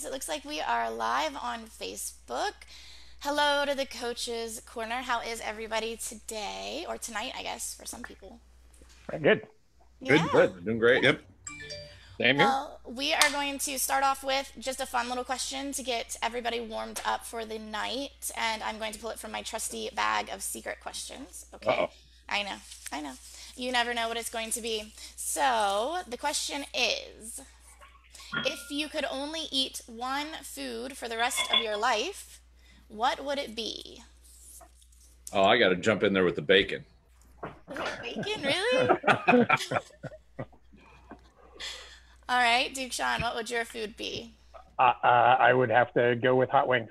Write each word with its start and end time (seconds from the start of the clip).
guys. 0.00 0.06
It 0.06 0.12
looks 0.12 0.28
like 0.28 0.44
we 0.44 0.60
are 0.60 0.90
live 0.90 1.36
on 1.36 1.66
Facebook. 1.66 2.52
Hello 3.20 3.64
to 3.66 3.74
the 3.74 3.86
Coaches 3.86 4.62
Corner. 4.64 5.02
How 5.02 5.20
is 5.20 5.40
everybody 5.40 5.96
today 5.96 6.86
or 6.88 6.96
tonight, 6.96 7.32
I 7.36 7.42
guess, 7.42 7.74
for 7.74 7.84
some 7.86 8.02
people? 8.02 8.40
Good. 9.10 9.20
Good, 9.22 9.46
Yeah. 10.00 10.28
good. 10.32 10.64
Doing 10.64 10.78
great. 10.78 11.02
Yep. 11.02 11.20
Same 12.18 12.36
here. 12.36 12.46
Well, 12.46 12.80
we 12.84 13.12
are 13.12 13.30
going 13.30 13.58
to 13.58 13.78
start 13.78 14.04
off 14.04 14.22
with 14.24 14.52
just 14.58 14.80
a 14.80 14.86
fun 14.86 15.08
little 15.08 15.24
question 15.24 15.72
to 15.72 15.82
get 15.82 16.16
everybody 16.22 16.60
warmed 16.60 17.00
up 17.04 17.26
for 17.26 17.44
the 17.44 17.58
night. 17.58 18.30
And 18.36 18.62
I'm 18.62 18.78
going 18.78 18.92
to 18.92 18.98
pull 18.98 19.10
it 19.10 19.18
from 19.18 19.32
my 19.32 19.42
trusty 19.42 19.90
bag 19.94 20.30
of 20.30 20.42
secret 20.42 20.80
questions. 20.80 21.46
Okay. 21.54 21.70
Uh-oh. 21.70 21.90
I 22.28 22.42
know. 22.42 22.56
I 22.92 23.00
know. 23.00 23.14
You 23.56 23.72
never 23.72 23.92
know 23.92 24.08
what 24.08 24.16
it's 24.16 24.30
going 24.30 24.50
to 24.52 24.60
be. 24.60 24.92
So 25.16 25.98
the 26.08 26.16
question 26.16 26.64
is 26.72 27.42
if 28.44 28.70
you 28.70 28.88
could 28.88 29.04
only 29.10 29.48
eat 29.50 29.82
one 29.86 30.28
food 30.42 30.96
for 30.96 31.08
the 31.08 31.16
rest 31.16 31.52
of 31.52 31.60
your 31.60 31.76
life, 31.76 32.40
what 32.88 33.24
would 33.24 33.38
it 33.38 33.54
be? 33.54 34.02
Oh, 35.32 35.44
I 35.44 35.58
got 35.58 35.68
to 35.68 35.76
jump 35.76 36.02
in 36.02 36.12
there 36.12 36.24
with 36.24 36.36
the 36.36 36.42
bacon. 36.42 36.84
Bacon, 38.02 38.42
really? 38.42 38.88
All 42.28 42.38
right, 42.38 42.72
Duke 42.74 42.92
Sean, 42.92 43.22
what 43.22 43.34
would 43.34 43.50
your 43.50 43.64
food 43.64 43.96
be? 43.96 44.34
Uh, 44.78 44.92
uh, 45.02 45.06
I 45.06 45.52
would 45.52 45.70
have 45.70 45.92
to 45.94 46.16
go 46.16 46.34
with 46.36 46.48
hot 46.50 46.68
wings. 46.68 46.90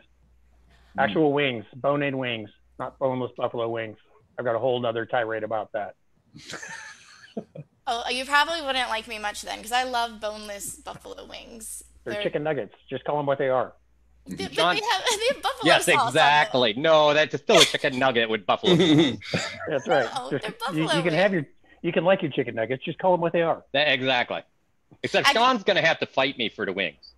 Actual 0.98 1.32
wings, 1.34 1.66
bone-in 1.76 2.18
wings, 2.18 2.50
not 2.78 3.00
boneless 3.00 3.32
buffalo 3.38 3.70
wings. 3.70 3.98
I've 4.38 4.46
got 4.46 4.56
a 4.56 4.60
whole 4.60 4.86
other 4.86 5.06
tirade 5.06 5.44
about 5.44 5.72
that. 5.74 5.96
Oh, 7.92 8.08
you 8.10 8.24
probably 8.24 8.62
wouldn't 8.62 8.90
like 8.90 9.08
me 9.08 9.18
much 9.18 9.42
then, 9.42 9.58
because 9.58 9.72
I 9.72 9.84
love 9.84 10.22
boneless 10.22 10.76
buffalo 10.76 11.26
wings. 11.26 11.84
They're 12.06 12.22
chicken 12.22 12.44
nuggets. 12.44 12.76
Just 12.88 13.04
call 13.04 13.18
them 13.18 13.26
what 13.26 13.40
they 13.40 13.50
are. 13.50 13.74
They, 14.28 14.44
but 14.46 14.52
John- 14.52 14.76
they 14.76 14.82
have, 14.82 15.04
they 15.20 15.28
have 15.34 15.42
buffalo 15.42 15.66
yes, 15.66 15.86
sauce 15.86 15.96
on 15.96 16.00
them. 16.00 16.08
exactly. 16.10 16.74
No, 16.74 17.14
that's 17.16 17.36
still 17.36 17.58
a 17.58 17.66
chicken 17.66 17.98
nugget 17.98 18.30
with 18.30 18.46
buffalo. 18.46 18.76
That's 19.68 19.88
right. 19.88 20.08
No, 20.16 20.30
Just- 20.30 20.44
they're 20.44 20.74
you, 20.76 20.84
you 20.84 21.02
can 21.02 21.14
have 21.14 21.34
your, 21.34 21.48
you 21.82 21.92
can 21.92 22.04
like 22.06 22.22
your 22.22 22.32
chicken 22.32 22.54
nuggets. 22.56 22.84
Just 22.86 23.00
call 23.00 23.12
them 23.14 23.22
what 23.22 23.34
they 23.34 23.42
are. 23.42 23.64
That- 23.74 23.92
exactly. 23.92 24.42
Except 25.02 25.28
I- 25.28 25.34
Sean's 25.34 25.64
gonna 25.64 25.82
have 25.82 26.00
to 26.00 26.06
fight 26.06 26.38
me 26.38 26.50
for 26.50 26.66
the 26.66 26.74
wings. 26.74 27.14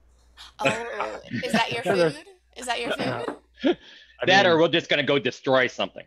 Oh, 0.59 1.19
is 1.43 1.51
that 1.51 1.71
your 1.71 1.83
food? 1.83 2.17
Is 2.55 2.65
that 2.65 2.79
your 2.79 2.91
food? 2.91 3.35
I 4.21 4.25
that, 4.25 4.45
mean, 4.45 4.53
or 4.53 4.57
we're 4.59 4.69
just 4.69 4.89
gonna 4.89 5.03
go 5.03 5.19
destroy 5.19 5.67
something. 5.67 6.05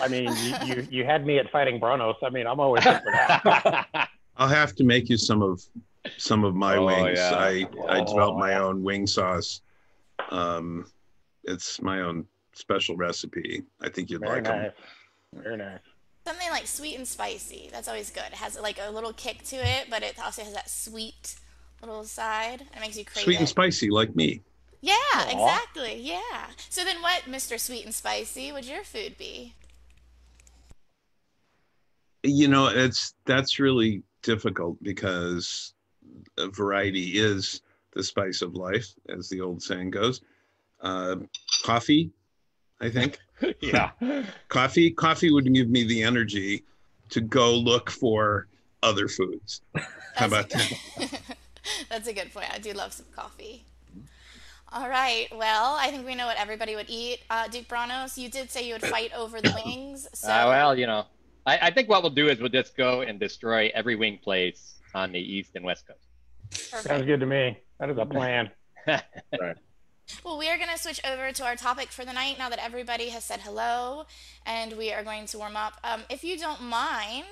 I 0.00 0.08
mean, 0.08 0.28
you, 0.36 0.54
you, 0.74 0.88
you 0.90 1.04
had 1.04 1.26
me 1.26 1.38
at 1.38 1.50
fighting 1.50 1.80
Bronos. 1.80 2.14
I 2.22 2.30
mean, 2.30 2.46
I'm 2.46 2.60
always 2.60 2.84
up 2.86 3.02
for 3.02 3.10
that. 3.12 4.08
I'll 4.36 4.48
have 4.48 4.74
to 4.76 4.84
make 4.84 5.08
you 5.08 5.16
some 5.16 5.42
of 5.42 5.62
some 6.18 6.44
of 6.44 6.54
my 6.54 6.76
Oh, 6.76 6.86
wings. 6.86 7.18
yeah. 7.18 7.34
I 7.34 7.66
I 7.88 8.00
developed 8.00 8.36
Oh. 8.36 8.38
my 8.38 8.54
own 8.54 8.82
wing 8.82 9.06
sauce. 9.06 9.60
Um, 10.30 10.86
it's 11.44 11.80
my 11.80 12.00
own 12.00 12.26
special 12.52 12.96
recipe. 12.96 13.62
I 13.80 13.88
think 13.88 14.10
you'd 14.10 14.20
Very 14.20 14.34
like 14.36 14.44
them. 14.44 14.72
Very 15.34 15.56
nice. 15.56 15.78
Something 16.26 16.50
like 16.50 16.66
sweet 16.66 16.96
and 16.96 17.06
spicy. 17.06 17.68
That's 17.72 17.86
always 17.88 18.10
good. 18.10 18.24
It 18.28 18.34
has 18.34 18.58
like 18.60 18.78
a 18.84 18.90
little 18.90 19.12
kick 19.12 19.42
to 19.44 19.56
it, 19.56 19.86
but 19.90 20.02
it 20.02 20.18
also 20.22 20.42
has 20.42 20.54
that 20.54 20.70
sweet 20.70 21.36
little 21.82 22.04
side. 22.04 22.62
It 22.74 22.80
makes 22.80 22.96
you 22.96 23.04
crave 23.04 23.24
Sweet 23.24 23.36
it. 23.36 23.40
and 23.40 23.48
spicy, 23.48 23.90
like 23.90 24.14
me. 24.16 24.40
Yeah, 24.80 24.94
Aw. 25.14 25.30
exactly. 25.30 26.00
Yeah. 26.00 26.46
So 26.70 26.84
then, 26.84 27.00
what, 27.02 27.22
Mr. 27.22 27.58
Sweet 27.58 27.84
and 27.86 27.94
Spicy, 27.94 28.52
would 28.52 28.66
your 28.66 28.84
food 28.84 29.16
be? 29.18 29.54
You 32.24 32.48
know, 32.48 32.66
it's 32.66 33.14
that's 33.24 33.60
really 33.60 34.02
difficult 34.22 34.82
because 34.82 35.74
a 36.38 36.48
variety 36.48 37.18
is 37.18 37.60
the 37.92 38.02
spice 38.02 38.42
of 38.42 38.56
life, 38.56 38.94
as 39.08 39.28
the 39.28 39.40
old 39.40 39.62
saying 39.62 39.90
goes. 39.90 40.22
Uh, 40.80 41.16
coffee, 41.62 42.10
I 42.80 42.90
think. 42.90 43.18
yeah. 43.60 43.90
coffee 44.48 44.90
coffee 44.92 45.30
would 45.32 45.52
give 45.52 45.68
me 45.68 45.84
the 45.84 46.02
energy 46.02 46.62
to 47.10 47.20
go 47.20 47.52
look 47.52 47.90
for 47.90 48.46
other 48.84 49.08
foods 49.08 49.60
how 50.14 50.26
about 50.26 50.48
that 50.50 50.72
That's 51.88 52.08
a 52.08 52.12
good 52.12 52.32
point. 52.32 52.52
I 52.52 52.58
do 52.58 52.72
love 52.72 52.92
some 52.92 53.06
coffee. 53.14 53.64
All 54.72 54.88
right. 54.88 55.28
Well, 55.32 55.76
I 55.78 55.90
think 55.90 56.04
we 56.04 56.14
know 56.14 56.26
what 56.26 56.36
everybody 56.38 56.74
would 56.74 56.90
eat. 56.90 57.20
Uh, 57.30 57.46
Duke 57.48 57.68
Branos, 57.68 58.16
you 58.18 58.28
did 58.28 58.50
say 58.50 58.66
you 58.66 58.74
would 58.74 58.82
fight 58.82 59.12
over 59.16 59.40
the 59.40 59.54
wings. 59.64 60.08
So 60.14 60.28
Uh, 60.28 60.46
well, 60.48 60.78
you 60.78 60.86
know, 60.86 61.06
I, 61.46 61.58
I 61.62 61.70
think 61.70 61.88
what 61.88 62.02
we'll 62.02 62.10
do 62.10 62.28
is 62.28 62.40
we'll 62.40 62.48
just 62.48 62.76
go 62.76 63.02
and 63.02 63.20
destroy 63.20 63.70
every 63.74 63.96
wing 63.96 64.18
place 64.22 64.80
on 64.94 65.12
the 65.12 65.20
east 65.20 65.52
and 65.54 65.64
west 65.64 65.86
coast. 65.86 66.84
Sounds 66.84 67.04
good 67.04 67.20
to 67.20 67.26
me. 67.26 67.58
That 67.78 67.90
is 67.90 67.98
a 67.98 68.06
plan. 68.06 68.50
right. 68.86 69.56
Well, 70.24 70.38
we 70.38 70.48
are 70.48 70.56
going 70.56 70.70
to 70.70 70.78
switch 70.78 71.00
over 71.04 71.32
to 71.32 71.44
our 71.44 71.56
topic 71.56 71.88
for 71.88 72.04
the 72.04 72.12
night 72.12 72.38
now 72.38 72.50
that 72.50 72.62
everybody 72.62 73.08
has 73.08 73.24
said 73.24 73.40
hello, 73.40 74.04
and 74.44 74.74
we 74.74 74.92
are 74.92 75.02
going 75.02 75.26
to 75.26 75.38
warm 75.38 75.56
up. 75.56 75.74
Um, 75.82 76.02
if 76.10 76.22
you 76.22 76.38
don't 76.38 76.62
mind, 76.62 77.24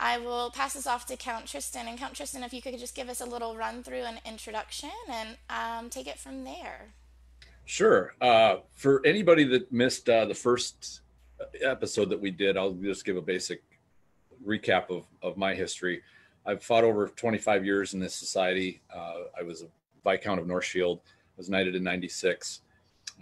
I 0.00 0.18
will 0.18 0.50
pass 0.50 0.74
this 0.74 0.86
off 0.86 1.06
to 1.06 1.16
Count 1.16 1.46
Tristan. 1.46 1.86
And 1.86 1.96
Count 1.98 2.14
Tristan, 2.14 2.42
if 2.42 2.52
you 2.52 2.60
could 2.60 2.76
just 2.78 2.96
give 2.96 3.08
us 3.08 3.20
a 3.20 3.24
little 3.24 3.56
run 3.56 3.84
through 3.84 4.02
and 4.02 4.20
introduction, 4.26 4.90
and 5.08 5.36
um, 5.48 5.90
take 5.90 6.08
it 6.08 6.18
from 6.18 6.42
there. 6.42 6.88
Sure. 7.64 8.14
Uh, 8.20 8.56
for 8.74 9.00
anybody 9.06 9.44
that 9.44 9.72
missed 9.72 10.08
uh, 10.08 10.24
the 10.24 10.34
first 10.34 11.01
episode 11.62 12.10
that 12.10 12.20
we 12.20 12.30
did, 12.30 12.56
I'll 12.56 12.72
just 12.72 13.04
give 13.04 13.16
a 13.16 13.22
basic 13.22 13.62
recap 14.46 14.90
of, 14.90 15.06
of 15.22 15.36
my 15.36 15.54
history. 15.54 16.02
I've 16.44 16.62
fought 16.62 16.84
over 16.84 17.08
25 17.08 17.64
years 17.64 17.94
in 17.94 18.00
this 18.00 18.14
society. 18.14 18.82
Uh, 18.94 19.24
I 19.38 19.42
was 19.42 19.62
a 19.62 19.66
Viscount 20.04 20.40
of 20.40 20.46
North 20.46 20.64
Shield, 20.64 21.00
I 21.04 21.36
was 21.36 21.48
knighted 21.48 21.74
in 21.74 21.84
96. 21.84 22.62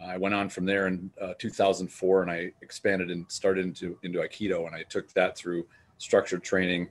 I 0.02 0.16
went 0.16 0.34
on 0.34 0.48
from 0.48 0.64
there 0.64 0.86
in 0.86 1.10
uh, 1.20 1.34
2004 1.38 2.22
and 2.22 2.30
I 2.30 2.52
expanded 2.62 3.10
and 3.10 3.30
started 3.30 3.66
into, 3.66 3.98
into 4.02 4.20
Aikido 4.20 4.66
and 4.66 4.74
I 4.74 4.82
took 4.84 5.12
that 5.12 5.36
through 5.36 5.66
structured 5.98 6.42
training. 6.42 6.88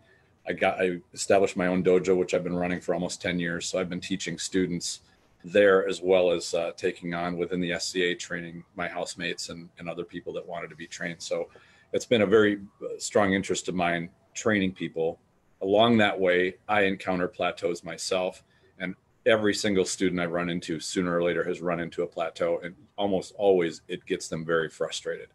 I 0.48 0.54
got, 0.54 0.80
I 0.80 1.00
established 1.14 1.58
my 1.58 1.68
own 1.68 1.84
dojo, 1.84 2.16
which 2.16 2.34
I've 2.34 2.44
been 2.44 2.56
running 2.56 2.82
for 2.82 2.94
almost 2.94 3.22
10 3.22 3.40
years. 3.40 3.66
So 3.68 3.80
I've 3.80 3.90
been 3.90 4.00
teaching 4.00 4.38
students 4.38 5.02
there 5.44 5.88
as 5.88 6.02
well 6.02 6.32
as 6.32 6.54
uh, 6.54 6.72
taking 6.76 7.14
on 7.14 7.38
within 7.38 7.62
the 7.62 7.78
SCA 7.80 8.16
training 8.16 8.64
my 8.76 8.88
housemates 8.88 9.50
and, 9.50 9.70
and 9.78 9.90
other 9.90 10.04
people 10.04 10.34
that 10.34 10.46
wanted 10.46 10.70
to 10.70 10.76
be 10.76 10.88
trained. 10.88 11.22
So 11.22 11.50
it's 11.94 12.06
been 12.06 12.24
a 12.24 12.28
very 12.28 12.60
uh, 12.84 13.00
strong 13.00 13.34
interest 13.34 13.68
of 13.70 13.76
mine 13.76 14.10
training 14.34 14.74
people. 14.74 15.20
Along 15.62 15.98
that 15.98 16.20
way, 16.20 16.56
I 16.68 16.82
encounter 16.82 17.28
plateaus 17.28 17.84
myself, 17.84 18.44
and 18.80 18.96
every 19.26 19.54
single 19.54 19.86
student 19.86 20.22
I 20.22 20.26
run 20.26 20.50
into 20.50 20.80
sooner 20.80 21.18
or 21.18 21.24
later 21.24 21.44
has 21.44 21.62
run 21.62 21.80
into 21.80 22.04
a 22.04 22.08
plateau, 22.08 22.60
and 22.64 22.76
almost 22.98 23.34
always 23.38 23.82
it 23.88 24.06
gets 24.06 24.28
them 24.28 24.46
very 24.46 24.70
frustrated. 24.70 25.30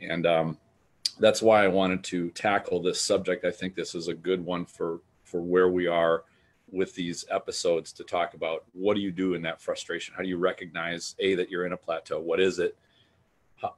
And 0.00 0.26
um, 0.26 0.58
that's 1.18 1.42
why 1.42 1.64
I 1.64 1.68
wanted 1.68 2.02
to 2.04 2.30
tackle 2.30 2.80
this 2.80 3.00
subject. 3.00 3.44
I 3.44 3.50
think 3.50 3.74
this 3.74 3.94
is 3.94 4.08
a 4.08 4.14
good 4.14 4.44
one 4.44 4.64
for 4.64 5.00
for 5.24 5.40
where 5.40 5.68
we 5.68 5.86
are 5.86 6.24
with 6.72 6.94
these 6.94 7.24
episodes 7.30 7.92
to 7.92 8.04
talk 8.04 8.34
about 8.34 8.64
what 8.72 8.94
do 8.94 9.00
you 9.00 9.10
do 9.10 9.34
in 9.34 9.42
that 9.42 9.60
frustration? 9.60 10.14
How 10.16 10.22
do 10.22 10.28
you 10.28 10.38
recognize 10.38 11.14
a 11.18 11.34
that 11.34 11.50
you're 11.50 11.66
in 11.66 11.72
a 11.72 11.76
plateau? 11.76 12.20
What 12.20 12.40
is 12.40 12.58
it? 12.58 12.76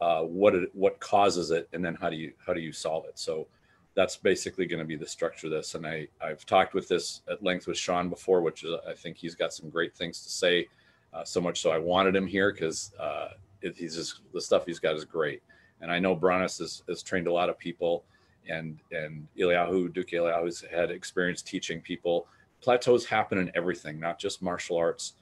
Uh, 0.00 0.22
what 0.22 0.54
it, 0.54 0.70
what 0.74 1.00
causes 1.00 1.50
it, 1.50 1.68
and 1.72 1.84
then 1.84 1.94
how 1.96 2.08
do 2.08 2.16
you 2.16 2.32
how 2.46 2.52
do 2.52 2.60
you 2.60 2.72
solve 2.72 3.04
it? 3.06 3.18
So 3.18 3.48
that's 3.94 4.16
basically 4.16 4.66
going 4.66 4.78
to 4.78 4.86
be 4.86 4.96
the 4.96 5.06
structure 5.06 5.48
of 5.48 5.52
this. 5.52 5.74
And 5.74 5.86
I 5.86 6.06
I've 6.20 6.46
talked 6.46 6.74
with 6.74 6.88
this 6.88 7.22
at 7.30 7.42
length 7.42 7.66
with 7.66 7.78
Sean 7.78 8.08
before, 8.08 8.42
which 8.42 8.64
is 8.64 8.70
I 8.88 8.94
think 8.94 9.16
he's 9.16 9.34
got 9.34 9.52
some 9.52 9.70
great 9.70 9.94
things 9.94 10.22
to 10.22 10.30
say. 10.30 10.68
Uh, 11.12 11.24
so 11.24 11.40
much 11.40 11.60
so 11.60 11.70
I 11.70 11.78
wanted 11.78 12.16
him 12.16 12.26
here 12.26 12.52
because 12.52 12.92
uh, 12.98 13.28
he's 13.60 13.96
just 13.96 14.20
the 14.32 14.40
stuff 14.40 14.64
he's 14.66 14.78
got 14.78 14.94
is 14.94 15.04
great. 15.04 15.42
And 15.80 15.90
I 15.90 15.98
know 15.98 16.16
Bronis 16.16 16.58
has, 16.58 16.82
has 16.88 17.02
trained 17.02 17.26
a 17.26 17.32
lot 17.32 17.48
of 17.50 17.58
people, 17.58 18.04
and 18.48 18.78
and 18.92 19.26
Eliyahu 19.36 19.92
Duke 19.92 20.10
Eliyahu's 20.10 20.64
had 20.72 20.90
experience 20.90 21.42
teaching 21.42 21.80
people. 21.80 22.26
Plateaus 22.62 23.04
happen 23.04 23.38
in 23.38 23.50
everything, 23.54 23.98
not 23.98 24.18
just 24.18 24.42
martial 24.42 24.76
arts. 24.76 25.14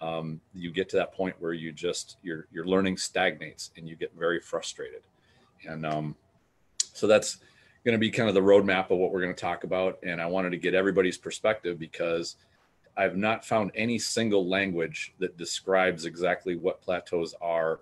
Um, 0.00 0.40
you 0.54 0.70
get 0.70 0.88
to 0.90 0.96
that 0.96 1.14
point 1.14 1.36
where 1.38 1.52
you 1.52 1.72
just 1.72 2.16
your 2.22 2.46
your 2.52 2.66
learning 2.66 2.96
stagnates 2.96 3.70
and 3.76 3.88
you 3.88 3.96
get 3.96 4.12
very 4.18 4.40
frustrated, 4.40 5.02
and 5.66 5.86
um, 5.86 6.16
so 6.92 7.06
that's 7.06 7.38
going 7.84 7.92
to 7.94 7.98
be 7.98 8.10
kind 8.10 8.28
of 8.28 8.34
the 8.34 8.40
roadmap 8.40 8.90
of 8.90 8.98
what 8.98 9.12
we're 9.12 9.22
going 9.22 9.34
to 9.34 9.40
talk 9.40 9.64
about. 9.64 9.98
And 10.02 10.20
I 10.20 10.26
wanted 10.26 10.50
to 10.50 10.56
get 10.56 10.74
everybody's 10.74 11.18
perspective 11.18 11.78
because 11.78 12.36
I've 12.96 13.16
not 13.16 13.44
found 13.44 13.72
any 13.74 13.98
single 13.98 14.48
language 14.48 15.14
that 15.18 15.36
describes 15.36 16.04
exactly 16.04 16.56
what 16.56 16.82
plateaus 16.82 17.34
are. 17.40 17.80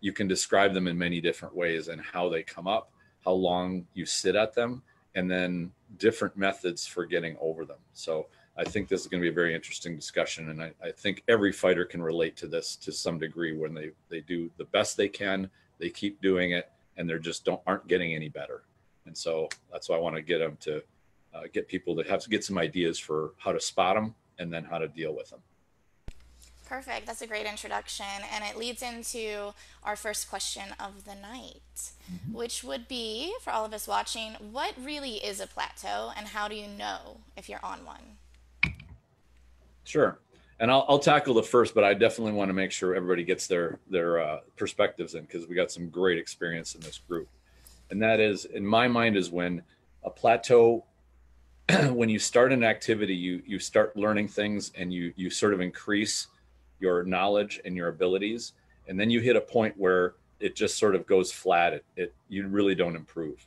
You 0.00 0.12
can 0.12 0.28
describe 0.28 0.72
them 0.72 0.86
in 0.86 0.96
many 0.96 1.20
different 1.20 1.54
ways 1.54 1.88
and 1.88 2.00
how 2.00 2.28
they 2.28 2.42
come 2.42 2.66
up, 2.66 2.92
how 3.24 3.32
long 3.32 3.86
you 3.94 4.06
sit 4.06 4.36
at 4.36 4.54
them, 4.54 4.82
and 5.14 5.30
then 5.30 5.72
different 5.98 6.36
methods 6.36 6.86
for 6.86 7.04
getting 7.04 7.36
over 7.40 7.64
them. 7.64 7.78
So 7.92 8.28
I 8.56 8.64
think 8.64 8.88
this 8.88 9.00
is 9.00 9.06
going 9.06 9.20
to 9.20 9.24
be 9.24 9.30
a 9.30 9.34
very 9.34 9.54
interesting 9.54 9.96
discussion. 9.96 10.50
And 10.50 10.62
I, 10.62 10.72
I 10.82 10.90
think 10.90 11.22
every 11.28 11.52
fighter 11.52 11.84
can 11.84 12.02
relate 12.02 12.36
to 12.36 12.46
this 12.46 12.76
to 12.76 12.92
some 12.92 13.18
degree 13.18 13.56
when 13.56 13.72
they, 13.72 13.90
they 14.10 14.20
do 14.20 14.50
the 14.58 14.64
best 14.66 14.96
they 14.96 15.08
can, 15.08 15.48
they 15.78 15.88
keep 15.88 16.20
doing 16.20 16.52
it, 16.52 16.70
and 16.96 17.08
they're 17.08 17.18
just 17.18 17.44
don't 17.44 17.60
aren't 17.66 17.88
getting 17.88 18.14
any 18.14 18.28
better. 18.28 18.62
And 19.06 19.16
so 19.16 19.48
that's 19.70 19.88
why 19.88 19.96
I 19.96 19.98
want 19.98 20.16
to 20.16 20.22
get 20.22 20.38
them 20.38 20.56
to 20.60 20.82
uh, 21.34 21.42
get 21.52 21.66
people 21.66 21.96
to 21.96 22.08
have 22.08 22.20
to 22.20 22.28
get 22.28 22.44
some 22.44 22.58
ideas 22.58 22.98
for 22.98 23.32
how 23.38 23.52
to 23.52 23.60
spot 23.60 23.96
them 23.96 24.14
and 24.38 24.52
then 24.52 24.64
how 24.64 24.78
to 24.78 24.88
deal 24.88 25.14
with 25.14 25.30
them. 25.30 25.40
perfect. 26.66 27.06
That's 27.06 27.22
a 27.22 27.26
great 27.26 27.46
introduction. 27.46 28.06
And 28.32 28.44
it 28.44 28.56
leads 28.56 28.82
into 28.82 29.52
our 29.82 29.96
first 29.96 30.30
question 30.30 30.74
of 30.78 31.04
the 31.04 31.14
night, 31.14 31.60
mm-hmm. 31.76 32.32
which 32.32 32.62
would 32.64 32.88
be 32.88 33.34
for 33.42 33.50
all 33.50 33.64
of 33.64 33.72
us 33.74 33.88
watching 33.88 34.32
what 34.34 34.74
really 34.80 35.16
is 35.16 35.40
a 35.40 35.46
plateau 35.46 36.12
and 36.16 36.28
how 36.28 36.48
do 36.48 36.54
you 36.54 36.66
know 36.66 37.18
if 37.36 37.48
you're 37.48 37.64
on 37.64 37.84
one? 37.84 38.18
Sure. 39.84 40.18
And 40.60 40.70
I'll, 40.70 40.84
I'll 40.88 40.98
tackle 40.98 41.34
the 41.34 41.42
first, 41.42 41.74
but 41.74 41.82
I 41.82 41.92
definitely 41.94 42.34
want 42.34 42.48
to 42.48 42.54
make 42.54 42.70
sure 42.70 42.94
everybody 42.94 43.24
gets 43.24 43.46
their 43.46 43.80
their 43.90 44.20
uh, 44.20 44.38
perspectives 44.56 45.14
in 45.14 45.22
because 45.22 45.46
we 45.46 45.56
got 45.56 45.72
some 45.72 45.88
great 45.88 46.18
experience 46.18 46.74
in 46.74 46.80
this 46.82 46.98
group. 46.98 47.28
And 47.90 48.00
that 48.02 48.20
is, 48.20 48.44
in 48.44 48.64
my 48.64 48.86
mind, 48.86 49.16
is 49.16 49.30
when 49.30 49.62
a 50.04 50.10
plateau 50.10 50.84
when 51.92 52.08
you 52.08 52.18
start 52.18 52.52
an 52.52 52.64
activity, 52.64 53.14
you 53.14 53.42
you 53.46 53.58
start 53.58 53.96
learning 53.96 54.28
things 54.28 54.72
and 54.76 54.92
you 54.92 55.12
you 55.16 55.30
sort 55.30 55.54
of 55.54 55.60
increase 55.60 56.28
your 56.80 57.04
knowledge 57.04 57.60
and 57.64 57.76
your 57.76 57.88
abilities, 57.88 58.52
and 58.88 58.98
then 58.98 59.10
you 59.10 59.20
hit 59.20 59.36
a 59.36 59.40
point 59.40 59.74
where 59.76 60.14
it 60.40 60.56
just 60.56 60.76
sort 60.78 60.94
of 60.94 61.06
goes 61.06 61.30
flat. 61.30 61.72
It, 61.72 61.84
it 61.96 62.14
you 62.28 62.46
really 62.48 62.74
don't 62.74 62.96
improve, 62.96 63.46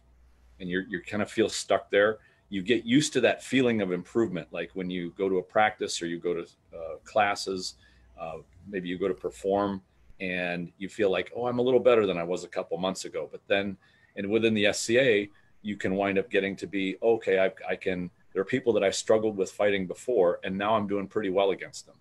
and 0.60 0.70
you're 0.70 0.84
you 0.84 1.02
kind 1.02 1.22
of 1.22 1.30
feel 1.30 1.50
stuck 1.50 1.90
there. 1.92 2.20
You 2.50 2.62
get 2.62 2.86
used 2.86 3.14
to 3.14 3.22
that 3.22 3.44
feeling 3.44 3.82
of 3.82 3.92
improvement, 3.92 4.48
like 4.52 4.72
when 4.74 4.90
you 4.90 5.12
go 5.18 5.28
to 5.30 5.38
a 5.38 5.44
practice 5.44 6.02
or 6.02 6.08
you 6.08 6.20
go 6.20 6.34
to 6.34 6.42
uh, 6.74 6.96
classes, 7.04 7.76
uh, 8.20 8.38
maybe 8.68 8.88
you 8.88 8.98
go 8.98 9.08
to 9.08 9.14
perform, 9.14 9.82
and 10.20 10.72
you 10.78 10.88
feel 10.88 11.12
like, 11.12 11.32
oh, 11.36 11.48
I'm 11.48 11.60
a 11.60 11.62
little 11.62 11.80
better 11.80 12.06
than 12.06 12.18
I 12.18 12.24
was 12.24 12.44
a 12.44 12.48
couple 12.48 12.78
months 12.78 13.06
ago. 13.06 13.28
But 13.32 13.42
then, 13.48 13.78
and 14.16 14.30
within 14.30 14.54
the 14.54 14.72
SCA, 14.72 15.26
you 15.62 15.76
can 15.76 15.96
wind 15.96 16.18
up 16.18 16.30
getting 16.30 16.56
to 16.58 16.68
be 16.68 16.98
okay. 17.02 17.40
I, 17.40 17.52
I 17.68 17.76
can. 17.76 18.10
There 18.32 18.42
are 18.42 18.46
people 18.46 18.74
that 18.74 18.84
I 18.84 18.92
struggled 18.92 19.38
with 19.38 19.52
fighting 19.52 19.88
before, 19.88 20.40
and 20.44 20.58
now 20.58 20.76
I'm 20.76 20.88
doing 20.88 21.08
pretty 21.08 21.30
well 21.30 21.52
against 21.52 21.86
them. 21.86 21.96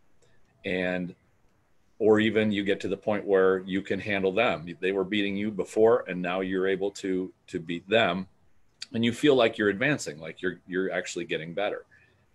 And 0.64 1.14
or 1.98 2.20
even 2.20 2.50
you 2.50 2.64
get 2.64 2.80
to 2.80 2.88
the 2.88 2.96
point 2.96 3.24
where 3.24 3.60
you 3.60 3.80
can 3.80 4.00
handle 4.00 4.32
them. 4.32 4.66
They 4.80 4.92
were 4.92 5.04
beating 5.04 5.36
you 5.36 5.50
before, 5.50 6.04
and 6.08 6.20
now 6.20 6.40
you're 6.40 6.68
able 6.68 6.90
to 6.92 7.32
to 7.48 7.60
beat 7.60 7.88
them, 7.88 8.26
and 8.94 9.04
you 9.04 9.12
feel 9.12 9.34
like 9.34 9.58
you're 9.58 9.68
advancing, 9.68 10.18
like 10.18 10.40
you're 10.40 10.60
you're 10.66 10.90
actually 10.90 11.24
getting 11.24 11.52
better. 11.52 11.84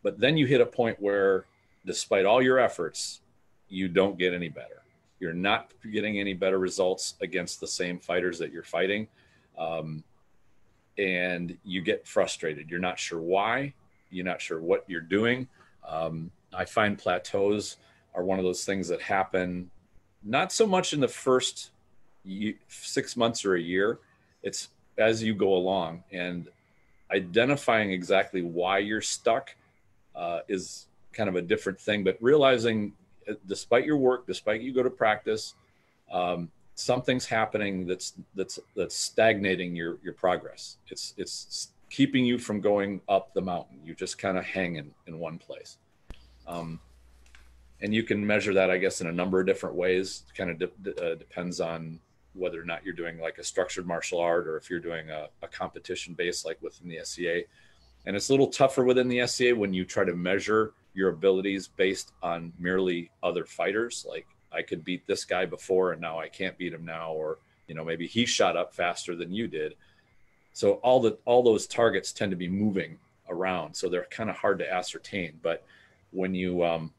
But 0.04 0.20
then 0.20 0.38
you 0.38 0.46
hit 0.46 0.62
a 0.62 0.66
point 0.66 0.98
where, 1.00 1.46
despite 1.86 2.26
all 2.26 2.42
your 2.42 2.60
efforts, 2.60 3.22
you 3.68 3.88
don't 3.88 4.18
get 4.18 4.34
any 4.34 4.50
better. 4.50 4.84
You're 5.20 5.34
not 5.34 5.74
getting 5.92 6.20
any 6.20 6.34
better 6.34 6.60
results 6.60 7.16
against 7.22 7.60
the 7.60 7.68
same 7.68 8.00
fighters 8.00 8.40
that 8.40 8.52
you're 8.52 8.64
fighting. 8.64 9.08
Um, 9.58 10.04
and 10.98 11.58
you 11.64 11.82
get 11.82 12.08
frustrated. 12.08 12.70
You're 12.70 12.80
not 12.80 13.00
sure 13.00 13.20
why, 13.20 13.74
you're 14.10 14.26
not 14.26 14.42
sure 14.42 14.62
what 14.62 14.86
you're 14.88 15.02
doing. 15.02 15.48
Um, 15.88 16.32
I 16.54 16.66
find 16.66 16.98
plateaus 16.98 17.78
are 18.14 18.24
one 18.24 18.40
of 18.40 18.46
those 18.46 18.66
things 18.66 18.88
that 18.90 19.02
happen 19.02 19.70
not 20.24 20.52
so 20.52 20.68
much 20.68 20.94
in 20.94 21.00
the 21.00 21.08
first 21.08 21.72
six 22.68 23.16
months 23.16 23.46
or 23.46 23.56
a 23.56 23.62
year, 23.62 24.00
it's 24.44 24.70
as 25.00 25.24
you 25.24 25.34
go 25.34 25.56
along 25.56 26.04
and 26.12 26.50
identifying 27.12 27.92
exactly 27.92 28.42
why 28.42 28.78
you're 28.78 29.02
stuck 29.02 29.56
uh, 30.16 30.40
is 30.48 30.88
kind 31.14 31.30
of 31.30 31.36
a 31.36 31.42
different 31.42 31.80
thing. 31.80 32.04
But 32.04 32.18
realizing, 32.22 32.94
uh, 33.28 33.34
despite 33.48 33.86
your 33.86 33.98
work, 33.98 34.28
despite 34.28 34.62
you 34.62 34.74
go 34.74 34.84
to 34.84 34.90
practice, 34.90 35.56
um, 36.12 36.52
something's 36.76 37.26
happening 37.26 37.86
that's 37.88 38.14
that's 38.36 38.60
that's 38.76 38.96
stagnating 38.96 39.76
your 39.76 39.98
your 40.04 40.14
progress. 40.14 40.78
It's 40.90 41.14
it's 41.18 41.70
keeping 41.90 42.26
you 42.26 42.38
from 42.38 42.62
going 42.62 43.02
up 43.10 43.34
the 43.34 43.42
mountain. 43.42 43.80
You 43.84 43.96
just 43.96 44.18
kind 44.18 44.38
of 44.38 44.46
hanging 44.46 44.92
in, 45.08 45.20
one 45.20 45.38
place. 45.40 45.78
Um, 46.48 46.80
and 47.82 47.94
you 47.94 48.04
can 48.04 48.26
measure 48.26 48.54
that, 48.54 48.70
I 48.70 48.78
guess, 48.78 49.02
in 49.02 49.08
a 49.08 49.12
number 49.12 49.40
of 49.40 49.48
different 49.48 49.76
ways. 49.76 50.24
Kind 50.38 50.50
of 50.52 50.60
de- 50.60 51.12
uh, 51.12 51.16
depends 51.16 51.60
on 51.60 52.00
whether 52.34 52.62
or 52.62 52.66
not 52.66 52.84
you're 52.86 52.94
doing 52.94 53.20
like 53.20 53.38
a 53.38 53.44
structured 53.44 53.88
martial 53.88 54.20
art 54.20 54.48
or 54.48 54.58
if 54.58 54.70
you're 54.70 54.80
doing 54.80 55.10
a, 55.10 55.28
a 55.42 55.48
competition 55.48 56.14
base 56.14 56.46
like 56.46 56.62
within 56.62 56.88
the 56.88 57.00
SCA. 57.04 57.42
And 58.06 58.16
it's 58.16 58.30
a 58.30 58.34
little 58.34 58.48
tougher 58.48 58.84
within 58.84 59.08
the 59.08 59.26
SCA 59.28 59.56
when 59.56 59.74
you 59.74 59.86
try 59.86 60.06
to 60.06 60.16
measure 60.16 60.74
your 60.94 61.10
abilities 61.10 61.68
based 61.68 62.12
on 62.24 62.54
merely 62.60 63.12
other 63.22 63.46
fighters. 63.46 64.06
Like 64.08 64.28
I 64.52 64.62
could 64.62 64.84
beat 64.84 65.06
this 65.08 65.26
guy 65.26 65.46
before 65.46 65.92
and 65.92 66.02
now 66.02 66.20
I 66.20 66.30
can't 66.30 66.58
beat 66.58 66.74
him 66.74 66.86
now, 66.86 67.12
or 67.12 67.40
you 67.68 67.76
know 67.76 67.84
maybe 67.84 68.08
he 68.08 68.26
shot 68.26 68.58
up 68.58 68.74
faster 68.74 69.16
than 69.16 69.32
you 69.34 69.48
did. 69.48 69.76
So 70.54 70.74
all 70.76 71.00
the 71.00 71.18
all 71.26 71.44
those 71.44 71.68
targets 71.68 72.12
tend 72.12 72.32
to 72.32 72.38
be 72.38 72.48
moving 72.48 72.98
around, 73.30 73.76
so 73.76 73.90
they're 73.90 74.08
kind 74.10 74.30
of 74.30 74.36
hard 74.36 74.60
to 74.60 74.72
ascertain. 74.72 75.40
But 75.42 75.64
when 76.12 76.34
you 76.34 76.64
um, 76.64 76.94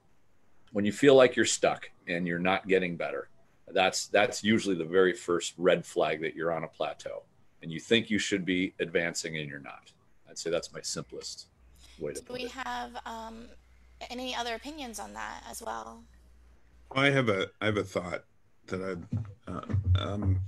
when 0.73 0.85
you 0.85 0.93
feel 0.93 1.15
like 1.15 1.37
you're 1.37 1.45
stuck 1.45 1.91
and 2.07 2.27
you're 2.27 2.39
not 2.39 2.69
getting 2.69 2.97
better, 2.97 3.29
that's 3.73 4.07
that's 4.09 4.43
usually 4.43 4.75
the 4.75 4.85
very 4.85 5.13
first 5.13 5.55
red 5.59 5.85
flag 5.85 6.21
that 6.23 6.35
you're 6.35 6.53
on 6.53 6.65
a 6.65 6.69
plateau, 6.69 7.23
and 7.63 7.71
you 7.71 7.81
think 7.81 8.11
you 8.11 8.19
should 8.19 8.45
be 8.45 8.75
advancing 8.81 9.37
and 9.39 9.49
you're 9.49 9.61
not. 9.61 9.93
I'd 10.29 10.39
say 10.39 10.51
that's 10.51 10.73
my 10.73 10.81
simplest 10.81 11.47
way 11.99 12.13
to. 12.13 12.23
Do 12.23 12.33
we 12.33 12.45
it. 12.45 12.53
have 12.53 12.93
um, 13.07 13.47
any 14.09 14.35
other 14.35 14.55
opinions 14.55 14.99
on 14.99 15.13
that 15.15 15.43
as 15.51 15.63
well? 15.63 16.05
I 16.93 17.11
have 17.11 17.29
a 17.29 17.49
I 17.61 17.67
have 17.67 17.77
a 17.77 17.85
thought 17.85 18.25
that 18.67 18.99
I 19.49 19.51
uh, 19.51 19.63
um, 19.97 20.41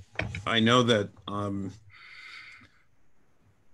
I 0.47 0.61
know 0.61 0.83
that 0.83 1.11
um, 1.29 1.73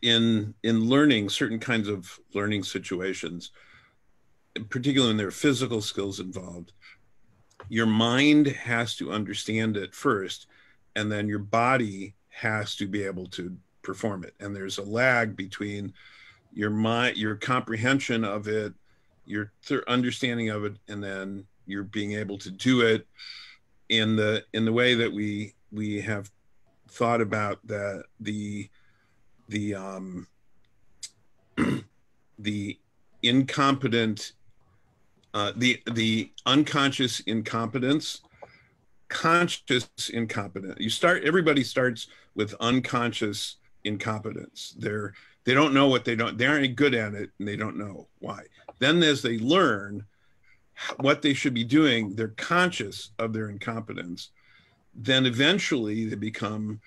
in 0.03 0.55
in 0.62 0.89
learning 0.89 1.29
certain 1.29 1.59
kinds 1.59 1.89
of 1.89 2.19
learning 2.35 2.65
situations, 2.65 3.51
particularly 4.69 5.11
when 5.11 5.17
there 5.17 5.29
are 5.29 5.33
physical 5.33 5.81
skills 5.81 6.21
involved, 6.21 6.73
your 7.69 7.87
mind 7.87 8.47
has 8.47 8.97
to 8.97 9.12
understand 9.12 9.76
it 9.76 9.94
first, 9.94 10.47
and 10.97 11.11
then 11.11 11.29
your 11.29 11.38
body 11.38 12.15
has 12.29 12.75
to 12.76 12.87
be 12.87 13.05
able 13.05 13.26
to 13.26 13.56
perform 13.82 14.25
it. 14.25 14.35
And 14.41 14.55
there's 14.55 14.79
a 14.79 14.82
lag 14.82 15.37
between 15.37 15.93
your 16.53 16.70
mind, 16.70 17.17
your 17.17 17.37
comprehension 17.37 18.25
of 18.25 18.49
it, 18.49 18.73
your 19.26 19.53
th- 19.67 19.82
understanding 19.87 20.49
of 20.49 20.65
it, 20.65 20.76
and 20.88 21.03
then 21.03 21.47
you're 21.67 21.85
being 21.85 22.12
able 22.12 22.38
to 22.38 22.50
do 22.50 22.81
it 22.81 23.06
in 23.88 24.17
the 24.17 24.44
in 24.53 24.65
the 24.65 24.73
way 24.73 24.94
that 24.94 25.12
we 25.12 25.55
we 25.70 26.00
have 26.00 26.31
thought 26.88 27.20
about 27.20 27.59
the 27.67 28.03
the 28.20 28.69
the 29.49 29.75
um 29.75 30.26
the 32.38 32.79
incompetent 33.23 34.32
uh, 35.35 35.53
the 35.57 35.83
the 35.93 36.31
unconscious 36.47 37.21
incompetence 37.21 38.23
conscious 39.08 39.89
incompetence 40.13 40.77
you 40.79 40.91
start 40.91 41.25
everybody 41.25 41.65
starts 41.65 42.08
with 42.35 42.55
unconscious 42.61 43.56
incompetence 43.85 44.75
they're 44.79 45.15
they 45.44 45.55
don't 45.55 45.73
know 45.73 45.89
what 45.89 46.05
they 46.05 46.15
don't 46.15 46.37
they 46.37 46.47
aren't 46.47 46.77
good 46.77 46.94
at 46.94 47.15
it 47.15 47.31
and 47.39 47.49
they 47.49 47.56
don't 47.56 47.77
know 47.77 48.06
why 48.19 48.43
then 48.79 49.03
as 49.03 49.23
they 49.23 49.39
learn 49.39 50.05
what 50.99 51.23
they 51.23 51.35
should 51.35 51.55
be 51.55 51.65
doing, 51.65 52.15
they're 52.15 52.29
conscious 52.29 53.11
of 53.19 53.32
their 53.32 53.49
incompetence. 53.49 54.31
Then 54.94 55.27
eventually 55.27 56.06
they 56.06 56.17
become 56.17 56.81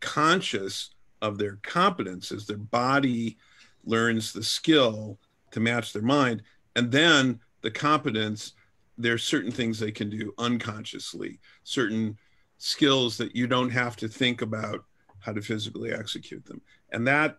conscious 0.00 0.90
of 1.22 1.38
their 1.38 1.58
competence 1.62 2.30
as 2.30 2.46
their 2.46 2.58
body 2.58 3.36
learns 3.84 4.32
the 4.32 4.42
skill 4.42 5.18
to 5.50 5.60
match 5.60 5.92
their 5.92 6.02
mind. 6.02 6.42
And 6.76 6.92
then 6.92 7.40
the 7.62 7.70
competence, 7.70 8.52
there's 8.96 9.24
certain 9.24 9.50
things 9.50 9.78
they 9.78 9.92
can 9.92 10.10
do 10.10 10.32
unconsciously, 10.38 11.40
certain 11.64 12.16
skills 12.58 13.16
that 13.16 13.34
you 13.34 13.46
don't 13.46 13.70
have 13.70 13.96
to 13.96 14.08
think 14.08 14.42
about 14.42 14.84
how 15.20 15.32
to 15.32 15.40
physically 15.40 15.92
execute 15.92 16.44
them. 16.44 16.60
And 16.90 17.06
that 17.06 17.38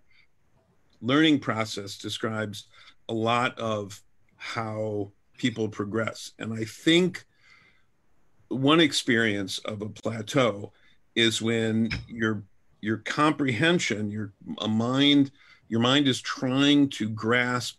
learning 1.02 1.40
process 1.40 1.98
describes 1.98 2.68
a 3.08 3.14
lot 3.14 3.58
of 3.58 4.02
how 4.36 5.12
people 5.38 5.68
progress. 5.68 6.32
And 6.40 6.54
I 6.54 6.66
think 6.66 7.26
one 8.50 8.80
experience 8.80 9.60
of 9.60 9.82
a 9.82 9.90
plateau 9.90 10.74
is 11.16 11.42
when 11.42 11.90
your 12.08 12.44
your 12.82 12.98
comprehension, 12.98 14.10
your 14.10 14.32
a 14.60 14.68
mind, 14.68 15.32
your 15.68 15.82
mind 15.82 16.08
is 16.08 16.22
trying 16.22 16.90
to 16.90 17.10
grasp 17.10 17.79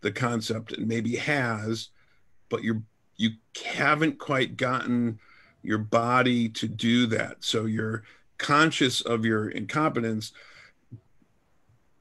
the 0.00 0.12
concept 0.12 0.72
and 0.72 0.86
maybe 0.86 1.16
has, 1.16 1.88
but 2.48 2.62
you're 2.62 2.82
you 3.16 3.30
haven't 3.64 4.18
quite 4.18 4.56
gotten 4.56 5.18
your 5.62 5.78
body 5.78 6.48
to 6.48 6.66
do 6.66 7.06
that. 7.06 7.36
So 7.40 7.66
you're 7.66 8.02
conscious 8.38 9.02
of 9.02 9.26
your 9.26 9.50
incompetence, 9.50 10.32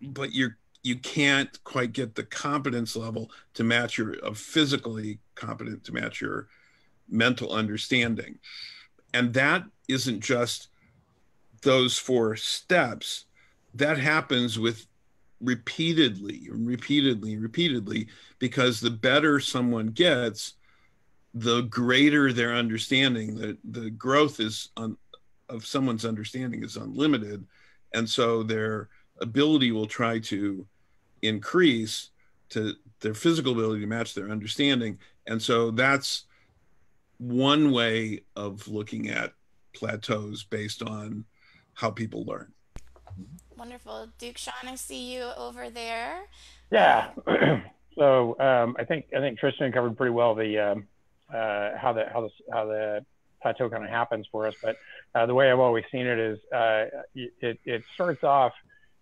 but 0.01 0.33
you're 0.33 0.57
you 0.81 0.95
can't 0.95 1.61
quite 1.65 1.91
get 1.91 2.15
the 2.15 2.23
competence 2.23 2.95
level 2.95 3.29
to 3.53 3.63
match 3.63 3.97
your 3.97 4.13
of 4.19 4.37
physically 4.37 5.19
competent 5.35 5.83
to 5.83 5.93
match 5.93 6.21
your 6.21 6.47
mental 7.09 7.51
understanding 7.51 8.39
and 9.13 9.33
that 9.33 9.63
isn't 9.87 10.21
just 10.21 10.69
those 11.61 11.97
four 11.97 12.35
steps 12.35 13.25
that 13.73 13.97
happens 13.97 14.57
with 14.57 14.87
repeatedly 15.41 16.47
and 16.51 16.67
repeatedly 16.67 17.37
repeatedly 17.37 18.07
because 18.39 18.79
the 18.79 18.89
better 18.89 19.39
someone 19.39 19.87
gets 19.87 20.55
the 21.33 21.61
greater 21.63 22.33
their 22.33 22.53
understanding, 22.55 23.35
the 23.35 23.57
the 23.63 23.89
growth 23.91 24.39
is 24.39 24.69
of 24.75 25.65
someone's 25.65 26.05
understanding 26.05 26.63
is 26.63 26.77
unlimited, 26.77 27.45
and 27.93 28.09
so 28.09 28.43
their 28.43 28.89
ability 29.21 29.71
will 29.71 29.85
try 29.85 30.19
to 30.19 30.65
increase 31.21 32.09
to 32.49 32.73
their 33.01 33.13
physical 33.13 33.53
ability 33.53 33.81
to 33.81 33.87
match 33.87 34.13
their 34.13 34.29
understanding, 34.29 34.97
and 35.27 35.41
so 35.41 35.71
that's 35.71 36.25
one 37.19 37.71
way 37.71 38.21
of 38.35 38.67
looking 38.67 39.09
at 39.09 39.33
plateaus 39.73 40.43
based 40.43 40.81
on 40.81 41.25
how 41.73 41.91
people 41.91 42.25
learn. 42.25 42.51
Mm-hmm. 43.11 43.48
Wonderful. 43.59 44.07
Duke 44.17 44.37
Sean, 44.37 44.53
I 44.63 44.75
see 44.75 45.13
you 45.13 45.31
over 45.35 45.69
there. 45.69 46.21
Yeah. 46.71 47.09
so 47.97 48.39
um, 48.39 48.77
I 48.79 48.85
think 48.85 49.07
I 49.13 49.19
think 49.19 49.37
Tristan 49.37 49.73
covered 49.73 49.97
pretty 49.97 50.11
well 50.11 50.33
the 50.33 50.57
um, 50.57 50.87
uh, 51.29 51.71
how 51.77 51.91
the 51.91 52.05
how 52.11 52.21
the 52.21 52.29
how 52.53 52.65
the 52.65 53.05
plateau 53.41 53.69
kind 53.69 53.83
of 53.83 53.89
happens 53.89 54.25
for 54.31 54.47
us. 54.47 54.55
But 54.63 54.77
uh, 55.13 55.25
the 55.25 55.33
way 55.33 55.51
I've 55.51 55.59
always 55.59 55.83
seen 55.91 56.07
it 56.07 56.17
is 56.17 56.39
uh, 56.55 56.85
it, 57.13 57.59
it 57.65 57.83
starts 57.95 58.23
off 58.23 58.53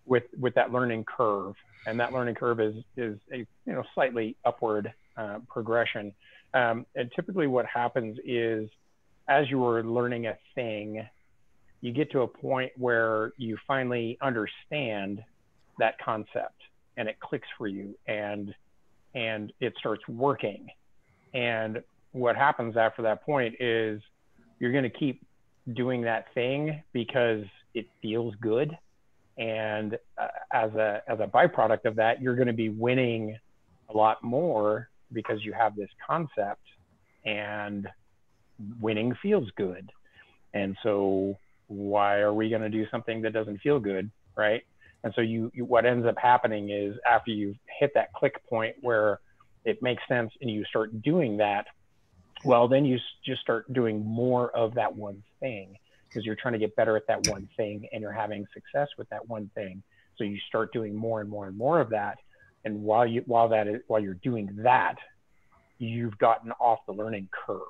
with 0.06 0.24
with 0.36 0.54
that 0.54 0.72
learning 0.72 1.04
curve, 1.04 1.54
and 1.86 2.00
that 2.00 2.12
learning 2.12 2.34
curve 2.34 2.58
is 2.58 2.74
is 2.96 3.16
a 3.32 3.36
you 3.36 3.46
know 3.66 3.84
slightly 3.94 4.34
upward 4.44 4.92
uh, 5.16 5.38
progression. 5.48 6.12
Um, 6.52 6.84
and 6.96 7.12
typically, 7.14 7.46
what 7.46 7.66
happens 7.66 8.18
is 8.24 8.68
as 9.28 9.48
you 9.48 9.64
are 9.64 9.84
learning 9.84 10.26
a 10.26 10.36
thing, 10.56 11.06
you 11.80 11.92
get 11.92 12.10
to 12.12 12.22
a 12.22 12.28
point 12.28 12.72
where 12.76 13.32
you 13.36 13.56
finally 13.66 14.18
understand 14.20 15.22
that 15.78 15.94
concept 16.04 16.60
and 16.96 17.08
it 17.08 17.18
clicks 17.20 17.46
for 17.56 17.68
you 17.68 17.96
and 18.06 18.54
and 19.14 19.52
it 19.60 19.72
starts 19.78 20.06
working. 20.08 20.68
And 21.32 21.82
what 22.12 22.36
happens 22.36 22.76
after 22.76 23.02
that 23.02 23.24
point 23.24 23.54
is 23.60 24.02
you're 24.58 24.72
going 24.72 24.84
to 24.84 24.90
keep 24.90 25.24
doing 25.74 26.02
that 26.02 26.26
thing 26.34 26.82
because 26.92 27.44
it 27.74 27.86
feels 28.02 28.34
good. 28.40 28.76
And 29.38 29.96
uh, 30.20 30.28
as 30.52 30.72
a 30.74 31.02
as 31.08 31.20
a 31.20 31.26
byproduct 31.26 31.84
of 31.84 31.94
that 31.96 32.20
you're 32.20 32.36
going 32.36 32.48
to 32.48 32.52
be 32.52 32.70
winning 32.70 33.38
a 33.88 33.96
lot 33.96 34.22
more 34.22 34.88
because 35.12 35.44
you 35.44 35.52
have 35.52 35.76
this 35.76 35.88
concept 36.06 36.62
and 37.24 37.86
winning 38.80 39.14
feels 39.22 39.48
good. 39.56 39.90
And 40.54 40.76
so 40.82 41.38
why 41.68 42.18
are 42.18 42.34
we 42.34 42.48
going 42.48 42.62
to 42.62 42.68
do 42.68 42.86
something 42.90 43.22
that 43.22 43.32
doesn't 43.32 43.58
feel 43.58 43.78
good 43.78 44.10
right? 44.38 44.62
And 45.04 45.12
so 45.14 45.20
you, 45.20 45.50
you, 45.52 45.64
what 45.64 45.84
ends 45.84 46.06
up 46.06 46.16
happening 46.16 46.70
is 46.70 46.96
after 47.08 47.30
you 47.32 47.54
hit 47.78 47.90
that 47.94 48.12
click 48.14 48.42
point 48.48 48.76
where 48.80 49.20
it 49.64 49.82
makes 49.82 50.02
sense 50.08 50.32
and 50.40 50.50
you 50.50 50.64
start 50.64 51.02
doing 51.02 51.36
that 51.38 51.66
well 52.44 52.68
then 52.68 52.84
you 52.84 52.96
just 53.26 53.40
start 53.40 53.70
doing 53.72 54.04
more 54.04 54.50
of 54.56 54.72
that 54.74 54.94
one 54.94 55.22
thing 55.40 55.76
because 56.08 56.24
you're 56.24 56.36
trying 56.36 56.52
to 56.52 56.58
get 56.58 56.74
better 56.76 56.96
at 56.96 57.06
that 57.08 57.26
one 57.26 57.48
thing 57.56 57.86
and 57.92 58.00
you're 58.00 58.12
having 58.12 58.46
success 58.54 58.88
with 58.96 59.08
that 59.10 59.28
one 59.28 59.50
thing. 59.54 59.82
So 60.16 60.24
you 60.24 60.38
start 60.48 60.72
doing 60.72 60.94
more 60.94 61.20
and 61.20 61.28
more 61.28 61.48
and 61.48 61.56
more 61.56 61.80
of 61.80 61.90
that. 61.90 62.18
And 62.64 62.82
while 62.82 63.06
you 63.06 63.22
while 63.26 63.48
that 63.48 63.66
is 63.66 63.82
while 63.88 64.00
you're 64.00 64.14
doing 64.14 64.48
that 64.62 64.96
you've 65.78 66.16
gotten 66.18 66.50
off 66.52 66.80
the 66.86 66.92
learning 66.92 67.28
curve. 67.46 67.60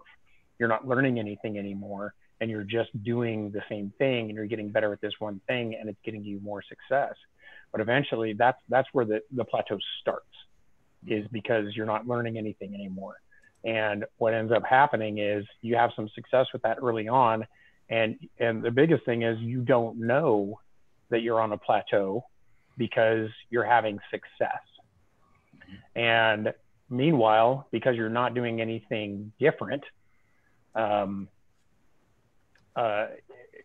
You're 0.58 0.68
not 0.68 0.86
learning 0.86 1.18
anything 1.18 1.58
anymore 1.58 2.14
and 2.40 2.50
you're 2.50 2.64
just 2.64 2.90
doing 3.02 3.50
the 3.50 3.62
same 3.68 3.92
thing 3.98 4.26
and 4.26 4.34
you're 4.34 4.46
getting 4.46 4.70
better 4.70 4.92
at 4.92 5.00
this 5.00 5.12
one 5.18 5.40
thing 5.46 5.74
and 5.78 5.88
it's 5.88 5.98
getting 6.04 6.24
you 6.24 6.40
more 6.40 6.62
success. 6.62 7.14
But 7.72 7.80
eventually 7.80 8.32
that's 8.32 8.58
that's 8.68 8.88
where 8.92 9.04
the, 9.04 9.20
the 9.34 9.44
plateau 9.44 9.78
starts 10.00 10.26
is 11.06 11.26
because 11.32 11.74
you're 11.74 11.86
not 11.86 12.06
learning 12.06 12.38
anything 12.38 12.74
anymore. 12.74 13.16
And 13.64 14.04
what 14.18 14.34
ends 14.34 14.52
up 14.52 14.62
happening 14.64 15.18
is 15.18 15.44
you 15.62 15.76
have 15.76 15.90
some 15.96 16.08
success 16.14 16.46
with 16.52 16.62
that 16.62 16.78
early 16.82 17.08
on 17.08 17.46
and 17.90 18.16
and 18.38 18.62
the 18.62 18.70
biggest 18.70 19.04
thing 19.04 19.22
is 19.22 19.38
you 19.40 19.62
don't 19.62 19.98
know 19.98 20.60
that 21.10 21.22
you're 21.22 21.40
on 21.40 21.52
a 21.52 21.58
plateau 21.58 22.24
because 22.76 23.28
you're 23.50 23.64
having 23.64 23.98
success. 24.10 24.62
And 25.94 26.52
meanwhile 26.90 27.66
because 27.70 27.96
you're 27.96 28.08
not 28.08 28.34
doing 28.34 28.60
anything 28.60 29.32
different 29.38 29.84
um, 30.74 31.28
uh, 32.78 33.06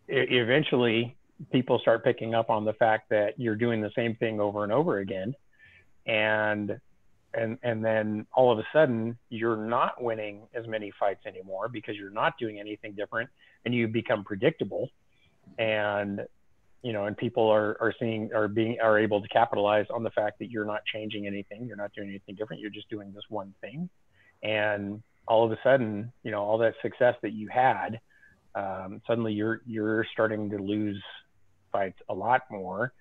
eventually 0.08 1.15
people 1.51 1.77
start 1.79 2.03
picking 2.03 2.34
up 2.34 2.50
on 2.50 2.65
the 2.65 2.74
fact 2.74 3.10
that 3.10 3.39
you're 3.39 3.55
doing 3.55 3.79
the 3.82 3.91
same 3.96 4.15
thing 4.15 4.39
over 4.39 4.63
and 4.63 4.74
over 4.74 5.00
again. 5.00 5.36
And 6.08 6.79
and 7.36 7.58
and 7.63 7.84
then 7.86 8.25
all 8.34 8.51
of 8.51 8.60
a 8.60 8.63
sudden 8.74 9.17
you're 9.29 9.58
not 9.58 10.01
winning 10.01 10.48
as 10.53 10.67
many 10.67 10.91
fights 11.00 11.25
anymore 11.25 11.70
because 11.70 11.96
you're 11.96 12.12
not 12.12 12.34
doing 12.39 12.60
anything 12.60 12.93
different 12.93 13.29
and 13.65 13.74
you 13.74 13.88
become 13.88 14.24
predictable. 14.24 14.89
And 15.60 16.22
you 16.82 16.91
know 16.91 17.05
and 17.05 17.15
people 17.15 17.48
are 17.50 17.77
are 17.79 17.93
seeing 18.00 18.32
are 18.34 18.48
being 18.48 18.77
are 18.82 18.98
able 18.98 19.22
to 19.22 19.27
capitalize 19.27 19.86
on 19.93 20.01
the 20.01 20.12
fact 20.12 20.39
that 20.39 20.50
you're 20.50 20.65
not 20.65 20.82
changing 20.91 21.27
anything 21.27 21.65
you're 21.65 21.77
not 21.77 21.93
doing 21.93 22.10
anything 22.10 22.36
different 22.36 22.62
you're 22.62 22.72
just 22.72 22.89
doing 22.89 23.13
this 23.13 23.24
one 23.29 23.53
thing. 23.62 23.89
And 24.41 25.03
all 25.27 25.46
of 25.46 25.51
a 25.51 25.60
sudden 25.63 26.12
you 26.24 26.32
know 26.32 26.41
all 26.43 26.58
that 26.58 26.74
success 26.82 27.15
that 27.22 27.32
you 27.32 27.48
had 27.48 28.00
um, 28.55 29.01
suddenly 29.07 29.33
you're 29.33 29.62
you're 29.65 30.05
starting 30.12 30.50
to 30.50 30.57
lose 30.57 31.01
fights 31.72 32.00
a 32.10 32.13
lot 32.13 32.41
more, 32.51 32.93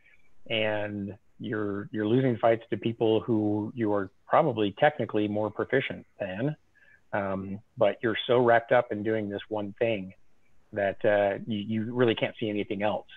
and 0.48 1.14
you're 1.38 1.88
you're 1.92 2.06
losing 2.06 2.36
fights 2.38 2.62
to 2.70 2.76
people 2.76 3.20
who 3.20 3.72
you 3.74 3.92
are 3.92 4.10
probably 4.26 4.74
technically 4.78 5.28
more 5.28 5.50
proficient 5.50 6.06
than, 6.18 6.56
um, 7.12 7.60
but 7.76 7.98
you're 8.02 8.16
so 8.26 8.38
wrapped 8.38 8.72
up 8.72 8.92
in 8.92 9.02
doing 9.02 9.28
this 9.28 9.42
one 9.48 9.74
thing 9.78 10.12
that 10.72 11.04
uh, 11.04 11.38
you, 11.46 11.58
you 11.58 11.94
really 11.94 12.14
can't 12.14 12.34
see 12.40 12.48
anything 12.48 12.82
else, 12.82 13.08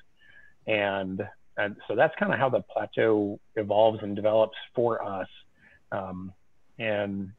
and 0.67 1.21
and 1.57 1.77
so 1.87 1.95
that's 1.95 2.13
kind 2.19 2.33
of 2.33 2.39
how 2.39 2.49
the 2.49 2.61
plateau 2.61 3.39
evolves 3.55 3.99
and 4.01 4.15
develops 4.15 4.57
for 4.73 5.01
us, 5.01 5.27
um, 5.91 6.33
and 6.79 7.31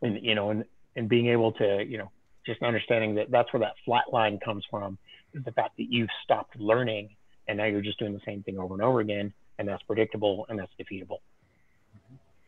and 0.00 0.24
you 0.24 0.34
know 0.34 0.50
and 0.50 0.64
and 0.96 1.08
being 1.08 1.28
able 1.28 1.52
to 1.52 1.84
you 1.86 1.98
know 1.98 2.10
just 2.46 2.62
understanding 2.62 3.14
that 3.14 3.30
that's 3.30 3.52
where 3.52 3.60
that 3.60 3.74
flat 3.84 4.12
line 4.12 4.38
comes 4.38 4.64
from 4.70 4.98
is 5.34 5.44
the 5.44 5.52
fact 5.52 5.76
that 5.76 5.90
you've 5.90 6.08
stopped 6.24 6.58
learning 6.58 7.10
and 7.48 7.58
now 7.58 7.64
you're 7.64 7.80
just 7.80 7.98
doing 7.98 8.12
the 8.12 8.20
same 8.24 8.42
thing 8.42 8.58
over 8.58 8.74
and 8.74 8.82
over 8.82 9.00
again 9.00 9.32
and 9.58 9.68
that's 9.68 9.82
predictable 9.82 10.46
and 10.48 10.58
that's 10.58 10.72
defeatable. 10.80 11.18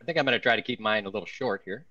I 0.01 0.05
think 0.05 0.17
i'm 0.17 0.25
going 0.25 0.33
to 0.33 0.39
try 0.39 0.55
to 0.55 0.61
keep 0.61 0.79
mine 0.79 1.05
a 1.05 1.09
little 1.09 1.25
short 1.25 1.61
here. 1.63 1.85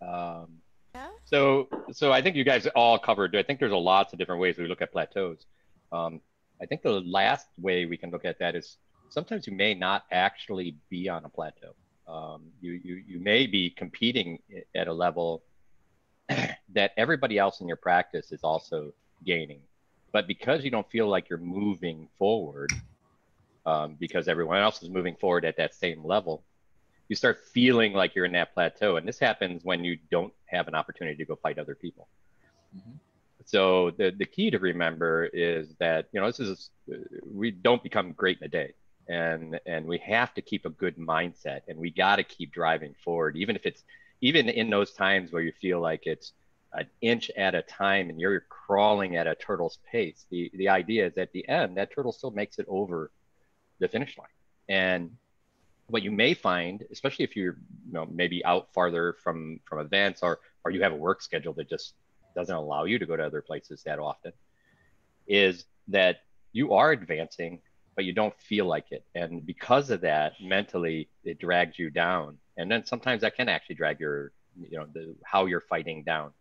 Um, 0.00 0.58
yeah. 0.94 1.08
so 1.24 1.68
so 1.92 2.12
i 2.12 2.22
think 2.22 2.36
you 2.36 2.44
guys 2.44 2.66
all 2.68 2.98
covered 3.00 3.34
i 3.34 3.42
think 3.42 3.58
there's 3.58 3.72
a 3.72 3.76
lots 3.76 4.12
of 4.12 4.18
different 4.20 4.40
ways 4.40 4.56
we 4.56 4.68
look 4.68 4.80
at 4.80 4.92
plateaus. 4.92 5.44
Um, 5.90 6.20
i 6.62 6.66
think 6.66 6.82
the 6.82 7.00
last 7.00 7.48
way 7.60 7.84
we 7.84 7.96
can 7.96 8.10
look 8.10 8.24
at 8.24 8.38
that 8.38 8.54
is 8.54 8.76
sometimes 9.08 9.46
you 9.46 9.52
may 9.52 9.74
not 9.74 10.04
actually 10.10 10.76
be 10.88 11.08
on 11.08 11.24
a 11.24 11.28
plateau. 11.28 11.74
Um, 12.06 12.44
you, 12.60 12.80
you 12.82 13.02
you 13.06 13.20
may 13.20 13.46
be 13.46 13.70
competing 13.70 14.38
at 14.74 14.88
a 14.88 14.92
level 14.92 15.42
that 16.74 16.92
everybody 16.96 17.38
else 17.38 17.60
in 17.60 17.68
your 17.68 17.76
practice 17.76 18.32
is 18.32 18.40
also 18.42 18.92
gaining. 19.24 19.60
But 20.12 20.26
because 20.26 20.64
you 20.64 20.70
don't 20.70 20.88
feel 20.90 21.08
like 21.08 21.28
you're 21.28 21.38
moving 21.38 22.08
forward, 22.18 22.72
um, 23.66 23.96
because 23.98 24.28
everyone 24.28 24.58
else 24.58 24.82
is 24.82 24.88
moving 24.88 25.16
forward 25.16 25.44
at 25.44 25.56
that 25.56 25.74
same 25.74 26.04
level, 26.04 26.42
you 27.08 27.16
start 27.16 27.44
feeling 27.52 27.92
like 27.92 28.14
you're 28.14 28.24
in 28.24 28.32
that 28.32 28.54
plateau. 28.54 28.96
And 28.96 29.06
this 29.06 29.18
happens 29.18 29.64
when 29.64 29.84
you 29.84 29.98
don't 30.10 30.32
have 30.46 30.68
an 30.68 30.74
opportunity 30.74 31.16
to 31.16 31.24
go 31.24 31.36
fight 31.36 31.58
other 31.58 31.74
people. 31.74 32.08
Mm-hmm. 32.76 32.92
So 33.44 33.92
the, 33.92 34.10
the 34.10 34.26
key 34.26 34.50
to 34.50 34.58
remember 34.58 35.24
is 35.26 35.74
that, 35.78 36.08
you 36.12 36.20
know, 36.20 36.26
this 36.26 36.40
is, 36.40 36.70
we 37.32 37.50
don't 37.50 37.82
become 37.82 38.12
great 38.12 38.38
in 38.38 38.44
a 38.44 38.48
day 38.48 38.74
and, 39.08 39.58
and 39.64 39.86
we 39.86 39.98
have 39.98 40.34
to 40.34 40.42
keep 40.42 40.66
a 40.66 40.70
good 40.70 40.98
mindset 40.98 41.62
and 41.66 41.78
we 41.78 41.90
got 41.90 42.16
to 42.16 42.24
keep 42.24 42.52
driving 42.52 42.94
forward, 43.02 43.36
even 43.36 43.56
if 43.56 43.64
it's, 43.64 43.84
even 44.20 44.48
in 44.48 44.70
those 44.70 44.92
times 44.92 45.32
where 45.32 45.42
you 45.42 45.52
feel 45.60 45.80
like 45.80 46.02
it's 46.04 46.32
an 46.72 46.86
inch 47.00 47.30
at 47.36 47.54
a 47.54 47.62
time 47.62 48.10
and 48.10 48.20
you're 48.20 48.44
crawling 48.48 49.16
at 49.16 49.26
a 49.26 49.34
turtle's 49.34 49.78
pace, 49.90 50.26
the, 50.30 50.50
the 50.54 50.68
idea 50.68 51.06
is 51.06 51.16
at 51.16 51.32
the 51.32 51.48
end, 51.48 51.76
that 51.76 51.92
turtle 51.94 52.12
still 52.12 52.30
makes 52.30 52.58
it 52.58 52.66
over 52.68 53.10
the 53.78 53.88
finish 53.88 54.16
line. 54.18 54.28
And 54.68 55.10
what 55.86 56.02
you 56.02 56.10
may 56.10 56.34
find, 56.34 56.84
especially 56.90 57.24
if 57.24 57.36
you're 57.36 57.56
you 57.86 57.92
know, 57.92 58.06
maybe 58.10 58.44
out 58.44 58.68
farther 58.74 59.16
from, 59.22 59.60
from 59.64 59.78
events 59.80 60.22
or, 60.22 60.40
or 60.64 60.70
you 60.70 60.82
have 60.82 60.92
a 60.92 60.96
work 60.96 61.22
schedule 61.22 61.54
that 61.54 61.68
just 61.68 61.94
doesn't 62.34 62.54
allow 62.54 62.84
you 62.84 62.98
to 62.98 63.06
go 63.06 63.16
to 63.16 63.24
other 63.24 63.40
places 63.40 63.82
that 63.84 63.98
often, 63.98 64.32
is 65.26 65.64
that 65.88 66.20
you 66.52 66.74
are 66.74 66.92
advancing, 66.92 67.60
but 67.96 68.04
you 68.04 68.12
don't 68.12 68.38
feel 68.38 68.66
like 68.66 68.86
it. 68.90 69.04
And 69.14 69.44
because 69.46 69.90
of 69.90 70.02
that, 70.02 70.34
mentally, 70.42 71.08
it 71.24 71.38
drags 71.38 71.78
you 71.78 71.88
down 71.88 72.38
and 72.58 72.70
then 72.70 72.84
sometimes 72.84 73.22
that 73.22 73.36
can 73.36 73.48
actually 73.48 73.76
drag 73.76 74.00
your 74.00 74.32
you 74.60 74.76
know 74.76 74.86
the 74.92 75.14
how 75.24 75.46
you're 75.46 75.60
fighting 75.60 76.02
down. 76.04 76.32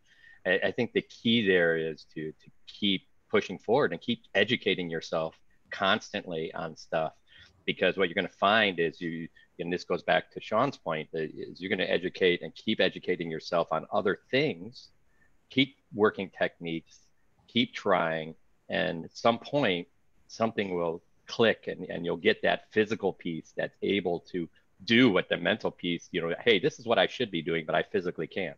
I, 0.45 0.59
I, 0.65 0.71
think 0.71 0.91
the 0.91 1.03
key 1.03 1.47
there 1.47 1.77
is 1.77 2.05
to 2.15 2.31
to 2.31 2.51
keep 2.67 3.03
pushing 3.29 3.59
forward 3.59 3.93
and 3.93 4.01
keep 4.01 4.23
educating 4.33 4.89
yourself 4.89 5.35
constantly 5.71 6.53
on 6.53 6.75
stuff. 6.75 7.13
Because 7.65 7.97
what 7.97 8.07
you're 8.07 8.15
going 8.15 8.27
to 8.27 8.33
find 8.33 8.79
is 8.79 8.99
you 8.99 9.27
and 9.59 9.71
this 9.71 9.83
goes 9.83 10.03
back 10.03 10.31
to 10.31 10.41
Sean's 10.41 10.77
point, 10.77 11.09
is 11.13 11.59
you're 11.59 11.69
going 11.69 11.79
to 11.79 11.91
educate 11.91 12.41
and 12.41 12.53
keep 12.53 12.79
educating 12.79 13.31
yourself 13.31 13.69
on 13.71 13.85
other 13.91 14.19
things, 14.29 14.89
keep 15.49 15.77
working 15.93 16.29
techniques, 16.37 16.99
keep 17.47 17.73
trying, 17.73 18.35
and 18.69 19.05
at 19.05 19.17
some 19.17 19.39
point, 19.39 19.87
something 20.27 20.75
will 20.75 21.01
click 21.25 21.65
and, 21.67 21.85
and 21.89 22.05
you'll 22.05 22.17
get 22.17 22.41
that 22.41 22.71
physical 22.71 23.13
piece 23.13 23.53
that's 23.57 23.75
able 23.81 24.19
to 24.31 24.47
do 24.83 25.09
what 25.09 25.29
the 25.29 25.37
mental 25.37 25.71
piece, 25.71 26.07
you 26.11 26.21
know, 26.21 26.33
hey, 26.43 26.59
this 26.59 26.79
is 26.79 26.85
what 26.85 26.99
I 26.99 27.07
should 27.07 27.31
be 27.31 27.41
doing, 27.41 27.65
but 27.65 27.75
I 27.75 27.83
physically 27.83 28.27
can't. 28.27 28.57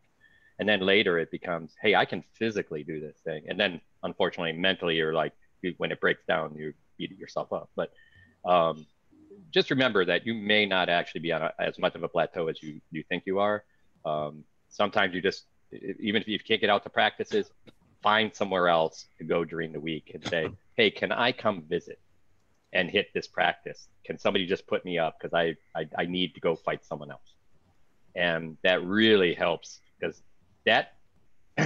And 0.60 0.68
then 0.68 0.82
later 0.82 1.18
it 1.18 1.32
becomes, 1.32 1.74
hey, 1.82 1.96
I 1.96 2.06
can 2.06 2.24
physically 2.34 2.84
do 2.84 3.00
this 3.00 3.18
thing. 3.24 3.46
And 3.48 3.60
then 3.60 3.80
unfortunately, 4.04 4.54
mentally, 4.54 4.96
you're 4.96 5.14
like, 5.14 5.34
when 5.78 5.92
it 5.92 6.02
breaks 6.02 6.24
down, 6.28 6.56
you 6.56 6.74
beat 6.98 7.18
yourself 7.18 7.54
up. 7.54 7.70
But 7.76 7.92
um, 8.46 8.86
just 9.52 9.70
remember 9.70 10.06
that 10.06 10.26
you 10.26 10.34
may 10.34 10.66
not 10.66 10.90
actually 10.90 11.22
be 11.22 11.32
on 11.32 11.44
a, 11.44 11.54
as 11.60 11.80
much 11.80 11.96
of 11.96 12.04
a 12.04 12.10
plateau 12.10 12.48
as 12.48 12.62
you, 12.62 12.82
you 12.92 13.04
think 13.08 13.24
you 13.26 13.40
are. 13.40 13.64
Um, 14.06 14.44
sometimes 14.70 15.14
you 15.14 15.22
just, 15.22 15.46
even 15.72 16.22
if 16.22 16.28
you 16.28 16.40
can't 16.40 16.60
get 16.60 16.70
out 16.70 16.84
to 16.84 16.90
practices, 16.90 17.52
find 18.02 18.34
somewhere 18.34 18.68
else 18.68 19.06
to 19.18 19.24
go 19.24 19.46
during 19.46 19.72
the 19.72 19.80
week 19.80 20.12
and 20.14 20.26
say, 20.28 20.50
hey, 20.76 20.92
can 20.92 21.12
I 21.12 21.32
come 21.32 21.64
visit 21.70 22.00
and 22.74 22.90
hit 22.90 23.14
this 23.14 23.28
practice? 23.28 23.88
Can 24.04 24.18
somebody 24.18 24.46
just 24.46 24.68
put 24.68 24.86
me 24.86 24.98
up 24.98 25.18
because 25.20 25.34
I, 25.34 25.56
I, 25.80 25.88
I 25.98 26.06
need 26.06 26.36
to 26.36 26.42
go 26.42 26.56
fight 26.56 26.86
someone 26.86 27.12
else? 27.12 27.34
And 28.16 28.58
that 28.64 28.84
really 28.84 29.34
helps 29.34 29.80
because 30.00 30.22
that 30.66 30.94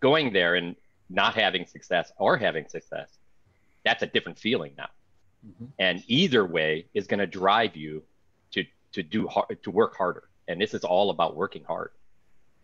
going 0.00 0.32
there 0.32 0.54
and 0.54 0.76
not 1.08 1.34
having 1.34 1.66
success 1.66 2.12
or 2.18 2.36
having 2.36 2.66
success, 2.68 3.18
that's 3.84 4.02
a 4.02 4.06
different 4.06 4.38
feeling 4.38 4.72
now. 4.76 4.88
Mm-hmm. 5.46 5.66
And 5.78 6.02
either 6.06 6.44
way 6.44 6.86
is 6.94 7.06
going 7.06 7.20
to 7.20 7.26
drive 7.26 7.76
you 7.76 8.02
to 8.52 8.64
to 8.92 9.02
do 9.02 9.26
hard, 9.28 9.62
to 9.62 9.70
work 9.70 9.96
harder. 9.96 10.24
And 10.48 10.60
this 10.60 10.74
is 10.74 10.84
all 10.84 11.10
about 11.10 11.36
working 11.36 11.64
hard. 11.64 11.90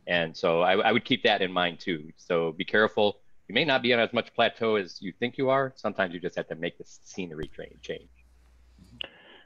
And 0.07 0.37
so 0.37 0.63
I, 0.63 0.79
I 0.79 0.93
would 0.93 1.05
keep 1.05 1.23
that 1.25 1.43
in 1.43 1.53
mind 1.53 1.79
too. 1.79 2.13
So 2.17 2.53
be 2.53 2.65
careful. 2.65 3.19
You 3.53 3.55
may 3.57 3.67
not 3.67 3.83
be 3.83 3.93
on 3.93 4.01
as 4.01 4.11
much 4.15 4.33
plateau 4.35 4.77
as 4.77 5.03
you 5.03 5.13
think 5.21 5.37
you 5.37 5.51
are. 5.51 5.75
Sometimes 5.77 6.15
you 6.15 6.21
just 6.21 6.37
have 6.37 6.49
to 6.49 6.55
make 6.55 6.79
the 6.79 6.85
scenery 6.87 7.51
change. 7.83 8.09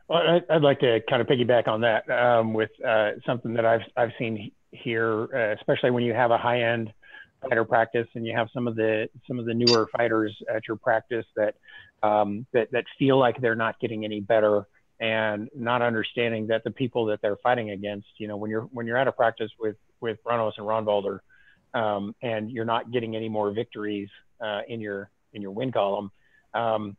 Well, 0.06 0.40
I'd 0.48 0.62
like 0.62 0.78
to 0.78 1.00
kind 1.10 1.20
of 1.20 1.26
piggyback 1.26 1.66
on 1.66 1.80
that 1.80 2.08
um, 2.08 2.54
with 2.54 2.70
uh, 2.86 3.14
something 3.26 3.52
that 3.54 3.66
I've 3.66 3.80
I've 3.96 4.12
seen 4.16 4.52
here, 4.70 5.26
uh, 5.34 5.54
especially 5.54 5.90
when 5.90 6.04
you 6.04 6.14
have 6.14 6.30
a 6.30 6.38
high 6.38 6.62
end 6.62 6.92
fighter 7.42 7.64
practice 7.64 8.06
and 8.14 8.25
you 8.25 8.32
have 8.32 8.46
some 8.54 8.68
of 8.68 8.76
the 8.76 9.08
some 9.26 9.40
of 9.40 9.44
the 9.44 9.54
newer 9.54 9.88
fighters 9.96 10.40
at 10.54 10.68
your 10.68 10.76
practice 10.76 11.26
that 11.34 11.56
um, 12.04 12.46
that 12.52 12.70
that 12.70 12.84
feel 13.00 13.18
like 13.18 13.40
they're 13.40 13.56
not 13.56 13.80
getting 13.80 14.04
any 14.04 14.20
better 14.20 14.68
and 15.00 15.50
not 15.52 15.82
understanding 15.82 16.46
that 16.46 16.62
the 16.62 16.70
people 16.70 17.06
that 17.06 17.20
they're 17.22 17.38
fighting 17.42 17.70
against, 17.70 18.06
you 18.18 18.28
know, 18.28 18.36
when 18.36 18.52
you're 18.52 18.68
when 18.70 18.86
you're 18.86 18.98
at 18.98 19.08
a 19.08 19.12
practice 19.12 19.50
with 19.58 19.75
with 20.00 20.22
Branos 20.22 20.52
and 20.58 20.66
Ronvalder, 20.68 21.18
um, 21.76 22.14
and 22.23 22.50
you're 22.50 22.64
not 22.64 22.90
getting 22.90 23.14
any 23.14 23.28
more 23.28 23.50
victories 23.52 24.09
uh, 24.40 24.61
in 24.68 24.80
your 24.80 25.11
in 25.33 25.42
your 25.42 25.50
win 25.50 25.71
column, 25.71 26.11
um, 26.54 26.97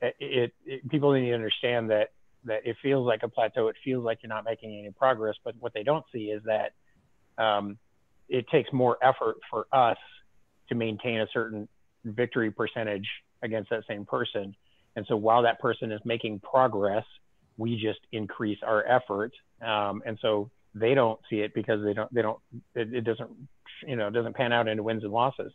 it, 0.00 0.52
it, 0.64 0.88
people 0.88 1.12
need 1.12 1.28
to 1.28 1.34
understand 1.34 1.90
that 1.90 2.10
that 2.44 2.60
it 2.64 2.76
feels 2.82 3.06
like 3.06 3.22
a 3.22 3.28
plateau. 3.28 3.68
It 3.68 3.76
feels 3.82 4.04
like 4.04 4.18
you're 4.22 4.28
not 4.28 4.44
making 4.44 4.78
any 4.78 4.90
progress. 4.90 5.34
But 5.42 5.54
what 5.58 5.72
they 5.74 5.82
don't 5.82 6.04
see 6.12 6.26
is 6.26 6.42
that 6.44 6.72
um, 7.42 7.78
it 8.28 8.46
takes 8.48 8.72
more 8.72 8.98
effort 9.02 9.36
for 9.50 9.66
us 9.72 9.96
to 10.68 10.74
maintain 10.74 11.20
a 11.20 11.26
certain 11.32 11.68
victory 12.04 12.50
percentage 12.50 13.08
against 13.42 13.70
that 13.70 13.84
same 13.88 14.04
person. 14.04 14.54
And 14.96 15.04
so 15.08 15.16
while 15.16 15.42
that 15.42 15.58
person 15.58 15.90
is 15.90 16.00
making 16.04 16.40
progress, 16.40 17.04
we 17.56 17.80
just 17.80 18.00
increase 18.12 18.58
our 18.62 18.86
effort. 18.86 19.32
Um, 19.60 20.02
and 20.06 20.18
so 20.20 20.50
they 20.74 20.94
don't 20.94 21.18
see 21.30 21.40
it 21.40 21.54
because 21.54 21.82
they 21.84 21.94
don't, 21.94 22.12
they 22.14 22.22
don't, 22.22 22.38
it, 22.74 22.92
it 22.94 23.00
doesn't, 23.04 23.30
you 23.86 23.96
know, 23.96 24.10
doesn't 24.10 24.34
pan 24.34 24.52
out 24.52 24.68
into 24.68 24.82
wins 24.82 25.04
and 25.04 25.12
losses. 25.12 25.52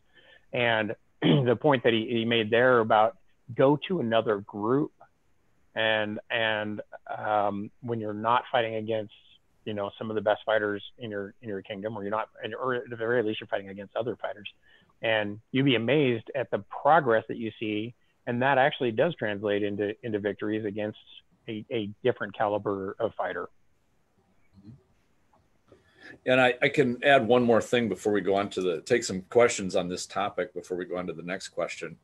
And 0.54 0.96
the 1.22 1.58
point 1.60 1.84
that 1.84 1.94
he, 1.94 2.08
he 2.10 2.26
made 2.26 2.50
there 2.50 2.80
about 2.80 3.18
go 3.56 3.78
to 3.88 4.00
another 4.00 4.40
group 4.40 4.92
and, 5.76 6.20
and 6.30 6.82
um, 7.18 7.72
when 7.82 8.00
you're 8.00 8.14
not 8.14 8.44
fighting 8.52 8.76
against 8.76 9.14
you 9.66 9.74
know 9.74 9.92
some 9.98 10.10
of 10.10 10.16
the 10.16 10.22
best 10.22 10.42
fighters 10.46 10.82
in 10.98 11.12
your 11.12 11.34
in 11.42 11.50
your 11.50 11.62
kingdom 11.62 11.96
or 11.96 12.02
you're 12.02 12.10
not 12.12 12.30
or 12.60 12.76
at 12.76 12.90
the 12.90 12.96
very 12.96 13.22
least 13.22 13.40
you're 13.40 13.48
fighting 13.48 13.70
against 13.70 13.96
other 13.96 14.16
fighters. 14.16 14.50
And 15.02 15.40
you'd 15.52 15.66
be 15.66 15.76
amazed 15.76 16.26
at 16.36 16.50
the 16.52 16.60
progress 16.82 17.24
that 17.30 17.38
you 17.38 17.52
see. 17.60 17.94
And 18.26 18.42
that 18.42 18.58
actually 18.58 18.92
does 18.92 19.14
translate 19.16 19.64
into 19.64 19.94
into 20.02 20.20
victories 20.20 20.66
against 20.66 20.98
a, 21.48 21.64
a 21.72 21.90
different 22.04 22.36
caliber 22.36 22.96
of 23.00 23.14
fighter 23.16 23.48
and 26.26 26.40
I, 26.40 26.54
I 26.62 26.70
can 26.70 27.04
add 27.04 27.28
one 27.28 27.44
more 27.44 27.62
thing 27.62 27.90
before 27.90 28.14
we 28.14 28.22
go 28.22 28.36
on 28.36 28.50
to 28.52 28.62
the 28.62 28.82
take 28.82 29.04
some 29.04 29.22
questions 29.30 29.76
on 29.76 29.88
this 29.88 30.06
topic 30.06 30.54
before 30.54 30.78
we 30.78 30.86
go 30.86 30.98
on 30.98 31.08
to 31.08 31.14
the 31.14 31.24
next 31.24 31.50
question 31.50 31.98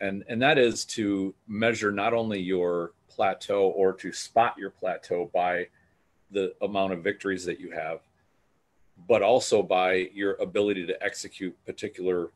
and 0.00 0.24
and 0.28 0.40
that 0.42 0.58
is 0.58 0.84
to 0.84 1.34
measure 1.46 1.90
not 1.90 2.14
only 2.14 2.40
your 2.40 2.92
plateau 3.08 3.68
or 3.68 3.92
to 3.92 4.12
spot 4.12 4.56
your 4.56 4.70
plateau 4.70 5.30
by 5.34 5.66
the 6.30 6.54
amount 6.62 6.92
of 6.92 7.02
victories 7.02 7.44
that 7.44 7.58
you 7.58 7.70
have, 7.70 8.00
but 9.08 9.22
also 9.22 9.62
by 9.62 10.08
your 10.12 10.34
ability 10.34 10.86
to 10.86 11.02
execute 11.02 11.56
particular 11.64 12.30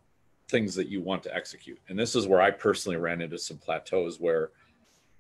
things 0.49 0.75
that 0.75 0.89
you 0.89 1.01
want 1.01 1.23
to 1.23 1.35
execute. 1.35 1.79
And 1.89 1.99
this 1.99 2.15
is 2.15 2.27
where 2.27 2.41
I 2.41 2.51
personally 2.51 2.97
ran 2.97 3.21
into 3.21 3.39
some 3.39 3.59
plateaus 3.59 4.19
where 4.19 4.51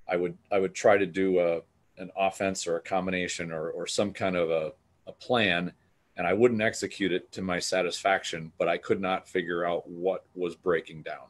I 0.09 0.17
would 0.17 0.37
I 0.51 0.59
would 0.59 0.75
try 0.75 0.97
to 0.99 1.07
do 1.07 1.39
a 1.41 1.61
an 1.99 2.11
offense 2.17 2.67
or 2.67 2.77
a 2.77 2.81
combination 2.81 3.53
or 3.53 3.71
or 3.71 3.87
some 3.87 4.13
kind 4.13 4.37
of 4.37 4.51
a, 4.51 4.73
a 5.07 5.13
plan 5.13 5.73
and 6.17 6.27
I 6.27 6.35
wouldn't 6.35 6.61
execute 6.61 7.11
it 7.11 7.33
to 7.33 7.43
my 7.43 7.59
satisfaction, 7.59 8.53
but 8.59 8.69
I 8.69 8.77
could 8.77 9.01
not 9.01 9.27
figure 9.27 9.65
out 9.65 9.89
what 9.89 10.27
was 10.35 10.55
breaking 10.55 11.03
down. 11.03 11.27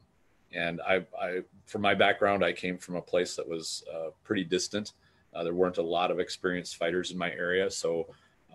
And 0.53 0.81
I, 0.81 1.07
I 1.19 1.43
from 1.67 1.83
my 1.83 1.95
background, 1.95 2.45
I 2.45 2.53
came 2.53 2.77
from 2.77 2.97
a 2.97 3.03
place 3.03 3.37
that 3.37 3.49
was 3.49 3.85
uh, 3.95 4.11
pretty 4.25 4.45
distant 4.45 4.93
uh, 5.35 5.43
there 5.43 5.55
weren't 5.55 5.79
a 5.79 5.83
lot 5.83 6.11
of 6.11 6.21
experienced 6.21 6.77
fighters 6.77 7.11
in 7.11 7.19
my 7.19 7.31
area, 7.31 7.71
so 7.71 8.07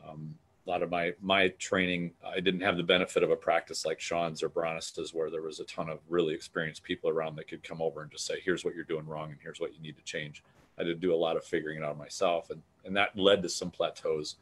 um, 0.07 0.35
a 0.65 0.69
lot 0.69 0.83
of 0.83 0.91
my 0.91 1.13
my 1.21 1.47
training, 1.59 2.11
I 2.25 2.39
didn't 2.39 2.61
have 2.61 2.77
the 2.77 2.83
benefit 2.83 3.23
of 3.23 3.31
a 3.31 3.35
practice 3.35 3.85
like 3.85 3.99
Sean's 3.99 4.43
or 4.43 4.49
Bronis's, 4.49 5.13
where 5.13 5.31
there 5.31 5.41
was 5.41 5.59
a 5.59 5.65
ton 5.65 5.89
of 5.89 5.99
really 6.07 6.33
experienced 6.33 6.83
people 6.83 7.09
around 7.09 7.35
that 7.37 7.47
could 7.47 7.63
come 7.63 7.81
over 7.81 8.01
and 8.01 8.11
just 8.11 8.25
say, 8.25 8.39
"Here's 8.43 8.63
what 8.63 8.75
you're 8.75 8.83
doing 8.83 9.07
wrong, 9.07 9.31
and 9.31 9.39
here's 9.41 9.59
what 9.59 9.73
you 9.73 9.81
need 9.81 9.97
to 9.97 10.03
change." 10.03 10.43
I 10.77 10.83
did 10.83 11.01
do 11.01 11.13
a 11.13 11.15
lot 11.15 11.37
of 11.37 11.43
figuring 11.43 11.79
it 11.79 11.83
out 11.83 11.97
myself, 11.97 12.51
and 12.51 12.61
and 12.85 12.95
that 12.95 13.17
led 13.17 13.41
to 13.43 13.49
some 13.49 13.71
plateaus. 13.71 14.35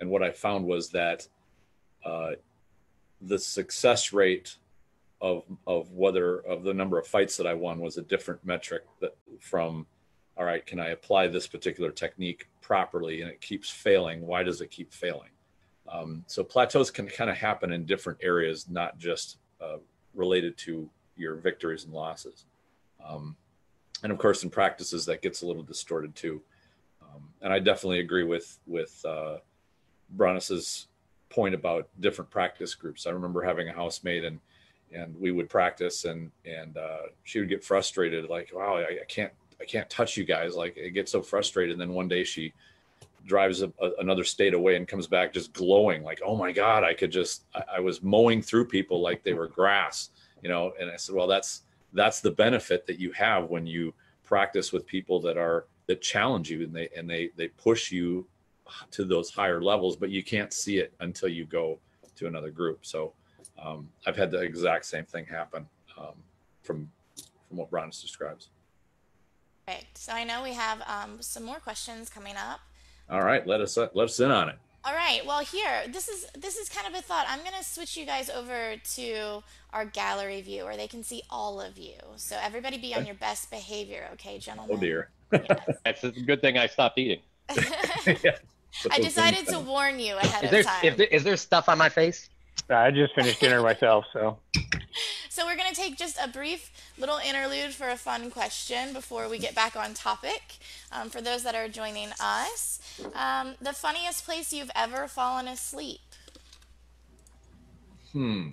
And 0.00 0.10
what 0.10 0.22
I 0.22 0.30
found 0.30 0.64
was 0.64 0.90
that 0.90 1.26
uh, 2.04 2.32
the 3.20 3.38
success 3.38 4.12
rate 4.12 4.56
of 5.20 5.42
of 5.66 5.90
whether 5.92 6.38
of 6.38 6.62
the 6.62 6.72
number 6.72 6.98
of 6.98 7.06
fights 7.06 7.36
that 7.36 7.46
I 7.46 7.54
won 7.54 7.80
was 7.80 7.96
a 7.96 8.02
different 8.02 8.44
metric 8.44 8.84
that 9.00 9.16
from 9.40 9.86
all 10.36 10.44
right, 10.44 10.64
can 10.64 10.78
I 10.78 10.90
apply 10.90 11.26
this 11.26 11.48
particular 11.48 11.90
technique 11.90 12.48
properly 12.60 13.22
and 13.22 13.30
it 13.30 13.40
keeps 13.40 13.68
failing? 13.68 14.24
Why 14.24 14.44
does 14.44 14.60
it 14.60 14.70
keep 14.70 14.92
failing? 14.92 15.30
Um, 15.90 16.22
so 16.28 16.44
plateaus 16.44 16.92
can 16.92 17.08
kind 17.08 17.28
of 17.28 17.36
happen 17.36 17.72
in 17.72 17.84
different 17.84 18.20
areas, 18.22 18.68
not 18.68 18.98
just 18.98 19.38
uh, 19.60 19.78
related 20.14 20.56
to 20.58 20.88
your 21.16 21.34
victories 21.34 21.84
and 21.84 21.92
losses. 21.92 22.44
Um, 23.04 23.36
and 24.04 24.12
of 24.12 24.18
course, 24.18 24.44
in 24.44 24.50
practices, 24.50 25.04
that 25.06 25.22
gets 25.22 25.42
a 25.42 25.46
little 25.46 25.64
distorted 25.64 26.14
too. 26.14 26.40
Um, 27.02 27.30
and 27.42 27.52
I 27.52 27.58
definitely 27.58 27.98
agree 27.98 28.24
with 28.24 28.60
with 28.66 29.04
uh, 29.04 29.38
Bronis's 30.16 30.88
point 31.30 31.54
about 31.54 31.88
different 32.00 32.30
practice 32.30 32.74
groups. 32.74 33.06
I 33.06 33.10
remember 33.10 33.42
having 33.42 33.68
a 33.68 33.72
housemate 33.72 34.24
and 34.24 34.40
and 34.90 35.14
we 35.20 35.30
would 35.30 35.50
practice 35.50 36.06
and 36.06 36.30
and 36.46 36.76
uh, 36.78 37.08
she 37.24 37.40
would 37.40 37.48
get 37.48 37.62
frustrated 37.62 38.30
like 38.30 38.50
wow 38.54 38.76
I, 38.76 39.00
I, 39.02 39.04
can't 39.06 39.32
I 39.60 39.64
can't 39.64 39.88
touch 39.90 40.16
you 40.16 40.24
guys. 40.24 40.54
Like 40.54 40.76
it 40.76 40.90
gets 40.90 41.12
so 41.12 41.22
frustrated. 41.22 41.72
And 41.72 41.80
then 41.80 41.92
one 41.92 42.08
day 42.08 42.24
she 42.24 42.52
drives 43.26 43.62
a, 43.62 43.72
a, 43.80 43.90
another 43.98 44.24
state 44.24 44.54
away 44.54 44.76
and 44.76 44.86
comes 44.86 45.06
back 45.06 45.32
just 45.32 45.52
glowing 45.52 46.02
like, 46.02 46.20
oh 46.24 46.36
my 46.36 46.52
God, 46.52 46.84
I 46.84 46.94
could 46.94 47.10
just, 47.10 47.44
I, 47.54 47.62
I 47.76 47.80
was 47.80 48.02
mowing 48.02 48.40
through 48.40 48.66
people 48.66 49.00
like 49.00 49.22
they 49.22 49.34
were 49.34 49.48
grass, 49.48 50.10
you 50.42 50.48
know? 50.48 50.72
And 50.80 50.90
I 50.90 50.96
said, 50.96 51.14
well, 51.14 51.26
that's, 51.26 51.62
that's 51.92 52.20
the 52.20 52.30
benefit 52.30 52.86
that 52.86 52.98
you 52.98 53.12
have 53.12 53.50
when 53.50 53.66
you 53.66 53.94
practice 54.24 54.72
with 54.72 54.86
people 54.86 55.20
that 55.22 55.36
are, 55.36 55.66
that 55.86 56.00
challenge 56.00 56.50
you 56.50 56.62
and 56.62 56.74
they, 56.74 56.88
and 56.96 57.08
they, 57.08 57.30
they 57.36 57.48
push 57.48 57.90
you 57.90 58.26
to 58.92 59.04
those 59.04 59.30
higher 59.30 59.62
levels, 59.62 59.96
but 59.96 60.10
you 60.10 60.22
can't 60.22 60.52
see 60.52 60.78
it 60.78 60.92
until 61.00 61.28
you 61.28 61.44
go 61.44 61.78
to 62.16 62.26
another 62.26 62.50
group. 62.50 62.84
So 62.84 63.12
um, 63.62 63.88
I've 64.06 64.16
had 64.16 64.30
the 64.30 64.40
exact 64.40 64.86
same 64.86 65.04
thing 65.04 65.26
happen 65.26 65.66
um, 65.98 66.14
from, 66.62 66.90
from 67.48 67.56
what 67.56 67.70
Bronis 67.70 68.00
describes. 68.00 68.48
Perfect. 69.66 69.98
So 69.98 70.12
I 70.12 70.24
know 70.24 70.42
we 70.42 70.54
have 70.54 70.82
um, 70.86 71.20
some 71.20 71.44
more 71.44 71.58
questions 71.58 72.08
coming 72.08 72.36
up. 72.36 72.60
All 73.10 73.22
right, 73.22 73.46
let 73.46 73.60
us 73.60 73.78
uh, 73.78 73.88
let 73.94 74.04
us 74.04 74.20
in 74.20 74.30
on 74.30 74.50
it. 74.50 74.56
All 74.84 74.94
right. 74.94 75.24
Well, 75.26 75.40
here 75.40 75.82
this 75.88 76.08
is 76.08 76.26
this 76.38 76.56
is 76.56 76.68
kind 76.68 76.86
of 76.86 76.98
a 76.98 77.02
thought. 77.02 77.26
I'm 77.28 77.42
gonna 77.42 77.62
switch 77.62 77.96
you 77.96 78.06
guys 78.06 78.30
over 78.30 78.76
to 78.94 79.42
our 79.72 79.84
gallery 79.84 80.40
view, 80.40 80.64
where 80.64 80.76
they 80.76 80.86
can 80.86 81.02
see 81.02 81.22
all 81.30 81.60
of 81.60 81.78
you. 81.78 81.96
So 82.16 82.36
everybody 82.40 82.78
be 82.78 82.94
on 82.94 83.04
your 83.04 83.14
best 83.14 83.50
behavior, 83.50 84.08
okay, 84.14 84.38
gentlemen? 84.38 84.76
Oh 84.76 84.80
dear. 84.80 85.10
Yes. 85.32 85.76
That's 85.84 86.04
a 86.04 86.10
good 86.10 86.40
thing 86.40 86.56
I 86.58 86.66
stopped 86.66 86.98
eating. 86.98 87.20
yeah. 88.06 88.36
I 88.90 88.98
decided 88.98 89.46
to 89.48 89.58
warn 89.58 89.98
you 89.98 90.16
ahead 90.16 90.44
is 90.44 90.50
there, 90.50 90.60
of 90.60 90.66
time. 90.66 90.96
There, 90.96 91.06
is 91.06 91.24
there 91.24 91.36
stuff 91.36 91.68
on 91.68 91.78
my 91.78 91.88
face? 91.88 92.28
I 92.70 92.90
just 92.90 93.14
finished 93.14 93.40
dinner 93.40 93.62
myself, 93.62 94.04
so. 94.12 94.38
So 95.38 95.46
we're 95.46 95.54
going 95.54 95.72
to 95.72 95.80
take 95.80 95.96
just 95.96 96.18
a 96.20 96.26
brief 96.26 96.72
little 96.98 97.18
interlude 97.18 97.72
for 97.72 97.88
a 97.90 97.96
fun 97.96 98.28
question 98.28 98.92
before 98.92 99.28
we 99.28 99.38
get 99.38 99.54
back 99.54 99.76
on 99.76 99.94
topic. 99.94 100.56
Um, 100.90 101.10
for 101.10 101.20
those 101.20 101.44
that 101.44 101.54
are 101.54 101.68
joining 101.68 102.08
us, 102.20 102.80
um, 103.14 103.54
the 103.62 103.72
funniest 103.72 104.24
place 104.24 104.52
you've 104.52 104.72
ever 104.74 105.06
fallen 105.06 105.46
asleep. 105.46 106.00
Hmm. 108.12 108.48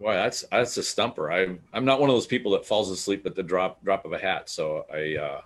Boy, 0.00 0.14
that's 0.14 0.44
that's 0.52 0.76
a 0.76 0.84
stumper. 0.84 1.32
I'm 1.32 1.58
I'm 1.72 1.84
not 1.84 2.00
one 2.00 2.08
of 2.08 2.14
those 2.14 2.28
people 2.28 2.52
that 2.52 2.64
falls 2.64 2.90
asleep 2.90 3.26
at 3.26 3.34
the 3.34 3.42
drop 3.42 3.82
drop 3.82 4.04
of 4.04 4.12
a 4.12 4.18
hat. 4.18 4.48
So 4.48 4.86
I 4.92 5.16
uh, 5.20 5.40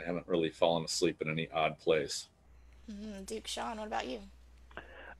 I 0.00 0.06
haven't 0.06 0.26
really 0.28 0.50
fallen 0.50 0.84
asleep 0.84 1.20
in 1.20 1.30
any 1.30 1.48
odd 1.52 1.78
place. 1.78 2.28
Mm-hmm. 2.90 3.24
Duke 3.24 3.46
Sean, 3.46 3.78
what 3.78 3.86
about 3.86 4.06
you? 4.08 4.20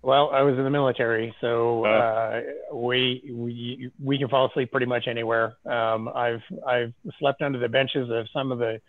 Well, 0.03 0.31
I 0.33 0.41
was 0.43 0.57
in 0.57 0.65
the 0.65 0.71
military, 0.71 1.35
so 1.43 1.85
oh. 1.85 1.91
uh, 1.91 2.41
we 2.75 3.23
we 3.31 3.91
we 4.03 4.19
can 4.19 4.29
fall 4.29 4.49
asleep 4.49 4.71
pretty 4.71 4.87
much 4.87 5.07
anywhere. 5.07 5.57
Um, 5.67 6.09
I've 6.09 6.43
I've 6.67 6.95
slept 7.19 7.43
under 7.43 7.59
the 7.59 7.69
benches 7.69 8.09
of 8.11 8.27
some 8.33 8.51
of 8.51 8.59
the 8.59 8.81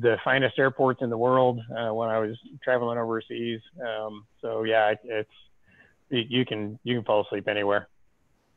the 0.00 0.16
finest 0.24 0.58
airports 0.58 1.02
in 1.02 1.10
the 1.10 1.16
world 1.16 1.60
uh, 1.70 1.94
when 1.94 2.08
I 2.08 2.18
was 2.18 2.36
traveling 2.64 2.98
overseas. 2.98 3.60
Um, 3.80 4.26
so 4.42 4.64
yeah, 4.64 4.90
it, 4.90 4.98
it's 5.04 5.30
you, 6.10 6.24
you, 6.28 6.44
can 6.44 6.80
you 6.82 6.96
can 6.96 7.04
fall 7.04 7.24
asleep 7.24 7.46
anywhere. 7.46 7.86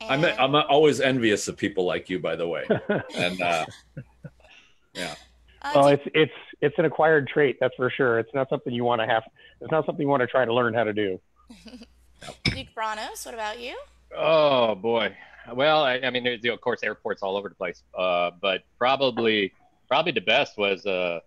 I'm 0.01 0.25
I'm 0.25 0.55
always 0.55 1.01
envious 1.01 1.47
of 1.47 1.57
people 1.57 1.85
like 1.85 2.09
you, 2.09 2.19
by 2.19 2.35
the 2.35 2.47
way, 2.47 2.65
and 3.15 3.39
uh, 3.39 3.65
yeah. 4.93 5.13
Uh, 5.61 5.71
well, 5.75 5.87
it's 5.89 6.03
it's 6.15 6.31
it's 6.61 6.77
an 6.77 6.85
acquired 6.85 7.27
trait, 7.27 7.57
that's 7.59 7.75
for 7.75 7.89
sure. 7.89 8.19
It's 8.19 8.33
not 8.33 8.49
something 8.49 8.73
you 8.73 8.83
want 8.83 9.01
to 9.01 9.07
have. 9.07 9.23
It's 9.61 9.71
not 9.71 9.85
something 9.85 10.01
you 10.01 10.09
want 10.09 10.21
to 10.21 10.27
try 10.27 10.45
to 10.45 10.53
learn 10.53 10.73
how 10.73 10.83
to 10.83 10.93
do. 10.93 11.19
Duke 12.43 12.67
Branos, 12.75 13.25
what 13.25 13.33
about 13.33 13.59
you? 13.59 13.77
Oh 14.15 14.75
boy. 14.75 15.15
Well, 15.53 15.83
I, 15.83 15.99
I 15.99 16.09
mean, 16.09 16.23
there's 16.23 16.43
of 16.45 16.61
course 16.61 16.83
airports 16.83 17.23
all 17.23 17.37
over 17.37 17.49
the 17.49 17.55
place, 17.55 17.83
uh, 17.97 18.31
but 18.41 18.63
probably 18.77 19.53
probably 19.87 20.11
the 20.11 20.21
best 20.21 20.57
was 20.57 20.85
uh, 20.85 21.19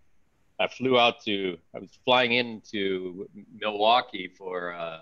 I 0.61 0.69
flew 0.69 0.99
out 0.99 1.23
to 1.25 1.59
I 1.75 1.79
was 1.79 1.91
flying 2.05 2.33
into 2.33 3.29
Milwaukee 3.59 4.29
for 4.37 4.73
uh, 4.73 5.01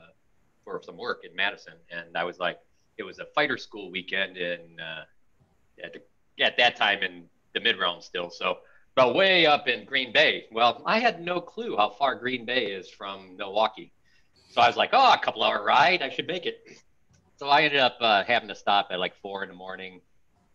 for 0.65 0.81
some 0.83 0.97
work 0.97 1.25
in 1.29 1.35
Madison, 1.35 1.75
and 1.91 2.17
I 2.17 2.25
was 2.25 2.39
like, 2.39 2.59
it 2.99 3.03
was 3.03 3.19
a 3.19 3.27
fighter 3.35 3.57
school 3.57 3.91
weekend 3.91 4.37
in 4.37 4.79
uh, 4.81 5.05
at, 5.83 5.93
the, 5.93 6.45
at 6.45 6.57
that 6.59 6.77
time 6.77 7.03
in 7.03 7.25
the 7.55 7.61
mid 7.61 7.79
realm 7.79 8.01
still, 8.01 8.31
so 8.31 8.59
but 8.95 9.15
way 9.15 9.47
up 9.47 9.69
in 9.69 9.85
Green 9.85 10.13
Bay. 10.13 10.45
Well, 10.51 10.83
I 10.85 10.99
had 10.99 11.21
no 11.21 11.41
clue 11.41 11.77
how 11.77 11.91
far 11.91 12.15
Green 12.17 12.45
Bay 12.45 12.67
is 12.67 12.89
from 12.91 13.37
Milwaukee. 13.37 13.93
So 14.51 14.61
I 14.61 14.67
was 14.67 14.77
like, 14.77 14.91
oh, 14.93 15.13
a 15.13 15.19
couple 15.19 15.43
hour 15.43 15.65
ride, 15.65 16.03
I 16.03 16.11
should 16.11 16.27
make 16.27 16.45
it. 16.45 16.59
So 17.37 17.49
I 17.49 17.63
ended 17.63 17.81
up 17.81 17.97
uh, 18.01 18.25
having 18.25 18.49
to 18.49 18.55
stop 18.55 18.89
at 18.91 18.99
like 18.99 19.15
four 19.23 19.43
in 19.43 19.49
the 19.49 19.55
morning 19.55 20.01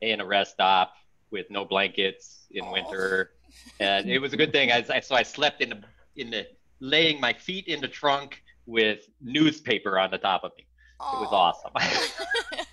in 0.01 0.19
a 0.19 0.25
rest 0.25 0.51
stop 0.51 0.93
with 1.31 1.49
no 1.49 1.65
blankets 1.65 2.45
in 2.51 2.69
winter, 2.69 3.31
and 3.79 4.09
it 4.09 4.19
was 4.19 4.33
a 4.33 4.37
good 4.37 4.51
thing. 4.51 4.71
I, 4.71 4.85
I, 4.89 4.99
so 4.99 5.15
I 5.15 5.23
slept 5.23 5.61
in 5.61 5.69
the 5.69 5.81
in 6.15 6.29
the 6.29 6.45
laying 6.79 7.19
my 7.19 7.33
feet 7.33 7.67
in 7.67 7.81
the 7.81 7.87
trunk 7.87 8.43
with 8.65 8.99
newspaper 9.21 9.97
on 9.97 10.11
the 10.11 10.17
top 10.17 10.43
of 10.43 10.51
me. 10.57 10.65
It 10.99 11.19
was 11.19 11.29
awesome. 11.31 11.71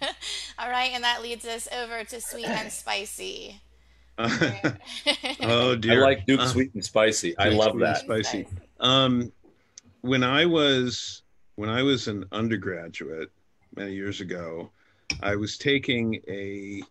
All 0.59 0.71
right, 0.71 0.91
and 0.93 1.03
that 1.03 1.23
leads 1.23 1.45
us 1.45 1.69
over 1.73 2.05
to 2.05 2.21
sweet 2.21 2.47
and 2.47 2.71
spicy. 2.71 3.61
oh 4.19 5.77
dear! 5.81 6.03
I 6.03 6.07
like 6.07 6.27
Duke 6.27 6.41
uh, 6.41 6.47
sweet 6.47 6.75
and 6.75 6.85
spicy. 6.85 7.37
I 7.39 7.49
love 7.49 7.79
that. 7.79 7.99
Spicy. 7.99 8.47
Um, 8.81 9.33
when 10.03 10.23
I 10.23 10.45
was 10.45 11.23
when 11.57 11.71
I 11.71 11.83
was 11.83 12.09
an 12.09 12.25
undergraduate 12.33 13.31
many 13.75 13.93
years 13.93 14.21
ago, 14.21 14.71
I 15.23 15.35
was 15.37 15.57
taking 15.57 16.21
a 16.29 16.83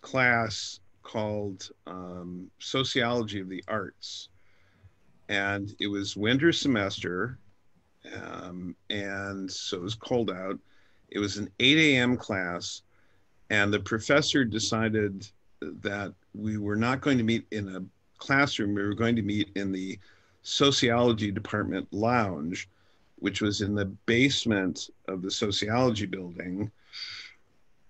class 0.00 0.80
called 1.02 1.70
um, 1.86 2.50
Sociology 2.58 3.40
of 3.40 3.48
the 3.48 3.62
Arts, 3.68 4.28
and 5.28 5.74
it 5.78 5.86
was 5.86 6.16
winter 6.16 6.52
semester, 6.52 7.38
um, 8.22 8.74
and 8.90 9.50
so 9.50 9.76
it 9.76 9.82
was 9.82 9.94
cold 9.94 10.30
out. 10.30 10.58
It 11.10 11.20
was 11.20 11.36
an 11.36 11.48
8 11.60 11.78
a.m. 11.78 12.16
class, 12.16 12.82
and 13.50 13.72
the 13.72 13.78
professor 13.78 14.44
decided 14.44 15.28
that 15.60 16.14
we 16.34 16.58
were 16.58 16.76
not 16.76 17.00
going 17.00 17.18
to 17.18 17.24
meet 17.24 17.46
in 17.50 17.68
a 17.76 17.84
classroom. 18.18 18.74
We 18.74 18.82
were 18.82 18.94
going 18.94 19.16
to 19.16 19.22
meet 19.22 19.50
in 19.54 19.72
the 19.72 19.98
sociology 20.42 21.30
department 21.30 21.88
lounge, 21.92 22.68
which 23.18 23.40
was 23.40 23.60
in 23.60 23.74
the 23.74 23.86
basement 24.06 24.90
of 25.08 25.22
the 25.22 25.30
sociology 25.30 26.06
building. 26.06 26.70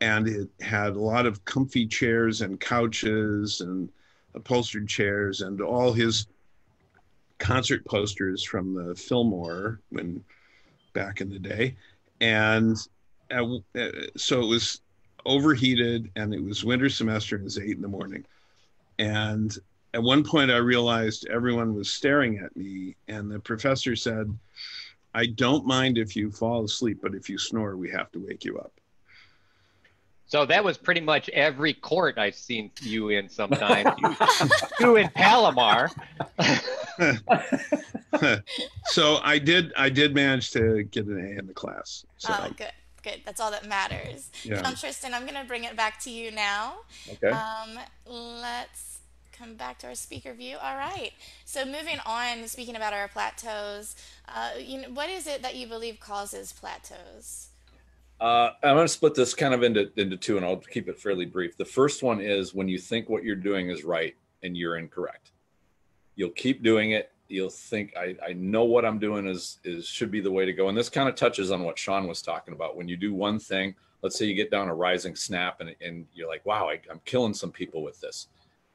And 0.01 0.29
it 0.29 0.49
had 0.61 0.97
a 0.97 1.01
lot 1.01 1.27
of 1.27 1.45
comfy 1.45 1.87
chairs 1.87 2.41
and 2.41 2.61
couches 2.61 3.61
and 3.61 3.89
upholstered 4.35 4.89
chairs 4.89 5.41
and 5.41 5.61
all 5.61 5.93
his 5.93 6.27
concert 7.39 7.85
posters 7.85 8.43
from 8.45 8.75
the 8.75 8.95
Fillmore 8.95 9.81
when 9.91 10.23
back 10.93 11.21
in 11.21 11.31
the 11.31 11.39
day. 11.39 11.77
And 12.21 12.77
uh, 13.31 13.57
uh 13.77 13.91
so 14.17 14.41
it 14.41 14.47
was 14.47 14.81
overheated 15.27 16.11
and 16.17 16.35
it 16.35 16.43
was 16.43 16.65
winter 16.65 16.89
semester 16.89 17.37
and 17.37 17.43
it 17.43 17.45
was 17.45 17.59
eight 17.59 17.77
in 17.77 17.83
the 17.83 17.89
morning. 17.89 18.25
And 18.99 19.57
at 19.95 20.03
one 20.03 20.25
point 20.25 20.51
I 20.51 20.57
realized 20.57 21.27
everyone 21.29 21.75
was 21.75 21.91
staring 21.91 22.39
at 22.39 22.57
me, 22.57 22.97
and 23.09 23.31
the 23.31 23.39
professor 23.39 23.95
said, 23.95 24.37
I 25.15 25.27
don't 25.27 25.65
mind 25.65 25.99
if 25.99 26.17
you 26.17 26.33
fall 26.33 26.65
asleep, 26.65 26.99
but 27.01 27.15
if 27.15 27.29
you 27.29 27.39
snore, 27.39 27.77
we 27.77 27.91
have 27.91 28.11
to 28.13 28.19
wake 28.19 28.45
you 28.45 28.59
up. 28.59 28.73
So 30.27 30.45
that 30.47 30.65
was 30.65 30.77
pretty 30.77 31.01
much 31.01 31.29
every 31.29 31.75
court 31.75 32.19
I've 32.19 32.35
seen 32.35 32.73
you 32.81 33.11
in 33.11 33.29
sometimes. 33.29 33.91
you, 33.99 34.17
you 34.81 34.97
in 34.97 35.09
Palomar. 35.11 35.91
so 38.87 39.21
I 39.23 39.39
did 39.39 39.73
I 39.77 39.91
did 39.91 40.15
manage 40.15 40.51
to 40.53 40.83
get 40.85 41.07
an 41.07 41.19
A 41.19 41.39
in 41.39 41.47
the 41.47 41.53
class. 41.53 42.07
So. 42.17 42.35
Oh, 42.37 42.51
good. 42.57 42.73
Good. 43.05 43.21
That's 43.27 43.41
all 43.41 43.51
that 43.51 43.69
matters. 43.69 44.31
Yeah. 44.43 44.61
Um, 44.61 44.75
Tristan, 44.75 45.13
I'm 45.13 45.23
going 45.23 45.41
to 45.41 45.47
bring 45.47 45.65
it 45.65 45.77
back 45.77 46.01
to 46.01 46.11
you 46.11 46.31
now. 46.31 46.77
Okay. 47.13 47.29
Um, 47.29 47.79
let's 48.07 48.99
come 49.33 49.55
back 49.55 49.79
to 49.81 49.89
our 49.89 49.95
speaker 49.95 50.33
view. 50.33 50.57
All 50.63 50.77
right. 50.77 51.13
So 51.45 51.67
moving 51.67 51.99
on, 52.07 52.49
speaking 52.49 52.77
about 52.77 52.95
our 52.95 53.09
plateaus, 53.09 53.95
uh, 54.29 54.53
you 54.59 54.81
know, 54.81 54.89
what 54.89 55.11
is 55.11 55.27
it 55.27 55.43
that 55.43 55.55
you 55.55 55.67
believe 55.67 56.01
causes 56.01 56.53
plateaus? 56.53 57.51
Uh, 58.21 58.51
I'm 58.63 58.77
going 58.77 58.87
to 58.87 58.93
split 58.93 59.15
this 59.15 59.35
kind 59.35 59.53
of 59.53 59.63
into 59.63 59.91
into 60.01 60.17
two, 60.17 60.37
and 60.37 60.47
I'll 60.47 60.57
keep 60.57 60.89
it 60.89 60.99
fairly 60.99 61.27
brief. 61.27 61.59
The 61.59 61.65
first 61.65 62.03
one 62.03 62.21
is 62.21 62.55
when 62.55 62.69
you 62.69 62.79
think 62.79 63.09
what 63.09 63.25
you're 63.25 63.37
doing 63.37 63.69
is 63.71 63.85
right 63.85 64.15
and 64.43 64.57
you're 64.57 64.77
incorrect. 64.77 65.33
You'll 66.15 66.31
keep 66.31 66.63
doing 66.63 66.93
it. 66.93 67.11
You'll 67.29 67.51
think 67.51 67.95
I, 67.97 68.17
I 68.27 68.33
know 68.35 68.65
what 68.65 68.85
I'm 68.85 68.99
doing 68.99 69.27
is 69.27 69.59
is 69.65 69.87
should 69.87 70.11
be 70.11 70.21
the 70.21 70.31
way 70.31 70.45
to 70.45 70.53
go. 70.53 70.69
And 70.69 70.77
this 70.77 70.91
kind 70.91 71.09
of 71.09 71.15
touches 71.15 71.51
on 71.51 71.63
what 71.63 71.79
Sean 71.79 72.07
was 72.07 72.23
talking 72.23 72.55
about. 72.55 72.77
When 72.77 72.89
you 72.89 72.97
do 72.97 73.15
one 73.15 73.39
thing, 73.39 73.75
let's 74.03 74.19
say 74.19 74.27
you 74.27 74.35
get 74.35 74.51
down 74.51 74.69
a 74.69 74.75
rising 74.75 75.17
snap 75.17 75.61
and, 75.61 75.75
and 75.81 76.07
you're 76.15 76.29
like, 76.29 76.45
wow, 76.45 76.69
I, 76.69 76.81
I'm 76.91 77.01
killing 77.05 77.35
some 77.35 77.51
people 77.51 77.83
with 77.83 78.01
this 78.01 78.29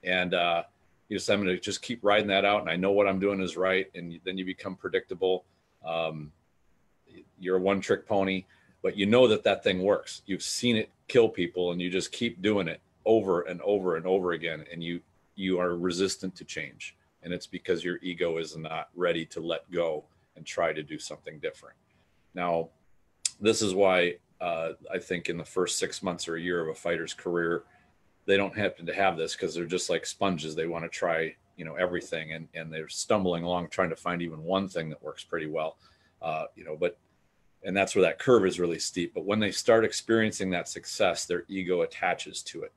and 0.04 0.34
uh, 0.34 0.64
you 1.08 1.18
just 1.18 1.30
I'm 1.30 1.44
going 1.44 1.56
to 1.56 1.62
just 1.62 1.82
keep 1.82 2.04
riding 2.04 2.28
that 2.28 2.46
out, 2.46 2.62
and 2.62 2.70
I 2.70 2.76
know 2.76 2.92
what 2.92 3.08
I'm 3.08 3.20
doing 3.20 3.42
is 3.42 3.58
right, 3.58 3.88
and 3.96 4.20
then 4.24 4.38
you 4.38 4.46
become 4.46 4.76
predictable. 4.76 5.46
Um, 5.86 6.32
you're 7.40 7.58
a 7.58 7.62
one-trick 7.62 8.08
pony, 8.08 8.46
but 8.82 8.96
you 8.96 9.06
know 9.06 9.28
that 9.28 9.44
that 9.44 9.64
thing 9.64 9.82
works. 9.82 10.22
You've 10.26 10.44
seen 10.44 10.76
it 10.76 10.90
kill 11.08 11.30
people, 11.30 11.72
and 11.72 11.82
you 11.82 11.90
just 11.90 12.12
keep 12.12 12.42
doing 12.42 12.68
it 12.68 12.82
over 13.06 13.42
and 13.42 13.62
over 13.62 13.96
and 13.96 14.06
over 14.06 14.34
again, 14.34 14.66
and 14.72 14.84
you 14.84 15.02
you 15.36 15.60
are 15.60 15.76
resistant 15.76 16.36
to 16.36 16.44
change, 16.44 16.96
and 17.24 17.34
it's 17.34 17.48
because 17.48 17.84
your 17.84 17.98
ego 18.02 18.38
is 18.38 18.56
not 18.56 18.90
ready 18.96 19.26
to 19.26 19.40
let 19.42 19.70
go 19.72 20.06
and 20.36 20.46
try 20.46 20.74
to 20.74 20.84
do 20.84 20.98
something 20.98 21.40
different. 21.40 21.76
Now, 22.34 22.70
this 23.42 23.62
is 23.62 23.74
why 23.74 24.16
uh, 24.40 24.74
I 24.94 25.00
think 25.00 25.30
in 25.30 25.38
the 25.38 25.46
first 25.46 25.78
six 25.78 26.02
months 26.02 26.28
or 26.28 26.36
a 26.36 26.42
year 26.42 26.62
of 26.62 26.70
a 26.70 26.74
fighter's 26.74 27.14
career 27.14 27.64
they 28.30 28.38
don't 28.38 28.56
happen 28.56 28.86
to 28.86 28.94
have 28.94 29.18
this 29.18 29.34
because 29.36 29.56
they're 29.56 29.66
just 29.66 29.90
like 29.90 30.06
sponges. 30.06 30.54
They 30.56 30.68
want 30.68 30.86
to 30.86 30.90
try, 30.90 31.36
you 31.58 31.66
know, 31.66 31.74
everything, 31.74 32.34
and 32.34 32.48
and 32.54 32.72
they're 32.72 32.88
stumbling 32.88 33.44
along 33.44 33.70
trying 33.70 33.90
to 33.90 33.96
find 33.96 34.22
even 34.22 34.44
one 34.44 34.68
thing 34.68 34.88
that 34.90 35.02
works 35.02 35.24
pretty 35.24 35.48
well, 35.48 35.78
uh, 36.22 36.46
you 36.56 36.64
know. 36.64 36.78
But 36.80 37.00
and 37.64 37.76
that's 37.76 37.96
where 37.96 38.04
that 38.04 38.20
curve 38.20 38.46
is 38.46 38.60
really 38.60 38.78
steep. 38.78 39.16
But 39.16 39.26
when 39.26 39.40
they 39.40 39.50
start 39.50 39.84
experiencing 39.84 40.52
that 40.52 40.70
success, 40.70 41.26
their 41.26 41.44
ego 41.48 41.82
attaches 41.82 42.44
to 42.44 42.62
it, 42.62 42.72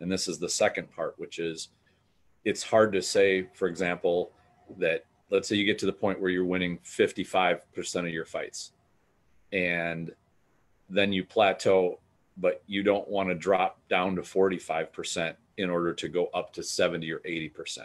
and 0.00 0.10
this 0.10 0.26
is 0.26 0.40
the 0.40 0.48
second 0.48 0.90
part, 0.90 1.14
which 1.16 1.38
is 1.38 1.68
it's 2.44 2.62
hard 2.62 2.92
to 2.92 3.02
say, 3.02 3.46
for 3.54 3.68
example, 3.68 4.32
that 4.78 5.04
let's 5.30 5.48
say 5.48 5.56
you 5.56 5.64
get 5.64 5.78
to 5.78 5.86
the 5.86 5.92
point 5.92 6.20
where 6.20 6.30
you're 6.30 6.44
winning 6.44 6.78
55% 6.78 7.96
of 8.00 8.08
your 8.08 8.24
fights 8.24 8.72
and 9.52 10.12
then 10.90 11.12
you 11.12 11.24
plateau 11.24 11.98
but 12.40 12.62
you 12.66 12.82
don't 12.82 13.08
want 13.08 13.28
to 13.28 13.34
drop 13.34 13.78
down 13.88 14.16
to 14.16 14.22
45% 14.22 15.34
in 15.56 15.70
order 15.70 15.92
to 15.92 16.08
go 16.08 16.26
up 16.32 16.52
to 16.52 16.62
70 16.62 17.10
or 17.12 17.18
80%. 17.20 17.78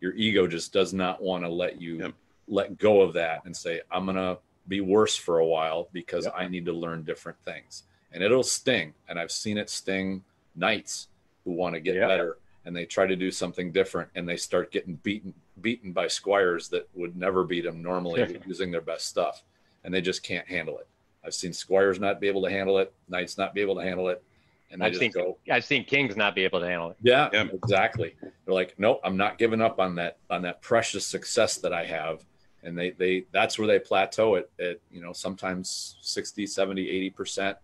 Your 0.00 0.12
ego 0.14 0.46
just 0.46 0.72
does 0.72 0.92
not 0.92 1.22
want 1.22 1.44
to 1.44 1.48
let 1.48 1.80
you 1.80 1.98
yep. 1.98 2.14
let 2.48 2.78
go 2.78 3.00
of 3.00 3.12
that 3.14 3.44
and 3.44 3.56
say, 3.56 3.80
I'm 3.90 4.04
going 4.04 4.16
to 4.16 4.38
be 4.66 4.80
worse 4.80 5.16
for 5.16 5.38
a 5.38 5.46
while 5.46 5.88
because 5.92 6.24
yep. 6.24 6.34
I 6.36 6.48
need 6.48 6.66
to 6.66 6.72
learn 6.72 7.04
different 7.04 7.38
things. 7.44 7.84
And 8.12 8.22
it'll 8.22 8.42
sting. 8.42 8.94
And 9.08 9.18
I've 9.18 9.32
seen 9.32 9.58
it 9.58 9.70
sting 9.70 10.24
knights 10.56 11.08
who 11.44 11.52
want 11.52 11.74
to 11.74 11.80
get 11.80 11.94
yep. 11.94 12.08
better 12.08 12.38
and 12.64 12.76
they 12.76 12.84
try 12.84 13.06
to 13.06 13.16
do 13.16 13.30
something 13.30 13.72
different 13.72 14.10
and 14.14 14.28
they 14.28 14.36
start 14.36 14.70
getting 14.70 14.94
beaten 14.96 15.34
beaten 15.60 15.92
by 15.92 16.06
squires 16.06 16.68
that 16.68 16.88
would 16.94 17.16
never 17.16 17.44
beat 17.44 17.64
them 17.64 17.82
normally 17.82 18.38
using 18.46 18.70
their 18.70 18.80
best 18.80 19.06
stuff 19.06 19.42
and 19.84 19.92
they 19.92 20.00
just 20.00 20.22
can't 20.22 20.46
handle 20.46 20.78
it. 20.78 20.86
I've 21.24 21.34
seen 21.34 21.52
squires 21.52 21.98
not 21.98 22.20
be 22.20 22.28
able 22.28 22.42
to 22.42 22.50
handle 22.50 22.78
it, 22.78 22.92
knights 23.08 23.38
not 23.38 23.54
be 23.54 23.60
able 23.60 23.76
to 23.76 23.82
handle 23.82 24.08
it, 24.08 24.22
and 24.70 24.82
I've 24.82 24.96
seen 24.96 25.10
go, 25.10 25.38
I've 25.50 25.64
seen 25.64 25.84
kings 25.84 26.16
not 26.16 26.34
be 26.34 26.44
able 26.44 26.60
to 26.60 26.66
handle 26.66 26.90
it. 26.90 26.96
Yeah, 27.02 27.28
yeah, 27.32 27.46
exactly. 27.52 28.14
They're 28.20 28.54
like, 28.54 28.78
no, 28.78 29.00
I'm 29.02 29.16
not 29.16 29.38
giving 29.38 29.62
up 29.62 29.80
on 29.80 29.94
that 29.96 30.18
on 30.28 30.42
that 30.42 30.60
precious 30.60 31.06
success 31.06 31.56
that 31.58 31.72
I 31.72 31.84
have. 31.84 32.24
And 32.62 32.76
they 32.76 32.90
they 32.90 33.24
that's 33.32 33.58
where 33.58 33.66
they 33.66 33.78
plateau 33.78 34.36
at 34.36 34.50
at 34.60 34.80
you 34.90 35.00
know 35.00 35.12
sometimes 35.12 35.96
60, 36.02 36.46
70, 36.46 36.88
80 36.88 37.10
percent, 37.10 37.58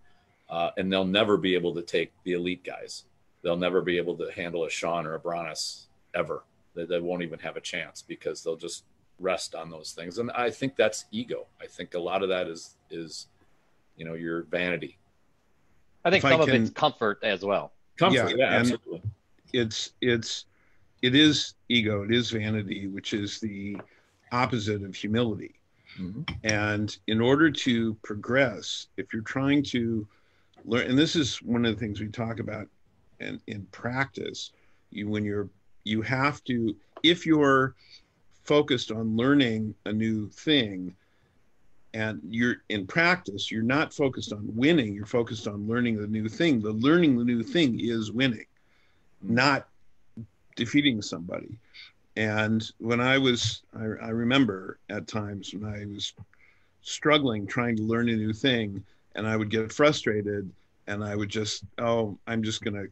uh, 0.48 0.70
and 0.78 0.90
they'll 0.90 1.04
never 1.04 1.36
be 1.36 1.54
able 1.54 1.74
to 1.74 1.82
take 1.82 2.12
the 2.24 2.32
elite 2.32 2.64
guys. 2.64 3.04
They'll 3.44 3.56
never 3.56 3.80
be 3.80 3.98
able 3.98 4.16
to 4.16 4.32
handle 4.34 4.64
a 4.64 4.70
Sean 4.70 5.06
or 5.06 5.14
a 5.14 5.20
Bronis 5.20 5.84
ever. 6.14 6.42
They, 6.74 6.86
they 6.86 6.98
won't 6.98 7.22
even 7.22 7.38
have 7.38 7.56
a 7.56 7.60
chance 7.60 8.02
because 8.02 8.42
they'll 8.42 8.56
just 8.56 8.84
rest 9.20 9.54
on 9.54 9.70
those 9.70 9.92
things. 9.92 10.18
And 10.18 10.32
I 10.32 10.50
think 10.50 10.74
that's 10.74 11.04
ego. 11.12 11.46
I 11.62 11.66
think 11.66 11.94
a 11.94 12.00
lot 12.00 12.22
of 12.22 12.28
that 12.30 12.48
is 12.48 12.76
is 12.90 13.28
you 13.96 14.04
know 14.04 14.14
your 14.14 14.42
vanity 14.44 14.98
I 16.04 16.10
think 16.10 16.22
some 16.22 16.32
I 16.32 16.44
can, 16.44 16.54
of 16.54 16.62
it's 16.62 16.70
comfort 16.70 17.20
as 17.22 17.44
well. 17.44 17.72
Comfort, 17.96 18.30
yeah, 18.30 18.36
yeah 18.36 18.58
absolutely. 18.58 19.02
It's 19.52 19.92
it's 20.00 20.46
it 21.02 21.14
is 21.14 21.54
ego, 21.68 22.02
it 22.02 22.12
is 22.12 22.30
vanity, 22.30 22.86
which 22.88 23.14
is 23.14 23.40
the 23.40 23.76
opposite 24.32 24.82
of 24.82 24.94
humility. 24.94 25.54
Mm-hmm. 25.98 26.22
And 26.44 26.96
in 27.06 27.20
order 27.20 27.50
to 27.50 27.94
progress, 28.02 28.88
if 28.96 29.12
you're 29.12 29.22
trying 29.22 29.62
to 29.64 30.06
learn, 30.64 30.90
and 30.90 30.98
this 30.98 31.14
is 31.14 31.40
one 31.42 31.64
of 31.64 31.74
the 31.74 31.80
things 31.80 32.00
we 32.00 32.08
talk 32.08 32.40
about 32.40 32.66
and 33.24 33.40
in 33.46 33.62
practice, 33.66 34.52
you 34.90 35.08
when 35.08 35.24
you're 35.24 35.48
you 35.84 36.02
have 36.02 36.42
to 36.44 36.74
if 37.02 37.26
you're 37.26 37.74
focused 38.44 38.90
on 38.90 39.16
learning 39.16 39.74
a 39.86 39.92
new 39.92 40.28
thing, 40.28 40.94
and 41.94 42.20
you're 42.28 42.56
in 42.68 42.86
practice 42.86 43.50
you're 43.50 43.62
not 43.62 43.92
focused 43.92 44.32
on 44.32 44.44
winning 44.54 44.94
you're 44.94 45.06
focused 45.06 45.46
on 45.48 45.66
learning 45.66 46.00
the 46.00 46.06
new 46.06 46.28
thing. 46.28 46.60
The 46.60 46.72
learning 46.72 47.16
the 47.16 47.24
new 47.24 47.42
thing 47.42 47.80
is 47.80 48.12
winning 48.12 48.46
not 49.22 49.68
defeating 50.56 51.02
somebody. 51.02 51.58
And 52.16 52.64
when 52.78 53.00
i 53.00 53.18
was 53.18 53.62
I, 53.76 53.84
I, 54.06 54.08
remember 54.10 54.78
at 54.88 55.08
times 55.08 55.52
when 55.52 55.68
i 55.72 55.84
was 55.84 56.12
struggling 56.82 57.44
trying 57.46 57.76
to 57.76 57.82
learn 57.82 58.08
a 58.08 58.14
new 58.14 58.32
thing 58.32 58.84
and 59.16 59.26
i 59.26 59.36
would 59.36 59.50
get 59.50 59.72
frustrated 59.72 60.48
and 60.86 61.02
i 61.02 61.16
would 61.16 61.28
just 61.28 61.64
oh 61.78 62.16
i'm 62.28 62.42
just 62.42 62.62
going 62.62 62.74
to 62.74 62.88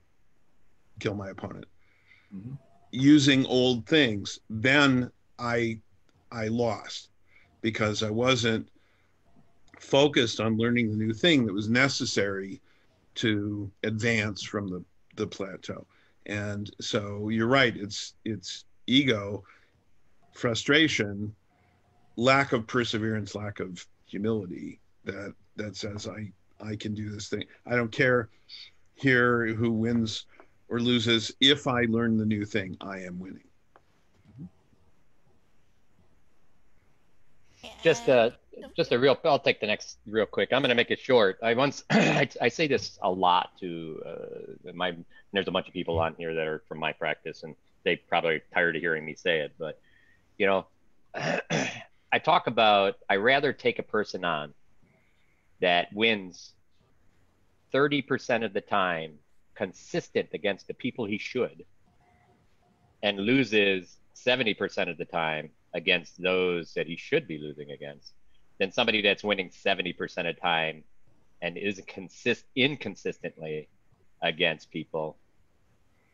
kill 1.01 1.15
my 1.15 1.31
opponent 1.31 1.67
mm-hmm. 2.35 2.55
using 2.91 3.45
old 3.47 3.87
things 3.87 4.41
then 4.51 5.11
i 5.39 5.79
i 6.31 6.49
lost 6.49 7.11
because 7.61 8.03
i 8.03 8.11
wasn't 8.11 8.67
focused 9.83 10.41
on 10.41 10.57
learning 10.57 10.91
the 10.91 10.97
new 10.97 11.13
thing 11.13 11.45
that 11.45 11.53
was 11.53 11.69
necessary 11.69 12.61
to 13.17 13.71
advance 13.83 14.43
from 14.43 14.69
the, 14.69 14.83
the 15.17 15.27
plateau. 15.27 15.87
And 16.27 16.71
so 16.81 17.29
you're 17.29 17.49
right, 17.49 17.77
it's 17.77 18.15
it's 18.25 18.65
ego, 18.87 19.43
frustration, 20.35 21.35
lack 22.17 22.53
of 22.53 22.67
perseverance, 22.67 23.35
lack 23.35 23.59
of 23.59 23.85
humility 24.07 24.79
that 25.05 25.35
that 25.57 25.77
says 25.77 26.07
I 26.07 26.31
I 26.65 26.77
can 26.77 26.95
do 26.95 27.11
this 27.11 27.29
thing. 27.29 27.45
I 27.67 27.75
don't 27.75 27.91
care 27.91 28.29
here 28.95 29.53
who 29.53 29.73
wins 29.73 30.27
or 30.73 30.81
loses. 30.81 31.31
If 31.41 31.67
I 31.67 31.83
learn 31.83 32.17
the 32.17 32.25
new 32.25 32.47
thing, 32.47 32.79
I 32.81 33.01
am 33.01 33.21
winning. 33.21 33.45
Just 37.83 38.09
uh, 38.09 38.31
just 38.77 38.93
a 38.93 38.99
real 38.99 39.19
i'll 39.25 39.39
take 39.39 39.61
the 39.61 39.67
next 39.67 39.99
real 40.07 40.27
quick 40.27 40.53
i'm 40.53 40.61
going 40.61 40.69
to 40.69 40.75
make 40.75 40.91
it 40.91 41.01
short 41.01 41.39
i 41.43 41.55
once 41.55 41.85
I, 41.91 42.29
I, 42.41 42.49
say 42.49 42.67
this 42.69 42.99
a 43.03 43.11
lot 43.11 43.59
to 43.61 44.03
uh, 44.07 44.73
my 44.75 44.95
there's 45.33 45.49
a 45.49 45.51
bunch 45.51 45.69
of 45.69 45.73
people 45.73 45.99
on 45.99 46.15
here 46.19 46.35
that 46.35 46.47
are 46.47 46.63
from 46.69 46.79
my 46.79 46.93
practice 46.93 47.43
and 47.45 47.57
they 47.83 47.97
probably 47.97 48.43
tired 48.53 48.77
of 48.77 48.83
hearing 48.83 49.05
me 49.05 49.15
say 49.15 49.41
it 49.41 49.53
but 49.59 49.81
you 50.39 50.47
know 50.47 50.67
i 52.13 52.19
talk 52.23 52.47
about 52.47 52.97
i 53.09 53.17
rather 53.17 53.53
take 53.53 53.79
a 53.79 53.83
person 53.83 54.25
on 54.25 54.53
that 55.61 55.93
wins 55.93 56.53
30% 57.73 58.45
of 58.45 58.53
the 58.53 58.61
time 58.61 59.15
consistent 59.55 60.29
against 60.33 60.67
the 60.67 60.75
people 60.75 61.05
he 61.05 61.19
should 61.19 61.65
and 63.03 63.19
loses 63.19 63.97
70% 64.15 64.91
of 64.91 64.99
the 64.99 65.05
time 65.05 65.51
against 65.75 66.23
those 66.23 66.75
that 66.75 66.87
he 66.87 66.97
should 66.97 67.27
be 67.27 67.39
losing 67.39 67.71
against 67.71 68.13
than 68.59 68.71
somebody 68.71 69.03
that's 69.03 69.25
winning 69.25 69.51
70% 69.51 70.01
of 70.19 70.37
the 70.37 70.41
time 70.41 70.85
and 71.41 71.57
is 71.57 71.81
consist 71.87 72.45
inconsistently 72.55 73.69
against 74.23 74.71
people 74.71 75.17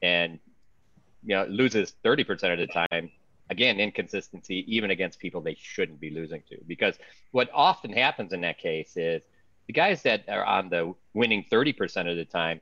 and 0.02 0.38
you 1.24 1.34
know 1.34 1.44
loses 1.46 1.94
30% 2.04 2.52
of 2.52 2.58
the 2.58 2.66
time 2.66 3.10
again 3.50 3.80
inconsistency 3.80 4.64
even 4.66 4.90
against 4.90 5.18
people 5.18 5.40
they 5.40 5.56
shouldn't 5.60 6.00
be 6.00 6.10
losing 6.10 6.42
to. 6.48 6.56
Because 6.66 6.98
what 7.32 7.50
often 7.52 7.92
happens 7.92 8.32
in 8.32 8.40
that 8.42 8.58
case 8.58 8.96
is 8.96 9.22
the 9.66 9.72
guys 9.72 10.02
that 10.02 10.24
are 10.28 10.44
on 10.44 10.70
the 10.70 10.94
winning 11.14 11.44
30% 11.50 12.10
of 12.10 12.16
the 12.16 12.24
time 12.24 12.60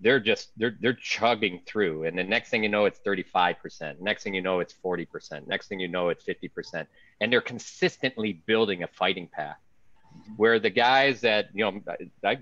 they're 0.00 0.20
just 0.20 0.50
they're 0.56 0.76
they're 0.80 0.92
chugging 0.92 1.60
through. 1.66 2.04
And 2.04 2.16
the 2.16 2.24
next 2.24 2.50
thing 2.50 2.62
you 2.62 2.68
know 2.68 2.84
it's 2.84 3.00
35% 3.00 4.00
next 4.00 4.22
thing 4.22 4.34
you 4.34 4.42
know 4.42 4.60
it's 4.60 4.74
40% 4.84 5.46
next 5.46 5.68
thing 5.68 5.80
you 5.80 5.88
know 5.88 6.08
it's 6.08 6.24
50% 6.24 6.86
and 7.20 7.32
they're 7.32 7.40
consistently 7.40 8.34
building 8.46 8.82
a 8.82 8.88
fighting 8.88 9.28
path 9.28 9.58
where 10.36 10.58
the 10.58 10.70
guys 10.70 11.20
that 11.22 11.48
you 11.52 11.64
know 11.64 11.80
I, 12.24 12.38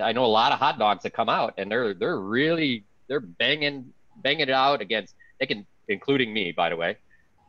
I 0.00 0.12
know 0.12 0.24
a 0.24 0.26
lot 0.26 0.52
of 0.52 0.58
hot 0.58 0.78
dogs 0.78 1.02
that 1.04 1.12
come 1.12 1.28
out 1.28 1.54
and 1.58 1.70
they're 1.70 1.94
they're 1.94 2.18
really 2.18 2.84
they're 3.08 3.20
banging 3.20 3.92
banging 4.16 4.40
it 4.40 4.50
out 4.50 4.80
against 4.80 5.14
they 5.38 5.46
can 5.46 5.66
including 5.88 6.32
me 6.32 6.52
by 6.52 6.68
the 6.68 6.76
way. 6.76 6.96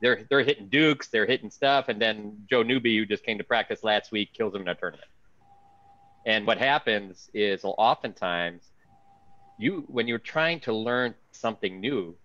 They're 0.01 0.25
they're 0.29 0.43
hitting 0.43 0.67
dukes 0.67 1.09
they're 1.09 1.25
hitting 1.25 1.51
stuff. 1.51 1.89
And 1.89 2.01
then 2.01 2.45
joe 2.49 2.63
newby 2.63 2.97
who 2.97 3.05
just 3.05 3.23
came 3.23 3.37
to 3.37 3.43
practice 3.43 3.83
last 3.83 4.11
week 4.11 4.33
kills 4.33 4.53
them 4.53 4.63
in 4.63 4.67
a 4.69 4.75
tournament. 4.75 5.07
And 6.25 6.45
what 6.45 6.57
happens 6.57 7.29
is 7.33 7.61
oftentimes 7.63 8.70
you 9.61 9.85
when 9.87 10.07
you're 10.07 10.19
trying 10.19 10.59
to 10.61 10.73
learn 10.73 11.13
something 11.31 11.79
new 11.79 12.15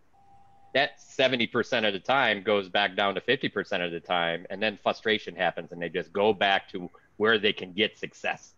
that 0.77 0.99
70% 0.99 1.87
of 1.87 1.95
the 1.95 1.99
time 1.99 2.43
goes 2.43 2.69
back 2.69 2.97
down 2.97 3.15
to 3.15 3.21
50% 3.23 3.87
of 3.87 3.93
the 3.93 4.01
time 4.01 4.47
and 4.51 4.63
then 4.63 4.79
frustration 4.83 5.35
happens 5.35 5.73
and 5.73 5.81
they 5.81 5.89
just 5.89 6.13
go 6.13 6.35
back 6.35 6.69
to 6.69 6.91
where 7.17 7.39
they 7.39 7.55
can 7.55 7.73
get 7.73 7.97
success. 7.99 8.53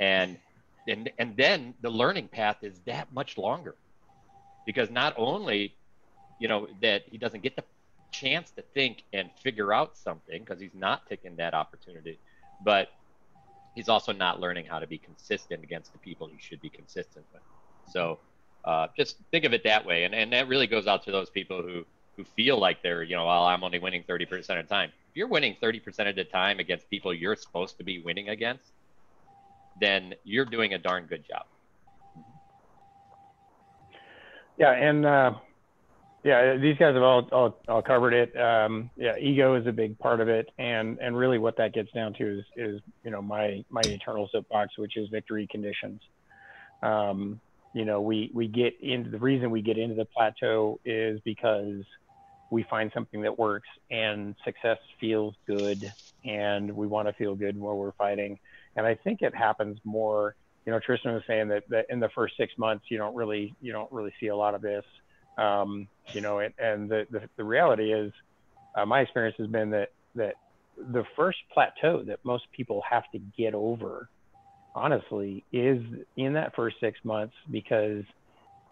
And 0.00 0.38
and 0.88 1.10
and 1.18 1.36
then 1.36 1.74
the 1.82 1.90
learning 1.90 2.28
path 2.28 2.56
is 2.62 2.80
that 2.86 3.12
much 3.12 3.36
longer. 3.36 3.74
Because 4.64 4.90
not 4.90 5.12
only 5.18 5.74
you 6.38 6.48
know 6.48 6.68
that 6.80 7.02
he 7.10 7.18
doesn't 7.18 7.42
get 7.42 7.54
the 7.54 7.64
chance 8.10 8.50
to 8.52 8.62
think 8.62 9.02
and 9.12 9.28
figure 9.42 9.72
out 9.74 9.98
something 9.98 10.42
because 10.42 10.60
he's 10.60 10.74
not 10.74 11.06
taking 11.08 11.34
that 11.36 11.52
opportunity 11.52 12.16
but 12.64 12.88
he's 13.74 13.88
also 13.88 14.12
not 14.12 14.40
learning 14.40 14.64
how 14.64 14.78
to 14.78 14.86
be 14.86 14.98
consistent 14.98 15.64
against 15.64 15.92
the 15.92 15.98
people 15.98 16.28
he 16.28 16.38
should 16.38 16.60
be 16.60 16.68
consistent 16.68 17.24
with 17.32 17.42
so 17.86 18.18
uh, 18.64 18.88
just 18.96 19.16
think 19.30 19.44
of 19.44 19.52
it 19.52 19.64
that 19.64 19.84
way. 19.84 20.04
And, 20.04 20.14
and 20.14 20.32
that 20.32 20.48
really 20.48 20.66
goes 20.66 20.86
out 20.86 21.04
to 21.04 21.12
those 21.12 21.30
people 21.30 21.62
who, 21.62 21.84
who 22.16 22.24
feel 22.24 22.58
like 22.58 22.82
they're, 22.82 23.02
you 23.02 23.16
know, 23.16 23.26
well, 23.26 23.44
I'm 23.44 23.62
only 23.62 23.78
winning 23.78 24.04
30% 24.08 24.32
of 24.32 24.46
the 24.46 24.62
time. 24.62 24.90
If 25.10 25.16
you're 25.16 25.28
winning 25.28 25.56
30% 25.62 26.08
of 26.08 26.16
the 26.16 26.24
time 26.24 26.58
against 26.58 26.88
people 26.90 27.12
you're 27.12 27.36
supposed 27.36 27.78
to 27.78 27.84
be 27.84 28.00
winning 28.00 28.30
against, 28.30 28.72
then 29.80 30.14
you're 30.24 30.44
doing 30.44 30.74
a 30.74 30.78
darn 30.78 31.06
good 31.06 31.24
job. 31.28 31.44
Yeah. 34.56 34.72
And, 34.72 35.04
uh, 35.04 35.34
yeah, 36.24 36.56
these 36.56 36.78
guys 36.78 36.94
have 36.94 37.02
all, 37.02 37.28
all, 37.32 37.58
all 37.68 37.82
covered 37.82 38.14
it. 38.14 38.34
Um, 38.40 38.88
yeah, 38.96 39.18
ego 39.18 39.56
is 39.56 39.66
a 39.66 39.72
big 39.72 39.98
part 39.98 40.22
of 40.22 40.28
it, 40.30 40.50
and 40.58 40.98
and 40.98 41.14
really 41.14 41.36
what 41.36 41.54
that 41.58 41.74
gets 41.74 41.92
down 41.92 42.14
to 42.14 42.38
is 42.38 42.44
is 42.56 42.80
you 43.04 43.10
know 43.10 43.20
my 43.20 43.62
my 43.68 43.82
eternal 43.84 44.26
soapbox, 44.32 44.78
which 44.78 44.96
is 44.96 45.10
victory 45.10 45.46
conditions. 45.50 46.00
Um, 46.82 47.40
you 47.74 47.84
know, 47.84 48.00
we, 48.00 48.30
we 48.32 48.48
get 48.48 48.80
into 48.80 49.10
the 49.10 49.18
reason 49.18 49.50
we 49.50 49.60
get 49.60 49.76
into 49.76 49.94
the 49.94 50.06
plateau 50.06 50.80
is 50.84 51.20
because 51.24 51.82
we 52.50 52.62
find 52.70 52.90
something 52.94 53.20
that 53.22 53.38
works 53.38 53.68
and 53.90 54.34
success 54.44 54.78
feels 55.00 55.34
good 55.46 55.92
and 56.24 56.74
we 56.74 56.86
want 56.86 57.08
to 57.08 57.14
feel 57.14 57.34
good 57.34 57.58
while 57.58 57.76
we're 57.76 57.92
fighting. 57.92 58.38
And 58.76 58.86
I 58.86 58.94
think 58.94 59.20
it 59.20 59.34
happens 59.34 59.78
more 59.84 60.34
you 60.64 60.72
know, 60.72 60.80
Tristan 60.80 61.12
was 61.12 61.22
saying 61.26 61.48
that, 61.48 61.64
that 61.68 61.86
in 61.90 62.00
the 62.00 62.08
first 62.14 62.36
six 62.36 62.52
months, 62.56 62.86
you 62.88 62.96
don't 62.96 63.14
really, 63.14 63.54
you 63.60 63.72
don't 63.72 63.90
really 63.92 64.12
see 64.18 64.28
a 64.28 64.36
lot 64.36 64.54
of 64.54 64.62
this. 64.62 64.84
Um, 65.36 65.88
you 66.12 66.20
know, 66.20 66.38
and, 66.38 66.54
and 66.58 66.88
the, 66.88 67.06
the, 67.10 67.28
the 67.36 67.44
reality 67.44 67.92
is, 67.92 68.12
uh, 68.76 68.86
my 68.86 69.00
experience 69.00 69.36
has 69.38 69.48
been 69.48 69.70
that, 69.70 69.92
that 70.14 70.34
the 70.76 71.04
first 71.16 71.38
plateau 71.52 72.02
that 72.04 72.18
most 72.24 72.44
people 72.52 72.82
have 72.88 73.04
to 73.12 73.18
get 73.36 73.54
over, 73.54 74.08
honestly, 74.74 75.44
is 75.52 75.82
in 76.16 76.34
that 76.34 76.54
first 76.54 76.76
six 76.80 76.98
months 77.04 77.34
because, 77.50 78.02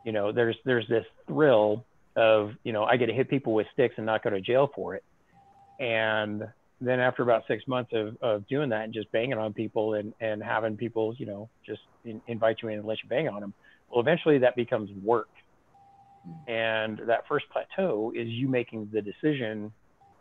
you 0.05 0.13
know, 0.13 0.33
there's, 0.33 0.57
there's 0.65 0.87
this 0.89 1.05
thrill 1.27 1.85
of, 2.17 2.53
you 2.65 2.73
know, 2.73 2.85
I 2.85 2.97
get 2.97 3.07
to 3.07 3.13
hit 3.13 3.31
people 3.31 3.55
with 3.55 3.67
sticks 3.73 3.95
and 3.97 4.07
not 4.07 4.23
go 4.23 4.31
to 4.31 4.41
jail 4.41 4.71
for 4.75 4.95
it. 4.95 5.05
And 5.79 6.49
then 6.81 7.01
after 7.01 7.23
about 7.23 7.45
six 7.47 7.67
months 7.67 7.93
of, 7.95 8.17
of 8.21 8.47
doing 8.49 8.69
that 8.71 8.85
and 8.85 8.93
just 8.93 9.11
banging 9.13 9.39
on 9.39 9.53
people 9.53 9.95
and, 9.95 10.13
and 10.21 10.43
having 10.43 10.77
people, 10.77 11.15
you 11.17 11.27
know, 11.27 11.49
just 11.65 11.81
in, 12.05 12.21
invite 12.27 12.57
you 12.63 12.69
in 12.69 12.79
and 12.79 12.87
let 12.87 12.99
you 13.03 13.09
bang 13.09 13.29
on 13.29 13.41
them, 13.41 13.55
well, 13.91 14.01
eventually 14.01 14.39
that 14.39 14.57
becomes 14.57 14.91
work. 15.03 15.29
And 16.47 17.01
that 17.07 17.27
first 17.29 17.47
plateau 17.51 18.13
is 18.15 18.29
you 18.29 18.49
making 18.49 18.91
the 18.93 19.03
decision 19.03 19.73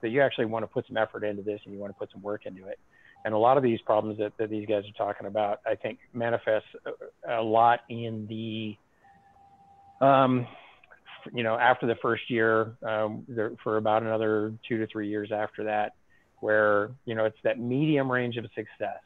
that 0.02 0.10
you 0.10 0.22
actually 0.22 0.46
want 0.46 0.64
to 0.64 0.68
put 0.68 0.88
some 0.88 0.98
effort 0.98 1.24
into 1.24 1.42
this 1.44 1.60
and 1.66 1.74
you 1.74 1.80
want 1.80 1.94
to 1.94 1.98
put 1.98 2.12
some 2.12 2.22
work 2.22 2.46
into 2.46 2.68
it. 2.68 2.80
And 3.24 3.34
a 3.34 3.38
lot 3.38 3.58
of 3.58 3.64
these 3.64 3.80
problems 3.82 4.18
that, 4.20 4.34
that 4.38 4.50
these 4.50 4.68
guys 4.68 4.84
are 4.86 4.98
talking 4.98 5.28
about, 5.28 5.62
I 5.66 5.76
think, 5.76 6.00
manifest 6.14 6.66
a, 7.28 7.42
a 7.42 7.44
lot 7.44 7.82
in 7.90 8.26
the, 8.28 8.76
um, 10.06 10.48
you 11.32 11.44
know, 11.44 11.56
after 11.56 11.86
the 11.86 11.96
first 12.02 12.30
year, 12.30 12.76
um, 12.82 13.24
there, 13.28 13.52
for 13.64 13.78
about 13.78 14.02
another 14.02 14.54
two 14.68 14.80
to 14.80 14.88
three 14.88 15.08
years 15.08 15.32
after 15.32 15.66
that, 15.66 15.94
where 16.40 16.90
you 17.06 17.14
know 17.14 17.26
it's 17.26 17.38
that 17.44 17.60
medium 17.60 18.12
range 18.12 18.38
of 18.38 18.46
success 18.56 19.00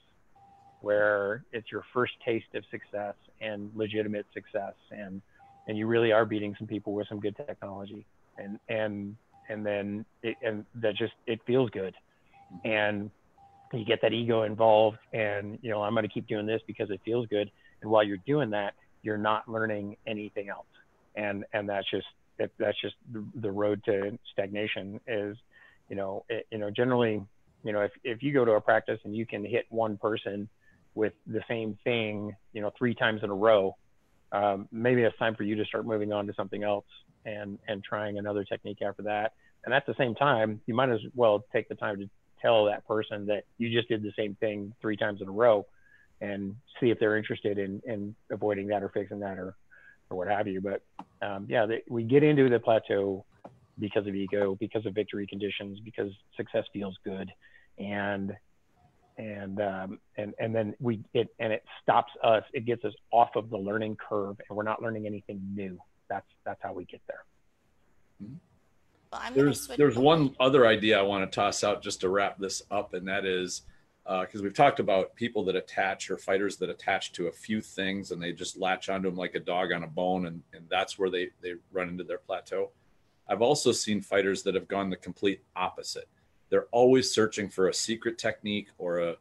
where 0.86 1.44
it's 1.52 1.72
your 1.72 1.84
first 1.92 2.14
taste 2.24 2.46
of 2.54 2.64
success 2.70 3.16
and 3.42 3.72
legitimate 3.76 4.26
success. 4.36 4.74
And 4.92 5.20
and 5.68 5.76
you 5.76 5.88
really 5.88 6.12
are 6.12 6.26
beating 6.26 6.56
some 6.60 6.68
people 6.68 6.94
with 6.94 7.08
some 7.08 7.20
good 7.20 7.36
technology. 7.36 8.06
And 8.38 8.60
and 8.70 9.16
and 9.50 9.66
then 9.66 10.06
it, 10.22 10.38
and 10.44 10.64
that 10.76 10.96
just 10.96 11.14
it 11.26 11.40
feels 11.48 11.72
good. 11.72 11.96
And 12.64 13.10
you 13.74 13.86
get 13.86 14.00
that 14.02 14.14
ego 14.14 14.44
involved 14.44 14.98
and 15.14 15.60
you 15.62 15.70
know 15.70 15.82
i'm 15.82 15.94
going 15.94 16.08
to 16.08 16.14
keep 16.14 16.28
doing 16.28 16.46
this 16.46 16.62
because 16.68 16.90
it 16.90 17.02
feels 17.04 17.28
good 17.28 17.50
and 17.82 17.90
while 17.90 18.04
you're 18.04 18.18
doing 18.26 18.50
that 18.50 18.74
you're 19.02 19.18
not 19.18 19.48
learning 19.50 19.98
anything 20.08 20.50
else 20.50 20.68
and 21.16 21.44
and 21.54 21.68
that's 21.68 21.90
just 21.90 22.08
that's 22.58 22.80
just 22.82 22.96
the, 23.34 23.50
road 23.50 23.82
to 23.86 24.18
stagnation 24.34 25.00
is 25.08 25.38
you 25.90 25.96
know, 25.96 26.26
it, 26.30 26.48
you 26.52 26.58
know, 26.58 26.70
generally, 26.70 27.22
you 27.64 27.74
know, 27.74 27.82
if, 27.82 27.92
if 28.04 28.24
you 28.24 28.34
go 28.34 28.46
to 28.46 28.52
a 28.52 28.62
practice 28.62 29.00
and 29.04 29.16
you 29.16 29.26
can 29.26 29.44
hit 29.46 29.66
one 29.70 29.98
person 29.98 30.50
with 30.94 31.14
the 31.28 31.42
same 31.48 31.78
thing, 31.84 32.36
you 32.54 32.62
know, 32.62 32.72
three 32.78 32.96
times 32.96 33.22
in 33.24 33.30
a 33.30 33.34
row, 33.34 33.76
um, 34.32 34.68
maybe 34.72 35.04
it's 35.04 35.18
time 35.18 35.36
for 35.36 35.44
you 35.44 35.56
to 35.56 35.66
start 35.66 35.86
moving 35.86 36.12
on 36.12 36.28
to 36.28 36.34
something 36.34 36.64
else 36.64 36.86
and, 37.26 37.60
and 37.68 37.84
trying 37.84 38.18
another 38.18 38.44
technique 38.44 38.82
after 38.82 39.04
that. 39.04 39.34
And 39.66 39.74
at 39.74 39.86
the 39.86 39.96
same 39.98 40.16
time, 40.16 40.62
you 40.68 40.74
might 40.74 40.90
as 40.90 41.00
well 41.16 41.44
take 41.52 41.68
the 41.70 41.76
time 41.76 42.00
to 42.00 42.10
tell 42.42 42.66
that 42.66 42.88
person 42.88 43.26
that 43.28 43.44
you 43.58 43.72
just 43.72 43.88
did 43.90 44.04
the 44.04 44.14
same 44.18 44.36
thing 44.36 44.74
three 44.82 44.98
times 44.98 45.22
in 45.22 45.28
a 45.28 45.32
row 45.32 45.66
and 46.22 46.56
see 46.80 46.90
if 46.90 47.00
they're 47.00 47.18
interested 47.18 47.58
in, 47.58 47.82
in 47.86 48.16
avoiding 48.32 48.68
that 48.68 48.84
or 48.84 48.90
fixing 48.90 49.20
that 49.20 49.38
or, 49.38 49.56
or 50.10 50.18
what 50.18 50.28
have 50.28 50.48
you. 50.48 50.62
But 50.62 50.82
um, 51.26 51.46
yeah, 51.50 51.66
we 51.90 52.04
get 52.04 52.24
into 52.24 52.50
the 52.50 52.60
plateau 52.60 53.26
because 53.80 54.08
of 54.08 54.16
ego, 54.16 54.56
because 54.60 54.86
of 54.86 54.94
victory 54.94 55.28
conditions, 55.28 55.80
because 55.84 56.12
success 56.38 56.64
feels 56.72 56.96
good, 57.04 57.30
and 57.78 58.34
and 59.18 59.62
um, 59.62 60.00
and 60.18 60.34
and 60.40 60.54
then 60.54 60.76
we 60.80 61.02
it 61.14 61.28
and 61.40 61.52
it 61.52 61.64
stops 61.82 62.12
us. 62.24 62.44
It 62.54 62.66
gets 62.66 62.84
us 62.86 62.94
off 63.12 63.30
of 63.36 63.50
the 63.50 63.58
learning 63.58 63.98
curve, 63.98 64.38
and 64.48 64.56
we're 64.56 64.64
not 64.64 64.82
learning 64.82 65.08
anything 65.08 65.42
new. 65.54 65.78
That's 66.10 66.28
that's 66.46 66.60
how 66.62 66.74
we 66.74 66.86
get 66.86 67.02
there. 67.08 67.24
Well, 69.24 69.32
there's 69.34 69.68
there's 69.68 69.98
one 69.98 70.36
other 70.40 70.68
idea 70.68 71.00
I 71.00 71.04
want 71.04 71.30
to 71.30 71.36
toss 71.36 71.64
out 71.64 71.82
just 71.82 72.02
to 72.02 72.10
wrap 72.10 72.38
this 72.38 72.62
up, 72.72 72.94
and 72.94 73.08
that 73.08 73.26
is 73.26 73.64
because 74.04 74.42
uh, 74.42 74.44
we've 74.44 74.54
talked 74.54 74.80
about 74.80 75.16
people 75.16 75.44
that 75.46 75.56
attach 75.56 76.12
or 76.12 76.18
fighters 76.18 76.58
that 76.58 76.70
attach 76.70 77.12
to 77.14 77.28
a 77.28 77.32
few 77.32 77.60
things 77.60 78.12
and 78.12 78.22
they 78.22 78.32
just 78.32 78.56
latch 78.56 78.88
onto 78.88 79.10
them 79.10 79.18
like 79.18 79.34
a 79.34 79.40
dog 79.40 79.72
on 79.72 79.84
a 79.84 79.88
bone, 79.88 80.28
and 80.28 80.42
and 80.54 80.66
that's 80.70 81.00
where 81.00 81.10
they 81.10 81.30
they 81.42 81.54
run 81.72 81.90
into 81.90 82.04
their 82.04 82.20
plateau. 82.20 82.72
I've 83.28 83.42
also 83.42 83.72
seen 83.72 84.02
fighters 84.02 84.44
that 84.44 84.56
have 84.56 84.68
gone 84.68 84.90
the 84.90 84.98
complete 84.98 85.42
opposite. 85.56 86.08
They're 86.50 86.68
always 86.72 87.12
searching 87.12 87.50
for 87.50 87.70
a 87.70 87.74
secret 87.74 88.20
technique 88.20 88.68
or 88.78 89.00
a, 89.00 89.16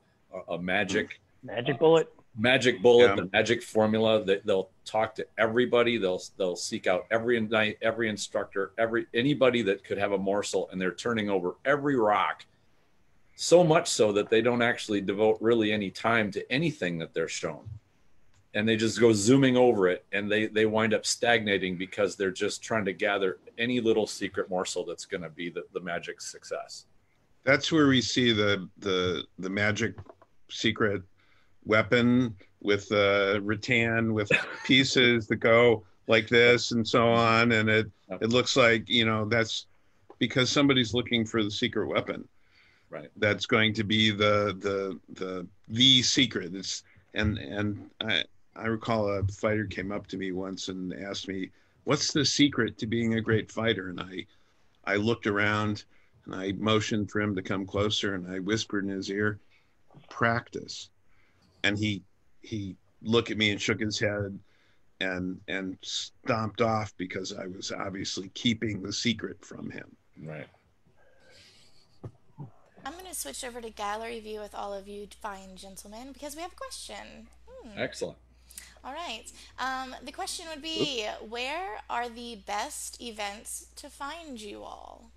a, 0.49 0.59
magic 0.59 1.21
magic 1.43 1.79
bullet. 1.79 2.13
Magic 2.37 2.83
bullet, 2.83 3.09
yeah. 3.09 3.15
the 3.15 3.29
magic 3.33 3.63
formula. 3.63 4.25
That 4.25 4.45
they'll 4.45 4.71
talk 4.85 5.15
to 5.17 5.27
everybody. 5.39 5.99
They'll 5.99 6.23
they'll 6.37 6.57
seek 6.57 6.87
out 6.87 7.07
every 7.11 7.41
night, 7.41 7.79
every 7.81 8.09
instructor, 8.09 8.73
every 8.77 9.07
anybody 9.15 9.63
that 9.63 9.85
could 9.85 9.99
have 9.99 10.13
a 10.13 10.19
morsel, 10.19 10.69
and 10.73 10.81
they're 10.81 10.95
turning 10.95 11.31
over 11.31 11.57
every 11.65 11.97
rock. 11.97 12.45
So 13.37 13.65
much 13.65 13.89
so 13.89 14.13
that 14.13 14.31
they 14.31 14.43
don't 14.43 14.63
actually 14.63 15.01
devote 15.01 15.39
really 15.41 15.73
any 15.73 15.91
time 15.91 16.31
to 16.33 16.53
anything 16.53 16.99
that 16.99 17.15
they're 17.15 17.29
shown 17.29 17.69
and 18.55 18.69
they 18.69 18.77
just 18.77 19.01
go 19.01 19.13
zooming 19.13 19.57
over 19.57 19.89
it 19.89 20.05
and 20.13 20.31
they 20.31 20.47
they 20.47 20.67
wind 20.67 20.95
up 20.95 21.05
stagnating 21.05 21.77
because 21.77 22.17
they're 22.17 22.31
just 22.31 22.63
trying 22.63 22.85
to 22.85 22.93
gather 22.93 23.39
any 23.59 23.81
little 23.81 24.07
secret 24.07 24.49
morsel 24.49 24.85
that's 24.85 25.05
going 25.05 25.23
to 25.23 25.29
be 25.29 25.51
the, 25.51 25.65
the 25.73 25.81
magic 25.81 26.21
success 26.21 26.87
that's 27.43 27.71
where 27.71 27.89
we 27.89 28.01
see 28.01 28.33
the 28.33 28.69
the 28.79 29.25
the 29.39 29.51
magic 29.51 29.95
secret 30.49 31.03
weapon 31.67 32.35
with 32.61 32.91
uh 32.93 33.41
rattan 33.43 34.15
with 34.15 34.31
pieces 34.65 35.27
that 35.29 35.37
go 35.37 35.85
like 36.07 36.29
this 36.29 36.73
and 36.73 36.87
so 36.87 37.09
on. 37.09 37.53
And 37.53 37.69
it 37.69 37.91
it 38.21 38.31
looks 38.31 38.57
like 38.57 38.89
you 38.89 39.05
know 39.05 39.25
that's 39.27 39.67
because 40.19 40.51
somebody's 40.51 40.95
looking 40.95 41.25
for 41.25 41.43
the 41.43 41.51
secret 41.51 41.87
weapon. 41.87 42.29
Right. 42.91 43.11
That's 43.17 43.47
going 43.47 43.75
to 43.75 43.85
be 43.85 44.11
the 44.11 44.57
the 44.61 44.99
the 45.15 45.47
the 45.69 46.03
secret. 46.03 46.55
It's 46.55 46.85
and 47.15 47.39
and 47.39 47.91
I, 48.01 48.25
I 48.55 48.67
recall 48.67 49.09
a 49.09 49.23
fighter 49.25 49.67
came 49.67 49.91
up 49.91 50.07
to 50.09 50.17
me 50.17 50.33
once 50.33 50.69
and 50.69 50.93
asked 50.95 51.27
me, 51.27 51.51
"What's 51.85 52.13
the 52.13 52.25
secret 52.25 52.79
to 52.79 52.87
being 52.87 53.15
a 53.15 53.21
great 53.21 53.51
fighter?" 53.51 53.89
And 53.89 54.01
I, 54.01 54.27
I 54.85 54.97
looked 54.97 55.27
around 55.27 55.85
and 56.25 56.35
I 56.35 56.53
motioned 56.53 57.11
for 57.11 57.21
him 57.21 57.35
to 57.35 57.43
come 57.43 57.67
closer, 57.67 58.15
and 58.15 58.31
I 58.31 58.39
whispered 58.39 58.85
in 58.85 58.91
his 58.91 59.11
ear, 59.11 59.41
"Practice." 60.09 60.91
And 61.65 61.79
he 61.79 62.03
he 62.43 62.77
looked 63.03 63.31
at 63.31 63.37
me 63.37 63.51
and 63.51 63.61
shook 63.61 63.81
his 63.81 63.99
head, 63.99 64.39
and 65.01 65.41
and 65.49 65.77
stomped 65.83 66.61
off 66.61 66.95
because 66.97 67.33
I 67.33 67.47
was 67.47 67.73
obviously 67.73 68.29
keeping 68.35 68.83
the 68.83 68.93
secret 68.93 69.45
from 69.45 69.71
him. 69.71 69.97
Right. 70.23 70.47
I'm 72.87 72.93
going 72.93 73.07
to 73.07 73.15
switch 73.15 73.45
over 73.45 73.63
to 73.63 73.71
gallery 73.71 74.21
view 74.21 74.41
with 74.41 74.55
all 74.55 74.75
of 74.75 74.87
you 74.87 75.09
fine 75.23 75.57
gentlemen 75.57 76.13
because 76.13 76.37
we 76.37 76.43
have 76.43 76.53
a 76.53 76.57
question. 76.57 77.29
Hmm. 77.49 77.79
Excellent. 77.79 78.19
All 78.85 78.93
right. 78.93 79.25
Um, 79.59 79.97
the 80.05 80.13
question 80.13 80.45
would 80.51 80.61
be 80.61 81.07
where 81.27 81.81
are 81.89 82.11
the 82.11 82.37
best 82.47 83.01
events 83.01 83.69
to 83.77 83.89
find 83.89 84.39
you 84.39 84.63
all? 84.63 85.11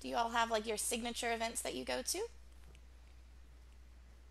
Do 0.00 0.08
you 0.08 0.16
all 0.16 0.30
have 0.30 0.50
like 0.50 0.66
your 0.66 0.76
signature 0.76 1.32
events 1.32 1.62
that 1.62 1.74
you 1.74 1.84
go 1.84 2.02
to? 2.02 2.18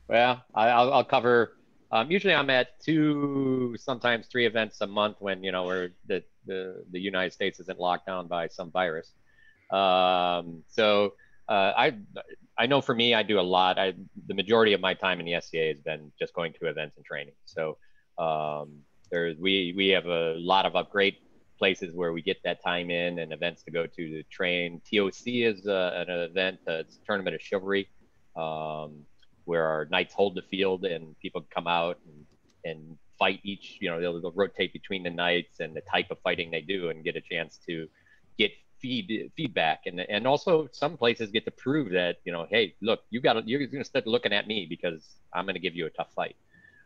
Well, 0.08 0.44
I'll, 0.54 0.94
I'll 0.94 1.04
cover. 1.04 1.58
Um, 1.92 2.12
usually, 2.12 2.34
I'm 2.34 2.50
at 2.50 2.80
two, 2.82 3.76
sometimes 3.80 4.28
three 4.28 4.46
events 4.46 4.82
a 4.82 4.88
month 4.88 5.18
when 5.20 5.44
you 5.44 5.52
know 5.52 5.64
where 5.64 5.90
the 6.08 6.24
the, 6.46 6.84
the 6.92 7.00
United 7.00 7.34
States 7.34 7.60
isn't 7.60 7.80
locked 7.80 8.08
down 8.08 8.28
by 8.28 8.48
some 8.48 8.72
virus. 8.72 9.12
Um, 9.72 10.64
so 10.68 11.14
uh, 11.50 11.74
I 11.78 11.98
I 12.58 12.66
know 12.68 12.82
for 12.82 12.96
me, 12.96 13.14
I 13.14 13.24
do 13.24 13.40
a 13.40 13.42
lot. 13.42 13.78
I 13.78 13.94
the 14.28 14.34
majority 14.34 14.74
of 14.74 14.82
my 14.82 14.94
time 14.94 15.20
in 15.20 15.26
the 15.26 15.40
SCA 15.42 15.68
has 15.70 15.80
been 15.80 16.12
just 16.20 16.34
going 16.34 16.54
to 16.54 16.68
events 16.68 16.98
and 16.98 17.06
training. 17.06 17.36
So 17.46 17.78
um, 18.18 18.80
there's 19.12 19.38
we 19.38 19.74
we 19.76 19.90
have 19.90 20.06
a 20.06 20.36
lot 20.38 20.66
of 20.66 20.90
great 20.90 21.20
places 21.58 21.94
where 21.96 22.14
we 22.14 22.22
get 22.22 22.38
that 22.44 22.64
time 22.64 22.92
in 22.92 23.20
and 23.20 23.34
events 23.34 23.64
to 23.64 23.72
go 23.72 23.86
to 23.86 24.10
to 24.10 24.24
train. 24.24 24.82
TOC 24.90 25.28
is 25.28 25.68
uh, 25.68 26.06
an 26.08 26.10
event, 26.10 26.60
uh, 26.68 26.74
it's 26.74 26.98
a 26.98 27.06
tournament 27.06 27.36
of 27.36 27.42
chivalry, 27.42 27.90
um, 28.36 29.06
where 29.48 29.66
our 29.66 29.86
knights 29.86 30.14
hold 30.14 30.36
the 30.36 30.42
field 30.44 30.86
and 30.86 31.18
people 31.20 31.46
come 31.54 31.68
out 31.68 31.98
and, 32.06 32.26
and 32.66 32.98
fight 33.18 33.40
each. 33.44 33.78
You 33.80 33.90
know, 33.90 34.00
they'll, 34.00 34.22
they'll 34.22 34.32
rotate 34.32 34.74
between 34.74 35.04
the 35.04 35.10
knights 35.10 35.60
and 35.60 35.76
the 35.76 35.82
type 35.82 36.12
of 36.12 36.20
fighting 36.20 36.52
they 36.52 36.62
do 36.62 36.90
and 36.90 37.04
get 37.04 37.16
a 37.16 37.22
chance 37.22 37.60
to 37.68 37.88
get 38.38 38.52
feed 38.80 39.32
feedback 39.36 39.82
and 39.88 40.00
and 40.02 40.28
also 40.28 40.70
some 40.72 40.98
places 40.98 41.32
get 41.32 41.44
to 41.46 41.50
prove 41.50 41.92
that 41.92 42.18
you 42.26 42.32
know 42.32 42.46
hey 42.52 42.76
look 42.80 43.00
you 43.10 43.20
got 43.20 43.48
you're 43.48 43.66
going 43.66 43.80
to 43.80 43.84
start 43.84 44.06
looking 44.06 44.32
at 44.32 44.48
me 44.48 44.68
because 44.70 45.16
I'm 45.34 45.46
going 45.46 45.56
to 45.56 45.60
give 45.60 45.76
you 45.76 45.88
a 45.88 45.90
tough 45.90 46.14
fight. 46.14 46.36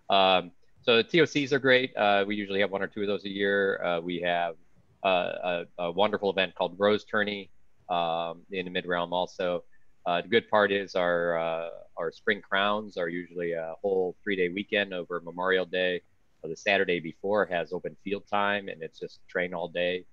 Um, 0.09 0.51
so 0.83 0.97
the 0.97 1.03
TOCs 1.03 1.51
are 1.51 1.59
great. 1.59 1.95
Uh, 1.95 2.23
we 2.25 2.35
usually 2.35 2.61
have 2.61 2.71
one 2.71 2.81
or 2.81 2.87
two 2.87 3.01
of 3.01 3.07
those 3.07 3.23
a 3.25 3.29
year. 3.29 3.83
Uh, 3.83 3.99
we 3.99 4.21
have 4.21 4.55
uh, 5.03 5.07
a, 5.07 5.65
a, 5.77 5.91
wonderful 5.91 6.31
event 6.31 6.55
called 6.55 6.75
Rose 6.77 7.03
Tourney 7.03 7.49
um, 7.89 8.41
in 8.51 8.65
the 8.65 8.71
Mid 8.71 8.85
Realm 8.85 9.13
also. 9.13 9.63
Uh, 10.05 10.21
the 10.21 10.27
good 10.27 10.49
part 10.49 10.71
is 10.71 10.95
our 10.95 11.37
uh, 11.37 11.69
our 12.01 12.11
spring 12.11 12.41
crowns 12.41 12.97
are 12.97 13.09
usually 13.09 13.53
a 13.53 13.75
whole 13.81 14.15
three 14.23 14.35
day 14.35 14.49
weekend 14.49 14.91
over 14.93 15.21
Memorial 15.21 15.65
Day. 15.65 16.01
the 16.43 16.55
Saturday 16.55 16.99
before 16.99 17.45
has 17.45 17.71
open 17.71 17.95
field 18.03 18.23
time, 18.27 18.67
and 18.67 18.81
it's 18.81 18.99
just 18.99 19.19
train 19.27 19.53
all 19.53 19.67
day. 19.67 20.05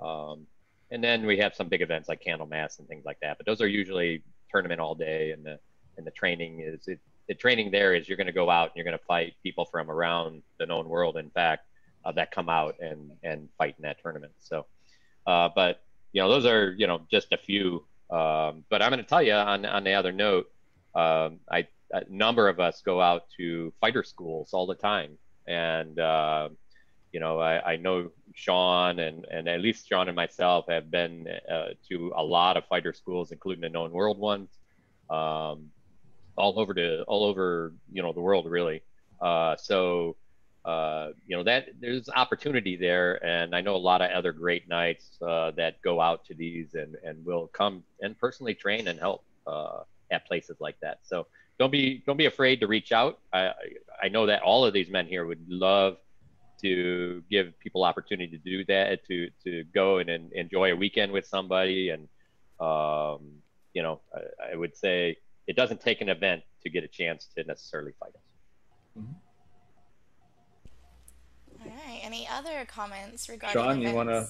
Um, 0.00 0.46
and 0.90 1.04
then 1.04 1.26
we 1.26 1.36
have 1.38 1.54
some 1.54 1.68
big 1.68 1.82
events 1.82 2.08
like 2.08 2.22
Candlemass 2.26 2.78
and 2.78 2.88
things 2.88 3.04
like 3.04 3.18
that. 3.20 3.36
But 3.36 3.44
those 3.44 3.60
are 3.60 3.68
usually 3.68 4.22
tournament 4.50 4.80
all 4.80 4.94
day, 4.94 5.32
and 5.32 5.44
the 5.44 5.58
and 5.98 6.06
the 6.06 6.10
training 6.10 6.60
is 6.60 6.88
it, 6.88 6.98
the 7.28 7.34
training 7.34 7.70
there 7.70 7.94
is 7.94 8.08
you're 8.08 8.16
going 8.16 8.26
to 8.26 8.32
go 8.32 8.48
out 8.48 8.68
and 8.68 8.76
you're 8.76 8.84
going 8.84 8.98
to 8.98 9.04
fight 9.04 9.34
people 9.42 9.66
from 9.66 9.90
around 9.90 10.42
the 10.58 10.66
known 10.66 10.88
world. 10.88 11.16
In 11.18 11.30
fact, 11.30 11.66
uh, 12.04 12.12
that 12.12 12.30
come 12.30 12.48
out 12.48 12.76
and 12.80 13.12
and 13.22 13.48
fight 13.58 13.74
in 13.76 13.82
that 13.82 14.00
tournament. 14.02 14.32
So, 14.40 14.64
uh, 15.26 15.50
but 15.54 15.82
you 16.12 16.22
know 16.22 16.30
those 16.30 16.46
are 16.46 16.72
you 16.72 16.86
know 16.86 17.02
just 17.10 17.32
a 17.32 17.36
few. 17.36 17.84
Um, 18.10 18.64
but 18.70 18.80
I'm 18.80 18.90
going 18.90 19.02
to 19.02 19.08
tell 19.08 19.22
you 19.22 19.34
on 19.34 19.66
on 19.66 19.84
the 19.84 19.92
other 19.92 20.12
note, 20.12 20.46
um, 20.94 21.40
I 21.50 21.66
a 21.92 22.02
number 22.08 22.48
of 22.48 22.60
us 22.60 22.82
go 22.82 23.00
out 23.00 23.24
to 23.36 23.72
fighter 23.80 24.02
schools 24.02 24.52
all 24.52 24.66
the 24.66 24.74
time, 24.74 25.16
and 25.46 25.98
uh, 25.98 26.48
you 27.12 27.20
know 27.20 27.38
I, 27.38 27.72
I 27.72 27.76
know 27.76 28.10
Sean 28.34 28.98
and 28.98 29.26
and 29.30 29.48
at 29.48 29.60
least 29.60 29.88
Sean 29.88 30.08
and 30.08 30.16
myself 30.16 30.66
have 30.68 30.90
been 30.90 31.28
uh, 31.50 31.68
to 31.88 32.12
a 32.16 32.22
lot 32.22 32.56
of 32.56 32.64
fighter 32.66 32.92
schools, 32.92 33.32
including 33.32 33.62
the 33.62 33.68
known 33.68 33.92
world 33.92 34.18
ones, 34.18 34.50
um, 35.10 35.70
all 36.36 36.58
over 36.58 36.74
the 36.74 37.02
all 37.06 37.24
over 37.24 37.72
you 37.92 38.02
know 38.02 38.12
the 38.12 38.20
world 38.20 38.46
really. 38.46 38.82
Uh, 39.20 39.56
so 39.56 40.16
uh, 40.64 41.10
you 41.26 41.36
know 41.36 41.44
that 41.44 41.68
there's 41.80 42.08
opportunity 42.08 42.76
there, 42.76 43.24
and 43.24 43.54
I 43.54 43.60
know 43.60 43.76
a 43.76 43.78
lot 43.78 44.00
of 44.00 44.10
other 44.10 44.32
great 44.32 44.68
knights 44.68 45.18
uh, 45.22 45.50
that 45.52 45.80
go 45.82 46.00
out 46.00 46.24
to 46.26 46.34
these 46.34 46.74
and 46.74 46.96
and 47.04 47.24
will 47.24 47.48
come 47.48 47.84
and 48.00 48.18
personally 48.18 48.54
train 48.54 48.88
and 48.88 48.98
help 48.98 49.24
uh, 49.46 49.82
at 50.10 50.26
places 50.26 50.56
like 50.60 50.76
that. 50.80 50.98
So 51.02 51.26
don't 51.58 51.70
be 51.70 52.02
don't 52.06 52.16
be 52.16 52.26
afraid 52.26 52.60
to 52.60 52.66
reach 52.66 52.92
out. 52.92 53.20
I 53.32 53.52
I 54.02 54.08
know 54.08 54.26
that 54.26 54.42
all 54.42 54.64
of 54.64 54.72
these 54.72 54.90
men 54.90 55.06
here 55.06 55.26
would 55.26 55.44
love 55.48 55.96
to 56.62 57.22
give 57.30 57.58
people 57.60 57.84
opportunity 57.84 58.30
to 58.36 58.38
do 58.38 58.64
that, 58.66 59.04
to 59.06 59.30
to 59.44 59.64
go 59.74 59.98
and, 59.98 60.10
and 60.10 60.32
enjoy 60.32 60.72
a 60.72 60.76
weekend 60.76 61.12
with 61.12 61.26
somebody, 61.26 61.90
and 61.90 62.08
um, 62.60 63.20
you 63.72 63.82
know 63.82 64.00
I, 64.14 64.52
I 64.52 64.56
would 64.56 64.76
say 64.76 65.16
it 65.46 65.56
doesn't 65.56 65.80
take 65.80 66.00
an 66.00 66.08
event 66.08 66.42
to 66.62 66.70
get 66.70 66.84
a 66.84 66.88
chance 66.88 67.28
to 67.36 67.44
necessarily 67.44 67.92
fight 68.00 68.14
us. 68.14 68.22
Mm-hmm. 68.98 69.12
All 71.68 71.76
right. 71.76 72.00
Any 72.02 72.26
other 72.28 72.64
comments 72.66 73.28
regarding? 73.28 73.60
Sean, 73.60 73.70
events? 73.72 73.88
you 73.88 73.94
want 73.94 74.08
to 74.08 74.26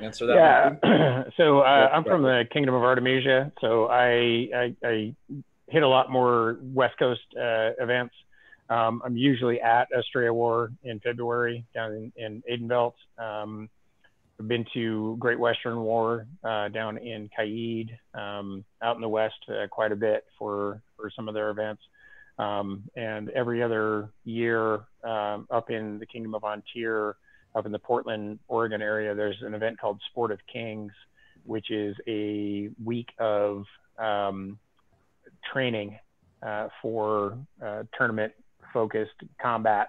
answer 0.00 0.26
that? 0.26 0.34
Yeah. 0.36 1.24
so 1.36 1.60
uh, 1.60 1.90
I'm 1.92 2.04
from 2.04 2.22
the 2.22 2.44
Kingdom 2.52 2.74
of 2.74 2.82
Artemisia. 2.82 3.52
So 3.60 3.86
I, 3.86 4.48
I, 4.54 4.76
I 4.84 5.14
hit 5.68 5.82
a 5.82 5.88
lot 5.88 6.10
more 6.10 6.58
West 6.62 6.98
Coast 6.98 7.22
uh, 7.36 7.70
events. 7.78 8.14
Um, 8.70 9.02
I'm 9.04 9.16
usually 9.16 9.60
at 9.60 9.88
Estrella 9.96 10.32
War 10.32 10.72
in 10.82 11.00
February 11.00 11.64
down 11.74 12.12
in, 12.16 12.42
in 12.48 12.68
Atenveldt. 12.68 12.94
Um, 13.18 13.68
I've 14.40 14.48
been 14.48 14.64
to 14.74 15.16
Great 15.18 15.38
Western 15.38 15.80
War 15.80 16.26
uh, 16.42 16.68
down 16.68 16.98
in 16.98 17.30
Caid, 17.36 17.96
um, 18.14 18.64
out 18.82 18.96
in 18.96 19.02
the 19.02 19.08
west, 19.08 19.34
uh, 19.48 19.68
quite 19.68 19.92
a 19.92 19.96
bit 19.96 20.24
for 20.38 20.82
for 20.96 21.10
some 21.14 21.28
of 21.28 21.34
their 21.34 21.50
events. 21.50 21.82
Um, 22.36 22.82
and 22.96 23.30
every 23.30 23.62
other 23.62 24.10
year 24.24 24.80
um, 25.04 25.46
up 25.50 25.70
in 25.70 26.00
the 26.00 26.06
Kingdom 26.06 26.34
of 26.34 26.42
An 26.42 26.64
Tir, 26.72 27.14
up 27.54 27.66
in 27.66 27.72
the 27.72 27.78
Portland, 27.78 28.38
Oregon 28.48 28.82
area, 28.82 29.14
there's 29.14 29.40
an 29.42 29.54
event 29.54 29.80
called 29.80 30.00
Sport 30.10 30.32
of 30.32 30.38
Kings, 30.52 30.92
which 31.44 31.70
is 31.70 31.96
a 32.08 32.70
week 32.82 33.08
of 33.18 33.64
um, 33.98 34.58
training 35.52 35.98
uh, 36.42 36.68
for 36.82 37.38
uh, 37.64 37.84
tournament 37.96 38.32
focused 38.72 39.12
combat. 39.40 39.88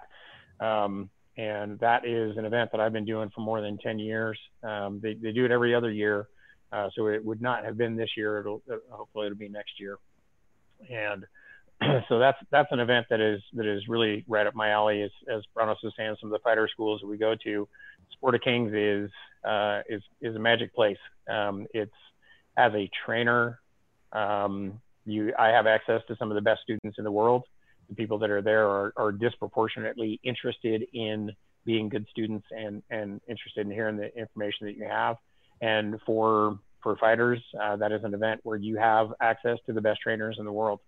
Um, 0.60 1.10
and 1.36 1.78
that 1.80 2.06
is 2.06 2.36
an 2.38 2.44
event 2.44 2.70
that 2.72 2.80
I've 2.80 2.92
been 2.92 3.04
doing 3.04 3.30
for 3.34 3.42
more 3.42 3.60
than 3.60 3.78
10 3.78 3.98
years. 3.98 4.38
Um, 4.62 5.00
they, 5.02 5.14
they 5.14 5.32
do 5.32 5.44
it 5.44 5.50
every 5.50 5.74
other 5.74 5.90
year. 5.90 6.28
Uh, 6.72 6.88
so 6.94 7.08
it 7.08 7.24
would 7.24 7.42
not 7.42 7.64
have 7.64 7.76
been 7.76 7.96
this 7.96 8.10
year. 8.16 8.40
It'll, 8.40 8.62
hopefully 8.90 9.26
it'll 9.26 9.38
be 9.38 9.48
next 9.48 9.78
year. 9.78 9.98
And 10.90 11.24
so 12.08 12.18
that's 12.18 12.38
that's 12.50 12.68
an 12.72 12.80
event 12.80 13.06
that 13.10 13.20
is 13.20 13.40
that 13.52 13.66
is 13.66 13.82
really 13.88 14.24
right 14.28 14.46
up 14.46 14.54
my 14.54 14.70
alley. 14.70 15.02
As 15.02 15.10
as 15.28 15.42
Bronos 15.56 15.76
was 15.82 15.92
saying, 15.96 16.16
some 16.20 16.32
of 16.32 16.38
the 16.38 16.42
fighter 16.42 16.68
schools 16.72 17.00
that 17.00 17.06
we 17.06 17.18
go 17.18 17.34
to, 17.44 17.68
Sport 18.12 18.34
of 18.34 18.40
Kings 18.40 18.72
is 18.72 19.10
uh, 19.44 19.82
is 19.88 20.02
is 20.20 20.34
a 20.34 20.38
magic 20.38 20.74
place. 20.74 20.98
Um, 21.28 21.66
it's 21.74 21.92
as 22.56 22.72
a 22.74 22.90
trainer, 23.04 23.60
um, 24.12 24.80
you 25.04 25.32
I 25.38 25.48
have 25.48 25.66
access 25.66 26.00
to 26.08 26.16
some 26.16 26.30
of 26.30 26.34
the 26.34 26.40
best 26.40 26.62
students 26.62 26.98
in 26.98 27.04
the 27.04 27.12
world. 27.12 27.44
The 27.88 27.94
people 27.94 28.18
that 28.18 28.30
are 28.30 28.42
there 28.42 28.66
are, 28.68 28.92
are 28.96 29.12
disproportionately 29.12 30.18
interested 30.24 30.86
in 30.92 31.30
being 31.64 31.88
good 31.88 32.06
students 32.10 32.46
and 32.50 32.82
and 32.90 33.20
interested 33.28 33.66
in 33.66 33.72
hearing 33.72 33.96
the 33.96 34.16
information 34.16 34.66
that 34.66 34.76
you 34.76 34.84
have. 34.84 35.16
And 35.60 36.00
for 36.06 36.58
for 36.82 36.96
fighters, 36.96 37.42
uh, 37.60 37.76
that 37.76 37.92
is 37.92 38.02
an 38.04 38.14
event 38.14 38.40
where 38.44 38.56
you 38.56 38.78
have 38.78 39.12
access 39.20 39.58
to 39.66 39.72
the 39.72 39.80
best 39.80 40.00
trainers 40.00 40.36
in 40.38 40.44
the 40.44 40.52
world. 40.52 40.80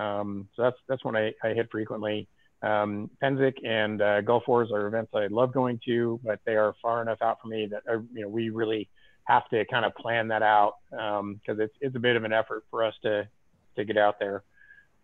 Um, 0.00 0.48
so 0.56 0.62
that's 0.62 0.76
that's 0.88 1.04
one 1.04 1.16
I, 1.16 1.32
I 1.42 1.48
hit 1.48 1.68
frequently. 1.70 2.26
Um, 2.62 3.10
Pennsic 3.22 3.54
and 3.66 4.00
uh, 4.02 4.20
Gulf 4.20 4.44
Wars 4.46 4.70
are 4.72 4.86
events 4.86 5.12
I 5.14 5.26
love 5.28 5.52
going 5.52 5.80
to, 5.86 6.20
but 6.22 6.40
they 6.44 6.56
are 6.56 6.74
far 6.82 7.02
enough 7.02 7.18
out 7.22 7.38
for 7.40 7.48
me 7.48 7.68
that 7.70 7.82
uh, 7.90 8.00
you 8.12 8.22
know 8.22 8.28
we 8.28 8.50
really 8.50 8.88
have 9.24 9.48
to 9.50 9.64
kind 9.66 9.84
of 9.84 9.94
plan 9.94 10.28
that 10.28 10.42
out 10.42 10.74
because 10.90 11.20
um, 11.20 11.60
it's 11.60 11.74
it's 11.80 11.96
a 11.96 12.00
bit 12.00 12.16
of 12.16 12.24
an 12.24 12.32
effort 12.32 12.64
for 12.70 12.84
us 12.84 12.94
to 13.02 13.28
to 13.76 13.84
get 13.84 13.96
out 13.96 14.18
there. 14.18 14.42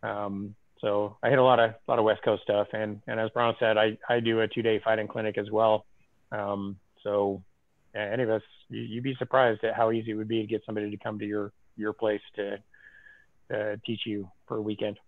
Um, 0.03 0.55
so 0.81 1.17
I 1.23 1.31
hit 1.31 1.39
a 1.39 1.43
lot 1.43 1.61
of 1.61 1.71
a 1.71 1.77
lot 1.89 1.99
of 1.99 2.05
West 2.05 2.23
Coast 2.23 2.43
stuff, 2.43 2.69
and 2.73 3.01
and 3.07 3.21
as 3.21 3.31
Brown 3.31 3.55
said, 3.59 3.77
I 3.77 3.99
I 4.09 4.21
do 4.21 4.41
a 4.41 4.49
two 4.49 4.63
day 4.63 4.81
fighting 4.83 5.09
clinic 5.09 5.37
as 5.37 5.51
well. 5.51 5.85
Um, 6.33 6.77
so 7.03 7.43
any 7.95 8.23
of 8.23 8.31
us, 8.31 8.43
you, 8.69 8.97
would 8.97 9.05
be 9.05 9.15
surprised 9.15 9.65
at 9.65 9.75
how 9.75 9.91
easy 9.91 10.11
it 10.11 10.15
would 10.15 10.29
be 10.29 10.43
to 10.43 10.47
get 10.47 10.63
somebody 10.67 10.91
to 10.91 10.97
come 10.97 11.19
to 11.19 11.27
your 11.27 11.53
your 11.77 11.93
place 11.93 12.21
to 12.37 12.59
uh, 13.55 13.77
teach 13.87 14.01
you 14.07 14.29
for 14.47 14.57
a 14.57 14.63
weekend. 14.63 14.99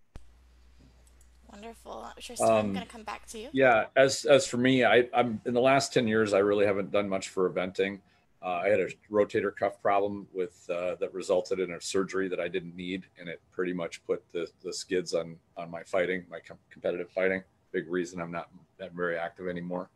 Wonderful. 1.51 2.07
Tristan, 2.21 2.49
um, 2.49 2.57
I'm 2.57 2.73
going 2.75 2.85
to 2.85 2.93
come 2.93 3.05
back 3.05 3.27
to 3.29 3.39
you. 3.39 3.49
Yeah, 3.53 3.87
as 3.97 4.27
as 4.27 4.47
for 4.47 4.59
me, 4.59 4.85
I, 4.85 5.09
I'm 5.15 5.41
in 5.47 5.55
the 5.55 5.61
last 5.61 5.95
ten 5.95 6.07
years, 6.07 6.35
I 6.35 6.39
really 6.39 6.67
haven't 6.67 6.91
done 6.91 7.09
much 7.09 7.31
for 7.31 7.49
eventing. 7.49 8.01
Uh, 8.41 8.61
I 8.65 8.69
had 8.69 8.79
a 8.79 8.89
rotator 9.11 9.55
cuff 9.55 9.81
problem 9.83 10.29
with 10.33 10.69
uh, 10.71 10.95
that 11.01 11.13
resulted 11.13 11.59
in 11.59 11.73
a 11.73 11.81
surgery 11.81 12.29
that 12.29 12.39
I 12.39 12.47
didn't 12.47 12.77
need, 12.77 13.07
and 13.19 13.29
it 13.29 13.41
pretty 13.51 13.73
much 13.73 14.05
put 14.07 14.23
the, 14.33 14.47
the 14.63 14.73
skids 14.73 15.15
on 15.15 15.37
on 15.57 15.71
my 15.71 15.83
fighting, 15.83 16.25
my 16.31 16.41
com- 16.41 16.59
competitive 16.71 17.11
fighting. 17.11 17.43
Big 17.73 17.91
reason 17.91 18.21
I'm 18.21 18.31
not 18.31 18.51
that 18.79 18.93
very 18.93 19.17
active 19.17 19.49
anymore. 19.49 19.89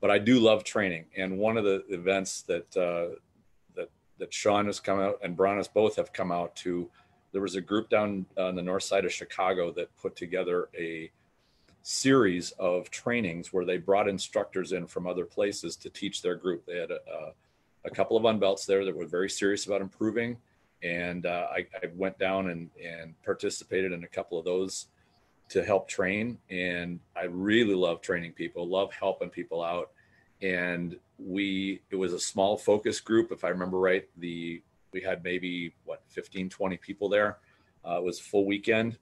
But 0.00 0.10
I 0.10 0.18
do 0.18 0.40
love 0.40 0.64
training, 0.64 1.06
and 1.16 1.38
one 1.38 1.58
of 1.58 1.64
the 1.64 1.84
events 1.90 2.42
that 2.42 2.74
uh, 2.76 3.16
that 3.76 3.90
that 4.18 4.32
Sean 4.32 4.64
has 4.66 4.80
come 4.80 4.98
out 4.98 5.18
and 5.22 5.36
Bronos 5.36 5.72
both 5.72 5.96
have 5.96 6.12
come 6.12 6.32
out 6.32 6.56
to 6.56 6.90
there 7.36 7.42
was 7.42 7.54
a 7.54 7.60
group 7.60 7.90
down 7.90 8.24
on 8.38 8.54
the 8.54 8.62
north 8.62 8.82
side 8.82 9.04
of 9.04 9.12
Chicago 9.12 9.70
that 9.70 9.94
put 9.98 10.16
together 10.16 10.70
a 10.74 11.10
series 11.82 12.52
of 12.52 12.90
trainings 12.90 13.52
where 13.52 13.66
they 13.66 13.76
brought 13.76 14.08
instructors 14.08 14.72
in 14.72 14.86
from 14.86 15.06
other 15.06 15.26
places 15.26 15.76
to 15.76 15.90
teach 15.90 16.22
their 16.22 16.34
group. 16.34 16.64
They 16.64 16.78
had 16.78 16.90
a, 16.90 16.94
a, 16.94 17.32
a 17.84 17.90
couple 17.90 18.16
of 18.16 18.22
unbelts 18.22 18.64
there 18.64 18.86
that 18.86 18.96
were 18.96 19.04
very 19.04 19.28
serious 19.28 19.66
about 19.66 19.82
improving. 19.82 20.38
And 20.82 21.26
uh, 21.26 21.48
I, 21.52 21.66
I, 21.82 21.88
went 21.94 22.18
down 22.18 22.48
and, 22.48 22.70
and 22.82 23.14
participated 23.22 23.92
in 23.92 24.02
a 24.04 24.08
couple 24.08 24.38
of 24.38 24.46
those 24.46 24.86
to 25.50 25.62
help 25.62 25.88
train. 25.88 26.38
And 26.48 27.00
I 27.14 27.24
really 27.24 27.74
love 27.74 28.00
training 28.00 28.32
people, 28.32 28.66
love 28.66 28.94
helping 28.94 29.28
people 29.28 29.62
out. 29.62 29.90
And 30.40 30.96
we, 31.18 31.82
it 31.90 31.96
was 31.96 32.14
a 32.14 32.18
small 32.18 32.56
focus 32.56 32.98
group. 32.98 33.30
If 33.30 33.44
I 33.44 33.48
remember 33.48 33.78
right, 33.78 34.08
the 34.16 34.62
we 34.96 35.02
had 35.02 35.22
maybe 35.22 35.74
what 35.84 36.02
15 36.08 36.48
20 36.48 36.76
people 36.78 37.08
there. 37.08 37.38
Uh, 37.86 37.98
it 37.98 38.04
was 38.04 38.18
full 38.18 38.46
weekend. 38.46 38.98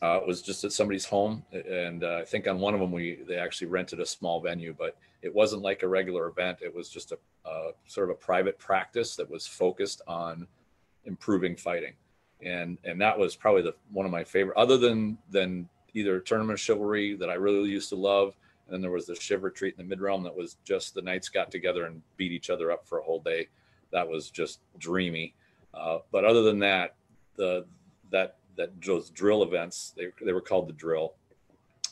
Uh, 0.00 0.18
it 0.22 0.26
was 0.26 0.42
just 0.42 0.62
at 0.62 0.72
somebody's 0.72 1.04
home 1.04 1.42
and 1.50 2.04
uh, 2.04 2.18
i 2.18 2.24
think 2.24 2.46
on 2.46 2.60
one 2.60 2.72
of 2.72 2.78
them 2.78 2.92
we 2.92 3.18
they 3.26 3.34
actually 3.34 3.66
rented 3.66 3.98
a 3.98 4.06
small 4.06 4.40
venue 4.40 4.72
but 4.78 4.96
it 5.22 5.34
wasn't 5.34 5.62
like 5.62 5.82
a 5.82 5.88
regular 5.88 6.28
event. 6.28 6.58
It 6.60 6.74
was 6.74 6.88
just 6.88 7.12
a, 7.12 7.18
a 7.48 7.70
sort 7.86 8.10
of 8.10 8.16
a 8.16 8.18
private 8.18 8.58
practice 8.58 9.16
that 9.16 9.28
was 9.28 9.46
focused 9.46 10.02
on 10.06 10.46
improving 11.04 11.56
fighting. 11.56 11.94
And 12.44 12.78
and 12.84 13.00
that 13.00 13.18
was 13.18 13.34
probably 13.34 13.62
the 13.62 13.74
one 13.90 14.06
of 14.06 14.12
my 14.12 14.22
favorite 14.22 14.56
other 14.56 14.76
than 14.76 15.18
than 15.30 15.68
either 15.94 16.20
tournament 16.20 16.58
chivalry 16.58 17.16
that 17.16 17.30
i 17.30 17.34
really 17.34 17.68
used 17.68 17.88
to 17.88 17.96
love 17.96 18.36
and 18.66 18.74
then 18.74 18.82
there 18.82 18.90
was 18.90 19.06
the 19.06 19.14
shiv 19.16 19.42
retreat 19.42 19.74
in 19.76 19.82
the 19.82 19.88
mid 19.88 20.00
realm 20.02 20.22
that 20.22 20.36
was 20.36 20.58
just 20.62 20.94
the 20.94 21.00
knights 21.00 21.30
got 21.30 21.50
together 21.50 21.86
and 21.86 22.02
beat 22.18 22.30
each 22.30 22.50
other 22.50 22.70
up 22.70 22.86
for 22.86 22.98
a 22.98 23.02
whole 23.02 23.20
day 23.20 23.48
that 23.92 24.08
was 24.08 24.30
just 24.30 24.60
dreamy. 24.78 25.34
Uh, 25.74 25.98
but 26.10 26.24
other 26.24 26.42
than 26.42 26.58
that, 26.60 26.96
the 27.36 27.66
that 28.10 28.36
that 28.56 28.80
those 28.82 29.10
drill 29.10 29.42
events 29.42 29.92
they 29.96 30.08
they 30.24 30.32
were 30.32 30.40
called 30.40 30.68
the 30.68 30.72
drill. 30.72 31.14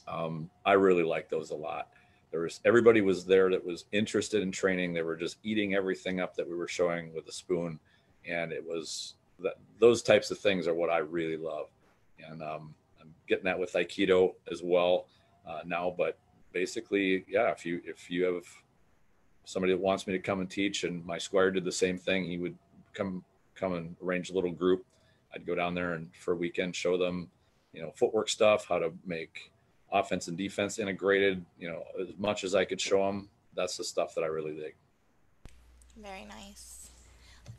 Um, 0.09 0.51
I 0.65 0.73
really 0.73 1.03
liked 1.03 1.31
those 1.31 1.51
a 1.51 1.57
lot. 1.57 1.89
There 2.31 2.41
was 2.41 2.61
everybody 2.65 3.01
was 3.01 3.25
there 3.25 3.51
that 3.51 3.65
was 3.65 3.87
interested 3.93 4.43
in 4.43 4.53
training. 4.53 4.93
They 4.93 5.03
were 5.03 5.17
just 5.17 5.39
eating 5.43 5.75
everything 5.75 6.21
up 6.21 6.35
that 6.37 6.49
we 6.49 6.57
were 6.57 6.69
showing 6.69 7.15
with 7.15 7.29
a 7.29 7.33
spoon, 7.33 7.79
and 8.29 8.53
it 8.53 8.65
was 8.65 9.15
that 9.41 9.55
those 9.79 10.03
types 10.03 10.31
of 10.31 10.39
things 10.39 10.67
are 10.67 10.75
what 10.75 10.91
I 10.91 10.99
really 10.99 11.37
love. 11.37 11.69
And 12.19 12.43
um, 12.43 12.75
I'm 13.01 13.13
getting 13.29 13.45
that 13.45 13.59
with 13.59 13.73
Aikido 13.75 14.35
as 14.51 14.63
well 14.63 15.07
uh, 15.47 15.61
now, 15.65 15.95
but 15.97 16.19
basically, 16.53 17.25
yeah, 17.29 17.51
if 17.51 17.65
you 17.67 17.81
if 17.85 18.11
you 18.11 18.25
have 18.25 18.45
somebody 19.47 19.73
that 19.73 19.81
wants 19.81 20.07
me 20.07 20.13
to 20.13 20.19
come 20.19 20.41
and 20.41 20.51
teach, 20.51 20.85
and 20.85 21.05
my 21.07 21.17
squire 21.17 21.51
did 21.51 21.65
the 21.65 21.73
same 21.73 21.97
thing, 21.97 22.25
he 22.25 22.37
would 22.37 22.57
come 22.93 23.25
come 23.55 23.73
and 23.73 23.97
arrange 24.05 24.29
a 24.29 24.35
little 24.35 24.53
group. 24.53 24.85
I'd 25.35 25.47
go 25.47 25.55
down 25.55 25.75
there 25.75 25.95
and 25.95 26.11
for 26.21 26.33
a 26.33 26.37
weekend 26.37 26.77
show 26.77 26.99
them, 26.99 27.31
you 27.73 27.81
know, 27.81 27.91
footwork 27.95 28.29
stuff, 28.29 28.67
how 28.69 28.79
to 28.79 28.93
make 29.07 29.51
offense 29.91 30.29
and 30.29 30.37
defense 30.37 30.79
integrated, 30.79 31.43
you 31.59 31.69
know, 31.69 31.83
as 31.99 32.09
much 32.19 32.45
as 32.45 32.55
I 32.55 32.67
could 32.67 32.81
show 32.81 33.07
them. 33.07 33.31
That's 33.55 33.79
the 33.79 33.85
stuff 33.85 34.15
that 34.15 34.23
I 34.23 34.27
really 34.27 34.55
dig. 34.55 34.75
Very 35.97 36.27
nice. 36.27 36.91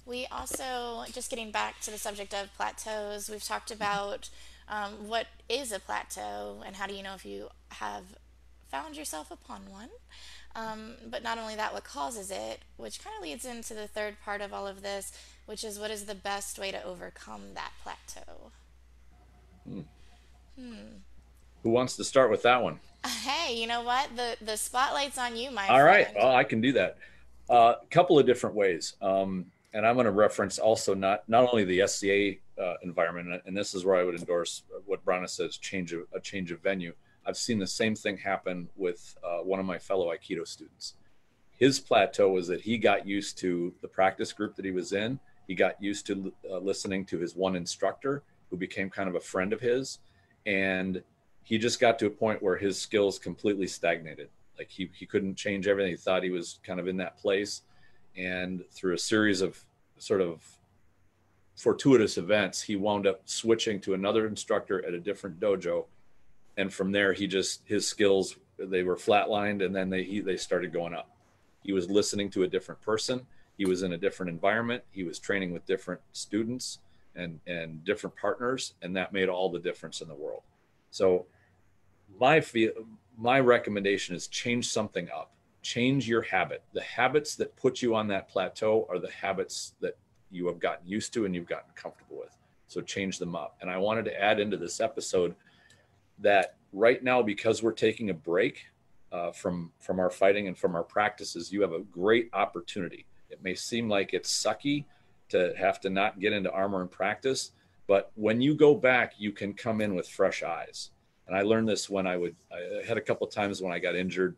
We 0.06 0.28
also, 0.28 1.04
just 1.12 1.30
getting 1.30 1.52
back 1.52 1.80
to 1.82 1.92
the 1.92 1.98
subject 1.98 2.34
of 2.34 2.54
plateaus, 2.56 3.30
we've 3.30 3.44
talked 3.44 3.72
about 3.72 4.30
um, 4.70 5.08
what 5.08 5.28
is 5.50 5.72
a 5.72 5.80
plateau 5.80 6.62
and 6.66 6.76
how 6.76 6.86
do 6.86 6.94
you 6.94 7.02
know 7.02 7.16
if 7.16 7.26
you 7.26 7.50
have 7.70 8.04
found 8.70 8.98
yourself 8.98 9.32
upon 9.32 9.62
one. 9.72 9.90
Um, 10.56 10.94
but 11.10 11.24
not 11.24 11.38
only 11.38 11.56
that, 11.56 11.74
what 11.74 11.84
causes 11.84 12.32
it, 12.32 12.62
which 12.78 13.04
kind 13.04 13.16
of 13.16 13.24
leads 13.24 13.46
into 13.46 13.74
the 13.74 13.88
third 13.88 14.16
part 14.24 14.42
of 14.42 14.54
all 14.54 14.66
of 14.66 14.82
this, 14.82 15.12
which 15.46 15.64
is 15.64 15.80
what 15.80 15.92
is 15.92 16.06
the 16.06 16.16
best 16.16 16.58
way 16.58 16.72
to 16.72 16.84
overcome 16.84 17.54
that 17.54 17.72
plateau? 17.84 18.52
Hmm. 19.68 19.82
hmm. 20.60 20.74
Who 21.64 21.70
wants 21.70 21.96
to 21.98 22.04
start 22.04 22.32
with 22.32 22.44
that 22.44 22.64
one? 22.64 22.80
Hey, 23.06 23.60
you 23.60 23.68
know 23.68 23.84
what? 23.84 24.10
The 24.16 24.38
the 24.42 24.58
spotlight's 24.58 25.18
on 25.18 25.36
you, 25.36 25.52
my 25.52 25.68
All 25.68 25.80
friend. 25.80 25.86
right. 25.86 26.08
Well, 26.16 26.36
I 26.36 26.44
can 26.44 26.62
do 26.62 26.72
that. 26.74 26.98
A 27.50 27.54
uh, 27.54 27.76
couple 27.90 28.20
of 28.20 28.26
different 28.26 28.56
ways. 28.56 28.96
Um, 29.02 29.46
and 29.74 29.86
I'm 29.86 29.96
going 29.96 30.06
to 30.06 30.12
reference 30.12 30.60
also 30.60 30.94
not 30.94 31.28
not 31.30 31.48
only 31.52 31.64
the 31.64 31.88
SCA 31.88 32.34
uh, 32.62 32.76
environment, 32.84 33.42
and 33.46 33.56
this 33.56 33.76
is 33.76 33.86
where 33.86 33.96
I 33.96 34.04
would 34.04 34.16
endorse 34.16 34.64
what 34.86 35.06
Brana 35.06 35.30
says: 35.30 35.58
change 35.58 35.94
of, 35.94 36.02
a 36.14 36.20
change 36.20 36.52
of 36.52 36.62
venue. 36.62 36.94
I've 37.28 37.38
seen 37.38 37.60
the 37.60 37.68
same 37.68 37.94
thing 37.94 38.18
happen 38.18 38.70
with 38.78 39.16
uh, 39.22 39.44
one 39.44 39.60
of 39.60 39.66
my 39.66 39.78
fellow 39.78 40.14
Aikido 40.14 40.48
students. 40.48 40.94
His 41.52 41.80
plateau 41.80 42.30
was 42.30 42.48
that 42.48 42.62
he 42.62 42.78
got 42.78 43.06
used 43.06 43.38
to 43.40 43.74
the 43.82 43.88
practice 43.88 44.32
group 44.32 44.56
that 44.56 44.64
he 44.64 44.72
was 44.72 44.94
in. 44.94 45.20
He 45.48 45.54
got 45.54 45.82
used 45.82 46.06
to 46.08 46.32
uh, 46.50 46.60
listening 46.60 47.06
to 47.06 47.20
his 47.20 47.36
one 47.36 47.56
instructor, 47.56 48.24
who 48.50 48.56
became 48.56 48.90
kind 48.90 49.10
of 49.10 49.16
a 49.16 49.20
friend 49.20 49.52
of 49.52 49.60
his, 49.60 50.00
and 50.46 51.04
he 51.44 51.58
just 51.58 51.80
got 51.80 52.00
to 52.00 52.06
a 52.06 52.10
point 52.10 52.42
where 52.42 52.56
his 52.56 52.80
skills 52.80 53.20
completely 53.20 53.68
stagnated. 53.68 54.30
Like 54.58 54.70
he 54.70 54.90
he 54.94 55.06
couldn't 55.06 55.36
change 55.36 55.68
everything. 55.68 55.92
He 55.92 55.98
thought 55.98 56.24
he 56.24 56.30
was 56.30 56.60
kind 56.64 56.80
of 56.80 56.88
in 56.88 56.98
that 56.98 57.18
place, 57.18 57.64
and 58.16 58.64
through 58.72 58.94
a 58.94 59.00
series 59.00 59.42
of 59.42 59.62
sort 59.98 60.22
of 60.22 60.44
fortuitous 61.56 62.18
events, 62.18 62.62
he 62.62 62.76
wound 62.76 63.08
up 63.08 63.22
switching 63.26 63.82
to 63.82 63.96
another 63.96 64.28
instructor 64.28 64.86
at 64.86 64.94
a 64.94 65.00
different 65.00 65.40
dojo 65.40 65.86
and 66.58 66.74
from 66.74 66.92
there 66.92 67.14
he 67.14 67.28
just 67.28 67.62
his 67.66 67.88
skills 67.88 68.36
they 68.58 68.84
were 68.84 68.96
flatlined 68.96 69.64
and 69.64 69.76
then 69.76 69.90
they 69.90 70.04
he, 70.04 70.20
they 70.20 70.38
started 70.38 70.74
going 70.74 70.94
up. 70.94 71.10
He 71.64 71.74
was 71.74 71.90
listening 71.90 72.30
to 72.32 72.44
a 72.44 72.48
different 72.48 72.82
person. 72.82 73.26
He 73.58 73.66
was 73.66 73.84
in 73.84 73.94
a 73.94 73.98
different 73.98 74.32
environment. 74.32 74.84
He 74.92 75.04
was 75.04 75.20
training 75.20 75.52
with 75.52 75.66
different 75.66 76.02
students 76.12 76.80
and 77.16 77.40
and 77.48 77.84
different 77.86 78.16
partners 78.16 78.74
and 78.82 78.96
that 78.96 79.14
made 79.14 79.30
all 79.30 79.50
the 79.50 79.60
difference 79.60 80.02
in 80.02 80.08
the 80.08 80.16
world. 80.16 80.42
So 80.90 81.28
my 82.20 82.42
feel 82.42 82.72
my 83.18 83.40
recommendation 83.40 84.16
is 84.16 84.28
change 84.28 84.70
something 84.70 85.10
up. 85.10 85.32
Change 85.62 86.08
your 86.08 86.22
habit. 86.22 86.64
The 86.74 86.82
habits 86.82 87.36
that 87.36 87.56
put 87.58 87.82
you 87.82 87.96
on 87.96 88.08
that 88.08 88.30
plateau 88.30 88.88
are 88.90 89.00
the 89.00 89.12
habits 89.12 89.74
that 89.82 89.98
you 90.30 90.48
have 90.48 90.60
gotten 90.60 90.88
used 90.88 91.14
to 91.14 91.26
and 91.26 91.34
you've 91.34 91.48
gotten 91.48 91.72
comfortable 91.76 92.18
with. 92.20 92.36
So 92.68 92.82
change 92.82 93.18
them 93.18 93.36
up. 93.36 93.58
And 93.62 93.70
i 93.70 93.78
wanted 93.78 94.06
to 94.06 94.22
add 94.22 94.40
into 94.40 94.58
this 94.58 94.80
episode 94.80 95.36
that 96.20 96.56
right 96.74 97.04
now 97.04 97.22
because 97.22 97.64
we're 97.64 97.72
taking 97.72 98.10
a 98.10 98.14
break 98.14 98.66
uh, 99.12 99.32
from 99.32 99.72
from 99.80 100.00
our 100.00 100.10
fighting 100.10 100.48
and 100.48 100.58
from 100.58 100.76
our 100.76 100.84
practices 100.84 101.52
you 101.52 101.62
have 101.62 101.72
a 101.72 101.80
great 101.80 102.30
opportunity. 102.34 103.06
It 103.30 103.44
may 103.44 103.56
seem 103.56 103.90
like 103.90 104.14
it's 104.14 104.32
sucky 104.32 104.86
to 105.30 105.54
have 105.58 105.80
to 105.82 105.90
not 105.90 106.20
get 106.20 106.34
into 106.34 106.52
armor 106.52 106.82
and 106.82 106.92
practice 106.92 107.52
but 107.88 108.12
when 108.16 108.42
you 108.42 108.54
go 108.54 108.76
back 108.76 109.14
you 109.18 109.32
can 109.32 109.54
come 109.54 109.82
in 109.82 109.96
with 109.96 110.08
fresh 110.08 110.44
eyes. 110.44 110.92
And 111.28 111.36
i 111.36 111.42
learned 111.42 111.68
this 111.68 111.90
when 111.90 112.08
i 112.08 112.18
would 112.18 112.36
i 112.52 112.86
had 112.86 112.98
a 112.98 113.02
couple 113.02 113.28
times 113.28 113.62
when 113.62 113.74
i 113.74 113.80
got 113.80 113.96
injured 113.96 114.36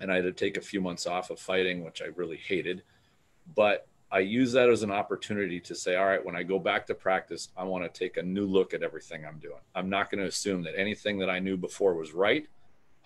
and 0.00 0.10
i 0.10 0.16
had 0.16 0.24
to 0.24 0.32
take 0.32 0.56
a 0.56 0.62
few 0.62 0.80
months 0.80 1.06
off 1.06 1.30
of 1.30 1.38
fighting 1.38 1.84
which 1.84 2.02
i 2.02 2.06
really 2.16 2.36
hated. 2.38 2.82
But 3.54 3.86
I 4.12 4.20
use 4.20 4.52
that 4.52 4.68
as 4.68 4.82
an 4.82 4.90
opportunity 4.90 5.60
to 5.60 5.74
say, 5.74 5.94
all 5.94 6.06
right, 6.06 6.24
when 6.24 6.34
I 6.34 6.42
go 6.42 6.58
back 6.58 6.86
to 6.86 6.94
practice, 6.94 7.50
I 7.56 7.64
want 7.64 7.84
to 7.84 7.98
take 7.98 8.16
a 8.16 8.22
new 8.22 8.44
look 8.44 8.74
at 8.74 8.82
everything 8.82 9.24
I'm 9.24 9.38
doing. 9.38 9.60
I'm 9.74 9.88
not 9.88 10.10
going 10.10 10.20
to 10.20 10.26
assume 10.26 10.62
that 10.64 10.76
anything 10.76 11.18
that 11.20 11.30
I 11.30 11.38
knew 11.38 11.56
before 11.56 11.94
was 11.94 12.12
right. 12.12 12.46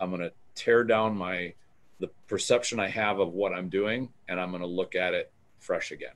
I'm 0.01 0.11
going 0.11 0.23
to 0.23 0.33
tear 0.55 0.83
down 0.83 1.17
my 1.17 1.55
the 2.01 2.09
perception 2.27 2.81
I 2.81 2.89
have 2.89 3.21
of 3.21 3.35
what 3.35 3.53
I'm 3.53 3.69
doing, 3.69 4.09
and 4.29 4.41
I'm 4.41 4.51
going 4.51 4.63
to 4.63 4.67
look 4.67 4.95
at 4.95 5.15
it 5.15 5.31
fresh 5.59 5.93
again. 5.93 6.15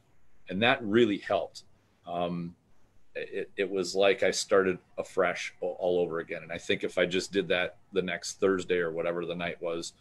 And 0.49 0.63
that 0.63 0.83
really 0.83 1.19
helped. 1.19 1.65
Um, 2.07 2.55
it, 3.15 3.51
it 3.57 3.71
was 3.71 3.95
like 3.95 4.23
I 4.23 4.31
started 4.31 4.79
afresh 4.97 5.55
all 5.61 6.01
over 6.01 6.19
again. 6.21 6.43
And 6.43 6.53
I 6.53 6.59
think 6.59 6.83
if 6.83 6.99
I 6.99 7.07
just 7.07 7.33
did 7.33 7.49
that 7.49 7.77
the 7.93 8.03
next 8.03 8.41
Thursday 8.41 8.79
or 8.79 8.93
whatever 8.93 9.25
the 9.25 9.35
night 9.35 9.61
was, 9.61 9.93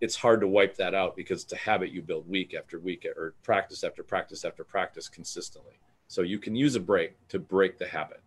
it's 0.00 0.16
hard 0.16 0.40
to 0.40 0.48
wipe 0.48 0.76
that 0.76 0.94
out 0.94 1.16
because 1.16 1.42
it's 1.42 1.52
a 1.52 1.56
habit 1.56 1.90
you 1.90 2.02
build 2.02 2.28
week 2.28 2.54
after 2.54 2.78
week 2.78 3.06
or 3.16 3.34
practice 3.42 3.82
after 3.82 4.02
practice 4.02 4.44
after 4.44 4.64
practice 4.64 5.08
consistently. 5.08 5.74
So 6.06 6.22
you 6.22 6.38
can 6.38 6.54
use 6.54 6.74
a 6.74 6.80
break 6.80 7.16
to 7.28 7.38
break 7.38 7.78
the 7.78 7.86
habit. 7.86 8.20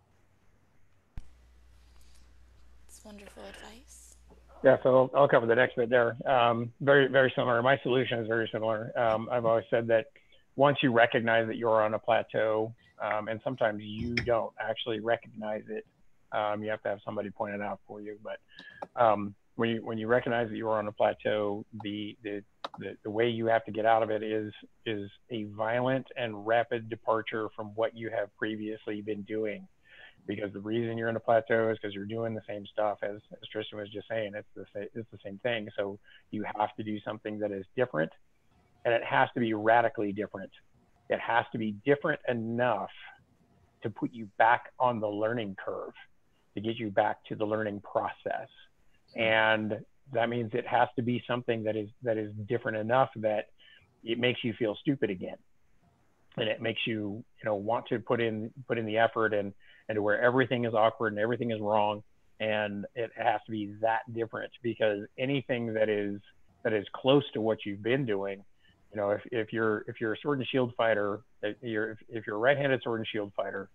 It's 2.88 3.04
wonderful 3.04 3.42
advice. 3.44 4.16
Yeah, 4.62 4.76
so 4.82 5.10
I'll, 5.14 5.22
I'll 5.22 5.28
cover 5.28 5.46
the 5.46 5.56
next 5.56 5.74
bit 5.74 5.90
there. 5.90 6.16
Um, 6.24 6.72
very, 6.80 7.08
very 7.08 7.32
similar. 7.34 7.60
My 7.62 7.78
solution 7.82 8.20
is 8.20 8.28
very 8.28 8.48
similar. 8.52 8.92
Um, 8.96 9.28
I've 9.32 9.44
always 9.44 9.64
said 9.70 9.88
that 9.88 10.06
once 10.54 10.78
you 10.82 10.92
recognize 10.92 11.48
that 11.48 11.56
you're 11.56 11.82
on 11.82 11.94
a 11.94 11.98
plateau, 11.98 12.72
um, 13.02 13.26
and 13.26 13.40
sometimes 13.42 13.82
you 13.82 14.14
don't 14.14 14.52
actually 14.60 15.00
recognize 15.00 15.64
it, 15.68 15.84
um, 16.30 16.62
you 16.62 16.70
have 16.70 16.82
to 16.82 16.90
have 16.90 17.00
somebody 17.04 17.30
point 17.30 17.54
it 17.54 17.60
out 17.60 17.80
for 17.88 18.00
you. 18.00 18.18
But 18.22 18.38
um, 18.94 19.34
when 19.62 19.70
you 19.70 19.80
when 19.84 19.96
you 19.96 20.08
recognize 20.08 20.48
that 20.50 20.56
you 20.56 20.68
are 20.68 20.76
on 20.76 20.88
a 20.88 20.92
plateau, 20.92 21.64
the, 21.84 22.16
the 22.24 22.42
the 22.80 22.96
the 23.04 23.10
way 23.10 23.28
you 23.28 23.46
have 23.46 23.64
to 23.64 23.70
get 23.70 23.86
out 23.86 24.02
of 24.02 24.10
it 24.10 24.20
is 24.20 24.52
is 24.86 25.08
a 25.30 25.44
violent 25.56 26.04
and 26.16 26.44
rapid 26.44 26.90
departure 26.90 27.48
from 27.54 27.68
what 27.76 27.96
you 27.96 28.10
have 28.10 28.36
previously 28.36 29.02
been 29.02 29.22
doing. 29.22 29.68
Because 30.26 30.52
the 30.52 30.58
reason 30.58 30.98
you're 30.98 31.08
in 31.08 31.14
a 31.14 31.20
plateau 31.20 31.70
is 31.70 31.78
because 31.80 31.94
you're 31.94 32.06
doing 32.06 32.34
the 32.34 32.42
same 32.48 32.66
stuff 32.72 32.98
as, 33.04 33.20
as 33.32 33.48
Tristan 33.52 33.78
was 33.78 33.88
just 33.88 34.08
saying. 34.08 34.32
It's 34.34 34.48
the 34.56 34.80
it's 34.94 35.08
the 35.12 35.18
same 35.24 35.38
thing. 35.44 35.68
So 35.76 35.96
you 36.32 36.44
have 36.56 36.74
to 36.74 36.82
do 36.82 36.98
something 37.06 37.38
that 37.38 37.52
is 37.52 37.64
different, 37.76 38.10
and 38.84 38.92
it 38.92 39.04
has 39.04 39.28
to 39.34 39.40
be 39.40 39.54
radically 39.54 40.12
different. 40.12 40.50
It 41.08 41.20
has 41.20 41.44
to 41.52 41.58
be 41.58 41.76
different 41.86 42.18
enough 42.28 42.90
to 43.84 43.90
put 43.90 44.12
you 44.12 44.28
back 44.38 44.72
on 44.80 44.98
the 44.98 45.08
learning 45.08 45.54
curve, 45.64 45.92
to 46.56 46.60
get 46.60 46.78
you 46.78 46.90
back 46.90 47.24
to 47.26 47.36
the 47.36 47.44
learning 47.44 47.80
process 47.80 48.48
and 49.16 49.78
that 50.12 50.28
means 50.28 50.50
it 50.54 50.66
has 50.66 50.88
to 50.96 51.02
be 51.02 51.22
something 51.26 51.64
that 51.64 51.76
is 51.76 51.88
that 52.02 52.18
is 52.18 52.32
different 52.48 52.78
enough 52.78 53.10
that 53.16 53.46
it 54.04 54.18
makes 54.18 54.42
you 54.42 54.52
feel 54.58 54.76
stupid 54.80 55.10
again. 55.10 55.36
And 56.36 56.48
it 56.48 56.62
makes 56.62 56.80
you 56.86 57.24
you 57.38 57.44
know 57.44 57.56
want 57.56 57.86
to 57.88 57.98
put 57.98 58.20
in 58.20 58.50
put 58.66 58.78
in 58.78 58.86
the 58.86 58.98
effort 58.98 59.34
and 59.34 59.52
and 59.88 59.96
to 59.96 60.02
where 60.02 60.20
everything 60.20 60.64
is 60.64 60.74
awkward 60.74 61.12
and 61.12 61.20
everything 61.20 61.50
is 61.50 61.60
wrong. 61.60 62.02
And 62.40 62.86
it 62.94 63.10
has 63.16 63.40
to 63.46 63.52
be 63.52 63.74
that 63.80 64.00
different 64.12 64.50
because 64.62 65.00
anything 65.18 65.74
that 65.74 65.88
is 65.88 66.20
that 66.64 66.72
is 66.72 66.86
close 66.94 67.24
to 67.34 67.40
what 67.40 67.58
you've 67.64 67.82
been 67.82 68.06
doing 68.06 68.42
you 68.92 69.00
know 69.00 69.10
if, 69.10 69.20
if 69.32 69.52
you're 69.52 69.84
if 69.88 70.00
you're 70.00 70.12
a 70.12 70.16
sword 70.22 70.38
and 70.38 70.46
shield 70.48 70.72
fighter 70.76 71.20
if 71.42 71.56
you're 71.62 71.92
if, 71.92 71.98
if 72.08 72.26
you're 72.26 72.36
a 72.36 72.38
right-handed 72.38 72.82
sword 72.82 73.00
and 73.00 73.08
shield 73.08 73.32
fighter 73.36 73.68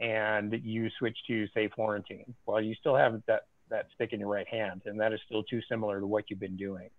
and 0.00 0.54
you 0.62 0.88
switch 0.98 1.16
to 1.26 1.46
say 1.54 1.68
florentine 1.74 2.34
well 2.46 2.60
you 2.60 2.74
still 2.74 2.96
have 2.96 3.20
that 3.26 3.42
that 3.70 3.86
stick 3.94 4.12
in 4.12 4.20
your 4.20 4.28
right 4.28 4.48
hand, 4.48 4.82
and 4.86 5.00
that 5.00 5.12
is 5.12 5.20
still 5.26 5.42
too 5.42 5.60
similar 5.68 6.00
to 6.00 6.06
what 6.06 6.24
you've 6.28 6.40
been 6.40 6.56
doing. 6.56 6.90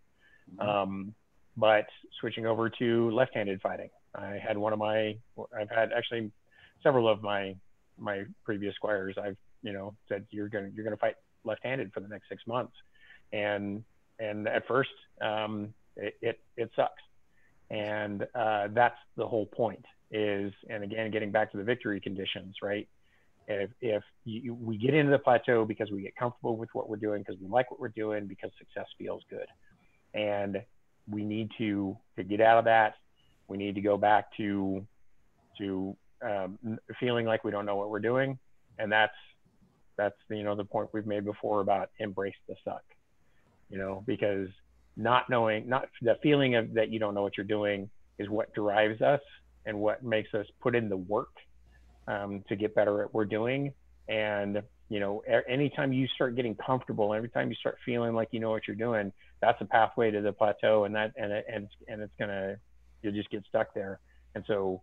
Mm-hmm. 0.56 0.68
Um, 0.68 1.16
but 1.58 1.86
switching 2.20 2.46
over 2.46 2.70
to 2.70 3.12
left-handed 3.12 3.62
fighting, 3.62 3.90
I 4.16 4.40
had 4.46 4.58
one 4.58 4.74
of 4.74 4.80
my, 4.80 5.18
I've 5.58 5.70
had 5.70 5.92
actually 5.96 6.32
several 6.84 7.08
of 7.08 7.22
my 7.22 7.56
my 7.98 8.24
previous 8.44 8.74
squires. 8.76 9.16
I've 9.22 9.38
you 9.62 9.74
know 9.74 9.96
said 10.10 10.26
you're 10.32 10.50
gonna 10.50 10.70
you're 10.74 10.84
gonna 10.84 10.98
fight 10.98 11.16
left-handed 11.44 11.94
for 11.94 12.00
the 12.00 12.08
next 12.08 12.30
six 12.30 12.42
months, 12.48 12.74
and 13.32 13.84
and 14.20 14.48
at 14.48 14.68
first 14.68 14.90
um, 15.22 15.74
it, 15.96 16.16
it, 16.22 16.40
it 16.58 16.72
sucks, 16.76 17.02
and 17.70 18.24
uh, 18.36 18.68
that's 18.74 18.98
the 19.18 19.28
whole 19.28 19.46
point. 19.46 19.86
Is 20.12 20.52
and 20.70 20.84
again 20.84 21.10
getting 21.12 21.32
back 21.32 21.52
to 21.52 21.58
the 21.58 21.64
victory 21.64 22.02
conditions, 22.02 22.56
right? 22.62 22.88
If, 23.48 23.70
if 23.82 24.04
you, 24.26 24.54
we 24.54 24.78
get 24.78 24.94
into 24.94 25.12
the 25.12 25.20
plateau 25.20 25.66
because 25.66 25.92
we 25.92 26.02
get 26.02 26.16
comfortable 26.16 26.58
with 26.58 26.70
what 26.74 26.90
we're 26.90 26.98
doing, 26.98 27.24
because 27.24 27.42
we 27.42 27.48
like 27.48 27.72
what 27.72 27.80
we're 27.80 27.90
doing, 27.90 28.28
because 28.28 28.52
success 28.58 28.88
feels 28.98 29.24
good, 29.30 29.48
and 30.14 30.62
we 31.10 31.24
need 31.24 31.50
to 31.58 31.98
to 32.18 32.24
get 32.24 32.42
out 32.42 32.58
of 32.60 32.66
that. 32.66 32.96
We 33.48 33.58
need 33.58 33.76
to 33.76 33.82
go 33.82 33.98
back 33.98 34.26
to 34.38 34.86
to 35.58 35.98
um, 36.24 36.60
feeling 37.00 37.26
like 37.26 37.44
we 37.44 37.52
don't 37.52 37.66
know 37.66 37.76
what 37.76 37.90
we're 37.90 38.00
doing, 38.00 38.40
and 38.80 38.92
that's 38.92 39.16
that's 39.98 40.16
you 40.30 40.44
know 40.44 40.56
the 40.56 40.66
point 40.66 40.90
we've 40.94 41.08
made 41.08 41.26
before 41.26 41.62
about 41.62 41.90
embrace 42.00 42.36
the 42.48 42.56
suck. 42.64 42.84
you 43.70 43.78
know, 43.78 44.04
because 44.06 44.50
not 44.98 45.30
knowing, 45.30 45.68
not 45.68 45.88
the 46.02 46.18
feeling 46.22 46.56
of 46.56 46.74
that 46.74 46.90
you 46.90 47.00
don't 47.00 47.16
know 47.16 47.24
what 47.24 47.38
you're 47.38 47.46
doing 47.46 47.90
is 48.20 48.30
what 48.30 48.54
drives 48.54 49.02
us 49.02 49.22
and 49.66 49.80
what 49.80 50.04
makes 50.04 50.34
us 50.34 50.46
put 50.62 50.76
in 50.76 50.90
the 50.90 50.98
work 50.98 51.32
um, 52.08 52.44
to 52.50 52.56
get 52.56 52.76
better 52.76 53.02
at 53.02 53.06
what 53.08 53.14
we're 53.14 53.26
doing. 53.26 53.74
And 54.08 54.62
you 54.90 55.00
know, 55.00 55.24
anytime 55.48 55.94
you 55.94 56.06
start 56.08 56.36
getting 56.36 56.56
comfortable, 56.56 57.14
every 57.14 57.30
time 57.30 57.50
you 57.50 57.56
start 57.56 57.78
feeling 57.86 58.14
like 58.14 58.28
you 58.32 58.42
know 58.42 58.50
what 58.50 58.68
you're 58.68 58.76
doing, 58.76 59.14
that's 59.40 59.60
a 59.62 59.66
pathway 59.66 60.12
to 60.12 60.20
the 60.20 60.34
plateau, 60.34 60.84
and 60.84 60.94
that 60.96 61.14
and 61.16 61.32
and 61.32 61.68
and 61.88 62.02
it's 62.02 62.14
gonna 62.20 62.58
you'll 63.02 63.14
just 63.14 63.30
get 63.30 63.46
stuck 63.48 63.74
there. 63.74 64.00
And 64.36 64.44
so, 64.48 64.82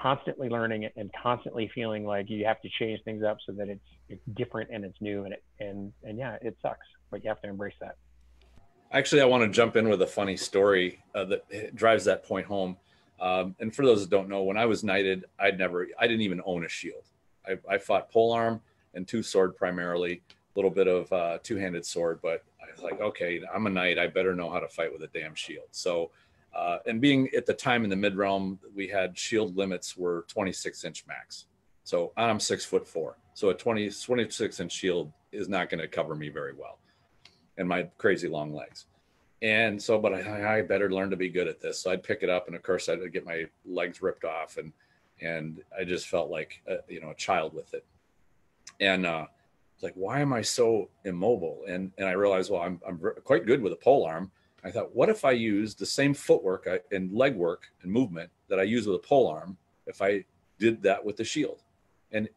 constantly 0.00 0.48
learning 0.48 0.88
and 0.96 1.10
constantly 1.22 1.70
feeling 1.74 2.06
like 2.06 2.30
you 2.30 2.46
have 2.46 2.62
to 2.62 2.68
change 2.78 3.00
things 3.04 3.22
up 3.22 3.36
so 3.44 3.52
that 3.52 3.68
it's 3.68 3.84
it's 4.08 4.22
different 4.34 4.70
and 4.72 4.86
it's 4.86 4.98
new 5.02 5.24
and 5.24 5.34
it 5.34 5.42
and 5.60 5.92
and 6.02 6.16
yeah, 6.16 6.38
it 6.40 6.56
sucks, 6.62 6.86
but 7.10 7.22
you 7.22 7.28
have 7.28 7.40
to 7.42 7.48
embrace 7.48 7.74
that. 7.80 7.96
Actually, 8.90 9.22
I 9.22 9.24
want 9.24 9.42
to 9.42 9.48
jump 9.48 9.76
in 9.76 9.88
with 9.88 10.02
a 10.02 10.06
funny 10.06 10.36
story 10.36 11.02
uh, 11.14 11.24
that 11.24 11.74
drives 11.74 12.04
that 12.06 12.24
point 12.24 12.46
home. 12.46 12.76
Um, 13.20 13.54
and 13.60 13.74
for 13.74 13.84
those 13.84 14.02
that 14.02 14.10
don't 14.10 14.28
know, 14.28 14.42
when 14.42 14.56
I 14.56 14.66
was 14.66 14.82
knighted, 14.82 15.26
I'd 15.38 15.58
never, 15.58 15.88
I 15.98 16.06
didn't 16.06 16.22
even 16.22 16.40
own 16.44 16.64
a 16.64 16.68
shield. 16.68 17.04
I, 17.46 17.58
I 17.68 17.78
fought 17.78 18.10
pole 18.10 18.32
arm 18.32 18.60
and 18.94 19.06
two 19.06 19.22
sword 19.22 19.56
primarily, 19.56 20.22
a 20.30 20.58
little 20.58 20.70
bit 20.70 20.88
of 20.88 21.12
uh, 21.12 21.38
two 21.42 21.56
handed 21.56 21.86
sword. 21.86 22.20
But 22.22 22.44
I 22.60 22.70
was 22.72 22.82
like, 22.82 23.00
okay, 23.00 23.40
I'm 23.54 23.66
a 23.66 23.70
knight. 23.70 23.98
I 23.98 24.06
better 24.08 24.34
know 24.34 24.50
how 24.50 24.60
to 24.60 24.68
fight 24.68 24.92
with 24.92 25.02
a 25.02 25.18
damn 25.18 25.34
shield. 25.34 25.66
So, 25.70 26.10
uh, 26.54 26.78
and 26.86 27.00
being 27.00 27.28
at 27.36 27.46
the 27.46 27.54
time 27.54 27.84
in 27.84 27.90
the 27.90 27.96
mid 27.96 28.16
realm, 28.16 28.58
we 28.74 28.88
had 28.88 29.16
shield 29.16 29.56
limits 29.56 29.96
were 29.96 30.24
26 30.28 30.84
inch 30.84 31.04
max. 31.06 31.46
So 31.84 32.12
I'm 32.16 32.40
six 32.40 32.64
foot 32.64 32.86
four. 32.86 33.16
So 33.34 33.50
a 33.50 33.54
20, 33.54 33.90
26 33.90 34.60
inch 34.60 34.72
shield 34.72 35.12
is 35.32 35.48
not 35.48 35.70
going 35.70 35.80
to 35.80 35.88
cover 35.88 36.14
me 36.14 36.28
very 36.28 36.52
well 36.54 36.78
and 37.56 37.68
my 37.68 37.84
crazy 37.98 38.28
long 38.28 38.52
legs. 38.52 38.86
And 39.42 39.82
so, 39.82 39.98
but 39.98 40.14
I, 40.14 40.58
I 40.58 40.62
better 40.62 40.90
learn 40.90 41.10
to 41.10 41.16
be 41.16 41.28
good 41.28 41.48
at 41.48 41.60
this. 41.60 41.80
So 41.80 41.90
I'd 41.90 42.02
pick 42.02 42.22
it 42.22 42.30
up 42.30 42.46
and 42.46 42.56
of 42.56 42.62
course 42.62 42.88
I'd 42.88 43.12
get 43.12 43.26
my 43.26 43.44
legs 43.66 44.00
ripped 44.00 44.24
off 44.24 44.56
and, 44.56 44.72
and 45.20 45.62
I 45.78 45.84
just 45.84 46.08
felt 46.08 46.30
like, 46.30 46.62
a, 46.66 46.76
you 46.88 47.00
know, 47.00 47.10
a 47.10 47.14
child 47.14 47.52
with 47.52 47.74
it 47.74 47.84
and 48.82 49.06
uh, 49.06 49.26
it's 49.74 49.82
like, 49.82 49.94
why 49.94 50.20
am 50.20 50.32
I 50.32 50.42
so 50.42 50.90
immobile? 51.04 51.62
And 51.68 51.92
and 51.98 52.08
I 52.08 52.12
realized, 52.12 52.50
well, 52.50 52.62
I'm 52.62 52.80
I'm 52.86 53.00
quite 53.24 53.46
good 53.46 53.62
with 53.62 53.72
a 53.72 53.76
pole 53.76 54.04
arm. 54.04 54.30
I 54.64 54.70
thought, 54.70 54.94
what 54.94 55.08
if 55.08 55.24
I 55.24 55.32
use 55.32 55.74
the 55.74 55.86
same 55.86 56.14
footwork 56.14 56.68
and 56.92 57.12
leg 57.12 57.34
work 57.34 57.64
and 57.82 57.90
movement 57.90 58.30
that 58.48 58.60
I 58.60 58.64
use 58.64 58.86
with 58.86 58.96
a 58.96 59.06
pole 59.06 59.28
arm 59.28 59.56
if 59.86 60.00
I 60.00 60.24
did 60.58 60.82
that 60.82 61.04
with 61.04 61.16
the 61.16 61.24
shield? 61.24 61.62
And 62.12 62.28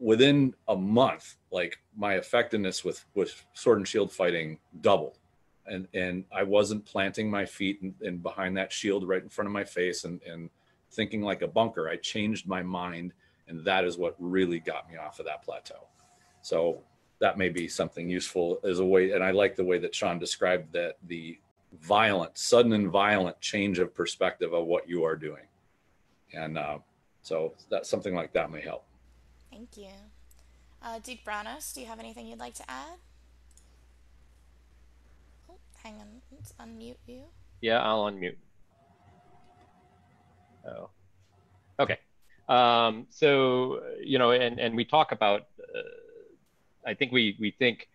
within 0.00 0.54
a 0.66 0.74
month, 0.76 1.36
like 1.52 1.78
my 1.96 2.14
effectiveness 2.14 2.84
with 2.84 3.04
with 3.14 3.44
sword 3.52 3.78
and 3.78 3.88
shield 3.88 4.12
fighting 4.12 4.58
doubled. 4.80 5.18
And 5.66 5.88
and 5.94 6.24
I 6.32 6.42
wasn't 6.42 6.84
planting 6.84 7.30
my 7.30 7.44
feet 7.44 7.80
and 7.82 7.94
in, 8.00 8.08
in 8.08 8.18
behind 8.18 8.56
that 8.56 8.72
shield 8.72 9.08
right 9.08 9.22
in 9.22 9.28
front 9.28 9.46
of 9.46 9.52
my 9.52 9.64
face 9.64 10.04
and 10.04 10.20
and 10.22 10.50
thinking 10.90 11.22
like 11.22 11.42
a 11.42 11.48
bunker. 11.48 11.88
I 11.88 11.96
changed 11.96 12.46
my 12.46 12.62
mind 12.62 13.12
and 13.48 13.64
that 13.64 13.84
is 13.84 13.98
what 13.98 14.14
really 14.18 14.60
got 14.60 14.90
me 14.90 14.96
off 14.96 15.18
of 15.20 15.26
that 15.26 15.42
plateau. 15.42 15.86
So 16.42 16.82
that 17.20 17.38
may 17.38 17.48
be 17.48 17.68
something 17.68 18.08
useful 18.08 18.60
as 18.64 18.80
a 18.80 18.84
way 18.84 19.12
and 19.12 19.22
i 19.22 19.30
like 19.30 19.56
the 19.56 19.64
way 19.64 19.78
that 19.78 19.94
sean 19.94 20.18
described 20.18 20.72
that 20.72 20.96
the 21.06 21.38
violent 21.80 22.36
sudden 22.36 22.72
and 22.72 22.88
violent 22.88 23.40
change 23.40 23.78
of 23.78 23.94
perspective 23.94 24.52
of 24.52 24.66
what 24.66 24.88
you 24.88 25.04
are 25.04 25.16
doing. 25.16 25.44
And 26.32 26.58
uh, 26.58 26.78
so 27.22 27.54
that 27.70 27.86
something 27.86 28.14
like 28.14 28.32
that 28.32 28.50
may 28.50 28.60
help. 28.60 28.84
Thank 29.50 29.76
you. 29.76 29.88
Uh, 30.82 30.98
duke 30.98 31.20
Bronos 31.26 31.74
do 31.74 31.80
you 31.80 31.86
have 31.86 31.98
anything 31.98 32.26
you'd 32.26 32.38
like 32.38 32.54
to 32.54 32.70
add 32.70 32.98
hang 35.84 36.00
on 36.00 36.08
let's 36.32 36.52
unmute 36.60 36.96
you 37.06 37.22
yeah 37.60 37.80
i'll 37.82 38.04
unmute 38.04 38.36
oh 40.66 40.90
okay 41.78 41.98
um, 42.48 43.06
so 43.10 43.80
you 44.02 44.18
know, 44.18 44.32
and 44.32 44.58
and 44.58 44.76
we 44.76 44.84
talk 44.84 45.12
about. 45.12 45.42
Uh, 45.58 45.80
I 46.86 46.94
think 46.94 47.12
we 47.12 47.36
we 47.40 47.50
think, 47.50 47.88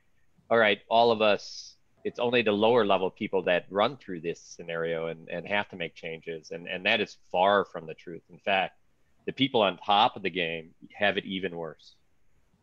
all 0.50 0.58
right, 0.58 0.80
all 0.90 1.12
of 1.12 1.22
us. 1.22 1.76
It's 2.06 2.20
only 2.20 2.42
the 2.42 2.54
lower 2.54 2.86
level 2.86 3.12
people 3.12 3.44
that 3.44 3.66
run 3.70 3.98
through 3.98 4.22
this 4.22 4.40
scenario 4.40 5.08
and, 5.08 5.28
and 5.30 5.46
have 5.46 5.68
to 5.70 5.76
make 5.76 5.96
changes, 5.96 6.52
and 6.52 6.68
and 6.68 6.86
that 6.86 7.02
is 7.02 7.18
far 7.32 7.66
from 7.66 7.86
the 7.86 7.94
truth. 7.94 8.24
In 8.32 8.40
fact, 8.40 8.80
the 9.28 9.34
people 9.34 9.62
on 9.62 9.78
top 9.78 10.16
of 10.16 10.24
the 10.24 10.30
game 10.30 10.72
have 10.94 11.18
it 11.18 11.26
even 11.26 11.56
worse, 11.56 11.96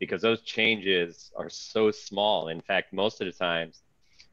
because 0.01 0.23
those 0.23 0.43
changes 0.43 1.31
are 1.37 1.51
so 1.51 1.91
small. 1.91 2.49
In 2.49 2.63
fact, 2.63 2.93
most 2.93 3.21
of 3.21 3.27
the 3.27 3.33
times, 3.33 3.83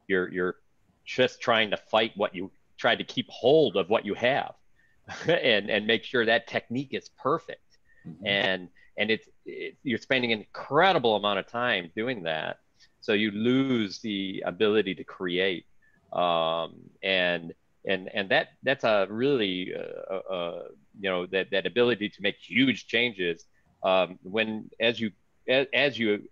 you're 0.08 0.32
you're 0.32 0.56
just 1.04 1.40
trying 1.40 1.70
to 1.70 1.76
fight 1.76 2.12
what 2.16 2.34
you 2.34 2.50
try 2.78 2.96
to 2.96 3.04
keep 3.04 3.28
hold 3.28 3.76
of 3.76 3.88
what 3.88 4.04
you 4.04 4.14
have 4.14 4.54
and 5.28 5.70
and 5.70 5.86
make 5.86 6.04
sure 6.04 6.24
that 6.26 6.46
technique 6.46 6.92
is 6.92 7.08
perfect. 7.18 7.60
Mm-hmm. 8.06 8.26
and 8.26 8.68
and 8.98 9.10
it's 9.10 9.28
it, 9.46 9.76
you're 9.82 9.98
spending 9.98 10.32
an 10.32 10.40
incredible 10.40 11.16
amount 11.16 11.38
of 11.38 11.46
time 11.46 11.90
doing 11.96 12.22
that. 12.24 12.58
So 13.00 13.12
you 13.12 13.30
lose 13.30 14.00
the 14.00 14.42
ability 14.46 14.94
to 14.96 15.04
create. 15.04 15.66
Um, 16.12 16.74
and 17.02 17.54
and 17.86 18.08
and 18.14 18.28
that 18.30 18.48
that's 18.62 18.84
a 18.84 19.06
really 19.10 19.72
uh, 19.74 20.14
uh, 20.14 20.62
you 21.00 21.10
know 21.10 21.26
that 21.26 21.50
that 21.50 21.66
ability 21.66 22.08
to 22.08 22.22
make 22.22 22.36
huge 22.38 22.86
changes 22.86 23.44
um, 23.82 24.18
when 24.22 24.70
as 24.80 25.00
you 25.00 25.10
as, 25.48 25.66
as 25.74 25.98
you 25.98 26.22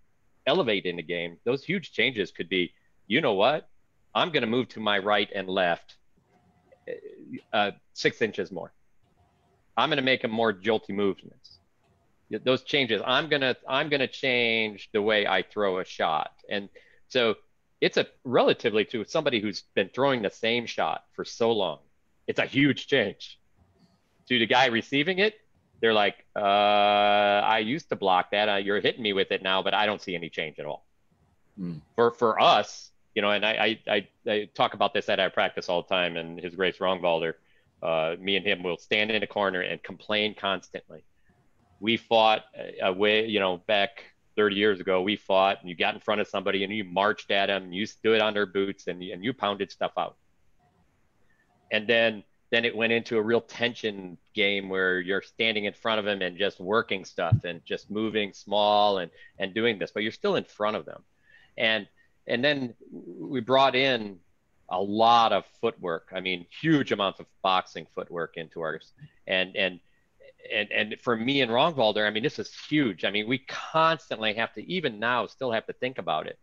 elevate 0.47 0.85
in 0.85 0.95
the 0.95 1.03
game 1.03 1.37
those 1.45 1.63
huge 1.63 1.91
changes 1.91 2.31
could 2.31 2.49
be 2.49 2.71
you 3.07 3.21
know 3.21 3.33
what 3.33 3.69
i'm 4.15 4.31
going 4.31 4.41
to 4.41 4.47
move 4.47 4.67
to 4.69 4.79
my 4.79 4.97
right 4.99 5.29
and 5.33 5.47
left 5.47 5.95
uh, 7.51 7.71
six 7.93 8.21
inches 8.21 8.51
more. 8.51 8.71
I'm 9.77 9.89
going 9.89 9.97
to 9.97 10.03
make 10.03 10.23
a 10.23 10.27
more 10.27 10.53
jolty 10.53 10.91
movements. 10.91 11.59
Those 12.43 12.63
changes. 12.63 12.99
I'm 13.05 13.29
gonna 13.29 13.55
I'm 13.67 13.89
gonna 13.89 14.07
change 14.07 14.89
the 14.91 15.03
way 15.03 15.27
I 15.27 15.43
throw 15.43 15.77
a 15.77 15.85
shot, 15.85 16.31
and 16.49 16.67
so 17.07 17.35
it's 17.79 17.97
a 17.97 18.07
relatively 18.23 18.85
to 18.85 19.05
somebody 19.05 19.39
who's 19.39 19.61
been 19.75 19.89
throwing 19.93 20.23
the 20.23 20.31
same 20.31 20.65
shot 20.65 21.03
for 21.13 21.25
so 21.25 21.51
long. 21.51 21.77
It's 22.25 22.39
a 22.39 22.47
huge 22.47 22.87
change. 22.87 23.39
To 24.29 24.39
the 24.39 24.47
guy 24.47 24.65
receiving 24.67 25.19
it, 25.19 25.35
they're 25.79 25.93
like, 25.93 26.25
uh, 26.35 26.39
"I 26.39 27.59
used 27.59 27.89
to 27.89 27.95
block 27.95 28.31
that. 28.31 28.49
Uh, 28.49 28.55
you're 28.55 28.79
hitting 28.79 29.03
me 29.03 29.13
with 29.13 29.31
it 29.31 29.43
now, 29.43 29.61
but 29.61 29.75
I 29.75 29.85
don't 29.85 30.01
see 30.01 30.15
any 30.15 30.29
change 30.29 30.57
at 30.57 30.65
all." 30.65 30.87
Mm. 31.59 31.81
For 31.95 32.09
for 32.09 32.41
us, 32.41 32.89
you 33.15 33.21
know, 33.21 33.31
and 33.31 33.45
I, 33.45 33.77
I, 33.87 34.07
I, 34.27 34.49
talk 34.55 34.73
about 34.73 34.93
this 34.93 35.09
at 35.09 35.19
our 35.19 35.29
practice 35.29 35.69
all 35.69 35.83
the 35.83 35.87
time. 35.87 36.17
And 36.17 36.39
His 36.39 36.55
Grace 36.55 36.77
Rongvalder, 36.77 37.33
uh, 37.81 38.15
me 38.19 38.37
and 38.37 38.45
him 38.45 38.63
will 38.63 38.77
stand 38.77 39.11
in 39.11 39.21
a 39.21 39.27
corner 39.27 39.61
and 39.61 39.81
complain 39.83 40.33
constantly. 40.33 41.03
We 41.79 41.97
fought 41.97 42.45
a 42.81 42.93
way, 42.93 43.27
you 43.27 43.39
know, 43.39 43.57
back 43.67 44.05
30 44.35 44.55
years 44.55 44.79
ago, 44.79 45.01
we 45.01 45.15
fought 45.15 45.59
and 45.61 45.69
you 45.69 45.75
got 45.75 45.93
in 45.93 45.99
front 45.99 46.21
of 46.21 46.27
somebody 46.27 46.63
and 46.63 46.73
you 46.73 46.83
marched 46.83 47.29
at 47.29 47.47
them, 47.47 47.71
you 47.71 47.85
stood 47.85 48.21
on 48.21 48.33
their 48.33 48.45
boots 48.45 48.87
and, 48.87 49.03
and 49.03 49.23
you 49.23 49.33
pounded 49.33 49.71
stuff 49.71 49.91
out. 49.97 50.15
And 51.71 51.87
then, 51.87 52.23
then 52.51 52.65
it 52.65 52.75
went 52.75 52.93
into 52.93 53.17
a 53.17 53.21
real 53.21 53.41
tension 53.41 54.17
game 54.33 54.69
where 54.69 54.99
you're 54.99 55.21
standing 55.21 55.65
in 55.65 55.73
front 55.73 55.99
of 55.99 56.05
them 56.05 56.21
and 56.21 56.37
just 56.37 56.59
working 56.59 57.03
stuff 57.03 57.43
and 57.43 57.63
just 57.65 57.91
moving 57.91 58.31
small 58.31 58.99
and, 58.99 59.11
and 59.39 59.53
doing 59.53 59.77
this, 59.77 59.91
but 59.91 60.03
you're 60.03 60.11
still 60.11 60.35
in 60.35 60.43
front 60.43 60.77
of 60.77 60.85
them. 60.85 61.03
And 61.57 61.87
and 62.27 62.43
then 62.43 62.73
we 62.91 63.41
brought 63.41 63.75
in 63.75 64.19
a 64.69 64.81
lot 64.81 65.31
of 65.31 65.45
footwork. 65.61 66.11
I 66.13 66.19
mean, 66.19 66.45
huge 66.61 66.91
amounts 66.91 67.19
of 67.19 67.25
boxing 67.41 67.87
footwork 67.93 68.37
into 68.37 68.61
ours. 68.61 68.91
And 69.27 69.55
and 69.55 69.79
and 70.53 70.71
and 70.71 70.95
for 71.01 71.15
me 71.15 71.41
and 71.41 71.51
Rongvalder, 71.51 72.05
I 72.05 72.09
mean, 72.09 72.23
this 72.23 72.39
is 72.39 72.53
huge. 72.69 73.05
I 73.05 73.11
mean, 73.11 73.27
we 73.27 73.39
constantly 73.39 74.33
have 74.33 74.53
to, 74.53 74.71
even 74.71 74.99
now, 74.99 75.27
still 75.27 75.51
have 75.51 75.65
to 75.67 75.73
think 75.73 75.97
about 75.97 76.27
it. 76.27 76.39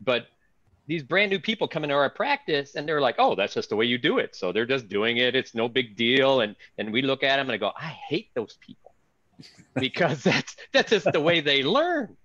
But 0.00 0.26
these 0.86 1.02
brand 1.02 1.30
new 1.30 1.38
people 1.38 1.66
come 1.66 1.84
into 1.84 1.94
our 1.94 2.10
practice 2.10 2.74
and 2.74 2.86
they're 2.88 3.00
like, 3.00 3.16
oh, 3.18 3.34
that's 3.34 3.54
just 3.54 3.70
the 3.70 3.76
way 3.76 3.86
you 3.86 3.96
do 3.98 4.18
it. 4.18 4.34
So 4.36 4.52
they're 4.52 4.66
just 4.66 4.88
doing 4.88 5.16
it. 5.16 5.34
It's 5.34 5.54
no 5.54 5.68
big 5.68 5.96
deal. 5.96 6.40
And 6.40 6.56
and 6.78 6.92
we 6.92 7.02
look 7.02 7.22
at 7.22 7.36
them 7.36 7.46
and 7.46 7.52
I 7.52 7.58
go, 7.58 7.72
I 7.76 7.96
hate 8.08 8.30
those 8.34 8.56
people 8.60 8.94
because 9.74 10.22
that's 10.22 10.56
that's 10.72 10.90
just 10.90 11.10
the 11.12 11.20
way 11.20 11.40
they 11.40 11.62
learn 11.62 12.16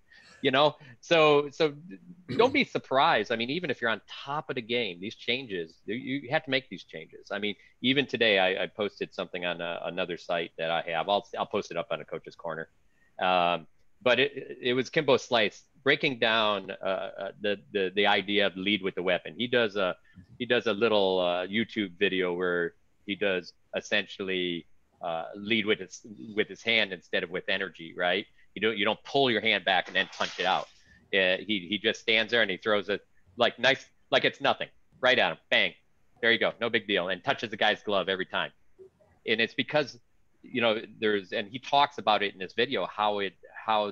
you 0.42 0.52
know? 0.52 0.76
So 1.02 1.50
so 1.52 1.74
don't 2.38 2.54
be 2.54 2.64
surprised. 2.64 3.32
I 3.32 3.36
mean 3.36 3.50
even 3.50 3.70
if 3.70 3.82
you're 3.82 3.90
on 3.90 4.02
top 4.08 4.50
of 4.50 4.56
the 4.56 4.62
game 4.62 5.00
these 5.00 5.16
changes 5.16 5.76
you 5.86 6.30
have 6.30 6.44
to 6.46 6.52
make 6.52 6.70
these 6.70 6.84
changes. 6.84 7.30
I 7.32 7.40
mean 7.40 7.56
even 7.82 8.06
today 8.06 8.40
i, 8.40 8.64
I 8.64 8.68
posted 8.68 9.14
something 9.14 9.46
on 9.46 9.62
a, 9.62 9.64
uh, 9.64 9.80
another 9.86 10.18
site 10.18 10.52
that 10.58 10.72
i 10.72 10.82
have. 10.92 11.10
I'll, 11.10 11.26
I'll 11.38 11.46
post 11.46 11.72
it 11.72 11.78
up 11.78 11.88
on 11.92 12.02
a 12.02 12.06
coach's 12.06 12.36
corner. 12.36 12.70
Um, 13.20 13.68
but 14.02 14.20
it, 14.20 14.58
it 14.62 14.74
was 14.74 14.90
kimbo 14.90 15.18
slice 15.18 15.64
breaking 15.84 16.20
down 16.20 16.72
uh, 16.82 16.86
uh, 16.86 17.32
the, 17.42 17.58
the 17.74 17.92
the 17.96 18.06
idea 18.06 18.48
of 18.48 18.56
lead 18.56 18.82
with 18.82 18.96
the 18.96 19.04
weapon. 19.04 19.34
He 19.38 19.48
does 19.48 19.76
a 19.76 19.96
he 20.38 20.46
does 20.46 20.68
a 20.68 20.74
little 20.74 21.20
uh, 21.20 21.46
youtube 21.48 21.92
video 22.00 22.34
where 22.34 22.74
he 23.06 23.16
does 23.16 23.54
essentially 23.76 24.66
uh, 25.02 25.26
lead 25.36 25.66
with 25.66 25.80
his 25.80 26.06
with 26.36 26.48
his 26.48 26.62
hand 26.62 26.92
instead 26.92 27.24
of 27.24 27.30
with 27.30 27.44
energy 27.48 27.94
right 27.96 28.26
you 28.62 28.68
don't 28.68 28.78
you 28.78 28.86
don't 28.86 29.04
pull 29.04 29.32
your 29.32 29.42
hand 29.42 29.64
back 29.66 29.88
and 29.88 29.96
then 29.96 30.08
punch 30.18 30.40
it 30.40 30.46
out. 30.46 30.68
Uh, 31.14 31.38
he 31.48 31.68
he 31.70 31.80
just 31.82 32.00
stands 32.02 32.32
there 32.32 32.42
and 32.42 32.52
he 32.52 32.58
throws 32.58 32.90
it 32.90 33.02
like 33.38 33.58
nice 33.60 33.86
like 34.12 34.26
it's 34.26 34.42
nothing. 34.42 34.68
right 35.02 35.18
at 35.18 35.32
him, 35.32 35.38
bang, 35.50 35.74
there 36.22 36.32
you 36.32 36.40
go, 36.40 36.54
no 36.60 36.70
big 36.70 36.88
deal, 36.88 37.10
and 37.10 37.24
touches 37.24 37.50
the 37.50 37.58
guy's 37.58 37.82
glove 37.84 38.10
every 38.10 38.26
time. 38.26 38.52
And 39.28 39.40
it's 39.40 39.54
because, 39.54 40.00
you 40.42 40.62
know, 40.62 40.82
there's, 41.00 41.32
and 41.32 41.48
he 41.48 41.60
talks 41.60 41.98
about 41.98 42.24
it 42.24 42.34
in 42.34 42.40
this 42.40 42.54
video 42.54 42.86
how 42.86 43.20
it, 43.20 43.34
how, 43.66 43.92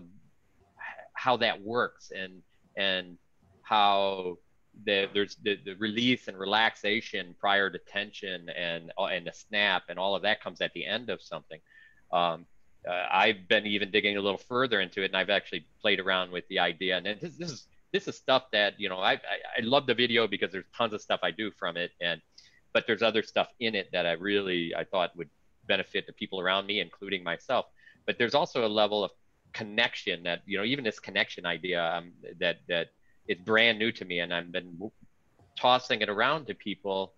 how 1.13 1.37
that 1.37 1.61
works, 1.61 2.11
and 2.15 2.41
and 2.75 3.17
how 3.63 4.37
the, 4.85 5.09
there's 5.13 5.35
the, 5.43 5.57
the 5.65 5.73
release 5.75 6.27
and 6.27 6.37
relaxation 6.37 7.35
prior 7.39 7.69
to 7.69 7.79
tension 7.79 8.49
and 8.49 8.91
and 8.97 9.25
the 9.25 9.33
snap 9.33 9.83
and 9.89 9.97
all 9.97 10.15
of 10.15 10.21
that 10.21 10.43
comes 10.43 10.61
at 10.61 10.71
the 10.73 10.85
end 10.85 11.09
of 11.09 11.21
something. 11.21 11.59
Um, 12.13 12.45
uh, 12.87 13.07
I've 13.11 13.47
been 13.47 13.65
even 13.65 13.91
digging 13.91 14.17
a 14.17 14.21
little 14.21 14.37
further 14.37 14.79
into 14.81 15.01
it, 15.01 15.05
and 15.05 15.17
I've 15.17 15.29
actually 15.29 15.65
played 15.81 15.99
around 15.99 16.31
with 16.31 16.47
the 16.47 16.59
idea. 16.59 16.97
And 16.97 17.05
this, 17.05 17.35
this 17.35 17.51
is 17.51 17.67
this 17.91 18.07
is 18.07 18.15
stuff 18.15 18.43
that 18.51 18.79
you 18.79 18.89
know 18.89 18.99
I, 18.99 19.13
I, 19.13 19.17
I 19.57 19.61
love 19.61 19.87
the 19.87 19.93
video 19.93 20.27
because 20.27 20.51
there's 20.51 20.65
tons 20.75 20.93
of 20.93 21.01
stuff 21.01 21.19
I 21.23 21.31
do 21.31 21.51
from 21.51 21.77
it, 21.77 21.91
and 22.01 22.21
but 22.73 22.85
there's 22.87 23.01
other 23.01 23.23
stuff 23.23 23.47
in 23.59 23.75
it 23.75 23.89
that 23.91 24.05
I 24.05 24.13
really 24.13 24.73
I 24.75 24.83
thought 24.83 25.15
would 25.17 25.29
benefit 25.67 26.07
the 26.07 26.13
people 26.13 26.39
around 26.39 26.65
me, 26.65 26.79
including 26.79 27.23
myself. 27.23 27.65
But 28.05 28.17
there's 28.17 28.35
also 28.35 28.65
a 28.65 28.69
level 28.69 29.03
of 29.03 29.11
connection 29.53 30.23
that 30.23 30.41
you 30.45 30.57
know 30.57 30.63
even 30.63 30.83
this 30.83 30.99
connection 30.99 31.45
idea 31.45 31.83
um, 31.83 32.11
that 32.39 32.57
that 32.69 32.87
is 33.27 33.37
brand 33.39 33.79
new 33.79 33.91
to 33.91 34.05
me, 34.05 34.19
and 34.19 34.33
I've 34.33 34.51
been 34.51 34.91
tossing 35.57 36.01
it 36.01 36.09
around 36.09 36.47
to 36.47 36.53
people 36.53 37.13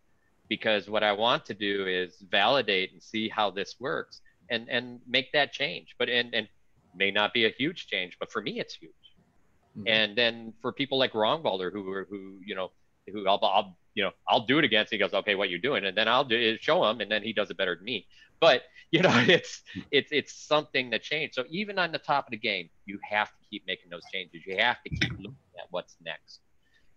because 0.48 0.90
what 0.90 1.04
I 1.04 1.12
want 1.12 1.46
to 1.46 1.54
do 1.54 1.86
is 1.86 2.16
validate 2.32 2.92
and 2.92 3.04
see 3.04 3.30
how 3.30 3.52
this 3.52 3.76
works 3.80 4.22
and 4.50 4.70
and 4.70 5.00
make 5.08 5.32
that 5.34 5.52
change. 5.52 5.96
But 5.98 6.10
and 6.10 6.34
and 6.34 6.48
may 6.96 7.12
not 7.12 7.34
be 7.34 7.46
a 7.46 7.50
huge 7.50 7.88
change, 7.88 8.18
but 8.20 8.32
for 8.32 8.42
me 8.42 8.60
it's 8.60 8.76
huge. 8.76 8.92
Mm-hmm. 9.78 9.88
And 9.88 10.18
then 10.18 10.54
for 10.62 10.72
people 10.72 10.98
like 10.98 11.14
Rongvalder 11.14 11.72
who 11.72 11.90
are 11.92 12.08
who 12.10 12.40
you 12.46 12.56
know 12.56 12.72
who 13.12 13.28
I'll, 13.28 13.40
I'll 13.42 13.78
you 13.96 14.04
know 14.04 14.12
I'll 14.28 14.46
do 14.46 14.60
it 14.60 14.66
against. 14.66 14.92
He 14.92 14.98
goes, 14.98 15.14
okay, 15.14 15.36
what 15.36 15.50
you're 15.50 15.60
doing? 15.60 15.86
And 15.86 15.98
then 15.98 16.08
I'll 16.08 16.26
do 16.26 16.36
it, 16.38 16.62
show 16.62 16.84
him, 16.86 17.02
and 17.02 17.12
then 17.12 17.24
he 17.24 17.34
does 17.34 17.50
it 17.50 17.58
better 17.58 17.76
than 17.76 17.86
me. 17.86 18.08
But 18.40 18.64
you 18.92 19.02
know 19.04 19.12
it's 19.28 19.62
it's 19.92 20.12
it's 20.12 20.34
something 20.34 20.90
that 20.90 21.04
changed. 21.04 21.36
So 21.36 21.44
even 21.50 21.78
on 21.78 21.92
the 21.92 22.00
top 22.00 22.28
of 22.28 22.32
the 22.32 22.38
game, 22.38 22.70
you 22.86 23.00
have 23.08 23.28
to 23.28 23.50
keep 23.50 23.66
making 23.68 23.90
those 23.90 24.04
changes. 24.12 24.42
You 24.46 24.58
have 24.58 24.82
to 24.84 24.90
keep 24.90 25.12
looking 25.12 25.36
at 25.60 25.68
what's 25.70 25.96
next, 26.04 26.40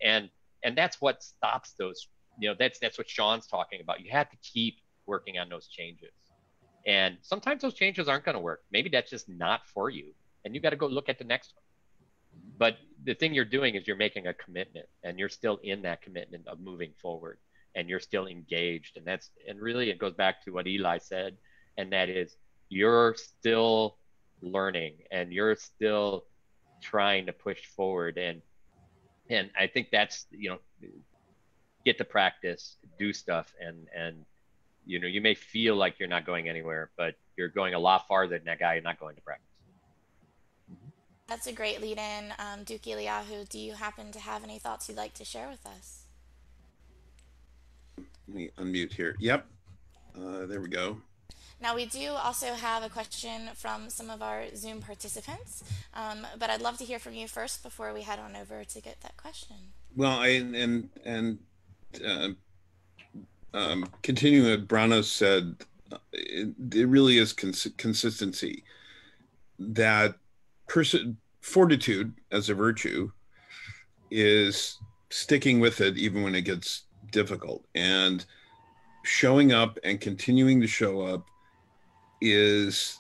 and 0.00 0.30
and 0.64 0.76
that's 0.76 1.00
what 1.00 1.22
stops 1.22 1.74
those. 1.78 2.09
You 2.38 2.48
know 2.48 2.57
that's 2.59 2.78
that's 2.78 2.96
what 2.96 3.11
Sean's 3.11 3.46
talking 3.46 3.82
about. 3.82 4.00
You 4.00 4.11
have 4.11 4.30
to 4.30 4.36
keep 4.38 4.76
working 5.07 5.38
on 5.38 5.50
those 5.50 5.66
changes 5.66 6.12
and 6.87 7.18
sometimes 7.22 7.62
those 7.62 7.74
changes 7.74 8.09
aren't 8.09 8.24
going 8.24 8.35
to 8.35 8.41
work. 8.41 8.62
Maybe 8.72 8.89
that's 8.89 9.11
just 9.11 9.28
not 9.28 9.66
for 9.66 9.91
you. 9.91 10.12
And 10.45 10.55
you 10.55 10.61
got 10.61 10.70
to 10.70 10.76
go 10.76 10.87
look 10.87 11.09
at 11.09 11.18
the 11.18 11.24
next 11.24 11.55
one. 11.55 11.62
But 12.59 12.78
the 13.05 13.14
thing 13.14 13.35
you're 13.35 13.45
doing 13.45 13.74
is 13.74 13.87
you're 13.87 13.97
making 13.97 14.26
a 14.26 14.35
commitment 14.35 14.87
and 15.03 15.18
you're 15.18 15.28
still 15.28 15.59
in 15.62 15.83
that 15.83 16.03
commitment 16.03 16.47
of 16.49 16.61
moving 16.61 16.93
forward 17.01 17.39
and 17.74 17.89
you're 17.89 18.01
still 18.01 18.26
engaged. 18.26 18.97
And 18.97 19.07
that's, 19.07 19.30
and 19.49 19.61
really 19.61 19.91
it 19.91 19.99
goes 19.99 20.14
back 20.14 20.45
to 20.45 20.51
what 20.53 20.66
Eli 20.66 20.99
said. 20.99 21.37
And 21.76 21.93
that 21.93 22.09
is 22.09 22.37
you're 22.68 23.14
still 23.16 23.97
learning 24.41 24.95
and 25.11 25.33
you're 25.33 25.57
still 25.57 26.24
trying 26.80 27.26
to 27.26 27.33
push 27.33 27.64
forward. 27.66 28.18
And, 28.18 28.43
and 29.30 29.51
I 29.59 29.66
think 29.66 29.89
that's, 29.93 30.26
you 30.30 30.51
know, 30.51 30.59
get 31.85 31.99
to 31.99 32.05
practice, 32.05 32.76
do 32.99 33.12
stuff 33.12 33.53
and, 33.61 33.87
and, 33.97 34.24
you 34.87 34.99
know, 35.01 35.07
you 35.07 35.20
may 35.20 35.35
feel 35.35 35.76
like 35.76 35.99
you're 35.99 36.09
not 36.09 36.26
going 36.26 36.49
anywhere, 36.49 36.91
but 36.97 37.14
you're 37.37 37.49
going 37.49 37.74
a 37.74 37.78
lot 37.78 38.07
farther 38.09 38.37
than 38.39 38.47
that 38.47 38.59
guy 38.59 38.74
you're 38.74 38.83
not 38.83 38.99
going 38.99 39.14
to 39.16 39.22
practice. 39.22 39.47
That's 41.28 41.47
a 41.47 41.53
great 41.53 41.80
lead 41.80 41.99
in. 41.99 42.35
Um, 42.39 42.64
Duke 42.64 42.83
Eliyahu, 42.83 43.49
do 43.49 43.59
you 43.59 43.74
happen 43.74 44.12
to 44.12 44.18
have 44.18 44.45
any 44.45 44.59
thoughts 44.59 44.89
you'd 44.89 44.99
like 44.99 45.14
to 45.14 45.24
share 45.24 45.49
with 45.49 45.64
us? 45.64 46.03
Let 48.28 48.37
me 48.37 48.51
unmute 48.59 48.93
here. 48.93 49.16
Yep. 49.18 49.47
Uh, 50.14 50.47
there 50.47 50.61
we 50.61 50.68
go. 50.68 50.99
Now, 51.61 51.76
we 51.76 51.87
do 51.87 52.11
also 52.11 52.49
have 52.55 52.83
a 52.83 52.89
question 52.89 53.51
from 53.55 53.89
some 53.89 54.11
of 54.11 54.20
our 54.20 54.45
Zoom 54.57 54.80
participants, 54.80 55.62
um, 55.95 56.26
but 56.39 56.51
I'd 56.51 56.61
love 56.61 56.76
to 56.78 56.85
hear 56.85 56.99
from 56.99 57.14
you 57.14 57.28
first 57.28 57.62
before 57.62 57.95
we 57.95 58.03
head 58.03 58.18
on 58.18 58.35
over 58.35 58.64
to 58.64 58.80
get 58.80 59.01
that 59.03 59.16
question. 59.16 59.57
Well, 59.95 60.18
I, 60.18 60.28
and, 60.28 60.89
and, 61.05 61.39
uh, 62.05 62.30
um, 63.55 63.88
continuing 64.03 64.50
what 64.50 64.68
Bronos 64.68 65.05
said, 65.05 65.57
it, 66.12 66.55
it 66.72 66.88
really 66.88 67.18
is 67.18 67.32
cons- 67.32 67.68
consistency. 67.76 68.64
That 69.59 70.16
person 70.68 71.16
fortitude 71.40 72.14
as 72.30 72.48
a 72.48 72.55
virtue 72.55 73.11
is 74.11 74.78
sticking 75.11 75.61
with 75.61 75.80
it 75.80 75.96
even 75.96 76.22
when 76.22 76.34
it 76.34 76.42
gets 76.42 76.84
difficult. 77.11 77.64
And 77.74 78.24
showing 79.05 79.53
up 79.53 79.78
and 79.84 80.00
continuing 80.00 80.61
to 80.61 80.66
show 80.66 81.03
up 81.03 81.26
is 82.20 82.98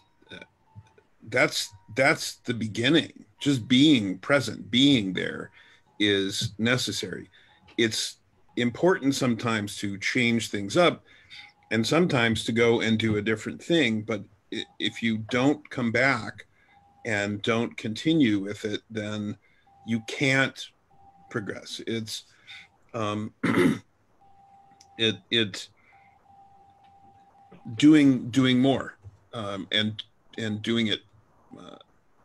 that's 1.28 1.72
that's 1.94 2.36
the 2.44 2.54
beginning. 2.54 3.24
Just 3.38 3.68
being 3.68 4.18
present 4.18 4.70
being 4.70 5.12
there 5.12 5.50
is 5.98 6.52
necessary. 6.58 7.30
It's 7.76 8.16
important 8.56 9.14
sometimes 9.14 9.76
to 9.78 9.98
change 9.98 10.50
things 10.50 10.76
up 10.76 11.04
and 11.70 11.86
sometimes 11.86 12.44
to 12.44 12.52
go 12.52 12.80
and 12.80 12.98
do 12.98 13.16
a 13.16 13.22
different 13.22 13.62
thing. 13.62 14.02
But 14.02 14.22
if 14.78 15.02
you 15.02 15.18
don't 15.30 15.68
come 15.70 15.90
back 15.90 16.46
and 17.06 17.40
don't 17.42 17.76
continue 17.76 18.38
with 18.38 18.64
it, 18.64 18.82
then 18.90 19.36
you 19.86 20.00
can't 20.06 20.68
progress. 21.30 21.80
It's 21.86 22.24
um, 22.94 23.32
it 24.98 25.16
it 25.30 25.68
doing 27.76 28.30
doing 28.30 28.60
more 28.60 28.98
um, 29.32 29.66
and 29.72 30.02
and 30.38 30.62
doing 30.62 30.88
it 30.88 31.00
uh, 31.58 31.76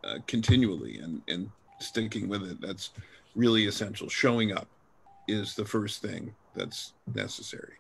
uh, 0.04 0.18
continually 0.28 1.00
and 1.00 1.22
and 1.28 1.50
sticking 1.80 2.28
with 2.28 2.44
it. 2.44 2.60
That's 2.62 2.92
really 3.36 3.68
essential. 3.68 4.10
Showing 4.10 4.52
up 4.52 4.68
is 5.28 5.56
the 5.56 5.66
first 5.66 6.02
thing 6.02 6.34
that's 6.56 6.94
necessary. 7.14 7.74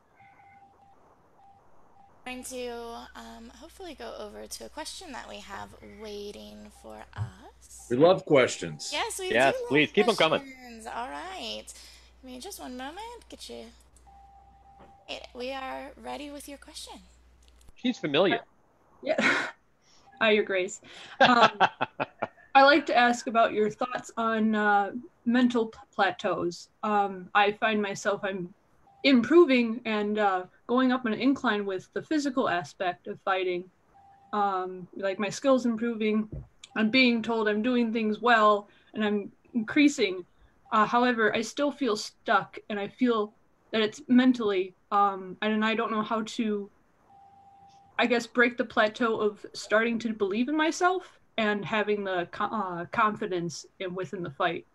I'm 2.25 2.33
going 2.33 2.43
to 2.45 2.69
um, 3.15 3.51
hopefully 3.57 3.95
go 3.97 4.13
over 4.19 4.47
to 4.47 4.65
a 4.65 4.69
question 4.69 5.13
that 5.13 5.29
we 5.29 5.37
have 5.37 5.69
waiting 6.01 6.57
for 6.83 6.97
us. 7.15 7.87
We 7.89 7.95
love 7.95 8.25
questions. 8.25 8.89
Yes, 8.91 9.17
we 9.17 9.31
yes, 9.31 9.55
do. 9.55 9.65
please 9.69 9.91
keep 9.91 10.05
questions. 10.05 10.17
them 10.17 10.41
coming. 10.41 10.87
All 10.93 11.09
right. 11.09 11.63
Give 12.21 12.31
me 12.31 12.39
just 12.39 12.59
one 12.59 12.75
moment. 12.75 12.97
Get 13.29 13.49
you. 13.49 13.65
We 15.33 15.53
are 15.53 15.91
ready 16.03 16.29
with 16.29 16.49
your 16.49 16.57
question. 16.57 16.95
She's 17.75 17.97
familiar. 17.97 18.41
Yeah. 19.01 19.15
Hi, 20.21 20.31
Your 20.31 20.43
Grace. 20.43 20.81
Um, 21.21 21.51
I 22.57 22.63
like 22.63 22.87
to 22.87 22.97
ask 22.97 23.27
about 23.27 23.53
your 23.53 23.69
thoughts 23.69 24.09
on 24.17 24.55
uh, 24.55 24.89
mental 25.25 25.71
plateaus. 25.93 26.69
Um, 26.81 27.29
I 27.35 27.51
find 27.51 27.79
myself 27.79 28.21
I'm 28.23 28.51
improving 29.03 29.79
and 29.85 30.17
uh, 30.17 30.45
going 30.65 30.91
up 30.91 31.05
an 31.05 31.13
incline 31.13 31.67
with 31.67 31.87
the 31.93 32.01
physical 32.01 32.49
aspect 32.49 33.05
of 33.05 33.19
fighting. 33.23 33.69
Um, 34.33 34.87
like 34.95 35.19
my 35.19 35.29
skills 35.29 35.67
improving. 35.67 36.27
I'm 36.75 36.89
being 36.89 37.21
told 37.21 37.47
I'm 37.47 37.61
doing 37.61 37.93
things 37.93 38.21
well 38.21 38.69
and 38.95 39.05
I'm 39.05 39.31
increasing. 39.53 40.25
Uh, 40.71 40.87
however, 40.87 41.35
I 41.35 41.41
still 41.41 41.71
feel 41.71 41.95
stuck 41.95 42.57
and 42.71 42.79
I 42.79 42.87
feel 42.87 43.35
that 43.71 43.83
it's 43.83 44.01
mentally, 44.07 44.73
um, 44.91 45.37
and 45.43 45.63
I 45.63 45.75
don't 45.75 45.91
know 45.91 46.01
how 46.01 46.23
to, 46.23 46.71
I 47.99 48.07
guess, 48.07 48.25
break 48.25 48.57
the 48.57 48.65
plateau 48.65 49.19
of 49.19 49.45
starting 49.53 49.99
to 49.99 50.11
believe 50.11 50.49
in 50.49 50.57
myself 50.57 51.16
and 51.37 51.63
having 51.63 52.03
the 52.03 52.27
uh, 52.39 52.85
confidence 52.91 53.65
in 53.79 53.93
within 53.93 54.23
the 54.23 54.29
fight. 54.31 54.65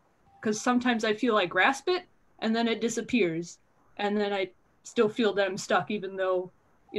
Because 0.40 0.60
sometimes 0.60 1.04
i 1.04 1.12
feel 1.12 1.36
i 1.36 1.46
grasp 1.46 1.88
it 1.88 2.04
and 2.40 2.54
then 2.54 2.68
it 2.68 2.80
disappears. 2.80 3.58
And 3.98 4.16
then 4.16 4.32
i 4.32 4.48
still 4.84 5.08
feel 5.08 5.32
that 5.34 5.46
i'm 5.46 5.56
stuck 5.56 5.90
even 5.90 6.16
though 6.16 6.50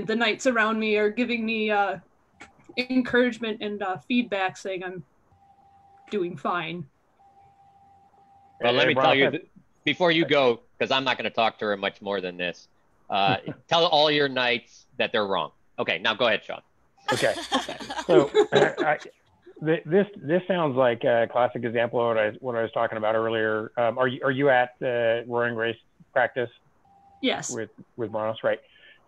the 0.06 0.16
knights 0.16 0.48
around 0.48 0.80
me 0.80 0.98
are 0.98 1.10
giving 1.10 1.46
me 1.46 1.70
uh, 1.70 1.98
encouragement 2.78 3.62
and 3.62 3.84
uh, 3.84 3.98
feedback 3.98 4.58
saying 4.58 4.84
i'm 4.84 5.04
doing 6.10 6.38
fine. 6.38 6.86
Well 8.62 8.74
let 8.74 8.88
me 8.88 8.94
tell 8.94 9.16
you 9.16 9.40
before 9.84 10.12
you 10.12 10.26
go 10.26 10.62
because 10.78 10.92
i'm 10.92 11.04
not 11.04 11.18
going 11.18 11.30
to 11.30 11.36
talk 11.36 11.60
to 11.60 11.66
her 11.66 11.78
much 11.78 12.02
more 12.02 12.22
than 12.22 12.38
this 12.38 12.68
uh, 13.10 13.38
tell 13.68 13.86
all 13.88 14.10
your 14.10 14.30
knights 14.30 14.86
that 14.98 15.12
they're 15.12 15.28
wrong. 15.28 15.52
Okay 15.80 16.00
now 16.00 16.14
go 16.14 16.28
ahead 16.28 16.44
sean. 16.44 16.62
Okay. 17.12 17.34
So 18.08 18.30
I, 18.52 18.98
this 19.64 20.08
this 20.16 20.42
sounds 20.48 20.76
like 20.76 21.04
a 21.04 21.28
classic 21.32 21.64
example 21.64 22.00
of 22.00 22.16
what 22.16 22.18
I 22.18 22.30
what 22.40 22.56
I 22.56 22.62
was 22.62 22.72
talking 22.72 22.98
about 22.98 23.16
earlier. 23.16 23.72
Um, 23.78 23.98
are 23.98 24.08
you 24.08 24.22
are 24.24 24.32
you 24.32 24.50
at 24.50 24.76
the 24.80 25.24
Roaring 25.28 25.56
Race 25.56 25.78
practice? 26.12 26.50
Yes. 27.22 27.52
With 27.52 27.70
with 27.96 28.12
Bronos, 28.12 28.44
right? 28.44 28.60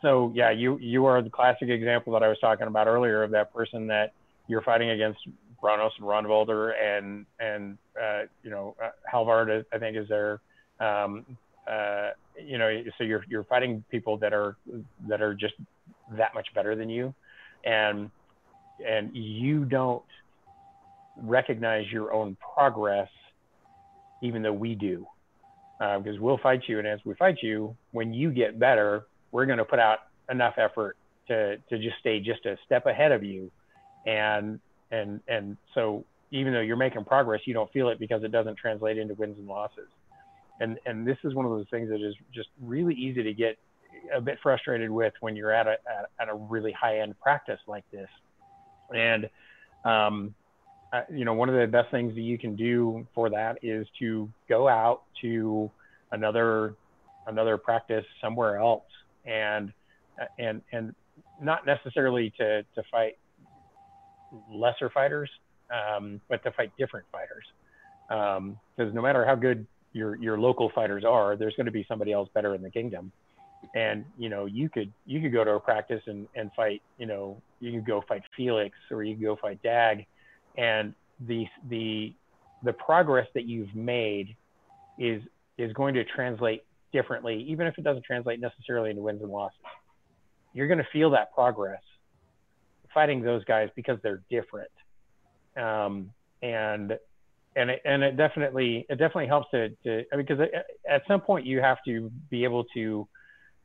So 0.02 0.32
yeah, 0.34 0.52
you 0.52 0.78
you 0.78 1.06
are 1.06 1.22
the 1.22 1.30
classic 1.30 1.70
example 1.70 2.14
that 2.14 2.24
I 2.24 2.28
was 2.28 2.40
talking 2.40 2.68
about 2.68 2.88
earlier 2.88 3.24
of 3.24 3.32
that 3.32 3.54
person 3.54 3.88
that 3.88 4.14
you're 4.48 4.62
fighting 4.62 4.92
against 4.92 5.20
Bronos 5.62 5.92
and 5.98 6.06
Rongvalder 6.06 6.74
and 6.82 7.26
and 7.40 7.78
uh, 8.02 8.24
you 8.44 8.50
know 8.50 8.76
uh, 8.82 8.92
Halvard 9.12 9.66
I 9.74 9.78
think 9.78 9.98
is 9.98 10.08
there. 10.08 10.40
um, 10.80 11.26
uh, 11.68 12.12
you 12.44 12.58
know, 12.58 12.84
so 12.98 13.04
you're 13.04 13.26
you're 13.28 13.44
fighting 13.46 13.84
people 13.90 14.18
that 14.18 14.34
are 14.34 14.56
that 15.08 15.22
are 15.22 15.34
just 15.34 15.56
that 16.12 16.34
much 16.34 16.48
better 16.54 16.76
than 16.76 16.90
you, 16.90 17.14
and 17.64 18.12
and 18.86 19.16
you 19.16 19.66
don't 19.66 20.04
recognize 21.22 21.86
your 21.92 22.14
own 22.14 22.38
progress, 22.56 23.10
even 24.22 24.42
though 24.42 24.54
we 24.54 24.76
do, 24.76 25.06
uh, 25.80 26.00
because 26.00 26.20
we'll 26.20 26.38
fight 26.38 26.62
you, 26.68 26.80
and 26.80 26.88
as 26.88 27.00
we 27.06 27.14
fight 27.16 27.38
you, 27.42 27.76
when 27.92 28.14
you 28.14 28.32
get 28.32 28.60
better, 28.60 29.06
we're 29.32 29.46
going 29.46 29.58
to 29.58 29.66
put 29.66 29.80
out 29.80 30.00
enough 30.30 30.56
effort 30.58 30.98
to 31.28 31.58
to 31.70 31.78
just 31.78 31.98
stay 32.00 32.20
just 32.20 32.46
a 32.46 32.58
step 32.66 32.86
ahead 32.86 33.12
of 33.12 33.24
you, 33.24 33.52
and 34.06 34.60
and 34.92 35.20
and 35.28 35.58
so 35.74 36.06
even 36.32 36.54
though 36.54 36.62
you're 36.62 36.76
making 36.76 37.04
progress, 37.06 37.42
you 37.46 37.54
don't 37.54 37.72
feel 37.72 37.90
it 37.90 38.00
because 38.00 38.24
it 38.24 38.32
doesn't 38.32 38.58
translate 38.58 38.98
into 38.98 39.14
wins 39.14 39.38
and 39.38 39.48
losses. 39.48 39.88
And 40.60 40.80
and 40.86 41.06
this 41.06 41.18
is 41.24 41.34
one 41.34 41.46
of 41.46 41.52
those 41.52 41.68
things 41.70 41.90
that 41.90 42.02
is 42.02 42.16
just 42.34 42.50
really 42.62 42.94
easy 42.96 43.24
to 43.24 43.34
get 43.34 43.58
a 44.14 44.22
bit 44.22 44.38
frustrated 44.42 44.90
with 44.90 45.14
when 45.20 45.36
you're 45.36 45.52
at 45.52 45.68
a 45.68 45.72
at, 45.72 46.10
at 46.20 46.30
a 46.30 46.36
really 46.36 46.72
high 46.72 47.00
end 47.00 47.20
practice 47.20 47.60
like 47.68 47.84
this. 47.92 48.10
And 48.94 49.30
um, 49.84 50.34
uh, 50.94 51.02
you 51.12 51.26
know 51.26 51.34
one 51.34 51.50
of 51.50 51.56
the 51.56 51.68
best 51.68 51.92
things 51.92 52.14
that 52.16 52.22
you 52.22 52.38
can 52.38 52.56
do 52.56 53.06
for 53.14 53.30
that 53.30 53.58
is 53.62 53.88
to 54.00 54.30
go 54.48 54.68
out 54.68 55.04
to 55.22 55.70
another 56.12 56.76
another 57.28 57.58
practice 57.58 58.06
somewhere 58.22 58.58
else 58.58 58.84
and 59.26 59.72
and 60.38 60.62
and 60.72 60.94
not 61.42 61.66
necessarily 61.66 62.32
to 62.38 62.64
to 62.76 62.84
fight 62.92 63.18
lesser 64.52 64.90
fighters 64.90 65.30
um, 65.72 66.22
but 66.30 66.44
to 66.44 66.52
fight 66.52 66.72
different 66.78 67.06
fighters 67.12 67.46
because 68.08 68.38
um, 68.38 68.94
no 68.94 69.02
matter 69.02 69.26
how 69.26 69.36
good 69.36 69.66
your 69.94 70.16
your 70.18 70.38
local 70.38 70.72
fighters 70.76 71.04
are, 71.06 71.36
there's 71.36 71.56
going 71.56 71.66
to 71.66 71.72
be 71.72 71.86
somebody 71.88 72.12
else 72.12 72.30
better 72.34 72.54
in 72.54 72.62
the 72.62 72.70
kingdom. 72.70 73.12
And 73.74 74.06
you 74.18 74.30
know, 74.30 74.46
you 74.46 74.70
could 74.70 74.92
you 75.06 75.22
could 75.22 75.34
go 75.34 75.44
to 75.44 75.52
a 75.52 75.60
practice 75.60 76.02
and 76.06 76.28
and 76.36 76.52
fight. 76.56 76.82
You 76.98 77.08
know, 77.08 77.42
you 77.60 77.72
could 77.72 77.86
go 77.86 78.04
fight 78.08 78.22
Felix 78.36 78.76
or 78.92 79.04
you 79.04 79.16
could 79.16 79.24
go 79.24 79.38
fight 79.42 79.62
Dag, 79.64 80.06
and 80.58 80.94
the 81.28 81.46
the 81.70 82.14
the 82.64 82.74
progress 82.74 83.28
that 83.34 83.46
you've 83.46 83.74
made 83.76 84.36
is 84.98 85.22
is 85.58 85.72
going 85.74 85.94
to 85.94 86.04
translate 86.04 86.64
differently, 86.92 87.46
even 87.48 87.68
if 87.68 87.78
it 87.78 87.84
doesn't 87.84 88.04
translate 88.04 88.40
necessarily 88.40 88.90
into 88.90 89.02
wins 89.02 89.22
and 89.22 89.32
losses. 89.32 89.58
You're 90.54 90.68
going 90.68 90.80
to 90.80 90.88
feel 90.92 91.10
that 91.12 91.34
progress 91.34 91.82
fighting 92.94 93.22
those 93.22 93.44
guys 93.44 93.70
because 93.76 94.00
they're 94.02 94.24
different. 94.30 94.72
Um, 95.58 96.12
and 96.42 96.98
and 97.58 97.70
it, 97.70 97.82
and 97.86 98.04
it 98.04 98.18
definitely 98.18 98.86
it 98.90 98.96
definitely 98.96 99.28
helps 99.28 99.50
to, 99.52 99.70
to 99.84 100.04
I 100.12 100.18
mean, 100.18 100.26
because 100.28 100.46
at 100.90 101.04
some 101.08 101.22
point 101.22 101.46
you 101.46 101.62
have 101.62 101.78
to 101.86 102.12
be 102.30 102.44
able 102.44 102.66
to 102.74 103.08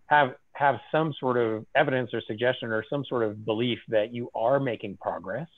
have 0.07 0.35
have 0.53 0.77
some 0.93 1.15
sort 1.19 1.37
of 1.37 1.65
evidence 1.75 2.11
or 2.13 2.21
suggestion 2.27 2.71
or 2.71 2.85
some 2.91 3.05
sort 3.05 3.23
of 3.23 3.45
belief 3.45 3.79
that 3.89 4.13
you 4.13 4.31
are 4.35 4.61
making 4.61 4.99
progress 5.01 5.49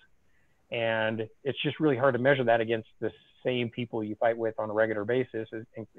and 0.73 1.29
it's 1.45 1.63
just 1.63 1.79
really 1.79 1.97
hard 1.97 2.15
to 2.15 2.19
measure 2.19 2.45
that 2.45 2.61
against 2.61 2.89
the 3.01 3.11
same 3.45 3.69
people 3.69 4.03
you 4.03 4.17
fight 4.17 4.37
with 4.37 4.55
on 4.59 4.71
a 4.71 4.73
regular 4.73 5.05
basis 5.05 5.49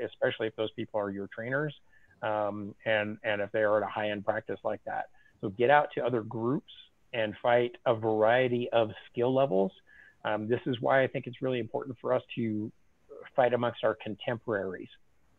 especially 0.04 0.48
if 0.48 0.56
those 0.56 0.72
people 0.72 1.00
are 1.00 1.10
your 1.12 1.28
trainers 1.34 1.74
um, 2.22 2.74
and 2.86 3.18
and 3.24 3.42
if 3.42 3.52
they 3.52 3.60
are 3.60 3.78
at 3.78 3.84
a 3.84 3.92
high 3.92 4.10
end 4.10 4.26
practice 4.26 4.60
like 4.64 4.82
that 4.86 5.06
so 5.42 5.50
get 5.50 5.70
out 5.70 5.88
to 5.94 6.04
other 6.04 6.22
groups 6.22 6.72
and 7.14 7.34
fight 7.42 7.72
a 7.86 7.94
variety 7.94 8.68
of 8.74 8.90
skill 9.12 9.34
levels 9.34 9.72
um, 10.26 10.48
this 10.48 10.60
is 10.66 10.78
why 10.80 11.04
I 11.04 11.08
think 11.08 11.28
it's 11.28 11.42
really 11.42 11.60
important 11.60 11.98
for 12.02 12.14
us 12.14 12.22
to 12.36 12.72
fight 13.36 13.54
amongst 13.54 13.84
our 13.84 13.98
contemporaries, 14.02 14.90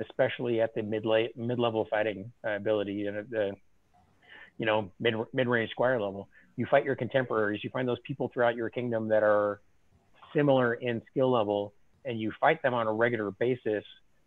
especially 0.00 0.60
at 0.60 0.74
the 0.74 0.82
mid 0.82 1.04
mid 1.36 1.58
level 1.58 1.86
fighting 1.90 2.30
ability 2.44 3.06
and 3.06 3.16
at 3.16 3.30
the 3.30 3.52
you 4.58 4.66
know 4.66 4.90
mid 5.00 5.14
mid 5.32 5.48
range 5.48 5.70
squire 5.70 6.00
level. 6.00 6.28
You 6.56 6.66
fight 6.66 6.84
your 6.84 6.94
contemporaries. 6.94 7.62
You 7.64 7.70
find 7.70 7.88
those 7.88 7.98
people 8.04 8.30
throughout 8.32 8.56
your 8.56 8.70
kingdom 8.70 9.08
that 9.08 9.22
are 9.22 9.60
similar 10.34 10.74
in 10.74 11.02
skill 11.10 11.30
level, 11.30 11.74
and 12.04 12.20
you 12.20 12.32
fight 12.40 12.62
them 12.62 12.74
on 12.74 12.86
a 12.86 12.92
regular 12.92 13.30
basis, 13.32 13.84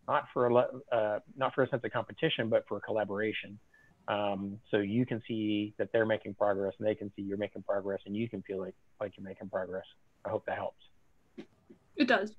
not 0.08 0.26
for 0.34 0.48
a 0.48 0.96
uh, 0.96 1.20
not 1.36 1.54
for 1.54 1.64
a 1.64 1.70
sense 1.70 1.84
of 1.84 1.92
competition, 1.92 2.50
but 2.50 2.66
for 2.68 2.80
collaboration. 2.80 3.60
Um, 4.08 4.58
so 4.72 4.78
you 4.78 5.06
can 5.06 5.22
see 5.28 5.74
that 5.78 5.92
they're 5.92 6.06
making 6.06 6.34
progress, 6.34 6.74
and 6.80 6.88
they 6.88 6.96
can 6.96 7.12
see 7.16 7.22
you're 7.22 7.38
making 7.38 7.64
progress, 7.64 8.00
and 8.06 8.16
you 8.16 8.30
can 8.30 8.42
feel 8.42 8.60
like 8.60 8.76
like 9.00 9.14
you're 9.18 9.26
making 9.26 9.50
progress. 9.50 9.86
I 10.26 10.30
hope 10.30 10.46
that 10.46 10.58
helps. 10.58 10.84
It 11.96 12.08
does. 12.08 12.34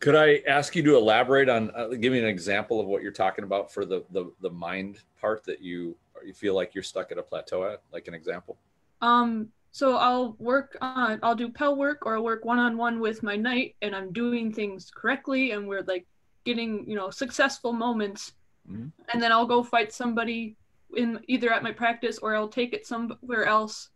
Could 0.00 0.16
I 0.16 0.42
ask 0.46 0.76
you 0.76 0.82
to 0.82 0.96
elaborate 0.96 1.48
on, 1.48 1.70
uh, 1.74 1.88
give 1.88 2.12
me 2.12 2.18
an 2.18 2.26
example 2.26 2.78
of 2.78 2.86
what 2.86 3.00
you're 3.02 3.12
talking 3.12 3.44
about 3.44 3.72
for 3.72 3.86
the, 3.86 4.04
the, 4.10 4.30
the 4.42 4.50
mind 4.50 4.98
part 5.18 5.44
that 5.44 5.62
you, 5.62 5.96
you 6.26 6.34
feel 6.34 6.54
like 6.54 6.74
you're 6.74 6.84
stuck 6.84 7.10
at 7.10 7.16
a 7.16 7.22
plateau 7.22 7.64
at, 7.64 7.80
like 7.90 8.06
an 8.06 8.12
example? 8.12 8.58
Um, 9.00 9.48
so 9.72 9.96
I'll 9.96 10.36
work 10.38 10.76
on, 10.80 11.18
I'll 11.22 11.34
do 11.34 11.50
Pell 11.50 11.76
work 11.76 12.06
or 12.06 12.16
I'll 12.16 12.24
work 12.24 12.44
one-on-one 12.44 13.00
with 13.00 13.22
my 13.22 13.36
knight 13.36 13.76
and 13.82 13.94
I'm 13.94 14.12
doing 14.12 14.52
things 14.52 14.90
correctly 14.94 15.50
and 15.50 15.66
we're 15.66 15.82
like 15.82 16.06
getting, 16.44 16.88
you 16.88 16.94
know, 16.96 17.10
successful 17.10 17.72
moments. 17.72 18.34
Mm-hmm. 18.70 18.88
And 19.12 19.22
then 19.22 19.32
I'll 19.32 19.46
go 19.46 19.62
fight 19.62 19.92
somebody 19.92 20.56
in 20.96 21.18
either 21.26 21.52
at 21.52 21.62
my 21.62 21.72
practice 21.72 22.18
or 22.18 22.36
I'll 22.36 22.48
take 22.48 22.72
it 22.72 22.86
somewhere 22.86 23.46
else 23.46 23.90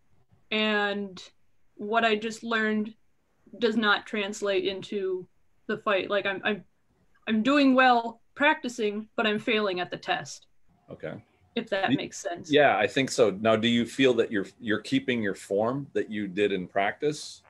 and 0.51 1.21
what 1.75 2.03
I 2.03 2.15
just 2.15 2.43
learned 2.43 2.93
does 3.57 3.77
not 3.77 4.05
translate 4.05 4.65
into 4.65 5.27
the 5.67 5.77
fight. 5.77 6.09
Like 6.09 6.25
I'm 6.25 6.41
I'm 6.43 6.63
I'm 7.27 7.41
doing 7.41 7.73
well 7.73 8.21
practicing, 8.35 9.07
but 9.15 9.25
I'm 9.25 9.39
failing 9.39 9.79
at 9.79 9.91
the 9.91 9.97
test. 9.97 10.47
Okay. 10.91 11.13
If 11.55 11.69
that 11.69 11.91
makes 11.91 12.17
sense. 12.17 12.51
Yeah, 12.51 12.77
I 12.77 12.87
think 12.87 13.11
so. 13.11 13.31
Now, 13.41 13.55
do 13.55 13.67
you 13.67 13.85
feel 13.85 14.13
that 14.15 14.31
you're 14.31 14.47
you're 14.59 14.81
keeping 14.81 15.21
your 15.21 15.35
form 15.35 15.87
that 15.93 16.09
you 16.09 16.27
did 16.27 16.51
in 16.51 16.67
practice? 16.67 17.41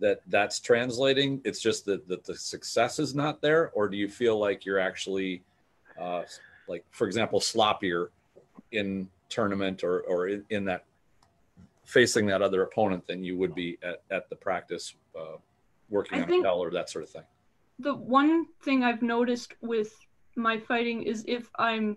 That 0.00 0.20
that's 0.26 0.58
translating. 0.58 1.40
It's 1.44 1.60
just 1.60 1.84
that, 1.84 2.08
that 2.08 2.24
the 2.24 2.34
success 2.34 2.98
is 2.98 3.14
not 3.14 3.40
there, 3.40 3.70
or 3.70 3.88
do 3.88 3.96
you 3.96 4.08
feel 4.08 4.38
like 4.38 4.64
you're 4.64 4.80
actually, 4.80 5.42
uh, 6.00 6.22
like 6.66 6.84
for 6.90 7.06
example, 7.06 7.38
sloppier 7.38 8.08
in 8.72 9.08
tournament 9.28 9.84
or 9.84 10.00
or 10.00 10.28
in, 10.28 10.44
in 10.50 10.64
that 10.64 10.84
facing 11.84 12.26
that 12.26 12.42
other 12.42 12.62
opponent 12.62 13.06
than 13.06 13.22
you 13.22 13.36
would 13.36 13.54
be 13.54 13.78
at, 13.82 14.02
at 14.10 14.28
the 14.30 14.36
practice 14.36 14.94
uh, 15.16 15.36
working 15.90 16.18
I 16.18 16.22
on 16.22 16.32
a 16.32 16.42
tell 16.42 16.58
or 16.58 16.70
that 16.70 16.88
sort 16.90 17.04
of 17.04 17.10
thing. 17.10 17.22
The 17.78 17.94
one 17.94 18.46
thing 18.62 18.82
I've 18.82 19.02
noticed 19.02 19.54
with 19.60 19.94
my 20.36 20.58
fighting 20.58 21.02
is 21.02 21.24
if 21.28 21.50
I'm, 21.58 21.96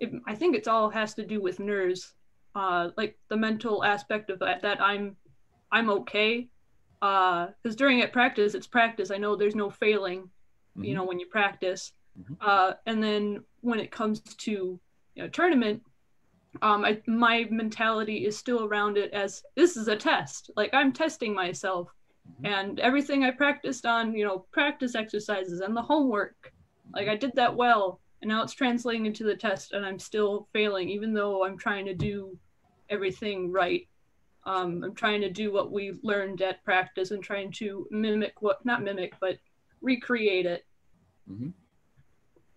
if, 0.00 0.10
I 0.26 0.34
think 0.34 0.56
it's 0.56 0.68
all 0.68 0.90
has 0.90 1.14
to 1.14 1.24
do 1.24 1.40
with 1.40 1.60
nerves, 1.60 2.14
uh, 2.54 2.90
like 2.96 3.18
the 3.28 3.36
mental 3.36 3.84
aspect 3.84 4.30
of 4.30 4.38
that. 4.40 4.62
That 4.62 4.80
I'm, 4.80 5.16
I'm 5.72 5.90
okay, 5.90 6.48
because 7.00 7.54
uh, 7.64 7.76
during 7.76 8.02
at 8.02 8.12
practice 8.12 8.54
it's 8.54 8.66
practice. 8.66 9.10
I 9.10 9.18
know 9.18 9.36
there's 9.36 9.54
no 9.54 9.70
failing, 9.70 10.22
mm-hmm. 10.22 10.84
you 10.84 10.94
know, 10.94 11.04
when 11.04 11.20
you 11.20 11.26
practice. 11.26 11.92
Mm-hmm. 12.18 12.34
Uh, 12.40 12.72
and 12.86 13.02
then 13.02 13.44
when 13.60 13.78
it 13.78 13.90
comes 13.90 14.20
to 14.20 14.80
you 15.14 15.22
know, 15.22 15.28
tournament, 15.28 15.82
um, 16.62 16.84
I, 16.84 17.00
my 17.06 17.46
mentality 17.50 18.26
is 18.26 18.36
still 18.36 18.64
around 18.64 18.96
it 18.96 19.12
as 19.12 19.42
this 19.54 19.76
is 19.76 19.88
a 19.88 19.96
test. 19.96 20.50
Like 20.56 20.70
I'm 20.72 20.92
testing 20.92 21.34
myself, 21.34 21.88
mm-hmm. 22.28 22.46
and 22.46 22.80
everything 22.80 23.24
I 23.24 23.30
practiced 23.30 23.86
on, 23.86 24.14
you 24.14 24.24
know, 24.24 24.46
practice 24.52 24.94
exercises 24.94 25.60
and 25.60 25.76
the 25.76 25.82
homework, 25.82 26.52
like 26.94 27.08
I 27.08 27.16
did 27.16 27.32
that 27.36 27.54
well, 27.54 28.00
and 28.20 28.28
now 28.28 28.42
it's 28.42 28.52
translating 28.52 29.06
into 29.06 29.24
the 29.24 29.36
test, 29.36 29.72
and 29.72 29.84
I'm 29.84 29.98
still 29.98 30.48
failing, 30.52 30.88
even 30.88 31.12
though 31.12 31.44
I'm 31.44 31.56
trying 31.56 31.86
to 31.86 31.94
do 31.94 32.36
everything 32.90 33.52
right. 33.52 33.86
Um, 34.44 34.82
I'm 34.82 34.94
trying 34.94 35.20
to 35.20 35.30
do 35.30 35.52
what 35.52 35.70
we 35.70 35.98
learned 36.02 36.40
at 36.42 36.64
practice 36.64 37.10
and 37.10 37.22
trying 37.22 37.52
to 37.52 37.86
mimic 37.90 38.40
what, 38.40 38.64
not 38.64 38.82
mimic, 38.82 39.14
but 39.20 39.38
recreate 39.82 40.46
it. 40.46 40.64
Mm-hmm 41.30 41.50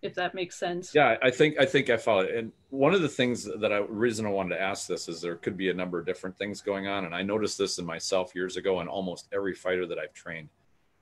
if 0.01 0.15
that 0.15 0.33
makes 0.33 0.57
sense. 0.57 0.93
Yeah, 0.95 1.17
I 1.21 1.29
think 1.29 1.59
I 1.59 1.65
think 1.65 1.89
I 1.89 1.97
follow 1.97 2.21
it. 2.21 2.35
And 2.35 2.51
one 2.69 2.93
of 2.93 3.01
the 3.01 3.09
things 3.09 3.43
that 3.43 3.71
I 3.71 3.77
reason 3.77 4.25
I 4.25 4.29
wanted 4.29 4.55
to 4.55 4.61
ask 4.61 4.87
this 4.87 5.07
is 5.07 5.21
there 5.21 5.35
could 5.35 5.57
be 5.57 5.69
a 5.69 5.73
number 5.73 5.99
of 5.99 6.05
different 6.05 6.37
things 6.37 6.61
going 6.61 6.87
on, 6.87 7.05
and 7.05 7.13
I 7.13 7.21
noticed 7.21 7.57
this 7.57 7.77
in 7.77 7.85
myself 7.85 8.33
years 8.33 8.57
ago 8.57 8.79
and 8.79 8.89
almost 8.89 9.27
every 9.31 9.53
fighter 9.53 9.85
that 9.85 9.99
I've 9.99 10.13
trained. 10.13 10.49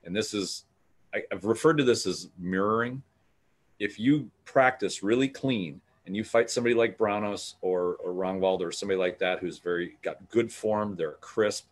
And 0.04 0.14
this 0.14 0.34
is 0.34 0.64
I, 1.14 1.22
I've 1.32 1.44
referred 1.44 1.78
to 1.78 1.84
this 1.84 2.06
as 2.06 2.28
mirroring. 2.38 3.02
If 3.80 3.98
you 3.98 4.30
practice 4.44 5.02
really 5.02 5.28
clean 5.28 5.80
and 6.06 6.14
you 6.14 6.22
fight 6.22 6.50
somebody 6.50 6.74
like 6.74 6.96
Bronos 6.96 7.54
or 7.62 7.96
or 7.96 8.12
Rongwald 8.12 8.60
or 8.60 8.70
somebody 8.70 8.98
like 8.98 9.18
that 9.18 9.40
who's 9.40 9.58
very 9.58 9.96
got 10.02 10.28
good 10.28 10.52
form, 10.52 10.94
they're 10.94 11.12
crisp, 11.20 11.66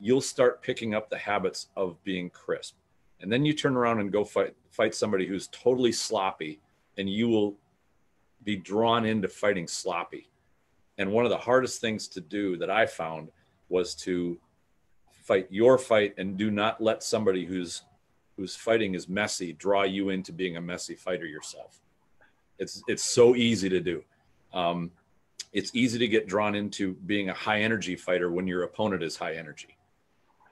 you'll 0.00 0.20
start 0.20 0.62
picking 0.62 0.94
up 0.94 1.08
the 1.08 1.18
habits 1.18 1.68
of 1.76 2.02
being 2.02 2.30
crisp. 2.30 2.74
And 3.20 3.30
then 3.30 3.44
you 3.44 3.52
turn 3.52 3.76
around 3.76 4.00
and 4.00 4.10
go 4.10 4.24
fight 4.24 4.56
fight 4.70 4.94
somebody 4.94 5.26
who's 5.26 5.48
totally 5.48 5.92
sloppy 5.92 6.60
and 6.96 7.08
you 7.08 7.28
will 7.28 7.56
be 8.42 8.56
drawn 8.56 9.04
into 9.04 9.28
fighting 9.28 9.68
sloppy. 9.68 10.28
And 10.98 11.12
one 11.12 11.24
of 11.24 11.30
the 11.30 11.38
hardest 11.38 11.80
things 11.80 12.08
to 12.08 12.20
do 12.20 12.56
that 12.56 12.70
I 12.70 12.86
found 12.86 13.28
was 13.68 13.94
to 13.96 14.38
fight 15.10 15.46
your 15.50 15.78
fight 15.78 16.14
and 16.18 16.36
do 16.36 16.50
not 16.50 16.80
let 16.80 17.02
somebody 17.02 17.44
who's 17.44 17.82
whose 18.40 18.56
fighting 18.56 18.94
is 18.94 19.06
messy 19.06 19.52
draw 19.52 19.82
you 19.82 20.08
into 20.08 20.32
being 20.32 20.56
a 20.56 20.60
messy 20.62 20.94
fighter 20.94 21.26
yourself. 21.26 21.78
It's 22.58 22.82
it's 22.88 23.04
so 23.04 23.36
easy 23.36 23.68
to 23.68 23.80
do. 23.80 24.02
Um, 24.54 24.92
it's 25.52 25.70
easy 25.74 25.98
to 25.98 26.08
get 26.08 26.26
drawn 26.26 26.54
into 26.54 26.94
being 27.04 27.28
a 27.28 27.34
high 27.34 27.60
energy 27.60 27.96
fighter 27.96 28.30
when 28.30 28.46
your 28.46 28.62
opponent 28.62 29.02
is 29.02 29.14
high 29.14 29.34
energy. 29.34 29.76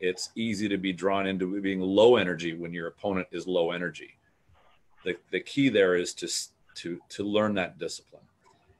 It's 0.00 0.28
easy 0.34 0.68
to 0.68 0.76
be 0.76 0.92
drawn 0.92 1.26
into 1.26 1.58
being 1.62 1.80
low 1.80 2.16
energy 2.16 2.52
when 2.52 2.74
your 2.74 2.88
opponent 2.88 3.28
is 3.32 3.46
low 3.46 3.70
energy. 3.70 4.18
The, 5.04 5.16
the 5.30 5.40
key 5.40 5.70
there 5.70 5.94
is 5.94 6.12
to, 6.14 6.28
to, 6.82 7.00
to 7.08 7.24
learn 7.24 7.54
that 7.54 7.78
discipline. 7.78 8.22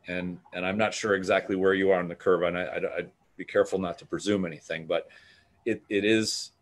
And, 0.06 0.38
and 0.52 0.66
I'm 0.66 0.76
not 0.76 0.92
sure 0.92 1.14
exactly 1.14 1.56
where 1.56 1.74
you 1.74 1.92
are 1.92 1.98
on 1.98 2.09
the 2.09 2.14
curve, 2.14 2.42
and 2.42 2.59
I, 2.59 2.62
I, 2.62 2.76
I'd 2.98 3.11
be 3.36 3.44
careful 3.44 3.78
not 3.78 3.98
to 3.98 4.06
presume 4.06 4.44
anything, 4.44 4.86
but 4.86 5.09
it, 5.64 5.82
it 5.88 6.04
is 6.04 6.52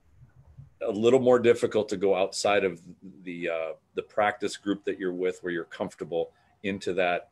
a 0.82 0.90
little 0.90 1.20
more 1.20 1.38
difficult 1.38 1.88
to 1.88 1.96
go 1.96 2.14
outside 2.14 2.64
of 2.64 2.80
the 3.22 3.48
uh, 3.48 3.72
the 3.94 4.02
practice 4.02 4.56
group 4.56 4.84
that 4.84 4.98
you're 4.98 5.12
with, 5.12 5.42
where 5.42 5.52
you're 5.52 5.64
comfortable, 5.64 6.32
into 6.62 6.92
that 6.94 7.30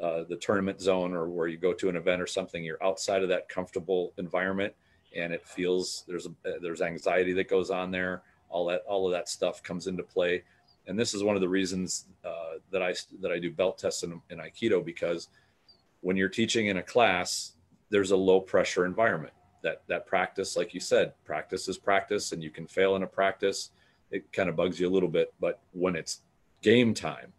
uh, 0.00 0.24
the 0.28 0.36
tournament 0.36 0.80
zone 0.80 1.14
or 1.14 1.28
where 1.28 1.48
you 1.48 1.56
go 1.56 1.72
to 1.72 1.88
an 1.88 1.96
event 1.96 2.20
or 2.20 2.26
something. 2.26 2.62
You're 2.62 2.82
outside 2.84 3.22
of 3.22 3.28
that 3.30 3.48
comfortable 3.48 4.12
environment, 4.18 4.74
and 5.16 5.32
it 5.32 5.46
feels 5.46 6.04
there's 6.06 6.26
a, 6.26 6.30
there's 6.60 6.82
anxiety 6.82 7.32
that 7.34 7.48
goes 7.48 7.70
on 7.70 7.90
there. 7.90 8.22
All 8.48 8.66
that 8.66 8.82
all 8.86 9.06
of 9.06 9.12
that 9.12 9.28
stuff 9.28 9.62
comes 9.62 9.86
into 9.86 10.02
play, 10.02 10.44
and 10.86 10.98
this 10.98 11.14
is 11.14 11.22
one 11.22 11.34
of 11.34 11.40
the 11.40 11.48
reasons 11.48 12.06
uh, 12.24 12.58
that 12.70 12.82
I 12.82 12.94
that 13.20 13.32
I 13.32 13.38
do 13.38 13.50
belt 13.50 13.78
tests 13.78 14.02
in, 14.02 14.20
in 14.30 14.38
Aikido 14.38 14.84
because 14.84 15.28
when 16.00 16.16
you're 16.16 16.28
teaching 16.28 16.66
in 16.66 16.76
a 16.76 16.82
class, 16.82 17.52
there's 17.90 18.12
a 18.12 18.16
low 18.16 18.40
pressure 18.40 18.86
environment. 18.86 19.32
That 19.66 19.82
that 19.88 20.06
practice, 20.06 20.56
like 20.56 20.72
you 20.72 20.80
said, 20.80 21.12
practice 21.24 21.68
is 21.68 21.76
practice, 21.76 22.32
and 22.32 22.42
you 22.42 22.50
can 22.50 22.66
fail 22.66 22.96
in 22.96 23.02
a 23.02 23.06
practice. 23.06 23.70
It 24.10 24.32
kind 24.32 24.48
of 24.48 24.56
bugs 24.56 24.78
you 24.78 24.88
a 24.88 24.94
little 24.96 25.08
bit, 25.08 25.34
but 25.40 25.58
when 25.72 25.96
it's 25.96 26.22
game 26.62 26.94
time, 26.94 27.32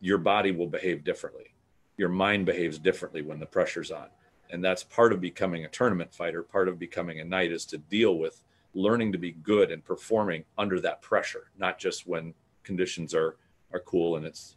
your 0.00 0.18
body 0.18 0.50
will 0.50 0.66
behave 0.66 1.04
differently. 1.04 1.52
Your 1.98 2.08
mind 2.08 2.46
behaves 2.46 2.78
differently 2.78 3.20
when 3.20 3.38
the 3.38 3.46
pressure's 3.46 3.90
on 3.90 4.08
and 4.52 4.62
that's 4.62 4.84
part 4.84 5.12
of 5.12 5.20
becoming 5.20 5.64
a 5.64 5.68
tournament 5.68 6.14
fighter 6.14 6.42
part 6.42 6.68
of 6.68 6.78
becoming 6.78 7.18
a 7.20 7.24
knight 7.24 7.50
is 7.50 7.64
to 7.64 7.78
deal 7.78 8.18
with 8.18 8.44
learning 8.74 9.10
to 9.10 9.18
be 9.18 9.32
good 9.32 9.72
and 9.72 9.84
performing 9.84 10.44
under 10.56 10.78
that 10.78 11.02
pressure 11.02 11.50
not 11.58 11.78
just 11.78 12.06
when 12.06 12.32
conditions 12.62 13.14
are 13.14 13.36
are 13.72 13.80
cool 13.80 14.16
and 14.16 14.24
it's 14.24 14.56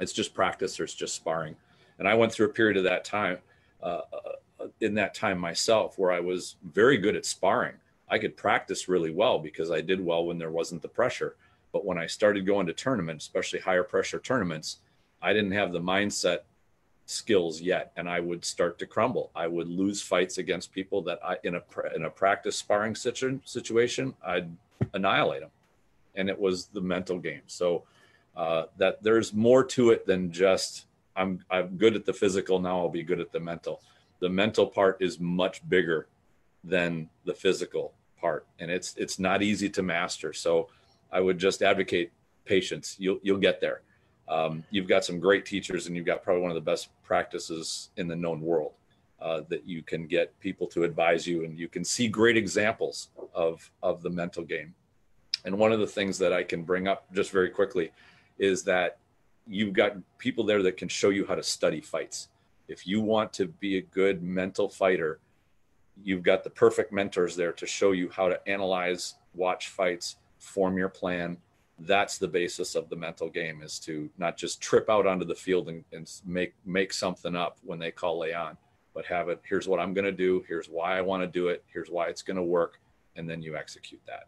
it's 0.00 0.12
just 0.12 0.34
practice 0.34 0.80
or 0.80 0.84
it's 0.84 0.94
just 0.94 1.14
sparring 1.14 1.54
and 1.98 2.08
i 2.08 2.14
went 2.14 2.32
through 2.32 2.46
a 2.46 2.52
period 2.52 2.76
of 2.76 2.84
that 2.84 3.04
time 3.04 3.38
uh, 3.82 4.00
in 4.80 4.94
that 4.94 5.14
time 5.14 5.38
myself 5.38 5.98
where 5.98 6.12
i 6.12 6.20
was 6.20 6.56
very 6.72 6.96
good 6.98 7.16
at 7.16 7.26
sparring. 7.26 7.74
I 8.08 8.18
could 8.18 8.36
practice 8.36 8.88
really 8.88 9.10
well 9.10 9.38
because 9.38 9.70
i 9.70 9.80
did 9.80 10.04
well 10.04 10.26
when 10.26 10.38
there 10.38 10.50
wasn't 10.50 10.82
the 10.82 10.88
pressure. 10.88 11.36
But 11.72 11.84
when 11.84 11.98
i 11.98 12.06
started 12.06 12.46
going 12.46 12.66
to 12.66 12.72
tournaments 12.72 13.24
especially 13.24 13.60
higher 13.60 13.84
pressure 13.84 14.18
tournaments 14.18 14.78
i 15.22 15.32
didn't 15.32 15.52
have 15.52 15.72
the 15.72 15.80
mindset 15.80 16.40
skills 17.06 17.60
yet 17.60 17.92
and 17.96 18.08
i 18.08 18.18
would 18.20 18.44
start 18.44 18.78
to 18.78 18.86
crumble. 18.86 19.30
I 19.34 19.46
would 19.46 19.68
lose 19.68 20.02
fights 20.02 20.38
against 20.38 20.72
people 20.72 21.02
that 21.02 21.18
i 21.24 21.36
in 21.44 21.54
a 21.56 21.62
in 21.94 22.04
a 22.04 22.10
practice 22.10 22.56
sparring 22.56 22.94
situ- 22.94 23.40
situation 23.44 24.14
i'd 24.24 24.50
annihilate 24.94 25.40
them 25.40 25.50
and 26.16 26.28
it 26.28 26.38
was 26.38 26.66
the 26.66 26.80
mental 26.80 27.18
game. 27.18 27.42
So 27.46 27.84
uh, 28.36 28.64
that 28.78 29.02
there's 29.02 29.32
more 29.32 29.64
to 29.64 29.90
it 29.90 30.06
than 30.06 30.30
just 30.30 30.86
i'm 31.16 31.42
i'm 31.50 31.76
good 31.78 31.96
at 31.96 32.04
the 32.04 32.12
physical 32.12 32.58
now 32.58 32.78
i'll 32.78 32.90
be 32.90 33.02
good 33.02 33.20
at 33.20 33.32
the 33.32 33.40
mental 33.40 33.80
the 34.20 34.28
mental 34.28 34.66
part 34.66 34.98
is 35.00 35.20
much 35.20 35.66
bigger 35.68 36.08
than 36.64 37.08
the 37.24 37.34
physical 37.34 37.92
part. 38.20 38.46
And 38.58 38.70
it's 38.70 38.94
it's 38.96 39.18
not 39.18 39.42
easy 39.42 39.68
to 39.70 39.82
master. 39.82 40.32
So 40.32 40.68
i 41.12 41.20
would 41.20 41.38
just 41.38 41.62
advocate 41.62 42.12
patience. 42.44 42.96
You'll 42.98 43.18
you'll 43.22 43.38
get 43.38 43.60
there. 43.60 43.82
Um, 44.28 44.64
you've 44.70 44.88
got 44.88 45.04
some 45.04 45.20
great 45.20 45.46
teachers 45.46 45.86
and 45.86 45.94
you've 45.94 46.06
got 46.06 46.24
probably 46.24 46.42
one 46.42 46.50
of 46.50 46.56
the 46.56 46.70
best 46.72 46.88
practices 47.04 47.90
in 47.96 48.08
the 48.08 48.16
known 48.16 48.40
world 48.40 48.72
uh, 49.20 49.42
that 49.48 49.64
you 49.64 49.84
can 49.84 50.08
get 50.08 50.36
people 50.40 50.66
to 50.68 50.82
advise 50.82 51.28
you 51.28 51.44
and 51.44 51.56
you 51.56 51.68
can 51.68 51.84
see 51.84 52.08
great 52.08 52.36
examples 52.36 53.10
of 53.34 53.70
of 53.82 54.02
the 54.02 54.10
mental 54.10 54.42
game. 54.42 54.74
And 55.44 55.56
one 55.56 55.70
of 55.70 55.78
the 55.78 55.86
things 55.86 56.18
that 56.18 56.32
i 56.32 56.42
can 56.42 56.62
bring 56.62 56.88
up 56.88 57.06
just 57.12 57.30
very 57.30 57.50
quickly 57.50 57.92
is 58.38 58.64
that 58.64 58.98
you've 59.46 59.72
got 59.72 59.92
people 60.18 60.44
there 60.44 60.62
that 60.62 60.76
can 60.76 60.88
show 60.88 61.10
you 61.10 61.24
how 61.24 61.36
to 61.36 61.42
study 61.42 61.80
fights 61.80 62.28
if 62.68 62.86
you 62.86 63.00
want 63.00 63.32
to 63.32 63.46
be 63.46 63.78
a 63.78 63.82
good 63.82 64.22
mental 64.22 64.68
fighter 64.68 65.20
you've 66.02 66.22
got 66.22 66.44
the 66.44 66.50
perfect 66.50 66.92
mentors 66.92 67.36
there 67.36 67.52
to 67.52 67.66
show 67.66 67.92
you 67.92 68.08
how 68.10 68.28
to 68.28 68.48
analyze 68.48 69.14
watch 69.34 69.68
fights 69.68 70.16
form 70.38 70.76
your 70.78 70.88
plan. 70.88 71.36
That's 71.78 72.18
the 72.18 72.28
basis 72.28 72.74
of 72.74 72.88
the 72.88 72.96
mental 72.96 73.28
game 73.28 73.62
is 73.62 73.78
to 73.80 74.08
not 74.18 74.36
just 74.36 74.60
trip 74.60 74.88
out 74.88 75.06
onto 75.06 75.26
the 75.26 75.34
field 75.34 75.68
and, 75.68 75.84
and 75.92 76.10
make 76.24 76.54
make 76.64 76.92
something 76.92 77.36
up 77.36 77.58
when 77.62 77.78
they 77.78 77.90
call 77.90 78.18
lay 78.18 78.32
on 78.32 78.56
but 78.94 79.04
have 79.04 79.28
it 79.28 79.42
here's 79.46 79.68
what 79.68 79.78
i'm 79.78 79.92
going 79.92 80.06
to 80.06 80.12
do. 80.12 80.42
Here's 80.48 80.68
why 80.68 80.96
i 80.96 81.02
want 81.02 81.22
to 81.22 81.26
do 81.26 81.48
it. 81.48 81.62
Here's 81.70 81.90
why 81.90 82.08
it's 82.08 82.22
going 82.22 82.38
to 82.38 82.42
work. 82.42 82.80
And 83.16 83.28
then 83.28 83.42
you 83.42 83.56
execute 83.56 84.00
that. 84.06 84.26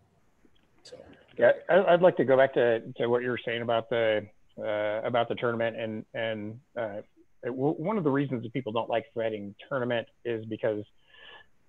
So. 0.82 0.97
Yeah 1.39 1.53
i'd 1.70 2.03
like 2.03 2.16
to 2.18 2.24
go 2.24 2.36
back 2.36 2.53
to, 2.55 2.80
to 2.99 3.07
what 3.07 3.22
you 3.22 3.30
were 3.30 3.41
saying 3.43 3.62
about 3.62 3.89
the 3.89 4.26
uh, 4.59 5.01
about 5.05 5.28
the 5.28 5.36
tournament 5.36 5.76
and 5.76 6.05
and 6.12 6.61
uh, 6.78 7.01
one 7.45 7.99
of 7.99 8.05
the 8.05 8.11
reasons 8.11 8.43
that 8.43 8.53
people 8.53 8.72
don't 8.72 8.91
like 8.91 9.05
threading 9.14 9.55
tournament 9.68 10.09
is 10.24 10.45
because 10.47 10.84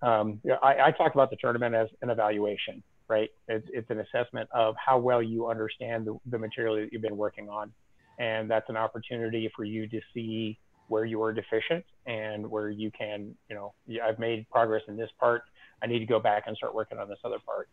um, 0.02 0.40
I, 0.62 0.76
I 0.86 0.90
talk 0.92 1.14
about 1.14 1.30
the 1.30 1.36
tournament 1.36 1.74
as 1.74 1.88
an 2.02 2.10
evaluation 2.10 2.82
right? 3.10 3.28
It's, 3.48 3.66
it's 3.72 3.90
an 3.90 3.98
assessment 3.98 4.48
of 4.54 4.76
how 4.82 4.96
well 4.96 5.20
you 5.20 5.48
understand 5.48 6.06
the, 6.06 6.16
the 6.30 6.38
material 6.38 6.76
that 6.76 6.92
you've 6.92 7.02
been 7.02 7.16
working 7.16 7.48
on. 7.48 7.72
And 8.20 8.48
that's 8.48 8.68
an 8.68 8.76
opportunity 8.76 9.50
for 9.54 9.64
you 9.64 9.88
to 9.88 10.00
see 10.14 10.58
where 10.88 11.04
you 11.04 11.20
are 11.22 11.32
deficient 11.32 11.84
and 12.06 12.48
where 12.48 12.70
you 12.70 12.90
can, 12.96 13.34
you 13.48 13.56
know, 13.56 13.74
I've 14.02 14.18
made 14.18 14.48
progress 14.50 14.82
in 14.86 14.96
this 14.96 15.10
part. 15.18 15.42
I 15.82 15.86
need 15.86 15.98
to 15.98 16.06
go 16.06 16.20
back 16.20 16.44
and 16.46 16.56
start 16.56 16.74
working 16.74 16.98
on 16.98 17.08
this 17.08 17.18
other 17.24 17.38
part. 17.44 17.68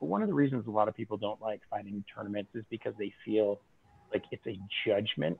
But 0.00 0.06
one 0.06 0.20
of 0.20 0.28
the 0.28 0.34
reasons 0.34 0.66
a 0.66 0.70
lot 0.70 0.88
of 0.88 0.96
people 0.96 1.16
don't 1.16 1.40
like 1.40 1.60
fighting 1.70 2.04
tournaments 2.12 2.50
is 2.54 2.64
because 2.68 2.94
they 2.98 3.12
feel 3.24 3.60
like 4.12 4.24
it's 4.32 4.46
a 4.46 4.58
judgment, 4.86 5.38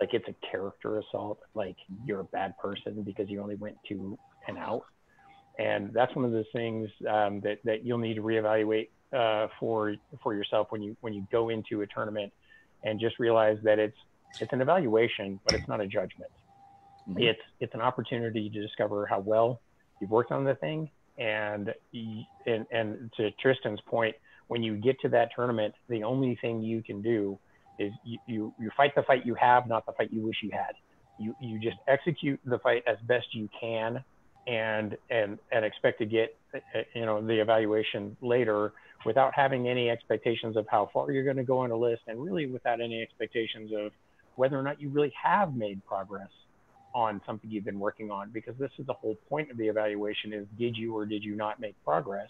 like 0.00 0.14
it's 0.14 0.28
a 0.28 0.34
character 0.50 0.98
assault, 0.98 1.38
like 1.54 1.76
you're 2.04 2.20
a 2.20 2.24
bad 2.24 2.56
person 2.58 3.02
because 3.02 3.28
you 3.28 3.40
only 3.40 3.56
went 3.56 3.76
two 3.88 4.18
and 4.48 4.58
out 4.58 4.84
and 5.58 5.92
that's 5.92 6.14
one 6.14 6.24
of 6.24 6.32
those 6.32 6.46
things 6.52 6.88
um, 7.08 7.40
that 7.40 7.58
that 7.64 7.84
you'll 7.84 7.98
need 7.98 8.14
to 8.14 8.22
reevaluate 8.22 8.88
uh, 9.12 9.48
for 9.60 9.94
for 10.22 10.34
yourself 10.34 10.68
when 10.70 10.82
you 10.82 10.96
when 11.00 11.12
you 11.12 11.26
go 11.30 11.50
into 11.50 11.82
a 11.82 11.86
tournament, 11.86 12.32
and 12.84 12.98
just 12.98 13.18
realize 13.18 13.58
that 13.62 13.78
it's 13.78 13.96
it's 14.40 14.52
an 14.52 14.60
evaluation, 14.60 15.38
but 15.44 15.54
it's 15.54 15.68
not 15.68 15.80
a 15.80 15.86
judgment. 15.86 16.30
Mm-hmm. 17.08 17.22
It's 17.22 17.40
it's 17.60 17.74
an 17.74 17.80
opportunity 17.80 18.48
to 18.48 18.62
discover 18.62 19.06
how 19.06 19.20
well 19.20 19.60
you've 20.00 20.10
worked 20.10 20.32
on 20.32 20.44
the 20.44 20.54
thing, 20.54 20.90
and 21.18 21.74
and 22.46 22.66
and 22.70 23.12
to 23.18 23.30
Tristan's 23.32 23.80
point, 23.82 24.16
when 24.48 24.62
you 24.62 24.76
get 24.76 24.98
to 25.00 25.08
that 25.10 25.30
tournament, 25.34 25.74
the 25.88 26.02
only 26.02 26.38
thing 26.40 26.62
you 26.62 26.82
can 26.82 27.02
do 27.02 27.38
is 27.78 27.92
you, 28.04 28.18
you, 28.26 28.54
you 28.58 28.70
fight 28.76 28.94
the 28.94 29.02
fight 29.02 29.24
you 29.24 29.34
have, 29.34 29.66
not 29.66 29.86
the 29.86 29.92
fight 29.92 30.12
you 30.12 30.22
wish 30.22 30.36
you 30.42 30.50
had. 30.52 30.74
You 31.18 31.34
you 31.40 31.58
just 31.58 31.76
execute 31.88 32.40
the 32.44 32.58
fight 32.58 32.82
as 32.86 32.96
best 33.06 33.26
you 33.32 33.48
can 33.60 34.02
and 34.46 34.96
and 35.10 35.38
and 35.52 35.64
expect 35.64 35.98
to 35.98 36.06
get 36.06 36.36
uh, 36.54 36.58
you 36.94 37.06
know 37.06 37.24
the 37.24 37.40
evaluation 37.40 38.16
later 38.20 38.72
without 39.04 39.32
having 39.34 39.68
any 39.68 39.90
expectations 39.90 40.56
of 40.56 40.66
how 40.68 40.88
far 40.92 41.10
you're 41.12 41.24
going 41.24 41.36
to 41.36 41.44
go 41.44 41.58
on 41.58 41.70
a 41.70 41.76
list 41.76 42.02
and 42.06 42.22
really 42.22 42.46
without 42.46 42.80
any 42.80 43.02
expectations 43.02 43.70
of 43.76 43.92
whether 44.36 44.58
or 44.58 44.62
not 44.62 44.80
you 44.80 44.88
really 44.88 45.12
have 45.20 45.54
made 45.54 45.84
progress 45.86 46.28
on 46.94 47.20
something 47.26 47.50
you've 47.50 47.64
been 47.64 47.80
working 47.80 48.10
on 48.10 48.30
because 48.30 48.54
this 48.58 48.70
is 48.78 48.86
the 48.86 48.92
whole 48.92 49.16
point 49.28 49.50
of 49.50 49.56
the 49.56 49.66
evaluation 49.66 50.32
is 50.32 50.46
did 50.58 50.76
you 50.76 50.96
or 50.96 51.06
did 51.06 51.22
you 51.22 51.34
not 51.34 51.60
make 51.60 51.74
progress 51.84 52.28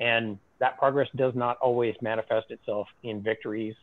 and 0.00 0.38
that 0.58 0.78
progress 0.78 1.08
does 1.16 1.34
not 1.34 1.56
always 1.58 1.94
manifest 2.00 2.50
itself 2.50 2.86
in 3.02 3.22
victories 3.22 3.74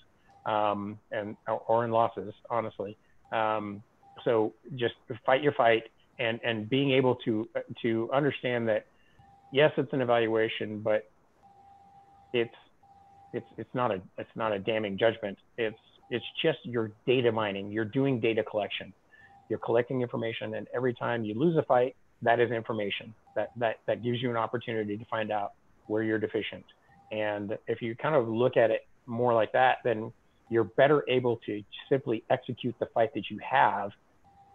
um, 0.50 1.00
and 1.12 1.36
or 1.68 1.86
in 1.86 1.91
losses 1.91 2.34
honestly. 2.50 2.97
Um, 3.32 3.84
so 4.26 4.54
just 4.76 4.95
fight 5.26 5.43
your 5.43 5.54
fight 5.54 5.84
and 6.20 6.39
and 6.43 6.70
being 6.70 6.91
able 6.91 7.16
to 7.26 7.47
to 7.82 8.10
understand 8.14 8.68
that 8.68 8.86
yes 9.54 9.72
it's 9.78 9.93
an 9.93 10.02
evaluation 10.02 10.82
but 10.82 11.10
it's 12.34 12.54
it's 13.34 13.45
it's 13.58 13.74
not 13.74 13.91
a 13.91 14.02
it's 14.18 14.30
not 14.36 14.52
a 14.52 14.60
damning 14.60 14.97
judgment. 14.97 15.38
It's 15.58 15.78
it's 16.10 16.26
just 16.41 16.60
your 16.64 16.91
data 17.06 17.32
mining. 17.32 17.72
You're 17.72 17.86
doing 17.86 18.20
data 18.20 18.43
collection. 18.43 18.93
You're 19.50 19.60
collecting 19.60 20.02
information 20.02 20.56
and 20.56 20.68
every 20.76 20.93
time 20.93 21.24
you 21.24 21.34
lose 21.34 21.58
a 21.58 21.64
fight 21.64 21.95
that 22.22 22.39
is 22.39 22.52
information. 22.52 23.14
That 23.36 23.52
that 23.58 23.78
that 23.88 24.04
gives 24.04 24.22
you 24.22 24.30
an 24.30 24.38
opportunity 24.38 24.97
to 24.97 25.06
find 25.06 25.32
out 25.32 25.54
where 25.88 26.04
you're 26.04 26.20
deficient. 26.20 26.66
And 27.12 27.58
if 27.68 27.82
you 27.82 27.95
kind 27.95 28.16
of 28.16 28.28
look 28.28 28.58
at 28.58 28.72
it 28.72 28.88
more 29.06 29.34
like 29.34 29.52
that 29.54 29.78
then 29.84 30.12
you're 30.50 30.64
better 30.64 31.04
able 31.08 31.38
to 31.45 31.64
simply 31.89 32.24
execute 32.30 32.76
the 32.80 32.86
fight 32.88 33.14
that 33.14 33.30
you 33.30 33.39
have 33.39 33.91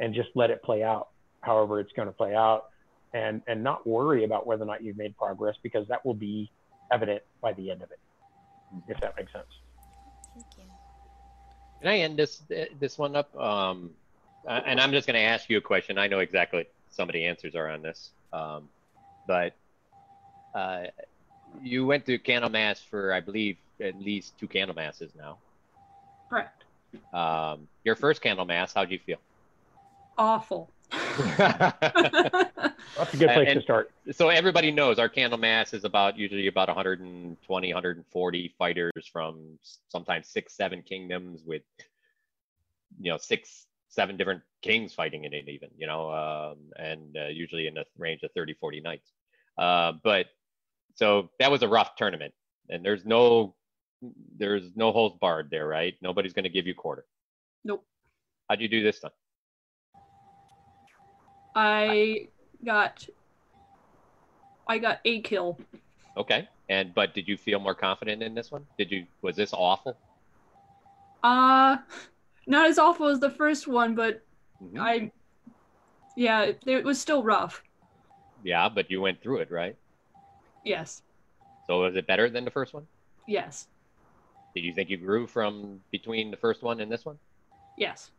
and 0.01 0.15
just 0.15 0.29
let 0.35 0.51
it 0.51 0.63
play 0.63 0.83
out 0.83 1.09
however 1.41 1.81
it's 1.81 1.93
going 1.93 2.09
to 2.09 2.13
play 2.13 2.35
out 2.35 2.71
and 3.13 3.43
and 3.47 3.63
not 3.63 3.87
worry 3.87 4.25
about 4.25 4.47
whether 4.47 4.63
or 4.63 4.67
not 4.67 4.83
you've 4.83 4.97
made 4.97 5.17
progress 5.17 5.57
because 5.63 5.87
that 5.89 6.05
will 6.05 6.15
be 6.15 6.51
evident 6.93 7.23
by 7.41 7.53
the 7.55 7.71
end 7.71 7.83
of 7.83 7.91
it 7.91 8.01
if 8.89 8.99
that 9.01 9.17
makes 9.17 9.33
sense 9.33 9.47
thank 10.35 10.47
you 10.59 10.65
Can 11.81 11.89
I 11.89 11.99
end 11.99 12.19
this 12.19 12.43
this 12.81 12.99
one 12.99 13.15
up? 13.17 13.35
Um, 13.37 13.91
and 14.47 14.81
I'm 14.81 14.93
just 14.93 15.07
going 15.07 15.15
to 15.15 15.23
ask 15.23 15.49
you 15.49 15.59
a 15.59 15.61
question. 15.61 15.99
I 15.99 16.07
know 16.07 16.19
exactly 16.19 16.67
some 16.91 17.09
of 17.09 17.13
the 17.13 17.25
answers 17.25 17.55
are 17.55 17.69
on 17.69 17.83
this, 17.83 18.11
um, 18.33 18.69
but 19.27 19.55
uh, 20.55 20.85
you 21.63 21.87
went 21.87 22.07
to 22.07 22.19
candle 22.19 22.51
mass 22.51 22.81
for, 22.81 23.13
I 23.13 23.21
believe, 23.21 23.57
at 23.81 23.99
least 24.01 24.39
two 24.39 24.49
candle 24.49 24.75
masses 24.77 25.13
now. 25.17 25.39
Correct. 26.29 26.65
Um, 27.13 27.69
your 27.85 27.97
first 27.97 28.21
candle 28.23 28.45
mass, 28.45 28.73
how'd 28.73 28.91
you 28.91 28.99
feel? 28.99 29.19
Awful. 30.17 30.71
That's 31.39 33.13
a 33.15 33.17
good 33.17 33.29
place 33.31 33.49
And- 33.49 33.59
to 33.59 33.63
start. 33.63 33.91
so 34.13 34.29
everybody 34.29 34.71
knows 34.71 34.99
our 34.99 35.09
candle 35.09 35.39
mass 35.39 35.75
is 35.75 35.85
about 35.85 36.17
usually 36.19 36.47
about 36.47 36.69
120, 36.69 37.69
140 37.73 38.55
fighters 38.59 38.93
from 39.13 39.59
sometimes 39.89 40.29
six, 40.29 40.55
seven 40.55 40.83
kingdoms 40.83 41.43
with, 41.45 41.63
you 43.01 43.11
know, 43.11 43.19
six, 43.19 43.67
seven 43.89 44.17
different 44.17 44.43
kings 44.63 44.93
fighting 44.93 45.25
in 45.25 45.33
it 45.33 45.49
even, 45.49 45.69
you 45.77 45.87
know, 45.87 46.11
um, 46.13 46.59
and 46.79 47.17
uh, 47.17 47.27
usually 47.27 47.67
in 47.67 47.75
the 47.75 47.85
range 47.99 48.23
of 48.23 48.31
30, 48.33 48.55
40 48.55 48.81
knights. 48.81 49.13
Uh, 49.59 49.93
but 50.03 50.27
so 50.95 51.31
that 51.41 51.51
was 51.51 51.63
a 51.63 51.69
rough 51.69 51.97
tournament 51.97 52.35
and 52.69 52.85
there's 52.85 53.05
no, 53.05 53.55
there's 54.37 54.65
no 54.77 54.93
holds 54.93 55.17
barred 55.21 55.49
there, 55.51 55.67
right? 55.67 55.95
Nobody's 56.03 56.33
going 56.33 56.45
to 56.45 56.51
give 56.51 56.67
you 56.67 56.75
quarter. 56.75 57.05
Nope. 57.65 57.85
How'd 58.49 58.61
you 58.61 58.69
do 58.69 58.83
this 58.83 59.01
time? 59.01 59.11
I 61.55 62.29
got 62.65 63.07
I 64.67 64.79
got 64.79 65.01
a 65.05 65.21
kill. 65.21 65.59
Okay. 66.17 66.49
And, 66.69 66.95
but 66.95 67.15
did 67.15 67.29
you 67.29 67.37
feel 67.37 67.61
more 67.61 67.75
confident 67.75 68.23
in 68.23 68.35
this 68.35 68.51
one? 68.51 68.65
Did 68.79 68.91
you, 68.91 69.05
was 69.21 69.37
this 69.37 69.53
awful? 69.53 69.97
Uh 71.23 71.79
not 72.47 72.69
as 72.69 72.79
awful 72.79 73.09
as 73.09 73.21
the 73.21 73.31
first 73.31 73.67
one, 73.67 73.95
but 73.95 74.23
Mhm. 74.63 74.79
I 74.79 75.11
yeah, 76.17 76.43
it, 76.43 76.63
it 76.67 76.85
was 76.85 77.01
still 77.01 77.23
rough. 77.23 77.63
Yeah, 78.43 78.69
but 78.69 78.91
you 78.91 79.01
went 79.01 79.23
through 79.23 79.39
it, 79.39 79.51
right? 79.51 79.77
Yes. 80.65 81.03
So 81.67 81.81
was 81.81 81.97
it 81.97 82.07
better 82.07 82.29
than 82.31 82.45
the 82.45 82.51
first 82.51 82.75
one? 82.75 82.87
Yes. 83.27 83.69
Did 84.55 84.65
you 84.65 84.73
think 84.73 84.89
you 84.89 84.97
grew 84.97 85.27
from 85.27 85.81
between 85.91 86.31
the 86.31 86.37
first 86.37 86.63
one 86.63 86.81
and 86.81 86.91
this 86.91 87.05
one? 87.05 87.19
Yes. 87.77 88.11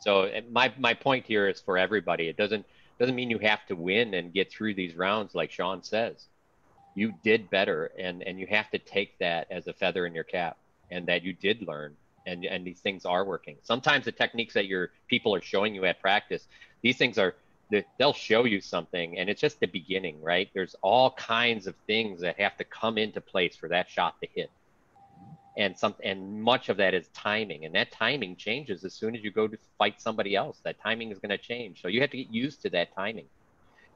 So 0.00 0.30
my 0.50 0.72
my 0.78 0.94
point 0.94 1.26
here 1.26 1.48
is 1.48 1.60
for 1.60 1.78
everybody. 1.78 2.28
It 2.28 2.36
doesn't 2.36 2.64
doesn't 2.98 3.14
mean 3.14 3.30
you 3.30 3.38
have 3.38 3.66
to 3.66 3.76
win 3.76 4.14
and 4.14 4.32
get 4.32 4.50
through 4.50 4.74
these 4.74 4.94
rounds 4.96 5.34
like 5.34 5.50
Sean 5.50 5.82
says. 5.82 6.26
You 6.94 7.12
did 7.22 7.50
better, 7.50 7.90
and 7.98 8.22
and 8.22 8.38
you 8.38 8.46
have 8.46 8.70
to 8.70 8.78
take 8.78 9.18
that 9.18 9.46
as 9.50 9.66
a 9.66 9.72
feather 9.72 10.06
in 10.06 10.14
your 10.14 10.24
cap, 10.24 10.56
and 10.90 11.06
that 11.06 11.22
you 11.22 11.32
did 11.32 11.66
learn, 11.66 11.96
and 12.26 12.44
and 12.44 12.66
these 12.66 12.80
things 12.80 13.04
are 13.04 13.24
working. 13.24 13.56
Sometimes 13.62 14.04
the 14.04 14.12
techniques 14.12 14.54
that 14.54 14.66
your 14.66 14.90
people 15.08 15.34
are 15.34 15.42
showing 15.42 15.74
you 15.74 15.84
at 15.84 16.00
practice, 16.00 16.46
these 16.82 16.96
things 16.96 17.18
are 17.18 17.34
they'll 17.98 18.12
show 18.12 18.44
you 18.44 18.60
something, 18.60 19.18
and 19.18 19.28
it's 19.28 19.40
just 19.40 19.58
the 19.60 19.66
beginning, 19.66 20.22
right? 20.22 20.48
There's 20.54 20.76
all 20.82 21.10
kinds 21.12 21.66
of 21.66 21.74
things 21.86 22.20
that 22.20 22.38
have 22.38 22.56
to 22.58 22.64
come 22.64 22.96
into 22.96 23.20
place 23.20 23.56
for 23.56 23.68
that 23.68 23.90
shot 23.90 24.20
to 24.20 24.28
hit 24.32 24.50
and 25.56 25.78
some 25.78 25.94
and 26.02 26.42
much 26.42 26.68
of 26.68 26.76
that 26.78 26.94
is 26.94 27.08
timing 27.08 27.64
and 27.64 27.74
that 27.74 27.92
timing 27.92 28.34
changes 28.36 28.84
as 28.84 28.92
soon 28.92 29.14
as 29.14 29.22
you 29.22 29.30
go 29.30 29.46
to 29.46 29.56
fight 29.78 30.00
somebody 30.00 30.34
else. 30.34 30.58
That 30.64 30.80
timing 30.80 31.12
is 31.12 31.18
going 31.18 31.30
to 31.30 31.38
change. 31.38 31.80
So 31.80 31.88
you 31.88 32.00
have 32.00 32.10
to 32.10 32.16
get 32.16 32.30
used 32.30 32.62
to 32.62 32.70
that 32.70 32.94
timing. 32.94 33.26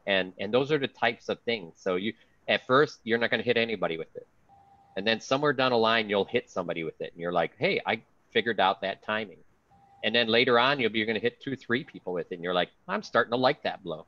And 0.07 0.33
and 0.39 0.55
those 0.55 0.71
are 0.71 0.79
the 0.79 0.89
types 0.89 1.29
of 1.29 1.41
things. 1.41 1.75
So 1.77 1.97
you 1.97 2.13
at 2.47 2.67
first 2.67 3.01
you're 3.03 3.19
not 3.19 3.31
going 3.31 3.41
to 3.41 3.45
hit 3.45 3.57
anybody 3.57 3.99
with 3.99 4.15
it. 4.15 4.27
And 4.97 5.07
then 5.07 5.21
somewhere 5.21 5.53
down 5.53 5.73
the 5.73 5.79
line 5.79 6.09
you'll 6.09 6.25
hit 6.25 6.49
somebody 6.51 6.85
with 6.85 7.01
it 7.01 7.13
and 7.13 7.21
you're 7.21 7.33
like 7.33 7.53
hey 7.59 7.81
i 7.87 8.01
figured 8.33 8.61
out 8.61 8.81
that 8.83 9.03
timing. 9.03 9.39
And 10.05 10.15
then 10.15 10.29
later 10.29 10.61
on 10.61 10.79
you'll 10.79 10.91
be 10.91 10.99
you're 10.99 11.07
going 11.07 11.21
to 11.21 11.21
hit 11.21 11.41
two 11.41 11.57
three 11.57 11.83
people 11.83 12.13
with 12.13 12.31
it 12.31 12.37
and 12.37 12.45
you're 12.45 12.55
like 12.55 12.71
i'm 12.87 13.03
starting 13.03 13.33
to 13.33 13.37
like 13.37 13.65
that 13.65 13.83
blow. 13.83 14.07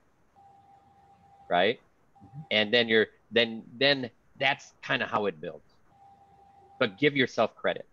Right? 1.48 1.80
Mm-hmm. 2.24 2.40
And 2.52 2.72
then 2.72 2.86
you're 2.86 3.08
then 3.32 3.64
then 3.76 4.10
that's 4.38 4.72
kind 4.82 5.02
of 5.02 5.10
how 5.10 5.26
it 5.26 5.40
builds 5.40 5.69
but 6.80 6.98
give 6.98 7.16
yourself 7.16 7.54
credit 7.54 7.86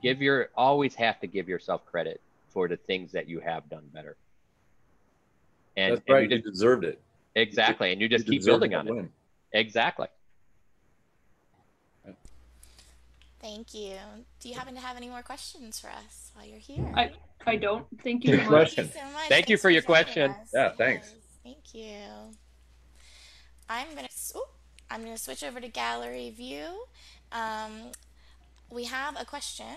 give 0.00 0.22
your 0.22 0.50
always 0.56 0.94
have 0.94 1.18
to 1.18 1.26
give 1.26 1.48
yourself 1.48 1.84
credit 1.84 2.20
for 2.50 2.68
the 2.68 2.76
things 2.76 3.10
that 3.10 3.28
you 3.28 3.40
have 3.40 3.68
done 3.68 3.82
better 3.92 4.16
and, 5.76 5.96
That's 5.96 6.08
right. 6.08 6.30
you 6.30 6.36
You 6.36 6.42
just, 6.42 6.52
deserved 6.52 6.84
it. 6.84 7.00
exactly 7.34 7.90
and 7.92 8.00
you 8.00 8.08
just 8.08 8.26
You 8.26 8.32
keep 8.34 8.44
building 8.44 8.70
that 8.70 8.78
on 8.78 8.88
it 8.88 8.94
win. 8.94 9.10
exactly 9.52 10.06
Thank 13.42 13.72
you. 13.72 13.94
Do 14.40 14.50
you 14.50 14.54
happen 14.54 14.74
to 14.74 14.80
have 14.82 14.98
any 14.98 15.08
more 15.08 15.22
questions 15.22 15.80
for 15.80 15.88
us 15.88 16.30
while 16.34 16.44
you're 16.44 16.58
here? 16.58 16.84
I 16.94 17.10
I 17.46 17.56
don't. 17.56 17.86
Thank 18.04 18.24
you 18.26 18.32
Good 18.32 18.40
much. 18.40 18.48
question. 18.48 18.84
Thank 18.88 18.94
you 18.94 19.00
so 19.00 19.12
much. 19.14 19.28
Thank 19.30 19.48
you 19.48 19.56
Thanks 19.56 19.62
for 19.62 19.70
your 19.70 19.80
question. 19.80 20.30
us. 20.32 20.50
Yeah, 20.52 20.72
thanks. 20.76 21.14
Yes, 21.14 21.24
Thank 21.42 21.74
you. 21.74 21.96
I'm 23.66 23.94
gonna. 23.94 24.08
Oh, 24.34 24.46
I'm 24.90 25.02
gonna 25.04 25.16
switch 25.16 25.42
over 25.42 25.58
to 25.58 25.68
gallery 25.68 26.34
view. 26.36 26.84
Um, 27.32 27.92
we 28.70 28.84
have 28.84 29.20
a 29.20 29.24
question, 29.24 29.76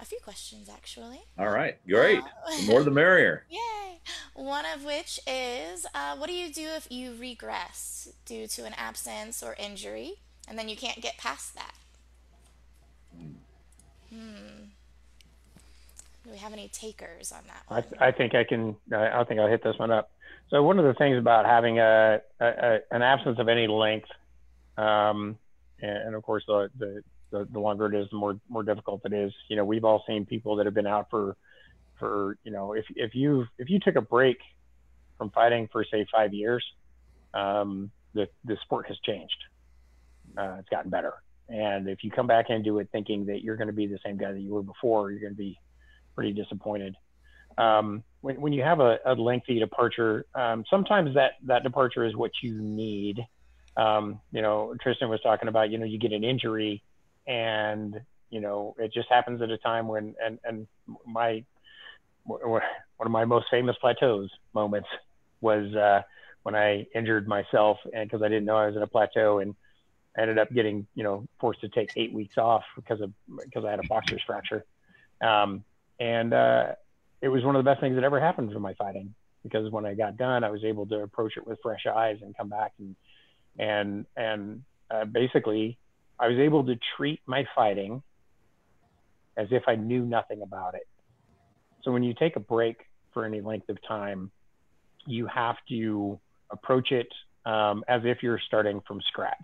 a 0.00 0.04
few 0.04 0.18
questions 0.22 0.68
actually. 0.68 1.20
All 1.38 1.48
right. 1.48 1.76
Great. 1.86 2.20
Uh, 2.20 2.56
The 2.60 2.66
more 2.66 2.82
the 2.82 2.90
merrier. 2.90 3.44
Yay! 3.50 4.00
One 4.34 4.64
of 4.74 4.84
which 4.84 5.20
is, 5.26 5.86
uh, 5.94 6.16
what 6.16 6.28
do 6.28 6.34
you 6.34 6.52
do 6.52 6.66
if 6.76 6.86
you 6.90 7.14
regress 7.18 8.08
due 8.24 8.46
to 8.46 8.64
an 8.64 8.74
absence 8.76 9.42
or 9.42 9.54
injury, 9.58 10.14
and 10.48 10.58
then 10.58 10.68
you 10.68 10.76
can't 10.76 11.00
get 11.00 11.18
past 11.18 11.54
that? 11.54 11.74
Hmm. 14.10 14.68
Do 16.24 16.30
we 16.30 16.38
have 16.38 16.52
any 16.52 16.68
takers 16.68 17.32
on 17.32 17.40
that 17.46 17.62
I, 17.68 17.74
one? 17.74 17.84
I 18.00 18.12
think 18.12 18.34
I 18.34 18.44
can. 18.44 18.76
I 18.92 19.20
I 19.20 19.24
think 19.24 19.40
I'll 19.40 19.48
hit 19.48 19.62
this 19.62 19.78
one 19.78 19.90
up. 19.90 20.10
So 20.50 20.62
one 20.62 20.78
of 20.78 20.84
the 20.84 20.94
things 20.94 21.18
about 21.18 21.44
having 21.44 21.78
a, 21.78 22.20
a, 22.40 22.46
a 22.46 22.78
an 22.90 23.02
absence 23.02 23.38
of 23.38 23.48
any 23.48 23.66
length, 23.66 24.08
um, 24.76 25.36
and, 25.80 25.96
and 26.08 26.14
of 26.14 26.22
course 26.22 26.44
the, 26.46 26.70
the 26.78 27.02
the 27.30 27.46
the 27.50 27.60
longer 27.60 27.86
it 27.86 28.00
is, 28.00 28.08
the 28.10 28.16
more 28.16 28.38
more 28.48 28.62
difficult 28.62 29.02
it 29.04 29.12
is. 29.12 29.32
You 29.48 29.56
know, 29.56 29.64
we've 29.64 29.84
all 29.84 30.04
seen 30.06 30.26
people 30.26 30.56
that 30.56 30.66
have 30.66 30.74
been 30.74 30.86
out 30.86 31.08
for 31.10 31.36
for 31.98 32.38
you 32.44 32.52
know 32.52 32.72
if 32.72 32.84
if 32.94 33.14
you 33.14 33.46
if 33.58 33.70
you 33.70 33.78
took 33.80 33.96
a 33.96 34.00
break 34.00 34.38
from 35.16 35.30
fighting 35.30 35.68
for 35.70 35.84
say 35.84 36.06
five 36.12 36.32
years, 36.32 36.64
um, 37.34 37.90
the 38.14 38.28
the 38.44 38.56
sport 38.62 38.86
has 38.88 38.98
changed. 39.04 39.36
Uh, 40.36 40.56
it's 40.58 40.68
gotten 40.68 40.90
better, 40.90 41.14
and 41.48 41.88
if 41.88 42.04
you 42.04 42.10
come 42.10 42.26
back 42.26 42.50
into 42.50 42.78
it 42.78 42.88
thinking 42.92 43.26
that 43.26 43.42
you're 43.42 43.56
going 43.56 43.68
to 43.68 43.72
be 43.72 43.86
the 43.86 43.98
same 44.04 44.16
guy 44.16 44.32
that 44.32 44.40
you 44.40 44.52
were 44.52 44.62
before, 44.62 45.10
you're 45.10 45.20
going 45.20 45.32
to 45.32 45.38
be 45.38 45.58
pretty 46.14 46.32
disappointed. 46.32 46.96
Um, 47.56 48.04
when, 48.20 48.40
when 48.40 48.52
you 48.52 48.62
have 48.62 48.80
a, 48.80 48.98
a 49.04 49.14
lengthy 49.14 49.58
departure, 49.58 50.26
um, 50.34 50.64
sometimes 50.70 51.14
that, 51.14 51.32
that 51.44 51.64
departure 51.64 52.04
is 52.04 52.14
what 52.14 52.30
you 52.42 52.60
need. 52.60 53.24
Um, 53.76 54.20
you 54.32 54.42
know, 54.42 54.74
Tristan 54.80 55.08
was 55.08 55.20
talking 55.20 55.48
about, 55.48 55.70
you 55.70 55.78
know, 55.78 55.84
you 55.84 55.98
get 55.98 56.12
an 56.12 56.24
injury 56.24 56.82
and, 57.28 58.00
you 58.30 58.40
know, 58.40 58.74
it 58.78 58.92
just 58.92 59.08
happens 59.08 59.40
at 59.42 59.50
a 59.50 59.58
time 59.58 59.86
when, 59.86 60.14
and, 60.24 60.38
and 60.44 60.66
my, 61.06 61.44
one 62.24 62.62
of 63.00 63.10
my 63.10 63.24
most 63.24 63.46
famous 63.50 63.76
plateaus 63.80 64.30
moments 64.54 64.88
was, 65.40 65.72
uh, 65.74 66.02
when 66.42 66.54
I 66.54 66.86
injured 66.94 67.28
myself 67.28 67.78
and 67.92 68.10
cause 68.10 68.22
I 68.22 68.28
didn't 68.28 68.46
know 68.46 68.56
I 68.56 68.66
was 68.66 68.76
in 68.76 68.82
a 68.82 68.86
plateau 68.86 69.38
and 69.38 69.54
I 70.16 70.22
ended 70.22 70.38
up 70.38 70.52
getting, 70.52 70.86
you 70.94 71.04
know, 71.04 71.26
forced 71.38 71.60
to 71.60 71.68
take 71.68 71.90
eight 71.96 72.12
weeks 72.12 72.38
off 72.38 72.64
because 72.74 73.00
of, 73.00 73.12
because 73.44 73.64
I 73.64 73.70
had 73.70 73.80
a 73.80 73.86
boxer's 73.86 74.22
fracture. 74.26 74.64
Um, 75.20 75.64
and 76.00 76.32
uh, 76.32 76.72
it 77.20 77.28
was 77.28 77.44
one 77.44 77.54
of 77.54 77.64
the 77.64 77.70
best 77.70 77.80
things 77.80 77.94
that 77.96 78.04
ever 78.04 78.18
happened 78.18 78.52
for 78.52 78.60
my 78.60 78.74
fighting 78.74 79.14
because 79.42 79.70
when 79.70 79.84
I 79.84 79.94
got 79.94 80.16
done, 80.16 80.44
I 80.44 80.50
was 80.50 80.64
able 80.64 80.86
to 80.86 81.00
approach 81.00 81.36
it 81.36 81.46
with 81.46 81.58
fresh 81.62 81.86
eyes 81.86 82.18
and 82.22 82.36
come 82.36 82.48
back 82.48 82.72
and 82.78 82.96
and 83.58 84.06
and 84.16 84.62
uh, 84.90 85.04
basically, 85.04 85.76
I 86.20 86.28
was 86.28 86.38
able 86.38 86.64
to 86.64 86.76
treat 86.96 87.20
my 87.26 87.44
fighting 87.54 88.02
as 89.36 89.48
if 89.50 89.62
I 89.68 89.76
knew 89.76 90.04
nothing 90.04 90.42
about 90.42 90.74
it. 90.74 90.86
So 91.82 91.92
when 91.92 92.02
you 92.02 92.14
take 92.14 92.36
a 92.36 92.40
break 92.40 92.78
for 93.14 93.24
any 93.24 93.40
length 93.40 93.68
of 93.68 93.78
time, 93.86 94.30
you 95.06 95.26
have 95.26 95.56
to 95.68 96.18
approach 96.50 96.90
it 96.92 97.08
um, 97.46 97.84
as 97.88 98.02
if 98.04 98.22
you're 98.22 98.40
starting 98.46 98.80
from 98.86 99.00
scratch 99.08 99.36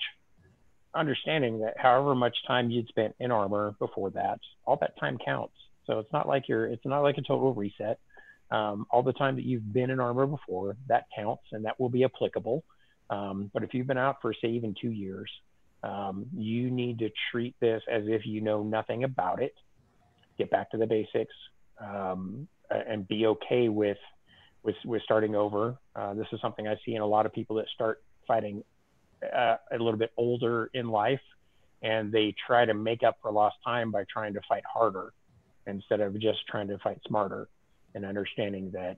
understanding 0.94 1.60
that 1.60 1.74
however 1.76 2.14
much 2.14 2.36
time 2.46 2.70
you'd 2.70 2.88
spent 2.88 3.14
in 3.20 3.30
armor 3.30 3.74
before 3.78 4.10
that, 4.10 4.38
all 4.64 4.76
that 4.80 4.98
time 4.98 5.18
counts. 5.24 5.54
So 5.86 5.98
it's 5.98 6.12
not 6.12 6.28
like 6.28 6.48
you're, 6.48 6.66
it's 6.66 6.84
not 6.84 7.00
like 7.00 7.18
a 7.18 7.22
total 7.22 7.52
reset. 7.52 7.98
Um, 8.50 8.86
all 8.90 9.02
the 9.02 9.12
time 9.12 9.36
that 9.36 9.44
you've 9.44 9.72
been 9.72 9.90
in 9.90 10.00
armor 10.00 10.26
before, 10.26 10.76
that 10.88 11.06
counts 11.14 11.42
and 11.52 11.64
that 11.64 11.78
will 11.80 11.88
be 11.88 12.04
applicable. 12.04 12.62
Um, 13.10 13.50
but 13.52 13.62
if 13.62 13.74
you've 13.74 13.86
been 13.86 13.98
out 13.98 14.16
for 14.22 14.32
say 14.32 14.48
even 14.48 14.74
two 14.80 14.90
years, 14.90 15.30
um, 15.84 16.26
you 16.34 16.70
need 16.70 16.98
to 17.00 17.10
treat 17.30 17.54
this 17.60 17.82
as 17.90 18.04
if 18.06 18.24
you 18.24 18.40
know 18.40 18.62
nothing 18.62 19.04
about 19.04 19.42
it. 19.42 19.54
Get 20.38 20.50
back 20.50 20.70
to 20.70 20.78
the 20.78 20.86
basics 20.86 21.34
um, 21.78 22.48
and 22.70 23.06
be 23.06 23.26
okay 23.26 23.68
with 23.68 23.98
with 24.62 24.76
with 24.84 25.02
starting 25.02 25.34
over. 25.34 25.76
Uh, 25.94 26.14
this 26.14 26.26
is 26.32 26.40
something 26.40 26.66
I 26.66 26.76
see 26.86 26.94
in 26.94 27.02
a 27.02 27.06
lot 27.06 27.26
of 27.26 27.32
people 27.32 27.56
that 27.56 27.66
start 27.74 28.02
fighting 28.26 28.64
uh, 29.22 29.56
a 29.70 29.76
little 29.76 29.98
bit 29.98 30.12
older 30.16 30.70
in 30.72 30.88
life, 30.88 31.20
and 31.82 32.10
they 32.10 32.34
try 32.46 32.64
to 32.64 32.72
make 32.72 33.02
up 33.02 33.18
for 33.20 33.30
lost 33.30 33.56
time 33.62 33.90
by 33.90 34.04
trying 34.10 34.32
to 34.34 34.40
fight 34.48 34.64
harder. 34.72 35.12
instead 35.66 36.00
of 36.00 36.18
just 36.18 36.46
trying 36.48 36.68
to 36.68 36.78
fight 36.78 36.98
smarter 37.06 37.48
and 37.94 38.04
understanding 38.04 38.70
that 38.72 38.96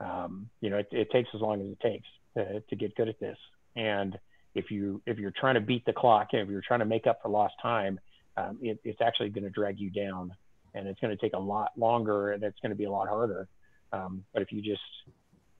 um, 0.00 0.48
you 0.62 0.70
know 0.70 0.78
it, 0.78 0.88
it, 0.92 1.10
takes 1.10 1.28
as 1.34 1.40
long 1.42 1.60
as 1.60 1.66
it 1.68 1.80
takes 1.80 2.08
to, 2.36 2.60
to 2.68 2.76
get 2.76 2.94
good 2.96 3.08
at 3.08 3.20
this 3.20 3.38
and 3.76 4.18
if 4.56 4.70
you 4.70 5.00
if 5.06 5.18
you're 5.18 5.32
trying 5.32 5.54
to 5.54 5.60
beat 5.60 5.84
the 5.84 5.92
clock 5.92 6.28
and 6.32 6.42
if 6.42 6.48
you're 6.48 6.62
trying 6.66 6.80
to 6.80 6.86
make 6.86 7.06
up 7.06 7.20
for 7.22 7.28
lost 7.28 7.54
time 7.62 8.00
um, 8.36 8.58
it, 8.60 8.78
it's 8.84 9.00
actually 9.00 9.28
going 9.28 9.44
to 9.44 9.50
drag 9.50 9.78
you 9.78 9.90
down 9.90 10.34
and 10.74 10.86
it's 10.86 11.00
going 11.00 11.16
to 11.16 11.20
take 11.20 11.32
a 11.34 11.38
lot 11.38 11.70
longer 11.76 12.32
and 12.32 12.42
it's 12.42 12.58
going 12.60 12.70
to 12.70 12.76
be 12.76 12.84
a 12.84 12.90
lot 12.90 13.08
harder. 13.08 13.48
Um, 13.92 14.24
but 14.32 14.42
if 14.42 14.52
you 14.52 14.60
just 14.60 14.82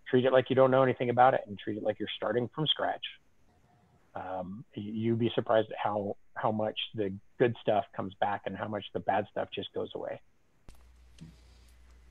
treat 0.09 0.25
it 0.25 0.33
like 0.33 0.51
you 0.51 0.57
don't 0.57 0.71
know 0.71 0.83
anything 0.83 1.11
about 1.11 1.35
it 1.35 1.41
and 1.47 1.59
treat 1.59 1.77
it 1.77 1.83
like 1.83 1.99
you're 1.99 2.09
starting 2.17 2.51
from 2.55 2.67
scratch 2.67 3.03
um, 4.17 4.65
you'd 4.75 5.19
be 5.19 5.31
surprised 5.35 5.71
at 5.71 5.77
how 5.83 6.17
how 6.35 6.51
much 6.51 6.79
the 6.95 7.13
good 7.39 7.55
stuff 7.61 7.85
comes 7.95 8.15
back 8.21 8.43
and 8.47 8.57
how 8.57 8.69
much 8.69 8.85
the 8.95 9.01
bad 9.01 9.27
stuff 9.31 9.49
just 9.55 9.73
goes 9.75 9.91
away. 9.95 10.21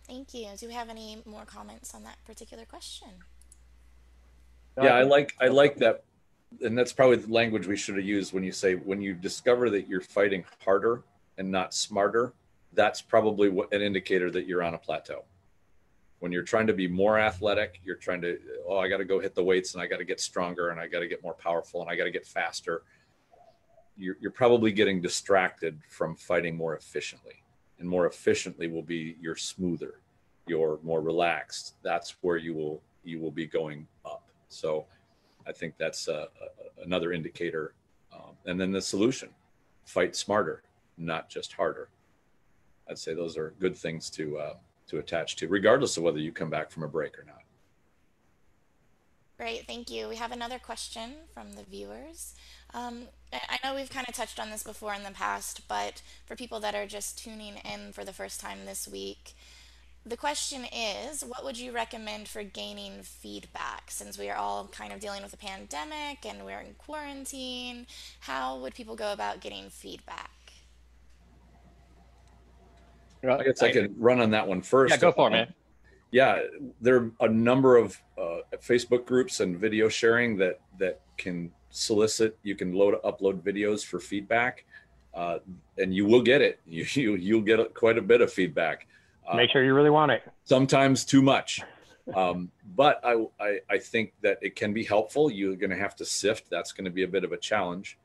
Thank 0.08 0.34
you. 0.34 0.50
Do 0.60 0.68
we 0.68 0.74
have 0.74 0.90
any 0.90 1.18
more 1.26 1.46
comments 1.46 1.96
on 1.96 2.04
that 2.04 2.18
particular 2.26 2.66
question? 2.66 3.08
Yeah 4.82 4.96
i 4.96 5.04
like 5.04 5.34
i 5.40 5.48
like 5.48 5.78
that 5.78 6.04
and 6.64 6.78
that's 6.78 6.94
probably 6.94 7.18
the 7.18 7.32
language 7.32 7.68
we 7.68 7.76
should 7.76 7.96
have 7.96 8.06
used 8.06 8.34
when 8.34 8.44
you 8.44 8.52
say 8.52 8.76
when 8.76 9.02
you 9.02 9.14
discover 9.14 9.70
that 9.70 9.88
you're 9.88 10.02
fighting 10.02 10.44
harder 10.64 11.04
and 11.38 11.50
not 11.50 11.74
smarter 11.74 12.34
that's 12.74 13.02
probably 13.02 13.50
what, 13.50 13.74
an 13.74 13.82
indicator 13.82 14.30
that 14.30 14.46
you're 14.46 14.62
on 14.62 14.74
a 14.74 14.78
plateau. 14.78 15.24
When 16.20 16.34
you're 16.34 16.44
trying 16.44 16.68
to 16.68 16.74
be 16.74 16.88
more 16.88 17.20
athletic 17.20 17.82
you're 17.84 17.96
trying 17.96 18.22
to 18.22 18.38
oh 18.68 18.78
i 18.78 18.88
got 18.88 18.98
to 18.98 19.06
go 19.06 19.20
hit 19.20 19.36
the 19.36 19.44
weights 19.44 19.74
and 19.74 19.84
i 19.84 19.88
got 19.88 19.98
to 19.98 20.06
get 20.06 20.20
stronger 20.20 20.70
and 20.70 20.80
i 20.80 20.88
got 20.88 21.00
to 21.00 21.08
get 21.08 21.24
more 21.24 21.36
powerful 21.36 21.82
and 21.82 21.90
i 21.90 21.96
got 21.96 22.06
to 22.06 22.12
get 22.12 22.26
faster 22.26 22.84
you're, 23.98 24.18
you're 24.20 24.32
probably 24.32 24.72
getting 24.72 25.02
distracted 25.02 25.80
from 25.88 26.18
fighting 26.18 26.58
more 26.58 26.76
efficiently. 26.76 27.42
And 27.80 27.88
more 27.88 28.08
efficiently 28.08 28.68
will 28.68 28.82
be 28.82 29.16
you're 29.22 29.38
smoother 29.38 30.02
you're 30.48 30.80
more 30.84 31.02
relaxed. 31.02 31.76
That's 31.84 32.16
where 32.22 32.38
you 32.38 32.54
will 32.54 32.82
you 33.04 33.20
will 33.20 33.32
be 33.32 33.46
going 33.46 33.88
up. 34.06 34.24
So 34.50 34.86
I 35.48 35.52
think 35.52 35.76
that's 35.78 36.10
another 36.84 37.12
indicator. 37.12 37.74
Um, 38.14 38.36
and 38.46 38.60
then 38.60 38.72
the 38.72 38.82
solution 38.82 39.30
fight 39.86 40.16
smarter, 40.16 40.64
not 40.98 41.30
just 41.30 41.54
harder. 41.54 41.90
I'd 42.90 42.98
say 42.98 43.14
those 43.14 43.38
are 43.38 43.54
good 43.60 43.76
things 43.76 44.10
to, 44.12 44.38
uh, 44.38 44.54
to 44.88 45.00
attach 45.00 45.36
to, 45.38 45.48
regardless 45.48 45.98
of 45.98 46.04
whether 46.04 46.20
you 46.20 46.32
come 46.32 46.50
back 46.50 46.72
from 46.72 46.84
a 46.84 46.88
break 46.88 47.18
or 47.18 47.24
not. 47.24 47.42
Great, 49.38 49.68
thank 49.68 49.92
you. 49.92 50.08
We 50.08 50.16
have 50.16 50.32
another 50.32 50.60
question 50.60 51.12
from 51.34 51.54
the 51.54 51.64
viewers. 51.64 52.36
Um, 52.74 53.04
I 53.34 53.60
know 53.64 53.76
we've 53.76 53.90
kind 53.90 54.08
of 54.08 54.16
touched 54.16 54.40
on 54.40 54.50
this 54.50 54.64
before 54.64 54.94
in 54.94 55.04
the 55.04 55.12
past, 55.12 55.68
but 55.68 56.02
for 56.26 56.36
people 56.36 56.62
that 56.62 56.74
are 56.74 56.86
just 56.86 57.18
tuning 57.18 57.56
in 57.58 57.92
for 57.92 58.06
the 58.06 58.14
first 58.14 58.40
time 58.40 58.66
this 58.66 58.88
week, 58.88 59.34
the 60.06 60.18
question 60.18 60.66
is 60.66 61.24
what 61.24 61.44
would 61.44 61.58
you 61.58 61.72
recommend 61.72 62.28
for 62.28 62.44
gaining 62.44 63.02
feedback? 63.02 63.90
Since 63.90 64.20
we 64.20 64.30
are 64.30 64.38
all 64.38 64.68
kind 64.68 64.94
of 64.94 65.00
dealing 65.00 65.24
with 65.24 65.34
a 65.34 65.38
pandemic 65.38 66.26
and 66.26 66.46
we're 66.46 66.60
in 66.60 66.74
quarantine 66.78 67.88
how 68.20 68.60
would 68.60 68.76
people 68.76 68.96
go 68.96 69.12
about 69.14 69.42
getting 69.42 69.70
feedback? 69.70 70.32
I 73.28 73.44
guess 73.44 73.64
i 73.64 73.72
can 73.72 73.96
run 73.98 74.22
on 74.22 74.30
that 74.32 74.48
one 74.48 74.62
first. 74.62 74.94
Yeah 74.94 74.98
go 74.98 75.12
for 75.12 75.30
it 75.30 75.32
man. 75.32 75.54
Yeah 76.12 76.42
there 76.80 76.98
are 76.98 77.12
a 77.22 77.28
number 77.28 77.78
of 77.78 78.00
uh, 78.20 78.42
facebook 78.58 79.08
groups 79.08 79.40
and 79.40 79.58
video 79.58 79.90
sharing 79.90 80.38
that 80.38 80.60
that 80.78 81.02
can 81.18 81.52
solicit 81.72 82.38
you 82.44 82.56
can 82.56 82.74
load 82.74 83.02
upload 83.02 83.42
videos 83.42 83.84
for 83.84 84.00
feedback 84.00 84.66
uh, 85.16 85.40
and 85.78 85.96
you 85.96 86.06
will 86.06 86.22
get 86.22 86.42
it. 86.42 86.60
You, 86.68 86.86
you 86.94 87.16
you'll 87.16 87.42
get 87.42 87.74
quite 87.74 87.98
a 87.98 88.02
bit 88.02 88.22
of 88.22 88.32
feedback 88.32 88.88
Make 89.34 89.52
sure 89.52 89.64
you 89.64 89.74
really 89.74 89.90
want 89.90 90.12
it. 90.12 90.24
Sometimes 90.44 91.06
too 91.06 91.22
much. 91.22 91.62
Um, 92.14 92.52
but 92.76 93.00
I, 93.04 93.26
I, 93.40 93.60
I 93.70 93.78
think 93.80 94.14
that 94.22 94.38
it 94.42 94.56
can 94.56 94.74
be 94.74 94.84
helpful. 94.84 95.32
You're 95.32 95.56
going 95.56 95.72
to 95.72 95.78
have 95.78 95.96
to 95.98 96.06
sift. 96.06 96.50
That's 96.50 96.72
going 96.72 96.86
to 96.86 96.92
be 96.92 97.04
a 97.04 97.08
bit 97.08 97.24
of 97.24 97.32
a 97.32 97.38
challenge. 97.38 97.98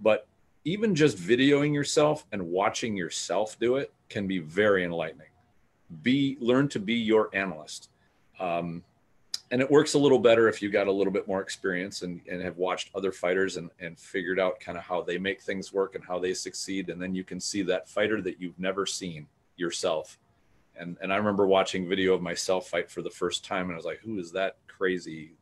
But 0.00 0.26
even 0.64 0.94
just 0.94 1.16
videoing 1.16 1.72
yourself 1.72 2.26
and 2.32 2.42
watching 2.42 2.96
yourself 2.96 3.58
do 3.58 3.76
it 3.76 3.92
can 4.08 4.26
be 4.26 4.38
very 4.38 4.84
enlightening. 4.84 5.28
Be 6.02 6.36
learn 6.40 6.68
to 6.70 6.80
be 6.80 6.94
your 6.94 7.30
analyst. 7.32 7.90
Um, 8.38 8.82
and 9.52 9.60
it 9.60 9.70
works 9.70 9.94
a 9.94 9.98
little 9.98 10.18
better 10.18 10.48
if 10.48 10.62
you 10.62 10.70
got 10.70 10.86
a 10.86 10.92
little 10.92 11.12
bit 11.12 11.26
more 11.26 11.40
experience 11.40 12.02
and, 12.02 12.20
and 12.30 12.40
have 12.40 12.56
watched 12.56 12.90
other 12.94 13.10
fighters 13.10 13.56
and, 13.56 13.70
and 13.80 13.98
figured 13.98 14.38
out 14.38 14.60
kind 14.60 14.78
of 14.78 14.84
how 14.84 15.02
they 15.02 15.18
make 15.18 15.40
things 15.40 15.72
work 15.72 15.96
and 15.96 16.04
how 16.04 16.18
they 16.18 16.34
succeed. 16.34 16.88
And 16.88 17.02
then 17.02 17.14
you 17.14 17.24
can 17.24 17.40
see 17.40 17.62
that 17.62 17.88
fighter 17.88 18.20
that 18.22 18.40
you've 18.40 18.58
never 18.58 18.86
seen 18.86 19.26
yourself 19.56 20.18
and 20.76 20.96
and 21.00 21.12
I 21.12 21.16
remember 21.16 21.46
watching 21.46 21.88
video 21.88 22.14
of 22.14 22.22
myself 22.22 22.68
fight 22.68 22.90
for 22.90 23.02
the 23.02 23.10
first 23.10 23.44
time, 23.44 23.66
and 23.66 23.72
I 23.72 23.76
was 23.76 23.84
like, 23.84 24.00
"Who 24.00 24.18
is 24.18 24.32
that 24.32 24.56
crazy? 24.66 25.32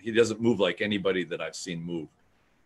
He, 0.00 0.10
doesn't 0.10 0.40
move 0.40 0.58
like 0.58 0.80
anybody 0.80 1.24
that 1.24 1.40
I've 1.40 1.56
seen 1.56 1.82
move," 1.82 2.08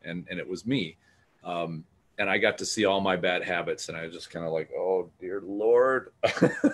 and 0.02 0.26
and 0.30 0.38
it 0.38 0.48
was 0.48 0.66
me. 0.66 0.96
Um, 1.44 1.84
and 2.18 2.28
I 2.28 2.36
got 2.38 2.58
to 2.58 2.66
see 2.66 2.84
all 2.84 3.00
my 3.00 3.16
bad 3.16 3.42
habits, 3.42 3.88
and 3.88 3.96
I 3.96 4.04
was 4.04 4.14
just 4.14 4.30
kind 4.30 4.44
of 4.44 4.52
like, 4.52 4.70
"Oh 4.76 5.10
dear 5.20 5.40
Lord," 5.44 6.12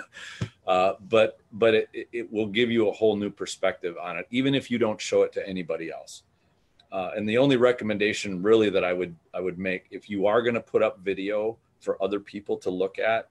uh, 0.66 0.94
but 1.08 1.38
but 1.52 1.74
it, 1.74 1.88
it 2.12 2.32
will 2.32 2.46
give 2.46 2.70
you 2.70 2.88
a 2.88 2.92
whole 2.92 3.16
new 3.16 3.30
perspective 3.30 3.96
on 4.00 4.18
it, 4.18 4.26
even 4.30 4.54
if 4.54 4.70
you 4.70 4.78
don't 4.78 5.00
show 5.00 5.22
it 5.22 5.32
to 5.34 5.48
anybody 5.48 5.90
else. 5.90 6.22
Uh, 6.92 7.10
and 7.16 7.28
the 7.28 7.38
only 7.38 7.56
recommendation 7.56 8.42
really 8.42 8.70
that 8.70 8.84
I 8.84 8.92
would 8.92 9.14
I 9.34 9.40
would 9.40 9.58
make 9.58 9.86
if 9.90 10.08
you 10.08 10.26
are 10.26 10.42
going 10.42 10.54
to 10.54 10.60
put 10.60 10.82
up 10.82 11.00
video 11.00 11.58
for 11.80 12.02
other 12.02 12.20
people 12.20 12.56
to 12.58 12.70
look 12.70 12.98
at, 12.98 13.28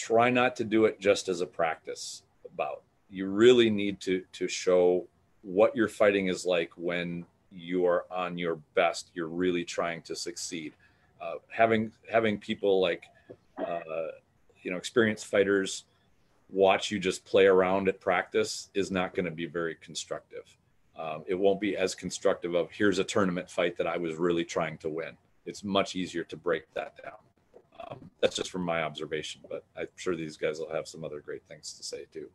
try 0.00 0.30
not 0.30 0.56
to 0.56 0.64
do 0.64 0.86
it 0.86 0.98
just 0.98 1.28
as 1.28 1.42
a 1.42 1.46
practice 1.46 2.22
about. 2.52 2.82
You 3.10 3.26
really 3.26 3.70
need 3.70 4.00
to 4.00 4.24
to 4.32 4.48
show 4.48 5.06
what 5.42 5.76
your 5.76 5.88
fighting 5.88 6.28
is 6.28 6.46
like 6.46 6.70
when 6.76 7.26
you 7.52 7.86
are 7.86 8.06
on 8.10 8.38
your 8.38 8.56
best. 8.74 9.10
You're 9.14 9.28
really 9.28 9.64
trying 9.64 10.02
to 10.02 10.16
succeed. 10.16 10.72
Uh, 11.20 11.34
having 11.48 11.92
having 12.10 12.38
people 12.38 12.80
like 12.80 13.04
uh, 13.58 14.10
you 14.62 14.70
know 14.70 14.78
experienced 14.78 15.26
fighters 15.26 15.84
watch 16.48 16.90
you 16.90 16.98
just 16.98 17.24
play 17.24 17.46
around 17.46 17.88
at 17.88 18.00
practice 18.00 18.70
is 18.74 18.90
not 18.90 19.14
going 19.14 19.26
to 19.26 19.30
be 19.30 19.46
very 19.46 19.76
constructive. 19.80 20.56
Um, 20.98 21.24
it 21.26 21.34
won't 21.34 21.60
be 21.60 21.76
as 21.76 21.94
constructive 21.94 22.54
of 22.54 22.70
here's 22.70 22.98
a 22.98 23.04
tournament 23.04 23.50
fight 23.50 23.76
that 23.76 23.86
I 23.86 23.96
was 23.96 24.16
really 24.16 24.44
trying 24.44 24.78
to 24.78 24.88
win. 24.88 25.16
It's 25.46 25.62
much 25.62 25.94
easier 25.94 26.24
to 26.24 26.36
break 26.36 26.64
that 26.74 27.00
down. 27.02 27.20
Um, 27.88 28.10
that's 28.20 28.36
just 28.36 28.50
from 28.50 28.62
my 28.62 28.82
observation, 28.82 29.42
but 29.48 29.64
I'm 29.76 29.88
sure 29.96 30.16
these 30.16 30.36
guys 30.36 30.58
will 30.58 30.72
have 30.72 30.86
some 30.88 31.04
other 31.04 31.20
great 31.20 31.42
things 31.48 31.72
to 31.74 31.82
say 31.82 32.06
too. 32.12 32.28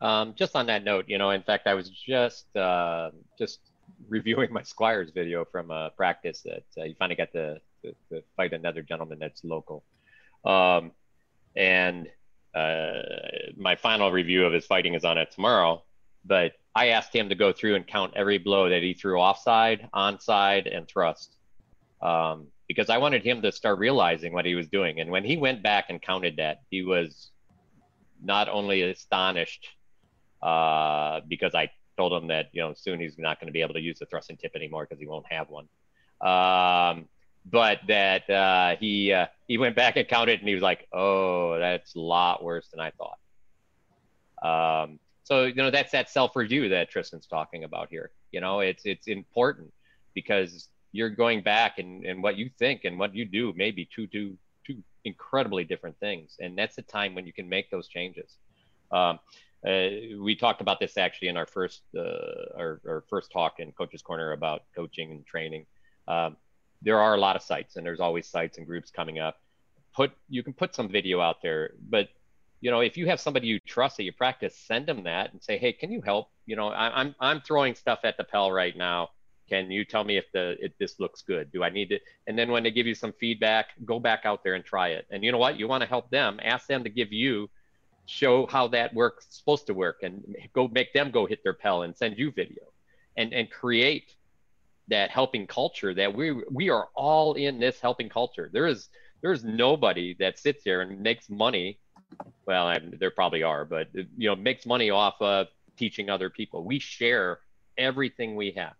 Um, 0.00 0.34
just 0.36 0.54
on 0.54 0.66
that 0.66 0.84
note, 0.84 1.06
you 1.08 1.18
know, 1.18 1.30
in 1.30 1.42
fact, 1.42 1.66
I 1.66 1.74
was 1.74 1.90
just 1.90 2.54
uh, 2.56 3.10
just 3.38 3.60
reviewing 4.08 4.52
my 4.52 4.62
Squires 4.62 5.10
video 5.10 5.44
from 5.44 5.70
a 5.70 5.90
practice 5.96 6.42
that 6.42 6.64
uh, 6.78 6.84
you 6.84 6.94
finally 6.98 7.16
got 7.16 7.32
to, 7.32 7.60
to, 7.84 7.94
to, 8.10 8.22
fight 8.36 8.52
another 8.52 8.82
gentleman 8.82 9.18
that's 9.18 9.44
local, 9.44 9.82
um, 10.44 10.92
and 11.56 12.08
uh, 12.54 13.02
my 13.56 13.76
final 13.76 14.10
review 14.10 14.44
of 14.44 14.52
his 14.52 14.66
fighting 14.66 14.94
is 14.94 15.04
on 15.04 15.18
it 15.18 15.30
tomorrow. 15.30 15.82
But 16.24 16.52
I 16.74 16.88
asked 16.88 17.14
him 17.14 17.28
to 17.28 17.34
go 17.34 17.52
through 17.52 17.76
and 17.76 17.86
count 17.86 18.12
every 18.14 18.38
blow 18.38 18.68
that 18.68 18.82
he 18.82 18.94
threw 18.94 19.18
offside, 19.18 19.88
onside, 19.94 20.74
and 20.74 20.86
thrust. 20.86 21.36
Um, 22.02 22.48
because 22.68 22.90
I 22.90 22.98
wanted 22.98 23.24
him 23.24 23.42
to 23.42 23.50
start 23.50 23.78
realizing 23.78 24.32
what 24.32 24.44
he 24.44 24.54
was 24.54 24.68
doing. 24.68 25.00
And 25.00 25.10
when 25.10 25.24
he 25.24 25.36
went 25.36 25.62
back 25.62 25.86
and 25.88 26.00
counted 26.00 26.36
that, 26.36 26.60
he 26.70 26.82
was 26.82 27.30
not 28.22 28.48
only 28.48 28.82
astonished 28.82 29.66
uh, 30.42 31.20
because 31.26 31.54
I 31.54 31.70
told 31.96 32.12
him 32.12 32.28
that 32.28 32.50
you 32.52 32.60
know 32.60 32.74
soon 32.74 33.00
he's 33.00 33.18
not 33.18 33.40
going 33.40 33.48
to 33.48 33.52
be 33.52 33.62
able 33.62 33.74
to 33.74 33.80
use 33.80 33.98
the 33.98 34.06
thrust 34.06 34.30
and 34.30 34.38
tip 34.38 34.52
anymore 34.54 34.86
because 34.88 35.00
he 35.00 35.06
won't 35.06 35.26
have 35.32 35.48
one. 35.48 35.68
Um, 36.20 37.08
but 37.44 37.80
that 37.88 38.28
uh, 38.28 38.76
he 38.76 39.12
uh, 39.12 39.26
he 39.46 39.58
went 39.58 39.74
back 39.74 39.96
and 39.96 40.06
counted 40.06 40.40
and 40.40 40.48
he 40.48 40.54
was 40.54 40.62
like, 40.62 40.86
"Oh, 40.92 41.58
that's 41.58 41.94
a 41.94 42.00
lot 42.00 42.44
worse 42.44 42.68
than 42.68 42.80
I 42.80 42.92
thought." 42.92 43.18
Um, 44.42 45.00
so 45.24 45.44
you 45.44 45.54
know 45.54 45.70
that's 45.70 45.92
that 45.92 46.10
self 46.10 46.36
review 46.36 46.68
that 46.68 46.90
Tristan's 46.90 47.26
talking 47.26 47.64
about 47.64 47.88
here. 47.90 48.10
You 48.30 48.40
know, 48.40 48.60
it's 48.60 48.84
it's 48.84 49.06
important 49.08 49.72
because 50.14 50.68
you're 50.92 51.10
going 51.10 51.42
back 51.42 51.78
and, 51.78 52.04
and 52.04 52.22
what 52.22 52.36
you 52.36 52.50
think 52.58 52.84
and 52.84 52.98
what 52.98 53.14
you 53.14 53.24
do 53.24 53.52
may 53.56 53.70
be 53.70 53.88
two, 53.94 54.06
two, 54.06 54.36
two 54.66 54.82
incredibly 55.04 55.64
different 55.64 55.98
things. 56.00 56.36
And 56.40 56.56
that's 56.56 56.76
the 56.76 56.82
time 56.82 57.14
when 57.14 57.26
you 57.26 57.32
can 57.32 57.48
make 57.48 57.70
those 57.70 57.88
changes. 57.88 58.36
Um, 58.90 59.18
uh, 59.66 59.88
we 60.20 60.36
talked 60.36 60.60
about 60.60 60.78
this 60.78 60.96
actually 60.96 61.28
in 61.28 61.36
our 61.36 61.46
first 61.46 61.82
uh, 61.96 62.56
our, 62.56 62.80
our, 62.88 63.04
first 63.10 63.32
talk 63.32 63.58
in 63.58 63.72
Coach's 63.72 64.02
Corner 64.02 64.32
about 64.32 64.62
coaching 64.74 65.10
and 65.10 65.26
training. 65.26 65.66
Um, 66.06 66.36
there 66.80 67.00
are 67.00 67.14
a 67.14 67.18
lot 67.18 67.34
of 67.34 67.42
sites, 67.42 67.74
and 67.74 67.84
there's 67.84 67.98
always 67.98 68.28
sites 68.28 68.56
and 68.58 68.66
groups 68.66 68.92
coming 68.92 69.18
up. 69.18 69.40
Put 69.92 70.12
you 70.28 70.44
can 70.44 70.52
put 70.52 70.76
some 70.76 70.88
video 70.88 71.20
out 71.20 71.42
there, 71.42 71.72
but 71.90 72.08
you 72.60 72.70
know 72.70 72.80
if 72.80 72.96
you 72.96 73.08
have 73.08 73.18
somebody 73.18 73.48
you 73.48 73.58
trust 73.58 73.96
that 73.96 74.04
you 74.04 74.12
practice, 74.12 74.56
send 74.56 74.86
them 74.86 75.02
that 75.04 75.32
and 75.32 75.42
say, 75.42 75.58
hey, 75.58 75.72
can 75.72 75.90
you 75.90 76.02
help? 76.02 76.28
You 76.46 76.54
know, 76.54 76.68
I, 76.68 77.00
I'm 77.00 77.16
I'm 77.18 77.40
throwing 77.40 77.74
stuff 77.74 78.00
at 78.04 78.16
the 78.16 78.24
Pell 78.24 78.52
right 78.52 78.76
now 78.76 79.10
can 79.48 79.70
you 79.70 79.84
tell 79.84 80.04
me 80.04 80.16
if 80.16 80.30
the 80.32 80.56
if 80.60 80.76
this 80.78 81.00
looks 81.00 81.22
good? 81.22 81.50
Do 81.52 81.62
i 81.62 81.70
need 81.70 81.88
to 81.90 81.98
and 82.26 82.38
then 82.38 82.50
when 82.50 82.62
they 82.62 82.70
give 82.70 82.86
you 82.86 82.94
some 82.94 83.12
feedback 83.18 83.68
go 83.84 83.98
back 83.98 84.22
out 84.24 84.44
there 84.44 84.54
and 84.54 84.64
try 84.64 84.88
it. 84.88 85.06
And 85.10 85.24
you 85.24 85.32
know 85.32 85.38
what? 85.38 85.58
You 85.58 85.68
want 85.68 85.82
to 85.82 85.88
help 85.88 86.10
them 86.10 86.38
ask 86.42 86.66
them 86.66 86.84
to 86.84 86.90
give 86.90 87.12
you 87.12 87.48
show 88.06 88.46
how 88.46 88.68
that 88.68 88.94
works 88.94 89.26
supposed 89.30 89.66
to 89.66 89.74
work 89.74 89.98
and 90.02 90.22
go 90.54 90.68
make 90.68 90.92
them 90.92 91.10
go 91.10 91.26
hit 91.26 91.42
their 91.42 91.52
pell 91.52 91.82
and 91.82 91.96
send 91.96 92.18
you 92.18 92.30
video. 92.30 92.62
And 93.16 93.32
and 93.32 93.50
create 93.50 94.14
that 94.88 95.10
helping 95.10 95.46
culture 95.46 95.94
that 95.94 96.14
we 96.14 96.32
we 96.50 96.70
are 96.70 96.88
all 96.94 97.34
in 97.34 97.58
this 97.58 97.80
helping 97.80 98.08
culture. 98.08 98.50
There 98.52 98.66
is 98.66 98.88
there's 99.22 99.44
nobody 99.44 100.14
that 100.20 100.38
sits 100.38 100.62
there 100.64 100.82
and 100.82 101.00
makes 101.00 101.28
money. 101.28 101.80
Well 102.46 102.66
I, 102.66 102.80
there 102.98 103.10
probably 103.10 103.42
are 103.42 103.64
but 103.64 103.88
you 103.94 104.28
know 104.28 104.36
makes 104.36 104.66
money 104.66 104.90
off 104.90 105.14
of 105.20 105.48
teaching 105.76 106.10
other 106.10 106.28
people. 106.30 106.64
We 106.64 106.78
share 106.78 107.40
everything 107.78 108.34
we 108.34 108.52
have 108.52 108.74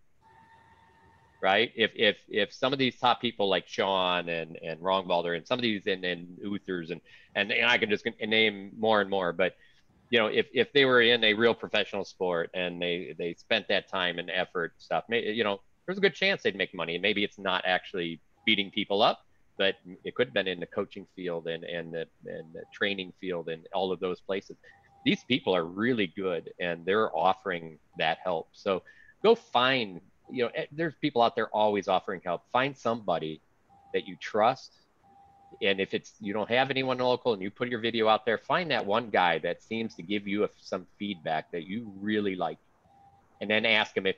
right? 1.40 1.70
If 1.76 1.92
if 1.94 2.16
if 2.28 2.52
some 2.52 2.72
of 2.72 2.78
these 2.78 2.96
top 2.96 3.20
people 3.20 3.48
like 3.48 3.66
Sean 3.66 4.28
and 4.28 4.58
and 4.62 4.80
Rongbalder 4.80 5.36
and 5.36 5.46
some 5.46 5.58
of 5.58 5.62
these 5.62 5.86
and 5.86 6.04
and 6.04 6.38
Uthers 6.44 6.90
and 6.90 7.00
and, 7.34 7.52
and 7.52 7.70
I 7.70 7.78
can 7.78 7.90
just 7.90 8.06
name 8.20 8.72
more 8.78 9.00
and 9.00 9.08
more, 9.08 9.32
but 9.32 9.54
you 10.10 10.18
know, 10.18 10.26
if 10.26 10.46
if 10.52 10.72
they 10.72 10.84
were 10.84 11.02
in 11.02 11.22
a 11.24 11.34
real 11.34 11.54
professional 11.54 12.04
sport 12.04 12.50
and 12.54 12.80
they 12.80 13.14
they 13.18 13.34
spent 13.34 13.68
that 13.68 13.88
time 13.88 14.18
and 14.18 14.30
effort 14.30 14.72
and 14.74 14.82
stuff, 14.82 15.04
you 15.08 15.44
know, 15.44 15.60
there's 15.86 15.98
a 15.98 16.00
good 16.00 16.14
chance 16.14 16.42
they'd 16.42 16.56
make 16.56 16.74
money. 16.74 16.98
Maybe 16.98 17.24
it's 17.24 17.38
not 17.38 17.62
actually 17.66 18.20
beating 18.44 18.70
people 18.70 19.02
up, 19.02 19.24
but 19.58 19.76
it 20.04 20.14
could 20.14 20.28
have 20.28 20.34
been 20.34 20.48
in 20.48 20.60
the 20.60 20.66
coaching 20.66 21.06
field 21.14 21.46
and 21.46 21.64
and 21.64 21.92
the 21.92 22.06
and 22.26 22.52
the 22.52 22.62
training 22.72 23.12
field 23.20 23.48
and 23.48 23.66
all 23.74 23.92
of 23.92 24.00
those 24.00 24.20
places. 24.20 24.56
These 25.04 25.22
people 25.24 25.54
are 25.54 25.64
really 25.64 26.08
good 26.08 26.50
and 26.58 26.84
they're 26.84 27.16
offering 27.16 27.78
that 27.98 28.18
help. 28.24 28.48
So 28.52 28.82
go 29.22 29.34
find 29.34 30.00
you 30.30 30.44
know, 30.44 30.50
eh, 30.54 30.66
there's 30.72 30.94
people 31.00 31.22
out 31.22 31.34
there 31.36 31.48
always 31.48 31.88
offering 31.88 32.20
help. 32.24 32.42
Find 32.52 32.76
somebody 32.76 33.40
that 33.92 34.06
you 34.06 34.16
trust. 34.16 34.72
And 35.62 35.80
if 35.80 35.94
it's 35.94 36.12
you 36.20 36.32
don't 36.32 36.50
have 36.50 36.70
anyone 36.70 36.98
local 36.98 37.32
and 37.32 37.42
you 37.42 37.50
put 37.50 37.68
your 37.68 37.80
video 37.80 38.08
out 38.08 38.26
there, 38.26 38.38
find 38.38 38.70
that 38.70 38.84
one 38.84 39.10
guy 39.10 39.38
that 39.38 39.62
seems 39.62 39.94
to 39.94 40.02
give 40.02 40.26
you 40.26 40.44
a, 40.44 40.48
some 40.60 40.86
feedback 40.98 41.50
that 41.52 41.66
you 41.66 41.90
really 42.00 42.36
like, 42.36 42.58
and 43.40 43.50
then 43.50 43.64
ask 43.64 43.96
him 43.96 44.06
if 44.06 44.16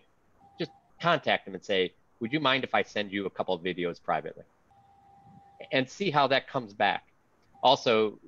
just 0.58 0.72
contact 1.00 1.46
him 1.46 1.54
and 1.54 1.64
say, 1.64 1.92
"Would 2.18 2.32
you 2.32 2.40
mind 2.40 2.64
if 2.64 2.74
I 2.74 2.82
send 2.82 3.12
you 3.12 3.26
a 3.26 3.30
couple 3.30 3.54
of 3.54 3.62
videos 3.62 4.02
privately?" 4.02 4.44
And 5.70 5.88
see 5.88 6.10
how 6.10 6.26
that 6.26 6.48
comes 6.48 6.72
back. 6.72 7.04
Also, 7.62 8.18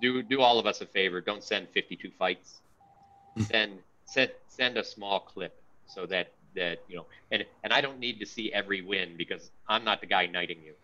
do 0.00 0.22
do 0.22 0.40
all 0.40 0.58
of 0.58 0.66
us 0.66 0.80
a 0.80 0.86
favor. 0.86 1.20
Don't 1.20 1.44
send 1.44 1.68
52 1.68 2.10
fights. 2.18 2.60
Hmm. 3.36 3.42
send 3.42 3.78
send 4.06 4.30
send 4.48 4.76
a 4.78 4.84
small 4.84 5.20
clip 5.20 5.60
so 5.86 6.06
that 6.06 6.32
that 6.56 6.78
you 6.88 6.96
know 6.96 7.06
and 7.30 7.44
and 7.62 7.72
i 7.72 7.80
don't 7.80 7.98
need 7.98 8.18
to 8.18 8.26
see 8.26 8.52
every 8.52 8.82
win 8.82 9.14
because 9.16 9.50
i'm 9.68 9.84
not 9.84 10.00
the 10.00 10.06
guy 10.06 10.26
knighting 10.26 10.62
you. 10.64 10.74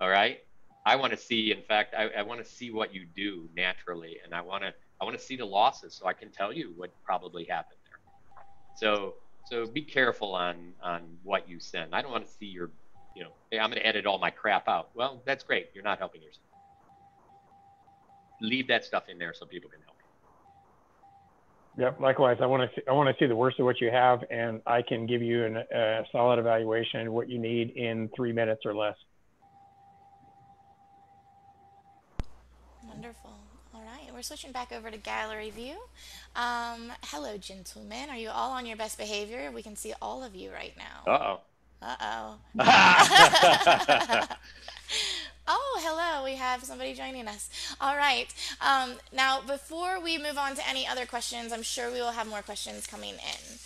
All 0.00 0.08
right? 0.08 0.38
I 0.86 0.96
want 0.96 1.12
to 1.12 1.18
see 1.18 1.52
in 1.52 1.62
fact 1.62 1.94
i, 1.96 2.08
I 2.18 2.22
want 2.22 2.42
to 2.42 2.50
see 2.50 2.70
what 2.70 2.94
you 2.94 3.04
do 3.14 3.48
naturally 3.54 4.18
and 4.24 4.34
i 4.34 4.40
want 4.40 4.62
to 4.62 4.72
i 5.00 5.04
want 5.04 5.18
to 5.18 5.22
see 5.22 5.36
the 5.36 5.44
losses 5.44 5.94
so 5.94 6.06
i 6.06 6.12
can 6.12 6.30
tell 6.30 6.52
you 6.52 6.72
what 6.76 6.90
probably 7.04 7.44
happened 7.44 7.78
there. 7.84 7.98
So 8.76 9.14
so 9.44 9.66
be 9.66 9.82
careful 9.82 10.34
on 10.34 10.72
on 10.82 11.02
what 11.22 11.48
you 11.48 11.60
send. 11.60 11.94
I 11.94 12.02
don't 12.02 12.12
want 12.12 12.26
to 12.26 12.32
see 12.32 12.46
your 12.46 12.70
you 13.14 13.24
know 13.24 13.30
hey, 13.50 13.58
i'm 13.58 13.70
going 13.70 13.80
to 13.80 13.86
edit 13.86 14.06
all 14.06 14.18
my 14.18 14.30
crap 14.30 14.68
out. 14.68 14.90
Well 14.94 15.22
that's 15.26 15.44
great. 15.44 15.68
You're 15.74 15.84
not 15.84 15.98
helping 15.98 16.22
yourself. 16.22 16.44
Leave 18.40 18.68
that 18.68 18.84
stuff 18.84 19.08
in 19.08 19.18
there 19.18 19.34
so 19.34 19.46
people 19.46 19.68
can 19.68 19.80
help 19.82 19.97
Yep. 21.78 22.00
Likewise, 22.00 22.38
I 22.42 22.46
want 22.46 22.68
to 22.68 22.74
see, 22.74 22.82
I 22.88 22.92
want 22.92 23.08
to 23.08 23.24
see 23.24 23.28
the 23.28 23.36
worst 23.36 23.60
of 23.60 23.64
what 23.64 23.80
you 23.80 23.88
have, 23.88 24.24
and 24.30 24.60
I 24.66 24.82
can 24.82 25.06
give 25.06 25.22
you 25.22 25.44
an, 25.44 25.56
a 25.56 26.02
solid 26.10 26.40
evaluation 26.40 27.06
of 27.06 27.12
what 27.12 27.28
you 27.28 27.38
need 27.38 27.70
in 27.70 28.10
three 28.16 28.32
minutes 28.32 28.62
or 28.66 28.74
less. 28.74 28.96
Wonderful. 32.84 33.30
All 33.72 33.82
right, 33.82 34.12
we're 34.12 34.22
switching 34.22 34.50
back 34.50 34.72
over 34.72 34.90
to 34.90 34.96
gallery 34.98 35.50
view. 35.50 35.76
Um, 36.34 36.90
hello, 37.04 37.36
gentlemen. 37.38 38.10
Are 38.10 38.16
you 38.16 38.30
all 38.30 38.50
on 38.50 38.66
your 38.66 38.76
best 38.76 38.98
behavior? 38.98 39.52
We 39.54 39.62
can 39.62 39.76
see 39.76 39.94
all 40.02 40.24
of 40.24 40.34
you 40.34 40.50
right 40.50 40.74
now. 40.76 41.12
Uh 41.12 41.18
oh. 41.22 41.40
Uh 41.80 42.38
oh. 42.58 44.26
Oh, 45.50 45.80
hello. 45.82 46.24
We 46.24 46.36
have 46.36 46.62
somebody 46.62 46.92
joining 46.92 47.26
us. 47.26 47.48
All 47.80 47.96
right. 47.96 48.26
Um, 48.60 48.92
now, 49.14 49.40
before 49.40 49.98
we 49.98 50.18
move 50.18 50.36
on 50.36 50.54
to 50.56 50.68
any 50.68 50.86
other 50.86 51.06
questions, 51.06 51.54
I'm 51.54 51.62
sure 51.62 51.90
we 51.90 52.00
will 52.00 52.10
have 52.10 52.28
more 52.28 52.42
questions 52.42 52.86
coming 52.86 53.14
in. 53.14 53.58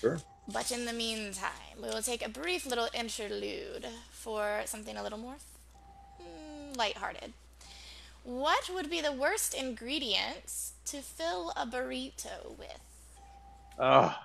Sure. 0.00 0.18
But 0.52 0.72
in 0.72 0.86
the 0.86 0.92
meantime, 0.92 1.78
we 1.80 1.88
will 1.88 2.02
take 2.02 2.26
a 2.26 2.28
brief 2.28 2.66
little 2.66 2.88
interlude 2.92 3.86
for 4.10 4.62
something 4.64 4.96
a 4.96 5.04
little 5.04 5.18
more 5.18 5.36
mm, 6.20 6.76
lighthearted. 6.76 7.32
What 8.24 8.68
would 8.74 8.90
be 8.90 9.00
the 9.00 9.12
worst 9.12 9.54
ingredients 9.54 10.72
to 10.86 11.00
fill 11.00 11.52
a 11.56 11.64
burrito 11.64 12.58
with? 12.58 12.80
Oh, 13.78 14.18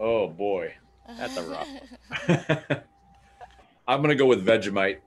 oh 0.00 0.26
boy. 0.26 0.74
That's 1.16 1.36
a 1.36 1.42
rough 1.42 1.68
I'm 3.88 4.02
going 4.02 4.10
to 4.10 4.16
go 4.16 4.26
with 4.26 4.44
Vegemite. 4.44 4.98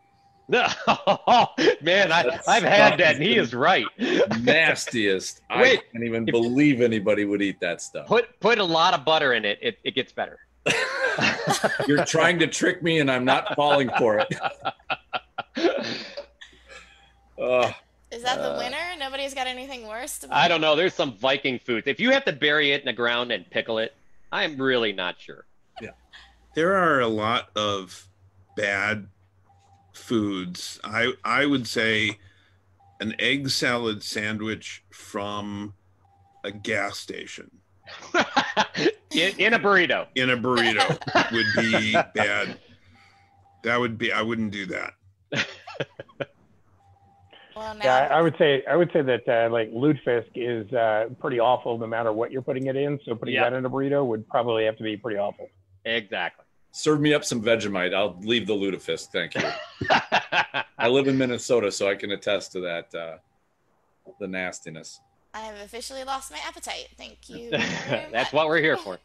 No, 0.48 0.68
man, 1.82 2.12
I, 2.12 2.40
I've 2.48 2.64
had 2.64 3.00
that, 3.00 3.16
and 3.16 3.24
he 3.24 3.38
is 3.38 3.54
right. 3.54 3.86
Nastiest. 4.42 5.42
Wait, 5.50 5.80
I 5.80 5.84
can't 5.92 6.04
even 6.04 6.26
believe 6.26 6.82
anybody 6.82 7.24
would 7.24 7.42
eat 7.42 7.60
that 7.62 7.82
stuff. 7.82 8.08
Put 8.08 8.40
put 8.42 8.60
a 8.60 8.64
lot 8.64 8.94
of 8.94 9.06
butter 9.06 9.34
in 9.34 9.46
it. 9.46 9.58
It, 9.62 9.80
it 9.84 9.96
gets 9.96 10.12
better. 10.12 10.40
You're 11.88 12.04
trying 12.06 12.40
to 12.40 12.48
trick 12.48 12.84
me, 12.84 13.00
and 13.00 13.10
I'm 13.10 13.24
not 13.24 13.56
falling 13.56 13.90
for 13.98 14.20
it. 14.20 14.28
uh, 17.42 17.72
is 18.12 18.24
that 18.24 18.38
the 18.38 18.54
uh, 18.54 18.58
winner? 18.58 18.78
Nobody's 19.00 19.34
got 19.34 19.48
anything 19.48 19.88
worse. 19.88 20.26
I 20.30 20.50
don't 20.50 20.62
know. 20.62 20.76
There's 20.76 20.94
some 20.94 21.14
Viking 21.18 21.58
food. 21.60 21.84
If 21.88 22.02
you 22.02 22.12
have 22.12 22.26
to 22.26 22.34
bury 22.34 22.72
it 22.72 22.82
in 22.82 22.86
the 22.86 22.94
ground 22.94 23.32
and 23.32 23.50
pickle 23.50 23.78
it, 23.78 23.94
I'm 24.32 24.58
really 24.58 24.92
not 24.92 25.22
sure. 25.22 25.46
Yeah, 25.82 25.92
there 26.54 26.76
are 26.76 27.00
a 27.00 27.08
lot 27.08 27.50
of 27.56 28.08
bad 28.58 29.08
foods, 29.94 30.80
I 30.84 31.14
I 31.24 31.46
would 31.46 31.68
say 31.68 32.20
an 33.00 33.16
egg 33.20 33.50
salad 33.50 34.04
sandwich 34.04 34.84
from 34.92 35.74
a 36.44 36.52
gas 36.52 36.98
station. 36.98 37.50
in, 39.12 39.34
in, 39.38 39.54
a 39.54 39.60
burrito. 39.60 40.08
In 40.16 40.30
a 40.30 40.38
burrito 40.38 40.98
would 41.32 41.46
be 41.58 41.94
bad. 42.16 42.58
That 43.64 43.80
would 43.80 43.98
be. 43.98 44.12
I 44.12 44.22
wouldn't 44.22 44.52
do 44.52 44.66
that. 44.68 44.94
Well, 47.56 47.78
yeah, 47.84 48.08
I 48.10 48.20
would 48.22 48.36
say 48.40 48.64
I 48.68 48.76
would 48.76 48.92
say 48.92 49.04
that 49.04 49.28
uh, 49.28 49.48
like 49.52 49.72
lutefisk 49.72 50.32
is 50.34 50.72
uh, 50.74 51.10
pretty 51.20 51.40
awful 51.40 51.78
no 51.78 51.86
matter 51.86 52.12
what 52.12 52.32
you're 52.32 52.42
putting 52.42 52.66
it 52.66 52.76
in. 52.76 53.00
So 53.06 53.14
putting 53.14 53.36
yep. 53.36 53.52
that 53.52 53.54
in 53.54 53.64
a 53.64 53.70
burrito 53.70 54.04
would 54.06 54.28
probably 54.28 54.66
have 54.66 54.76
to 54.78 54.84
be 54.84 54.98
pretty 54.98 55.20
awful. 55.20 55.50
Exactly 55.86 56.46
serve 56.74 57.00
me 57.00 57.14
up 57.14 57.24
some 57.24 57.42
Vegemite. 57.42 57.94
I'll 57.94 58.20
leave 58.22 58.48
the 58.48 58.54
lutefisk. 58.54 59.08
Thank 59.12 59.36
you. 59.36 59.42
I 60.78 60.90
live 60.90 61.08
in 61.08 61.18
Minnesota, 61.18 61.72
so 61.72 61.88
I 61.88 61.96
can 61.96 62.12
attest 62.12 62.52
to 62.54 62.60
that, 62.62 62.94
uh, 62.94 63.18
the 64.20 64.28
nastiness. 64.28 65.00
I 65.36 65.42
have 65.42 65.56
officially 65.62 66.04
lost 66.04 66.32
my 66.32 66.38
appetite. 66.46 66.90
Thank 66.96 67.28
you. 67.28 67.50
That's 68.12 68.32
what 68.34 68.48
we're 68.48 68.60
here 68.60 68.78
for. 68.78 69.00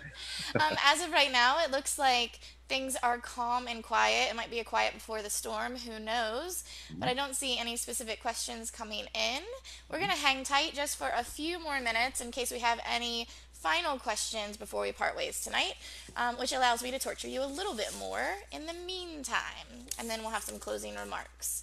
um, 0.60 0.76
as 0.84 1.02
of 1.02 1.10
right 1.10 1.32
now, 1.32 1.62
it 1.64 1.70
looks 1.70 1.98
like 1.98 2.40
things 2.68 2.96
are 3.02 3.16
calm 3.18 3.66
and 3.66 3.82
quiet. 3.82 4.28
It 4.30 4.36
might 4.36 4.50
be 4.50 4.60
a 4.60 4.64
quiet 4.64 4.92
before 4.92 5.22
the 5.22 5.30
storm. 5.30 5.76
Who 5.76 5.98
knows? 5.98 6.64
But 6.98 7.08
I 7.08 7.14
don't 7.14 7.34
see 7.34 7.58
any 7.58 7.76
specific 7.76 8.20
questions 8.20 8.70
coming 8.70 9.06
in. 9.14 9.42
We're 9.90 9.98
going 9.98 10.10
to 10.10 10.16
hang 10.16 10.44
tight 10.44 10.74
just 10.74 10.96
for 10.96 11.10
a 11.16 11.24
few 11.24 11.58
more 11.58 11.80
minutes 11.80 12.20
in 12.20 12.30
case 12.30 12.50
we 12.50 12.58
have 12.58 12.78
any 12.86 13.26
final 13.60 13.98
questions 13.98 14.56
before 14.56 14.82
we 14.82 14.92
part 14.92 15.16
ways 15.16 15.40
tonight, 15.40 15.74
um, 16.16 16.36
which 16.36 16.52
allows 16.52 16.82
me 16.82 16.90
to 16.90 16.98
torture 16.98 17.28
you 17.28 17.42
a 17.42 17.46
little 17.46 17.74
bit 17.74 17.94
more 17.98 18.24
in 18.52 18.66
the 18.66 18.72
meantime. 18.72 19.86
And 19.98 20.08
then 20.08 20.20
we'll 20.20 20.30
have 20.30 20.42
some 20.42 20.58
closing 20.58 20.94
remarks. 20.96 21.62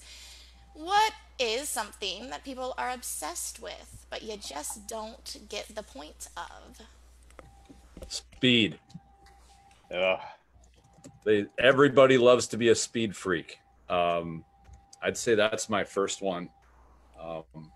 What 0.74 1.14
is 1.40 1.70
something 1.70 2.30
that 2.30 2.44
people 2.44 2.76
are 2.78 2.92
obsessed 2.92 3.62
with, 3.62 4.06
but 4.12 4.22
you 4.22 4.38
just 4.38 4.88
don't 4.88 5.38
get 5.50 5.74
the 5.74 5.82
point 5.82 6.30
of? 6.38 6.82
Speed. 8.08 8.78
Ugh. 9.92 10.20
They, 11.24 11.48
everybody 11.58 12.18
loves 12.18 12.48
to 12.50 12.58
be 12.58 12.70
a 12.70 12.76
speed 12.76 13.16
freak. 13.16 13.58
Um, 13.90 14.46
I'd 15.02 15.18
say 15.18 15.36
that's 15.36 15.68
my 15.68 15.84
first 15.84 16.22
one. 16.22 16.50
Um, 17.20 17.72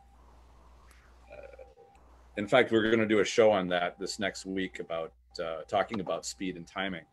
in 2.37 2.47
fact, 2.47 2.71
we're 2.71 2.83
going 2.83 2.99
to 2.99 3.07
do 3.07 3.19
a 3.19 3.25
show 3.25 3.51
on 3.51 3.67
that 3.69 3.99
this 3.99 4.19
next 4.19 4.45
week 4.45 4.79
about 4.79 5.11
uh, 5.43 5.61
talking 5.67 5.99
about 5.99 6.25
speed 6.25 6.55
and 6.55 6.67
timing. 6.67 7.05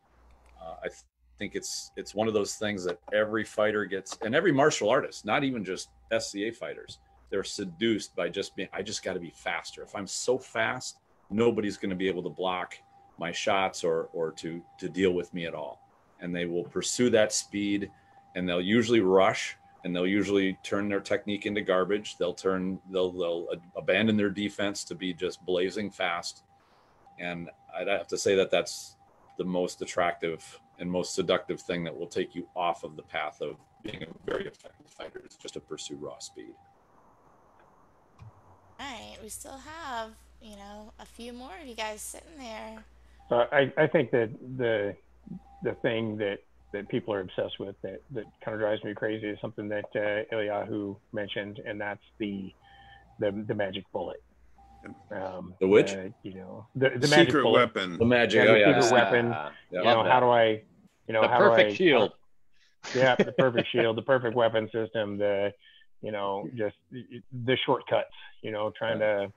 Uh, 0.61 0.75
I 0.85 0.89
th- 0.89 1.03
think 1.39 1.55
it's 1.55 1.93
it's 1.97 2.15
one 2.15 2.29
of 2.29 2.35
those 2.35 2.55
things 2.55 2.85
that 2.85 2.99
every 3.13 3.45
fighter 3.45 3.85
gets, 3.85 4.19
and 4.23 4.35
every 4.35 4.53
martial 4.53 4.91
artist, 4.91 5.25
not 5.25 5.45
even 5.45 5.65
just 5.65 5.89
SCA 6.17 6.53
fighters, 6.53 6.99
they're 7.31 7.45
seduced 7.45 8.15
by 8.17 8.29
just 8.29 8.57
being. 8.57 8.69
I 8.73 8.83
just 8.83 9.03
got 9.03 9.15
to 9.15 9.21
be 9.21 9.33
faster. 9.35 9.83
If 9.83 9.95
I'm 9.95 10.07
so 10.07 10.39
fast, 10.39 10.99
nobody's 11.31 11.77
going 11.77 11.91
to 11.91 11.97
be 11.97 12.09
able 12.09 12.23
to 12.25 12.31
block 12.31 12.75
my 13.19 13.33
shots 13.33 13.85
or 13.85 14.09
or 14.13 14.33
to 14.33 14.63
to 14.79 14.89
deal 14.89 15.13
with 15.13 15.33
me 15.35 15.47
at 15.47 15.55
all 15.55 15.81
and 16.21 16.35
they 16.35 16.47
will 16.47 16.65
pursue 16.65 17.11
that 17.11 17.33
speed 17.33 17.91
and 18.35 18.49
they'll 18.49 18.61
usually 18.61 19.01
rush 19.01 19.57
and 19.89 19.97
they'll 19.97 20.07
usually 20.07 20.59
turn 20.63 20.87
their 20.87 21.01
technique 21.01 21.47
into 21.47 21.63
garbage. 21.63 22.19
They'll 22.19 22.35
turn 22.35 22.79
they'll 22.93 23.11
they'll 23.11 23.49
abandon 23.75 24.19
their 24.19 24.29
defense 24.29 24.85
to 24.85 24.95
be 24.95 25.15
just 25.15 25.45
blazing 25.47 25.91
fast. 25.91 26.43
And 27.19 27.49
i'd 27.75 27.89
have 27.89 28.07
to 28.09 28.19
say 28.19 28.35
that 28.37 28.51
that's 28.51 28.97
the 29.39 29.45
most 29.45 29.83
attractive 29.83 30.61
and 30.79 30.91
most 30.91 31.15
seductive 31.15 31.61
thing 31.61 31.85
that 31.85 31.97
will 31.97 32.07
take 32.07 32.35
you 32.35 32.47
off 32.55 32.85
of 32.85 32.97
the 32.97 33.03
path 33.03 33.41
of 33.41 33.57
being 33.83 34.03
a 34.03 34.31
very 34.31 34.47
effective 34.47 34.87
fighter 34.87 35.23
is 35.27 35.37
just 35.37 35.55
to 35.55 35.61
pursue 35.61 35.97
raw 35.97 36.19
speed. 36.19 36.55
All 38.79 38.87
right 38.87 39.17
we 39.23 39.31
still 39.31 39.59
have 39.59 40.11
you 40.43 40.57
know 40.57 40.93
a 41.01 41.07
few 41.07 41.33
more 41.33 41.53
of 41.61 41.67
you 41.67 41.75
guys 41.75 42.03
sitting 42.03 42.37
there. 42.39 42.85
So 43.31 43.47
I, 43.51 43.73
I 43.79 43.87
think 43.87 44.11
that 44.11 44.31
the 44.59 44.95
the 45.63 45.73
thing 45.73 46.19
that 46.19 46.41
that 46.73 46.89
people 46.89 47.15
are 47.15 47.21
obsessed 47.21 47.59
with 47.59 47.75
that 47.83 48.03
that 48.13 48.25
kind 48.45 48.55
of 48.55 48.61
drives 48.61 48.83
me 48.85 48.95
crazy 48.95 49.27
is 49.29 49.39
something 49.41 49.69
that 49.69 49.87
uh, 49.95 50.35
Eliyahu 50.35 50.97
mentioned, 51.13 51.61
and 51.67 51.81
that's 51.81 52.03
the 52.19 52.53
the 53.21 53.45
the 53.47 53.55
magic 53.55 53.85
bullet. 53.93 54.23
Um, 55.11 55.55
the 55.61 55.67
which? 55.67 55.93
Uh, 55.93 56.09
you 56.23 56.35
know, 56.35 56.67
the, 56.75 56.91
the 56.91 57.07
secret 57.07 57.11
magic 57.11 57.43
bullet, 57.43 57.53
weapon. 57.53 57.99
The 57.99 58.05
magic, 58.05 58.45
yeah, 58.45 58.53
the 58.73 58.77
oh, 58.77 58.81
secret 58.81 58.85
yeah. 58.85 59.05
weapon. 59.05 59.27
Yeah. 59.71 59.79
You 59.79 59.85
know, 59.85 60.05
how 60.05 60.21
do 60.21 60.27
I, 60.27 60.63
you 61.07 61.15
know, 61.15 61.23
the 61.23 61.29
how 61.29 61.39
perfect 61.39 61.71
do 61.71 61.75
I, 61.75 61.77
shield. 61.77 62.13
yeah, 62.95 63.17
the 63.17 63.33
perfect 63.33 63.69
shield, 63.73 63.97
the 63.97 64.03
perfect 64.03 64.37
weapon 64.37 64.71
system, 64.73 65.19
the, 65.19 65.53
you 66.01 66.13
know, 66.13 66.49
just 66.57 66.77
the 66.93 67.57
shortcuts. 67.67 68.15
You 68.43 68.53
know, 68.53 68.73
trying 68.79 69.01
to 69.01 69.33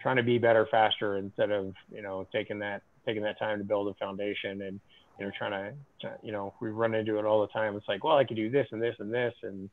trying 0.00 0.16
to 0.16 0.22
be 0.22 0.38
better 0.38 0.66
faster 0.70 1.16
instead 1.16 1.50
of 1.50 1.74
you 1.92 2.02
know 2.02 2.26
taking 2.32 2.58
that 2.60 2.82
taking 3.06 3.22
that 3.22 3.38
time 3.38 3.58
to 3.58 3.64
build 3.64 3.88
a 3.88 3.94
foundation 3.94 4.62
and 4.62 4.80
you 5.18 5.26
know 5.26 5.32
trying 5.36 5.74
to 6.00 6.10
you 6.22 6.32
know 6.32 6.54
we 6.60 6.68
run 6.68 6.94
into 6.94 7.18
it 7.18 7.24
all 7.24 7.40
the 7.40 7.48
time. 7.48 7.76
It's 7.76 7.88
like 7.88 8.04
well 8.04 8.16
i 8.16 8.24
could 8.24 8.36
do 8.36 8.50
this 8.50 8.66
and 8.72 8.80
this 8.82 8.96
and 8.98 9.12
this. 9.12 9.34
And 9.42 9.70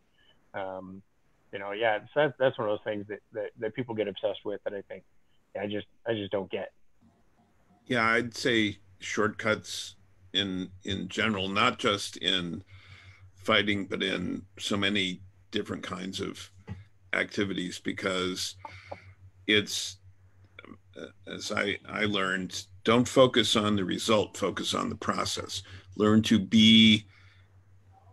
um, 0.53 1.01
you 1.55 1.59
know 1.59 1.71
yeah 1.71 1.99
so 2.13 2.21
that's, 2.21 2.33
that's 2.37 2.57
one 2.57 2.69
of 2.69 2.73
those 2.73 2.83
things 2.83 3.05
that, 3.07 3.19
that 3.31 3.51
that 3.59 3.75
people 3.75 3.95
get 3.95 4.07
obsessed 4.07 4.39
with 4.43 4.61
that 4.65 4.73
i 4.73 4.81
think 4.89 5.03
i 5.59 5.65
just 5.65 5.87
i 6.05 6.13
just 6.13 6.31
don't 6.31 6.51
get. 6.51 6.71
Yeah 7.85 8.05
i'd 8.05 8.35
say 8.35 8.77
shortcuts 8.99 9.95
in 10.33 10.69
in 10.83 11.07
general 11.07 11.47
not 11.47 11.79
just 11.79 12.17
in 12.17 12.63
fighting 13.35 13.85
but 13.85 14.03
in 14.03 14.43
so 14.59 14.75
many 14.75 15.21
different 15.51 15.83
kinds 15.83 16.19
of 16.19 16.51
activities 17.13 17.79
because 17.79 18.55
it's 19.47 19.97
as 21.27 21.51
I, 21.51 21.77
I 21.87 22.05
learned, 22.05 22.65
don't 22.83 23.07
focus 23.07 23.55
on 23.55 23.75
the 23.75 23.85
result, 23.85 24.37
focus 24.37 24.73
on 24.73 24.89
the 24.89 24.95
process. 24.95 25.63
Learn 25.97 26.21
to 26.23 26.39
be, 26.39 27.05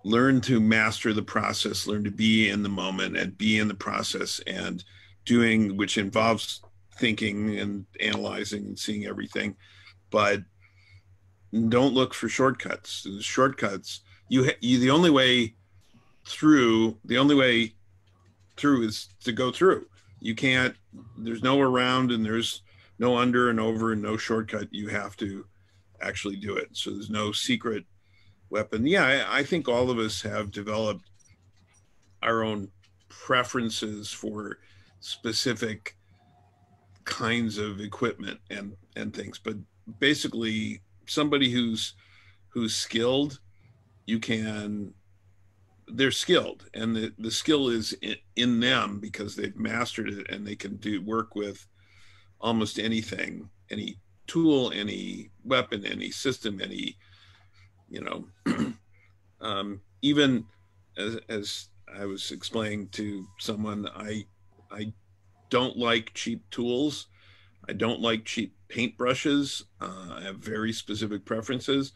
learn 0.05 0.41
to 0.43 0.61
master 0.61 1.13
the 1.13 1.23
process, 1.23 1.87
learn 1.87 2.05
to 2.05 2.11
be 2.11 2.49
in 2.49 2.63
the 2.63 2.69
moment 2.69 3.17
and 3.17 3.37
be 3.39 3.59
in 3.59 3.69
the 3.69 3.75
process 3.75 4.41
and 4.47 4.85
doing, 5.25 5.77
which 5.77 5.99
involves 5.99 6.63
thinking 6.99 7.59
and 7.59 7.87
analyzing 8.01 8.67
and 8.67 8.79
seeing 8.79 9.07
everything. 9.07 9.57
But 10.11 10.41
don't 11.69 11.95
look 11.95 12.15
for 12.15 12.29
shortcuts. 12.29 13.03
The 13.03 13.23
shortcuts, 13.23 14.01
you, 14.29 14.51
you 14.61 14.79
the 14.79 14.91
only 14.91 15.11
way 15.11 15.55
through, 16.27 16.99
the 17.05 17.19
only 17.19 17.35
way 17.35 17.75
through 18.57 18.87
is 18.87 19.09
to 19.25 19.33
go 19.33 19.53
through. 19.53 19.87
You 20.21 20.35
can't, 20.35 20.75
there's 21.19 21.43
no 21.43 21.61
around 21.61 22.13
and 22.13 22.25
there's, 22.25 22.63
no 23.03 23.19
under 23.19 23.51
and 23.51 23.59
over 23.59 23.93
and 23.93 24.01
no 24.01 24.17
shortcut. 24.17 24.69
You 24.71 24.87
have 24.87 25.17
to 25.17 25.45
actually 26.01 26.37
do 26.37 26.57
it. 26.57 26.69
So 26.73 26.91
there's 26.91 27.11
no 27.11 27.33
secret 27.33 27.85
weapon. 28.49 28.87
Yeah, 28.87 29.05
I, 29.05 29.41
I 29.41 29.43
think 29.43 29.69
all 29.69 29.91
of 29.91 29.99
us 29.99 30.23
have 30.23 30.53
developed 30.53 31.11
our 32.23 32.45
own 32.45 32.69
preferences 33.09 34.13
for 34.13 34.59
specific 35.01 35.97
kinds 37.05 37.59
of 37.59 37.81
equipment 37.81 38.39
and 38.49 38.77
and 38.95 39.13
things 39.13 39.37
but 39.37 39.57
basically 39.99 40.81
somebody 41.09 41.51
who's 41.51 41.95
who's 42.51 42.77
skilled 42.77 43.41
you 44.07 44.21
can 44.21 44.95
they're 45.89 46.13
skilled 46.13 46.67
and 46.75 46.95
the, 46.95 47.13
the 47.19 47.31
skill 47.31 47.69
is 47.69 47.93
in, 48.03 48.15
in 48.37 48.61
them 48.61 49.01
because 49.01 49.35
they've 49.35 49.57
mastered 49.57 50.09
it 50.09 50.31
and 50.31 50.47
they 50.47 50.55
can 50.55 50.77
do 50.77 51.03
work 51.03 51.35
with 51.35 51.67
almost 52.43 52.79
anything, 52.79 53.49
any 53.71 53.97
tool, 54.27 54.73
any 54.75 55.31
weapon, 55.45 55.87
any 55.87 56.11
system, 56.11 56.61
any, 56.61 56.97
you 57.89 58.01
know, 58.01 58.27
um, 59.41 59.81
even 60.03 60.45
as, 60.97 61.19
as 61.29 61.69
I 61.95 62.05
was 62.07 62.31
explaining 62.31 62.89
to 62.91 63.27
someone, 63.39 63.89
I, 63.95 64.25
I 64.71 64.93
don't 65.51 65.77
like 65.77 66.15
cheap 66.15 66.49
tools. 66.51 67.07
I 67.69 67.73
don't 67.73 68.01
like 68.01 68.25
cheap 68.25 68.57
paintbrushes. 68.69 69.63
Uh, 69.81 70.17
I 70.17 70.23
have 70.23 70.37
very 70.37 70.73
specific 70.73 71.25
preferences, 71.25 71.93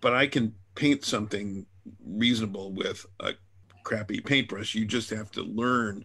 but 0.00 0.14
I 0.14 0.26
can 0.26 0.54
paint 0.74 1.04
something 1.04 1.66
reasonable 2.04 2.72
with 2.72 3.04
a 3.20 3.32
crappy 3.84 4.20
paintbrush. 4.20 4.74
You 4.74 4.86
just 4.86 5.10
have 5.10 5.30
to 5.32 5.42
learn 5.42 6.04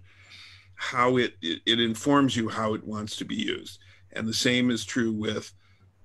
how 0.77 1.17
it, 1.17 1.33
it, 1.41 1.61
it 1.65 1.79
informs 1.79 2.35
you 2.35 2.47
how 2.47 2.73
it 2.73 2.83
wants 2.83 3.17
to 3.17 3.25
be 3.25 3.35
used. 3.35 3.79
And 4.13 4.27
the 4.27 4.33
same 4.33 4.71
is 4.71 4.85
true 4.85 5.11
with 5.11 5.51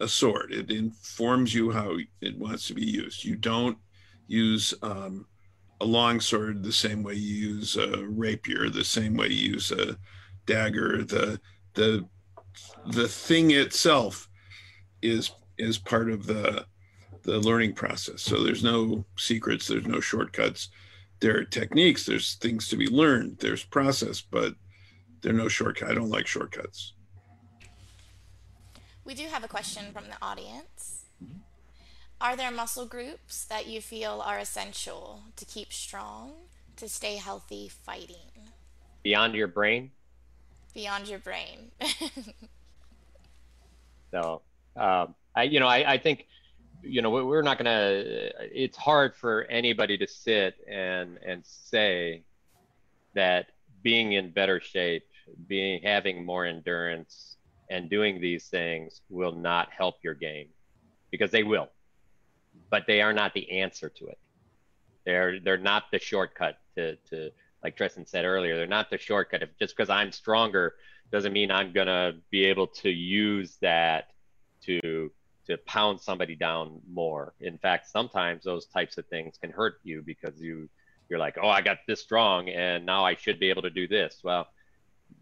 a 0.01 0.09
sword. 0.09 0.53
It 0.53 0.71
informs 0.71 1.55
you 1.55 1.71
how 1.71 1.97
it 2.21 2.37
wants 2.37 2.67
to 2.67 2.75
be 2.75 2.85
used. 2.85 3.25
You 3.25 3.37
don't 3.37 3.79
use 4.27 4.75
um, 4.83 5.27
a 5.81 5.85
long 5.85 6.21
sword 6.21 6.63
the 6.63 6.73
same 6.73 7.03
way 7.03 7.15
you 7.15 7.55
use 7.55 7.77
a 7.77 8.05
rapier, 8.07 8.69
the 8.69 8.85
same 8.85 9.17
way 9.17 9.29
you 9.29 9.53
use 9.53 9.71
a 9.71 9.97
dagger. 10.47 11.05
The 11.05 11.41
the 11.75 12.07
the 12.87 13.09
thing 13.09 13.53
itself 13.53 14.29
is 15.01 15.33
is 15.59 15.79
part 15.79 16.11
of 16.11 16.27
the 16.27 16.67
the 17.23 17.39
learning 17.39 17.75
process. 17.75 18.23
So 18.23 18.43
there's 18.43 18.65
no 18.65 19.05
secrets, 19.17 19.69
there's 19.69 19.87
no 19.87 20.01
shortcuts. 20.01 20.71
There 21.21 21.39
are 21.39 21.45
techniques, 21.45 22.05
there's 22.05 22.35
things 22.35 22.69
to 22.69 22.77
be 22.77 22.89
learned, 22.89 23.39
there's 23.39 23.65
process, 23.65 24.21
but 24.21 24.55
there 25.23 25.33
are 25.33 25.37
no 25.37 25.49
shortcuts. 25.49 25.91
I 25.91 25.95
don't 25.95 26.11
like 26.11 26.27
shortcuts. 26.27 26.93
We 29.05 29.15
do 29.15 29.27
have 29.29 29.43
a 29.43 29.49
question 29.49 29.93
from 29.93 30.05
the 30.05 30.17
audience. 30.21 31.07
Are 32.21 32.37
there 32.37 32.51
muscle 32.51 32.87
groups 32.87 33.45
that 33.47 33.67
you 33.67 33.81
feel 33.81 34.23
are 34.25 34.39
essential 34.39 35.23
to 35.37 35.45
keep 35.45 35.73
strong, 35.73 36.33
to 36.77 36.89
stay 36.89 37.17
healthy 37.17 37.69
fighting? 37.69 38.51
Beyond 39.03 39.35
your 39.35 39.49
brain? 39.49 39.91
Beyond 40.75 41.09
your 41.09 41.19
brain. 41.19 41.73
so, 44.13 44.43
um, 44.77 45.15
I, 45.35 45.45
you 45.45 45.59
know, 45.59 45.67
I, 45.67 45.95
I 45.95 45.99
think, 45.99 46.27
you 46.83 47.03
know, 47.03 47.11
we're 47.11 47.43
not 47.43 47.59
going 47.59 47.67
to, 47.67 48.33
it's 48.57 48.77
hard 48.77 49.17
for 49.17 49.45
anybody 49.45 49.99
to 49.99 50.07
sit 50.07 50.55
and, 50.69 51.19
and 51.27 51.45
say 51.45 52.23
that 53.15 53.47
being 53.83 54.13
in 54.13 54.31
better 54.31 54.61
shape 54.61 55.05
being 55.47 55.83
having 55.83 56.25
more 56.25 56.47
endurance 56.47 57.37
and 57.71 57.89
doing 57.89 58.21
these 58.21 58.47
things 58.49 59.01
will 59.09 59.33
not 59.33 59.69
help 59.77 59.97
your 60.03 60.15
game 60.15 60.49
because 61.11 61.31
they 61.31 61.43
will 61.43 61.69
but 62.71 62.85
they 62.87 63.03
are 63.03 63.13
not 63.13 63.35
the 63.35 63.61
answer 63.61 63.89
to 63.89 64.07
it. 64.09 64.19
They're 65.05 65.41
they're 65.41 65.59
not 65.59 65.85
the 65.91 65.99
shortcut 65.99 66.59
to 66.77 66.97
to 67.11 67.31
like 67.63 67.77
Tristan 67.77 68.07
said 68.07 68.25
earlier 68.25 68.57
they're 68.57 68.67
not 68.67 68.91
the 68.91 68.99
shortcut. 68.99 69.43
If 69.43 69.51
just 69.59 69.77
because 69.77 69.91
I'm 69.91 70.13
stronger 70.13 70.75
doesn't 71.11 71.33
mean 71.33 71.51
I'm 71.51 71.73
gonna 71.73 72.15
be 72.31 72.45
able 72.47 72.67
to 72.69 72.91
use 72.91 73.59
that 73.61 74.11
to 74.63 75.11
to 75.47 75.57
pound 75.67 76.01
somebody 76.01 76.37
down 76.37 76.81
more. 76.91 77.35
In 77.41 77.59
fact 77.59 77.89
sometimes 77.89 78.45
those 78.45 78.67
types 78.67 78.97
of 78.97 79.07
things 79.09 79.37
can 79.41 79.51
hurt 79.51 79.75
you 79.83 80.03
because 80.03 80.41
you 80.41 80.69
you're 81.09 81.19
like 81.19 81.37
oh 81.43 81.49
I 81.49 81.61
got 81.61 81.79
this 81.87 82.01
strong 82.01 82.49
and 82.49 82.87
now 82.87 83.05
I 83.05 83.17
should 83.17 83.41
be 83.41 83.51
able 83.51 83.63
to 83.63 83.71
do 83.71 83.89
this. 83.89 84.21
Well 84.23 84.47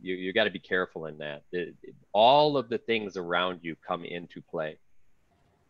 you 0.00 0.14
you 0.14 0.32
got 0.32 0.44
to 0.44 0.50
be 0.50 0.58
careful 0.58 1.06
in 1.06 1.18
that. 1.18 1.42
It, 1.52 1.74
it, 1.82 1.94
all 2.12 2.56
of 2.56 2.68
the 2.68 2.78
things 2.78 3.16
around 3.16 3.60
you 3.62 3.76
come 3.86 4.04
into 4.04 4.40
play, 4.40 4.78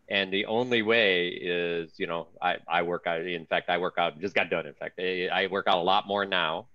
and 0.08 0.32
the 0.32 0.46
only 0.46 0.82
way 0.82 1.28
is 1.28 1.92
you 1.98 2.06
know 2.06 2.28
I 2.40 2.56
I 2.68 2.82
work 2.82 3.06
out. 3.06 3.20
In 3.20 3.46
fact, 3.46 3.70
I 3.70 3.78
work 3.78 3.94
out. 3.98 4.20
Just 4.20 4.34
got 4.34 4.50
done. 4.50 4.66
In 4.66 4.74
fact, 4.74 4.98
I, 4.98 5.28
I 5.32 5.46
work 5.46 5.66
out 5.66 5.78
a 5.78 5.82
lot 5.82 6.06
more 6.06 6.24
now 6.24 6.66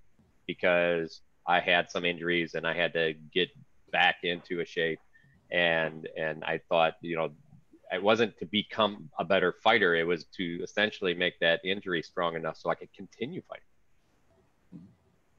because 0.48 1.22
I 1.48 1.60
had 1.60 1.90
some 1.90 2.06
injuries 2.06 2.56
and 2.56 2.66
I 2.66 2.74
had 2.74 2.94
to 2.94 3.14
get 3.34 3.50
back 3.92 4.18
into 4.24 4.62
a 4.62 4.66
shape, 4.66 5.00
and 5.52 6.08
and 6.18 6.44
I 6.44 6.60
thought 6.70 6.96
you 7.02 7.16
know 7.16 7.32
it 7.92 8.02
wasn't 8.02 8.38
to 8.40 8.46
become 8.46 9.10
a 9.20 9.26
better 9.26 9.56
fighter. 9.64 9.96
It 9.96 10.06
was 10.08 10.26
to 10.38 10.60
essentially 10.64 11.14
make 11.14 11.40
that 11.40 11.62
injury 11.64 12.02
strong 12.02 12.36
enough 12.36 12.58
so 12.58 12.70
I 12.70 12.76
could 12.76 12.94
continue 12.94 13.42
fighting. 13.48 13.64
Mm-hmm. 14.76 14.86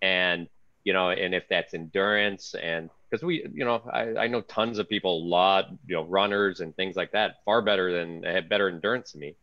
And 0.03 0.49
you 0.87 0.93
know, 0.93 1.11
and 1.11 1.35
if 1.35 1.49
that's 1.49 1.75
endurance 1.75 2.55
and 2.55 2.91
because 3.11 3.25
we, 3.25 3.45
you 3.53 3.65
know, 3.65 3.83
I, 3.93 4.17
I 4.17 4.27
know 4.29 4.41
tons 4.41 4.79
of 4.79 4.89
people, 4.89 5.29
lot, 5.29 5.69
you 5.85 5.97
know, 5.97 6.05
runners 6.05 6.61
and 6.61 6.77
things 6.77 6.95
like 6.95 7.11
that, 7.11 7.43
far 7.45 7.61
better 7.61 7.93
than 7.93 8.23
have 8.23 8.49
better 8.49 8.69
endurance 8.69 9.11
than 9.11 9.21
me. 9.21 9.35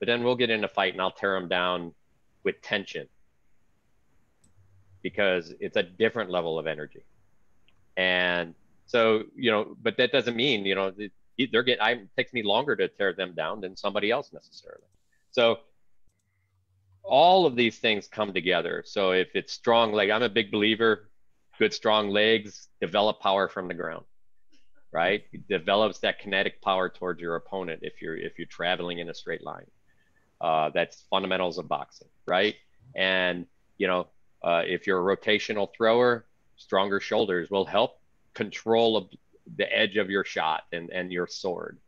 But 0.00 0.06
then 0.06 0.24
we'll 0.24 0.34
get 0.34 0.50
in 0.50 0.64
a 0.64 0.68
fight 0.68 0.94
and 0.94 1.00
I'll 1.00 1.12
tear 1.12 1.38
them 1.38 1.48
down 1.48 1.94
with 2.42 2.60
tension 2.62 3.06
because 5.00 5.54
it's 5.60 5.76
a 5.76 5.84
different 5.84 6.30
level 6.30 6.58
of 6.58 6.66
energy. 6.66 7.04
And 7.96 8.54
so, 8.86 9.22
you 9.36 9.52
know, 9.52 9.76
but 9.80 9.98
that 9.98 10.10
doesn't 10.10 10.34
mean, 10.34 10.64
you 10.64 10.74
know, 10.74 10.92
they're 11.52 11.62
getting, 11.62 11.80
I, 11.80 11.92
it 11.92 12.08
takes 12.16 12.32
me 12.32 12.42
longer 12.42 12.74
to 12.74 12.88
tear 12.88 13.12
them 13.12 13.34
down 13.36 13.60
than 13.60 13.76
somebody 13.76 14.10
else 14.10 14.32
necessarily. 14.32 14.82
So 15.30 15.60
all 17.04 17.46
of 17.46 17.56
these 17.56 17.78
things 17.78 18.06
come 18.06 18.32
together. 18.32 18.82
So 18.86 19.12
if 19.12 19.28
it's 19.34 19.52
strong 19.52 19.92
leg, 19.92 20.10
I'm 20.10 20.22
a 20.22 20.28
big 20.28 20.50
believer, 20.50 21.08
good 21.58 21.72
strong 21.72 22.10
legs 22.10 22.68
develop 22.80 23.20
power 23.20 23.48
from 23.48 23.68
the 23.68 23.74
ground, 23.74 24.04
right? 24.92 25.24
It 25.32 25.48
develops 25.48 25.98
that 26.00 26.20
kinetic 26.20 26.62
power 26.62 26.88
towards 26.88 27.20
your 27.20 27.36
opponent 27.36 27.80
if 27.82 28.00
you're 28.00 28.16
if 28.16 28.38
you're 28.38 28.46
traveling 28.46 28.98
in 28.98 29.08
a 29.08 29.14
straight 29.14 29.42
line. 29.42 29.66
Uh, 30.40 30.70
that's 30.72 31.04
fundamentals 31.10 31.58
of 31.58 31.66
boxing, 31.68 32.08
right? 32.26 32.54
And 32.94 33.46
you 33.78 33.86
know, 33.86 34.06
uh, 34.42 34.62
if 34.66 34.86
you're 34.86 35.00
a 35.10 35.16
rotational 35.16 35.68
thrower, 35.76 36.26
stronger 36.56 37.00
shoulders 37.00 37.50
will 37.50 37.64
help 37.64 37.98
control 38.34 38.96
of 38.96 39.08
the 39.56 39.76
edge 39.76 39.96
of 39.96 40.10
your 40.10 40.24
shot 40.24 40.62
and 40.72 40.90
and 40.90 41.12
your 41.12 41.26
sword. 41.26 41.78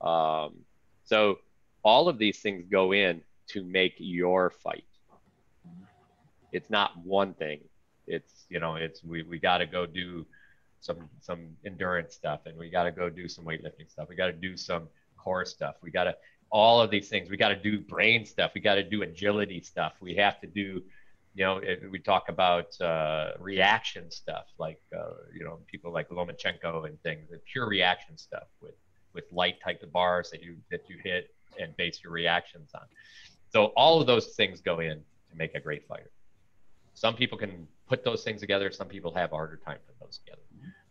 Um, 0.00 0.56
so 1.04 1.38
all 1.82 2.08
of 2.08 2.18
these 2.18 2.38
things 2.38 2.64
go 2.70 2.92
in 2.92 3.22
to 3.48 3.64
make 3.64 3.94
your 3.98 4.50
fight. 4.50 4.84
It's 6.52 6.70
not 6.70 6.96
one 7.04 7.34
thing. 7.34 7.60
It's 8.06 8.46
you 8.48 8.60
know, 8.60 8.76
it's 8.76 9.02
we 9.04 9.22
we 9.22 9.38
got 9.38 9.58
to 9.58 9.66
go 9.66 9.86
do 9.86 10.26
some 10.80 11.08
some 11.20 11.48
endurance 11.64 12.14
stuff, 12.14 12.40
and 12.46 12.56
we 12.56 12.70
got 12.70 12.84
to 12.84 12.90
go 12.90 13.10
do 13.10 13.28
some 13.28 13.44
weightlifting 13.44 13.90
stuff. 13.90 14.08
We 14.08 14.16
got 14.16 14.26
to 14.26 14.32
do 14.32 14.56
some 14.56 14.88
core 15.16 15.44
stuff. 15.44 15.76
We 15.82 15.90
got 15.90 16.04
to 16.04 16.16
all 16.50 16.80
of 16.80 16.90
these 16.90 17.08
things. 17.08 17.28
We 17.28 17.36
got 17.36 17.48
to 17.48 17.56
do 17.56 17.80
brain 17.80 18.24
stuff. 18.24 18.52
We 18.54 18.60
got 18.60 18.76
to 18.76 18.84
do 18.84 19.02
agility 19.02 19.60
stuff. 19.60 19.94
We 20.00 20.14
have 20.16 20.40
to 20.40 20.46
do, 20.46 20.82
you 21.34 21.44
know, 21.44 21.60
we 21.90 21.98
talk 21.98 22.28
about 22.28 22.80
uh, 22.80 23.32
reaction 23.40 24.10
stuff, 24.10 24.46
like 24.58 24.80
uh, 24.96 25.14
you 25.34 25.44
know, 25.44 25.58
people 25.66 25.92
like 25.92 26.08
Lomachenko 26.08 26.86
and 26.86 27.00
things, 27.02 27.28
the 27.30 27.40
pure 27.52 27.68
reaction 27.68 28.16
stuff 28.16 28.48
with 28.60 28.74
with 29.12 29.24
light 29.32 29.56
type 29.64 29.82
of 29.82 29.92
bars 29.92 30.30
that 30.30 30.42
you 30.42 30.56
that 30.70 30.82
you 30.88 30.96
hit 31.02 31.34
and 31.58 31.76
base 31.76 32.00
your 32.04 32.12
reactions 32.12 32.70
on. 32.74 32.82
So 33.56 33.72
all 33.74 34.02
of 34.02 34.06
those 34.06 34.34
things 34.34 34.60
go 34.60 34.80
in 34.80 34.98
to 34.98 35.34
make 35.34 35.54
a 35.54 35.60
great 35.60 35.88
fighter. 35.88 36.10
Some 36.92 37.14
people 37.14 37.38
can 37.38 37.66
put 37.88 38.04
those 38.04 38.22
things 38.22 38.42
together. 38.42 38.70
Some 38.70 38.86
people 38.86 39.14
have 39.14 39.32
a 39.32 39.34
harder 39.34 39.56
time 39.56 39.78
putting 39.86 39.98
those 39.98 40.18
together. 40.18 40.42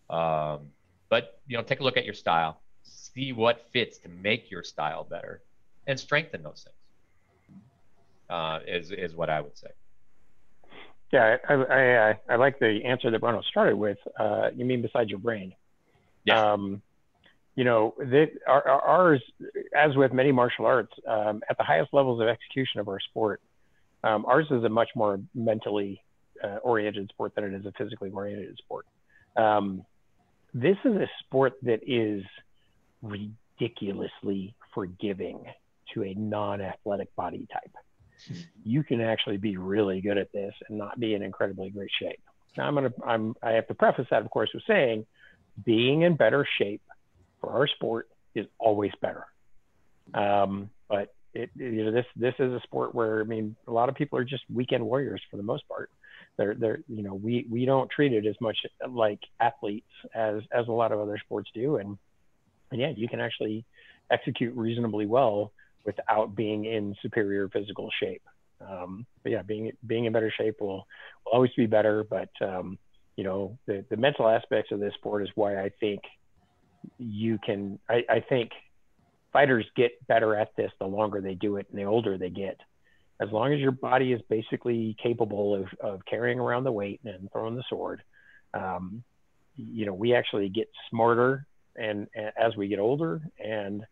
Um, 0.10 0.72
but 1.08 1.40
you 1.46 1.58
know, 1.58 1.62
take 1.64 1.80
a 1.82 1.84
look 1.84 1.96
at 1.96 2.06
your 2.06 2.16
style, 2.16 2.60
see 2.82 3.34
what 3.34 3.68
fits 3.72 4.00
to 4.00 4.10
make 4.10 4.50
your 4.50 4.64
style 4.64 5.04
better, 5.04 5.44
and 5.86 6.00
strengthen 6.00 6.42
those 6.42 6.66
things. 6.66 7.62
Uh, 8.32 8.62
is 8.66 8.90
is 8.90 9.14
what 9.14 9.30
I 9.30 9.42
would 9.42 9.56
say. 9.56 9.68
Yeah, 11.14 11.38
I 11.48 11.54
I, 11.54 12.20
I 12.34 12.36
like 12.38 12.58
the 12.58 12.84
answer 12.84 13.12
that 13.12 13.20
Bruno 13.20 13.44
started 13.44 13.76
with. 13.76 14.00
Uh, 14.20 14.50
you 14.56 14.66
mean 14.66 14.82
besides 14.82 15.12
your 15.12 15.20
brain? 15.20 15.54
Yeah. 16.24 16.54
Um, 16.54 16.82
you 17.56 17.64
know, 17.64 17.95
our, 18.48 18.68
ours, 18.68 19.22
as 19.76 19.95
with 19.95 20.11
many 20.11 20.32
martial 20.32 20.65
arts, 20.65 20.91
um, 21.07 21.41
at 21.49 21.57
the 21.57 21.64
highest 21.64 21.94
levels 21.94 22.22
of 22.22 22.27
execution 22.27 22.80
of 22.80 22.90
our 22.90 22.99
sport, 22.99 23.41
um, 24.03 24.26
ours 24.26 24.48
is 24.52 24.64
a 24.64 24.69
much 24.69 24.90
more 24.95 25.19
mentally 25.34 26.02
uh, 26.44 26.57
oriented 26.57 27.10
sport 27.10 27.34
than 27.34 27.45
it 27.45 27.53
is 27.53 27.65
a 27.65 27.72
physically 27.77 28.11
oriented 28.11 28.57
sport. 28.57 28.86
Um, 29.38 29.86
this 30.53 30.77
is 30.84 30.95
a 30.95 31.10
sport 31.22 31.53
that 31.64 31.80
is 31.88 32.23
ridiculously 33.02 34.53
forgiving 34.73 35.45
to 35.94 36.03
a 36.03 36.14
non-athletic 36.14 37.15
body 37.15 37.48
type. 37.52 37.72
You 38.64 38.84
can 38.84 39.02
actually 39.02 39.38
be 39.38 39.57
really 39.57 40.02
good 40.02 40.18
at 40.18 40.32
this 40.32 40.53
and 40.68 40.77
not 40.77 40.99
be 40.99 41.14
in 41.14 41.22
incredibly 41.22 41.69
great 41.69 41.91
shape. 41.99 42.22
Now 42.57 42.68
I'm 42.68 42.76
gonna 42.76 42.94
I'm 43.06 43.36
I 43.44 43.52
have 43.52 43.68
to 43.68 43.73
preface 43.73 44.07
that 44.10 44.22
of 44.22 44.30
course 44.30 44.49
with 44.53 44.64
saying 44.65 45.06
being 45.65 46.03
in 46.03 46.15
better 46.15 46.48
shape 46.57 46.82
for 47.46 47.54
our 47.54 47.68
sport 47.68 48.10
is 48.34 48.46
always 48.60 48.92
better. 49.02 49.26
Um, 50.14 50.70
but 50.90 51.14
it, 51.34 51.50
you 51.56 51.86
know, 51.86 51.92
this 51.92 52.06
this 52.16 52.34
is 52.40 52.52
a 52.52 52.60
sport 52.64 52.96
where 52.96 53.22
I 53.22 53.24
mean, 53.24 53.56
a 53.68 53.72
lot 53.72 53.90
of 53.90 53.96
people 53.96 54.18
are 54.18 54.24
just 54.24 54.44
weekend 54.54 54.86
warriors 54.86 55.22
for 55.30 55.38
the 55.38 55.44
most 55.44 55.68
part. 55.68 55.90
They're 56.38 56.56
they're 56.56 56.80
you 56.88 57.04
know 57.04 57.14
we 57.14 57.46
we 57.50 57.66
don't 57.66 57.90
treat 57.90 58.14
it 58.14 58.26
as 58.26 58.36
much 58.42 58.58
like 58.90 59.20
athletes 59.40 59.90
as 60.14 60.42
as 60.52 60.68
a 60.68 60.72
lot 60.72 60.92
of 60.92 61.00
other 61.00 61.18
sports 61.24 61.50
do, 61.54 61.78
and 61.78 61.98
and 62.72 62.82
yeah, 62.82 62.92
you 62.96 63.08
can 63.08 63.20
actually 63.20 63.66
execute 64.12 64.56
reasonably 64.56 65.06
well 65.06 65.52
without 65.86 66.36
being 66.36 66.66
in 66.66 66.96
superior 67.02 67.50
physical 67.50 67.90
shape. 68.00 68.24
Um, 68.68 69.06
but 69.24 69.32
yeah, 69.32 69.42
being 69.42 69.72
being 69.86 70.06
in 70.06 70.14
better 70.14 70.34
shape 70.36 70.62
will 70.62 70.88
will 71.26 71.34
always 71.34 71.52
be 71.56 71.68
better. 71.68 72.04
But 72.04 72.30
um, 72.42 72.78
you 73.18 73.24
know, 73.24 73.58
the 73.66 73.86
the 73.90 73.98
mental 73.98 74.28
aspects 74.28 74.72
of 74.72 74.80
this 74.80 74.94
sport 74.96 75.24
is 75.24 75.30
why 75.36 75.62
I 75.62 75.70
think 75.80 76.02
you 76.98 77.38
can. 77.44 77.80
I, 77.90 78.03
I 78.10 78.20
think 78.28 78.52
fighters 79.32 79.66
get 79.76 79.91
better 80.07 80.36
at 80.36 80.56
this 80.56 80.72
the 80.80 80.86
longer 80.86 81.22
they 81.22 81.36
do 81.36 81.57
it 81.57 81.68
and 81.70 81.80
the 81.80 81.84
older 81.84 82.18
they 82.18 82.30
get. 82.30 82.60
As 83.22 83.30
long 83.32 83.53
as 83.53 83.60
your 83.60 83.72
body 83.72 84.12
is 84.12 84.22
basically 84.30 84.95
capable 85.02 85.56
of, 85.56 85.68
of 85.82 86.02
carrying 86.06 86.40
around 86.40 86.66
the 86.66 86.72
weight 86.72 86.99
and 87.06 87.32
throwing 87.32 87.56
the 87.56 87.64
sword, 87.70 88.02
um, 88.53 89.03
you 89.56 89.86
know, 89.86 89.94
we 89.94 90.14
actually 90.14 90.49
get 90.49 90.70
smarter 90.90 91.48
and, 91.76 92.07
and, 92.16 92.32
as 92.38 92.56
we 92.56 92.68
get 92.68 92.80
older 92.80 93.22
and 93.44 93.86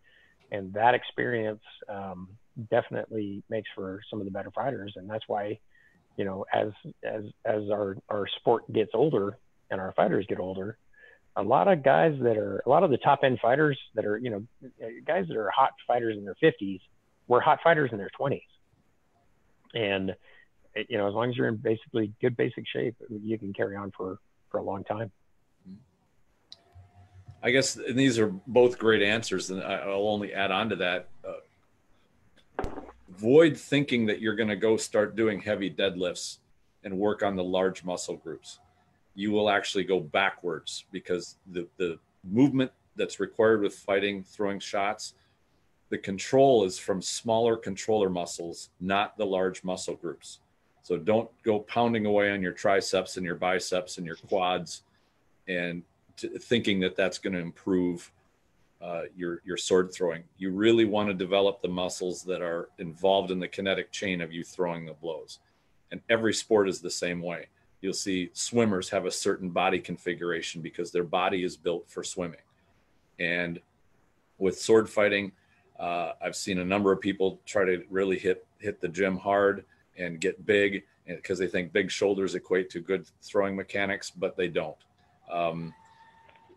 and 0.52 0.72
that 0.74 0.94
experience 0.94 1.61
um, 1.90 2.30
definitely 2.70 3.44
makes 3.49 3.70
for 3.76 4.02
some 4.10 4.20
of 4.20 4.26
the 4.26 4.32
better 4.32 4.52
fighters 4.52 4.94
and 4.95 5.10
that's 5.10 5.24
why 5.28 5.60
you 6.18 6.26
know 6.26 6.45
as 6.53 6.70
as 7.03 7.24
as 7.45 7.64
our 7.72 7.98
our 8.10 8.26
sport 8.40 8.72
gets 8.72 8.91
older 8.94 9.38
and 9.72 9.82
our 9.82 9.94
fighters 9.94 10.26
get 10.30 10.40
older 10.40 10.78
a 11.36 11.44
lot 11.44 11.68
of 11.68 11.84
guys 11.84 12.16
that 12.22 12.38
are 12.38 12.62
a 12.66 12.70
lot 12.70 12.84
of 12.84 12.92
the 12.92 12.98
top 12.98 13.20
end 13.24 13.40
fighters 13.42 13.78
that 13.96 14.06
are 14.06 14.18
you 14.18 14.30
know 14.30 14.44
guys 15.06 15.28
that 15.28 15.38
are 15.38 15.50
hot 15.50 15.72
fighters 15.88 16.18
in 16.18 16.26
their 16.26 16.36
50s 16.44 16.80
were 17.28 17.42
hot 17.42 17.60
fighters 17.64 17.90
in 17.92 17.98
their 17.98 18.12
20s 18.20 18.42
and 19.74 20.16
you 20.90 20.98
know 20.98 21.08
as 21.08 21.14
long 21.14 21.30
as 21.30 21.38
you're 21.38 21.48
in 21.48 21.56
basically 21.56 22.12
good 22.22 22.38
basic 22.38 22.66
shape 22.68 22.96
you 23.10 23.38
can 23.38 23.54
carry 23.54 23.76
on 23.76 23.92
for 23.96 24.20
for 24.50 24.60
a 24.60 24.64
long 24.64 24.84
time. 24.84 25.12
I 27.42 27.52
guess 27.52 27.76
and 27.76 27.98
these 27.98 28.20
are 28.20 28.28
both 28.28 28.78
great 28.78 29.02
answers 29.02 29.50
and 29.50 29.62
i'll 29.62 30.08
only 30.08 30.34
add 30.34 30.52
on 30.52 30.70
to 30.70 30.76
that. 30.78 31.10
Uh, 31.28 32.64
avoid 33.10 33.58
thinking 33.58 34.06
that 34.06 34.22
you're 34.22 34.36
going 34.36 34.50
to 34.50 34.56
go 34.56 34.78
start 34.78 35.16
doing 35.16 35.42
heavy 35.42 35.70
deadlifts 35.70 36.38
and 36.84 36.98
work 36.98 37.24
on 37.24 37.36
the 37.36 37.44
large 37.44 37.84
muscle 37.84 38.18
groups 38.18 38.60
you 39.15 39.31
will 39.31 39.49
actually 39.49 39.84
go 39.84 39.99
backwards 39.99 40.85
because 40.91 41.38
the, 41.52 41.68
the 41.77 41.99
movement 42.23 42.72
that's 42.95 43.19
required 43.19 43.61
with 43.61 43.76
fighting, 43.76 44.23
throwing 44.23 44.60
shots, 44.60 45.14
the 45.90 45.98
control 45.98 46.64
is 46.64 46.80
from 46.80 47.02
smaller 47.02 47.56
controller 47.56 48.10
muscles, 48.10 48.69
not 48.80 49.18
the 49.18 49.26
large 49.26 49.64
muscle 49.64 49.95
groups. 49.95 50.40
So 50.81 50.98
don't 50.98 51.30
go 51.44 51.60
pounding 51.60 52.06
away 52.06 52.31
on 52.31 52.41
your 52.41 52.52
triceps 52.52 53.18
and 53.18 53.26
your 53.26 53.35
biceps 53.35 53.98
and 53.98 54.06
your 54.06 54.15
quads 54.15 54.84
and 55.48 55.84
t- 56.18 56.30
thinking 56.30 56.80
that 56.81 56.95
that's 56.95 57.18
going 57.18 57.34
to 57.34 57.40
improve 57.40 58.11
uh, 58.81 59.03
your 59.15 59.41
your 59.45 59.56
sword 59.56 59.94
throwing. 59.94 60.23
You 60.38 60.52
really 60.52 60.84
want 60.84 61.07
to 61.07 61.14
develop 61.14 61.61
the 61.61 61.69
muscles 61.69 62.22
that 62.23 62.41
are 62.41 62.68
involved 62.80 63.31
in 63.31 63.40
the 63.40 63.48
kinetic 63.48 63.91
chain 63.91 64.19
of 64.19 64.34
you 64.34 64.44
throwing 64.44 64.85
the 64.85 64.94
blows. 64.94 65.40
And 65.91 66.02
every 66.10 66.34
sport 66.34 66.68
is 66.68 66.81
the 66.81 66.91
same 66.91 67.22
way 67.22 67.48
you'll 67.84 67.94
see 67.94 68.30
swimmers 68.32 68.90
have 68.90 69.06
a 69.06 69.12
certain 69.12 69.50
body 69.50 69.78
configuration 69.78 70.62
because 70.62 70.92
their 70.92 71.04
body 71.04 71.44
is 71.44 71.58
built 71.58 71.84
for 71.90 72.02
swimming. 72.02 72.40
And 73.20 73.60
with 74.38 74.58
sword 74.58 74.90
fighting, 74.90 75.34
uh, 75.78 76.14
I've 76.22 76.36
seen 76.36 76.60
a 76.60 76.66
number 76.66 76.94
of 76.94 77.02
people 77.02 77.42
try 77.46 77.66
to 77.66 77.84
really 77.90 78.18
hit 78.18 78.46
hit 78.60 78.80
the 78.80 78.88
gym 78.88 79.18
hard 79.18 79.66
and 79.98 80.22
get 80.22 80.46
big 80.46 80.84
because 81.06 81.38
they 81.38 81.48
think 81.48 81.74
big 81.74 81.92
shoulders 81.92 82.36
equate 82.36 82.70
to 82.70 82.80
good 82.80 83.06
throwing 83.22 83.56
mechanics, 83.56 84.10
but 84.10 84.38
they 84.38 84.48
don't. 84.48 84.78
Um, 85.30 85.74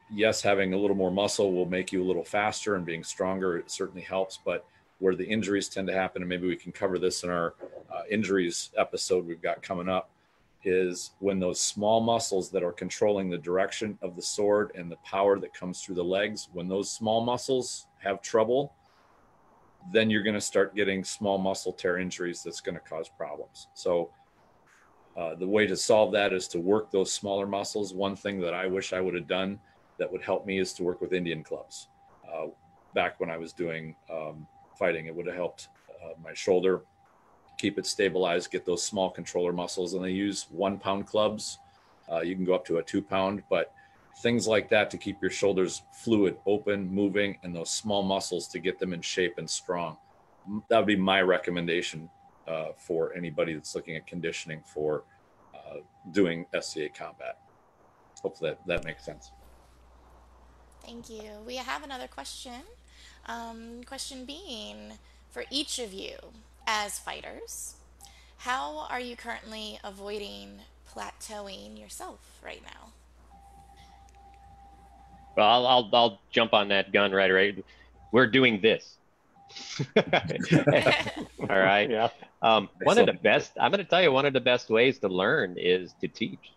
yes, 0.08 0.40
having 0.40 0.74
a 0.74 0.78
little 0.78 0.94
more 0.96 1.10
muscle 1.10 1.52
will 1.52 1.66
make 1.66 1.90
you 1.90 2.04
a 2.04 2.06
little 2.06 2.24
faster, 2.24 2.76
and 2.76 2.86
being 2.86 3.02
stronger 3.02 3.58
it 3.58 3.68
certainly 3.68 4.02
helps. 4.02 4.38
But 4.44 4.64
where 5.00 5.16
the 5.16 5.26
injuries 5.26 5.68
tend 5.68 5.88
to 5.88 5.92
happen, 5.92 6.22
and 6.22 6.28
maybe 6.28 6.46
we 6.46 6.56
can 6.56 6.70
cover 6.70 7.00
this 7.00 7.24
in 7.24 7.30
our 7.30 7.54
uh, 7.92 8.02
injuries 8.08 8.70
episode 8.78 9.26
we've 9.26 9.42
got 9.42 9.60
coming 9.60 9.88
up, 9.88 10.10
is 10.66 11.12
when 11.20 11.38
those 11.40 11.60
small 11.60 12.00
muscles 12.00 12.50
that 12.50 12.62
are 12.62 12.72
controlling 12.72 13.30
the 13.30 13.38
direction 13.38 13.96
of 14.02 14.16
the 14.16 14.22
sword 14.22 14.72
and 14.74 14.90
the 14.90 14.96
power 14.96 15.38
that 15.38 15.54
comes 15.54 15.80
through 15.80 15.94
the 15.94 16.04
legs, 16.18 16.48
when 16.52 16.68
those 16.68 16.90
small 16.90 17.24
muscles 17.24 17.86
have 18.02 18.20
trouble, 18.20 18.74
then 19.92 20.10
you're 20.10 20.22
going 20.22 20.34
to 20.34 20.40
start 20.40 20.74
getting 20.74 21.04
small 21.04 21.38
muscle 21.38 21.72
tear 21.72 21.96
injuries 21.96 22.42
that's 22.42 22.60
going 22.60 22.74
to 22.74 22.88
cause 22.90 23.08
problems. 23.08 23.68
So 23.72 24.10
Uh, 25.16 25.34
the 25.34 25.48
way 25.56 25.66
to 25.66 25.76
solve 25.76 26.12
that 26.12 26.30
is 26.38 26.46
to 26.46 26.58
work 26.60 26.90
those 26.90 27.10
smaller 27.10 27.46
muscles. 27.46 27.94
One 27.94 28.16
thing 28.16 28.38
that 28.44 28.52
I 28.52 28.66
wish 28.66 28.92
I 28.92 29.00
would 29.00 29.14
have 29.14 29.26
done 29.26 29.58
that 29.98 30.12
would 30.12 30.22
help 30.22 30.44
me 30.44 30.60
is 30.64 30.74
to 30.74 30.84
work 30.84 31.00
with 31.00 31.12
Indian 31.14 31.42
clubs. 31.42 31.88
Uh, 32.30 32.48
back 32.92 33.18
when 33.18 33.30
I 33.30 33.38
was 33.38 33.54
doing 33.54 33.96
um, 34.10 34.46
fighting, 34.78 35.06
it 35.06 35.14
would 35.16 35.26
have 35.26 35.40
helped 35.44 35.62
uh, 35.88 36.12
my 36.22 36.34
shoulder 36.34 36.84
keep 37.56 37.78
it 37.78 37.86
stabilized, 37.86 38.50
get 38.50 38.66
those 38.66 38.82
small 38.82 39.10
controller 39.10 39.52
muscles. 39.52 39.94
And 39.94 40.04
they 40.04 40.10
use 40.10 40.46
one 40.50 40.78
pound 40.78 41.06
clubs. 41.06 41.58
Uh, 42.10 42.20
you 42.20 42.34
can 42.34 42.44
go 42.44 42.54
up 42.54 42.64
to 42.66 42.78
a 42.78 42.82
two 42.82 43.02
pound, 43.02 43.42
but 43.50 43.72
things 44.18 44.46
like 44.46 44.68
that 44.70 44.90
to 44.90 44.98
keep 44.98 45.20
your 45.20 45.30
shoulders 45.30 45.82
fluid, 45.92 46.36
open, 46.46 46.88
moving, 46.92 47.38
and 47.42 47.54
those 47.54 47.70
small 47.70 48.02
muscles 48.02 48.48
to 48.48 48.58
get 48.58 48.78
them 48.78 48.92
in 48.92 49.00
shape 49.00 49.38
and 49.38 49.48
strong. 49.48 49.96
That 50.68 50.78
would 50.78 50.86
be 50.86 50.96
my 50.96 51.22
recommendation 51.22 52.08
uh, 52.46 52.68
for 52.76 53.12
anybody 53.14 53.54
that's 53.54 53.74
looking 53.74 53.96
at 53.96 54.06
conditioning 54.06 54.62
for 54.64 55.04
uh, 55.54 55.78
doing 56.12 56.46
SCA 56.58 56.88
combat. 56.88 57.38
Hopefully 58.22 58.50
that, 58.50 58.66
that 58.66 58.84
makes 58.84 59.04
sense. 59.04 59.32
Thank 60.84 61.10
you. 61.10 61.22
We 61.44 61.56
have 61.56 61.82
another 61.82 62.06
question. 62.06 62.62
Um, 63.26 63.82
question 63.84 64.24
being 64.24 64.92
for 65.30 65.44
each 65.50 65.80
of 65.80 65.92
you 65.92 66.14
as 66.66 66.98
fighters, 66.98 67.74
how 68.38 68.86
are 68.90 69.00
you 69.00 69.16
currently 69.16 69.78
avoiding 69.84 70.60
plateauing 70.92 71.78
yourself 71.78 72.40
right 72.44 72.62
now? 72.64 72.92
Well, 75.36 75.46
I'll, 75.46 75.66
I'll, 75.66 75.90
I'll 75.92 76.20
jump 76.30 76.54
on 76.54 76.68
that 76.68 76.92
gun 76.92 77.12
right 77.12 77.30
away. 77.30 77.62
We're 78.12 78.26
doing 78.26 78.60
this. 78.60 78.96
All 79.96 80.04
right. 81.48 81.90
Yeah. 81.90 82.08
Um, 82.42 82.68
one 82.82 82.98
of 82.98 83.06
the 83.06 83.12
best, 83.12 83.52
I'm 83.60 83.70
going 83.70 83.84
to 83.84 83.88
tell 83.88 84.02
you, 84.02 84.12
one 84.12 84.26
of 84.26 84.32
the 84.32 84.40
best 84.40 84.70
ways 84.70 84.98
to 85.00 85.08
learn 85.08 85.56
is 85.58 85.94
to 86.00 86.08
teach. 86.08 86.52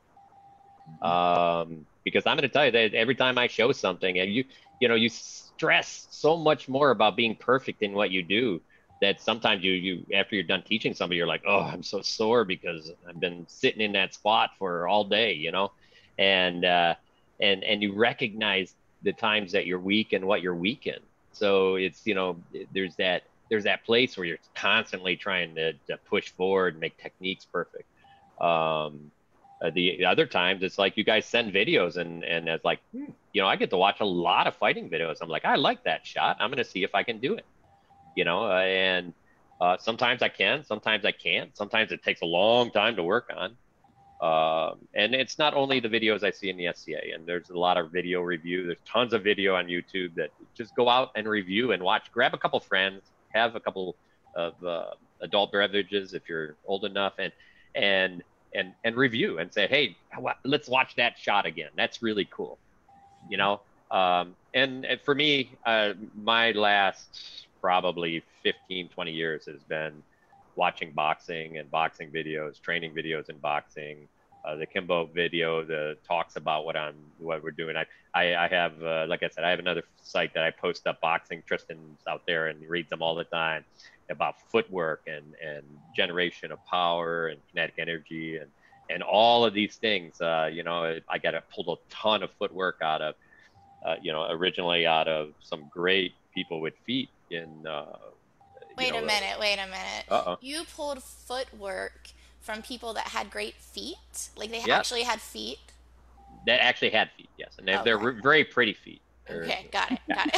Um, 1.01 1.85
because 2.03 2.25
I'm 2.25 2.37
going 2.37 2.47
to 2.47 2.53
tell 2.53 2.65
you 2.65 2.71
that 2.71 2.93
every 2.93 3.15
time 3.15 3.37
I 3.37 3.47
show 3.47 3.71
something, 3.71 4.17
and 4.19 4.33
you, 4.33 4.45
you 4.79 4.87
know, 4.87 4.95
you 4.95 5.09
stress 5.09 6.07
so 6.09 6.37
much 6.37 6.69
more 6.69 6.91
about 6.91 7.15
being 7.15 7.35
perfect 7.35 7.81
in 7.83 7.93
what 7.93 8.11
you 8.11 8.23
do 8.23 8.61
that 9.01 9.21
sometimes 9.21 9.63
you, 9.63 9.71
you, 9.71 10.05
after 10.13 10.35
you're 10.35 10.43
done 10.43 10.63
teaching 10.63 10.93
somebody, 10.93 11.17
you're 11.17 11.27
like, 11.27 11.43
oh, 11.47 11.61
I'm 11.61 11.83
so 11.83 12.01
sore 12.01 12.43
because 12.43 12.91
I've 13.07 13.19
been 13.19 13.45
sitting 13.47 13.81
in 13.81 13.93
that 13.93 14.13
spot 14.13 14.51
for 14.59 14.87
all 14.87 15.05
day, 15.05 15.33
you 15.33 15.51
know, 15.51 15.71
and, 16.17 16.65
uh, 16.65 16.95
and, 17.39 17.63
and 17.63 17.81
you 17.81 17.93
recognize 17.93 18.75
the 19.03 19.13
times 19.13 19.53
that 19.53 19.65
you're 19.65 19.79
weak 19.79 20.11
and 20.11 20.25
what 20.25 20.41
you're 20.41 20.55
weak 20.55 20.85
in 20.87 20.99
so 21.39 21.75
it's 21.75 22.05
you 22.05 22.15
know 22.15 22.37
there's 22.73 22.95
that 22.97 23.23
there's 23.49 23.63
that 23.63 23.83
place 23.85 24.17
where 24.17 24.25
you're 24.25 24.37
constantly 24.53 25.15
trying 25.15 25.55
to, 25.55 25.73
to 25.73 25.97
push 26.09 26.29
forward 26.29 26.75
and 26.75 26.81
make 26.81 26.95
techniques 26.97 27.45
perfect. 27.45 27.85
Um, 28.39 29.11
uh, 29.59 29.71
the, 29.73 30.05
other 30.05 30.27
times 30.27 30.61
it's 30.61 30.77
like 30.77 30.95
you 30.95 31.03
guys 31.03 31.25
send 31.25 31.51
videos 31.53 31.97
and 31.97 32.23
and 32.23 32.47
it's 32.47 32.63
like 32.63 32.79
hmm, 32.91 33.05
you 33.33 33.41
know 33.41 33.47
I 33.47 33.55
get 33.55 33.69
to 33.71 33.77
watch 33.77 33.99
a 33.99 34.05
lot 34.05 34.47
of 34.47 34.55
fighting 34.55 34.89
videos. 34.89 35.17
I'm 35.21 35.29
like 35.29 35.45
I 35.45 35.55
like 35.55 35.83
that 35.83 36.05
shot. 36.05 36.37
I'm 36.39 36.49
gonna 36.49 36.63
see 36.63 36.83
if 36.83 36.93
I 36.93 37.03
can 37.03 37.19
do 37.19 37.35
it. 37.35 37.45
You 38.15 38.25
know, 38.25 38.43
uh, 38.43 38.61
and 38.61 39.13
uh, 39.61 39.77
sometimes 39.77 40.21
I 40.21 40.29
can, 40.29 40.63
sometimes 40.63 41.05
I 41.05 41.11
can't. 41.11 41.55
Sometimes 41.55 41.91
it 41.91 42.03
takes 42.03 42.21
a 42.21 42.25
long 42.25 42.71
time 42.71 42.95
to 42.95 43.03
work 43.03 43.29
on. 43.35 43.55
Um, 44.21 44.79
and 44.93 45.15
it's 45.15 45.39
not 45.39 45.53
only 45.53 45.79
the 45.79 45.87
videos 45.87 46.23
I 46.23 46.31
see 46.31 46.49
in 46.49 46.57
the 46.57 46.69
SCA, 46.75 47.13
and 47.13 47.25
there's 47.25 47.49
a 47.49 47.57
lot 47.57 47.77
of 47.77 47.91
video 47.91 48.21
review. 48.21 48.65
There's 48.65 48.77
tons 48.85 49.13
of 49.13 49.23
video 49.23 49.55
on 49.55 49.67
YouTube 49.67 50.15
that 50.15 50.31
just 50.55 50.75
go 50.75 50.89
out 50.89 51.11
and 51.15 51.27
review 51.27 51.71
and 51.71 51.81
watch. 51.81 52.11
Grab 52.11 52.33
a 52.33 52.37
couple 52.37 52.59
friends, 52.59 53.01
have 53.33 53.55
a 53.55 53.59
couple 53.61 53.95
of 54.35 54.61
uh, 54.63 54.91
adult 55.21 55.53
beverages 55.53 56.13
if 56.13 56.27
you're 56.27 56.55
old 56.65 56.83
enough, 56.83 57.13
and 57.17 57.31
and 57.75 58.23
and 58.53 58.73
and 58.83 58.95
review 58.97 59.39
and 59.39 59.53
say, 59.53 59.67
hey, 59.67 59.95
let's 60.43 60.67
watch 60.67 60.95
that 60.95 61.17
shot 61.17 61.45
again. 61.45 61.69
That's 61.77 62.01
really 62.01 62.27
cool, 62.29 62.57
you 63.29 63.37
know. 63.37 63.61
Um, 63.91 64.35
and, 64.53 64.85
and 64.85 65.01
for 65.01 65.15
me, 65.15 65.51
uh, 65.65 65.93
my 66.15 66.51
last 66.51 67.47
probably 67.61 68.23
15, 68.43 68.89
20 68.89 69.11
years 69.11 69.45
has 69.45 69.61
been 69.63 70.03
watching 70.55 70.91
boxing 70.91 71.57
and 71.57 71.71
boxing 71.71 72.11
videos, 72.11 72.61
training 72.61 72.93
videos 72.93 73.29
in 73.29 73.37
boxing. 73.37 74.07
Uh, 74.45 74.55
the 74.55 74.65
Kimbo 74.65 75.05
video 75.05 75.63
the 75.63 75.97
talks 76.07 76.35
about 76.37 76.65
what 76.65 76.75
I'm 76.75 76.95
what 77.17 77.43
we're 77.43 77.51
doing. 77.51 77.75
I 77.75 77.85
I, 78.13 78.35
I 78.35 78.47
have 78.47 78.81
uh, 78.81 79.05
like 79.07 79.23
I 79.23 79.29
said, 79.29 79.43
I 79.43 79.49
have 79.49 79.59
another 79.59 79.83
site 80.01 80.33
that 80.33 80.43
I 80.43 80.51
post 80.51 80.87
up 80.87 81.01
boxing. 81.01 81.43
Tristan's 81.45 81.99
out 82.07 82.23
there 82.25 82.47
and 82.47 82.57
reads 82.69 82.89
them 82.89 83.01
all 83.01 83.15
the 83.15 83.25
time 83.25 83.65
about 84.09 84.35
footwork 84.49 85.01
and 85.07 85.25
and 85.43 85.63
generation 85.95 86.51
of 86.51 86.65
power 86.65 87.27
and 87.27 87.39
kinetic 87.49 87.75
energy 87.77 88.37
and 88.37 88.49
and 88.89 89.03
all 89.03 89.45
of 89.45 89.53
these 89.53 89.75
things. 89.75 90.19
Uh, 90.21 90.49
you 90.51 90.63
know, 90.63 90.99
I 91.07 91.17
got 91.17 91.31
to 91.31 91.43
pull 91.53 91.73
a 91.73 91.77
ton 91.89 92.23
of 92.23 92.31
footwork 92.39 92.77
out 92.81 93.01
of, 93.01 93.15
uh, 93.85 93.95
you 94.01 94.11
know, 94.11 94.25
originally 94.29 94.87
out 94.87 95.07
of 95.07 95.33
some 95.41 95.65
great 95.69 96.13
people 96.33 96.59
with 96.59 96.73
feet 96.85 97.09
in 97.31 97.67
uh, 97.67 97.85
Wait 98.79 98.93
know, 98.93 98.99
a 98.99 99.05
minute, 99.05 99.37
wait 99.39 99.59
a 99.59 99.65
minute. 99.65 100.05
Uh-oh. 100.09 100.37
You 100.41 100.61
pulled 100.75 101.03
footwork 101.03 102.09
from 102.39 102.61
people 102.61 102.93
that 102.93 103.07
had 103.07 103.29
great 103.29 103.55
feet? 103.55 104.29
Like 104.37 104.51
they 104.51 104.61
actually 104.71 105.03
had 105.03 105.19
feet? 105.19 105.59
That 106.45 106.63
actually 106.63 106.91
had 106.91 107.09
feet, 107.17 107.29
yes. 107.37 107.55
And 107.57 107.67
they're, 107.67 107.79
okay. 107.79 107.83
they're 107.83 108.21
very 108.21 108.45
pretty 108.45 108.73
feet. 108.73 109.01
Okay, 109.29 109.67
got 109.71 109.91
it, 109.91 109.99
got 110.07 110.29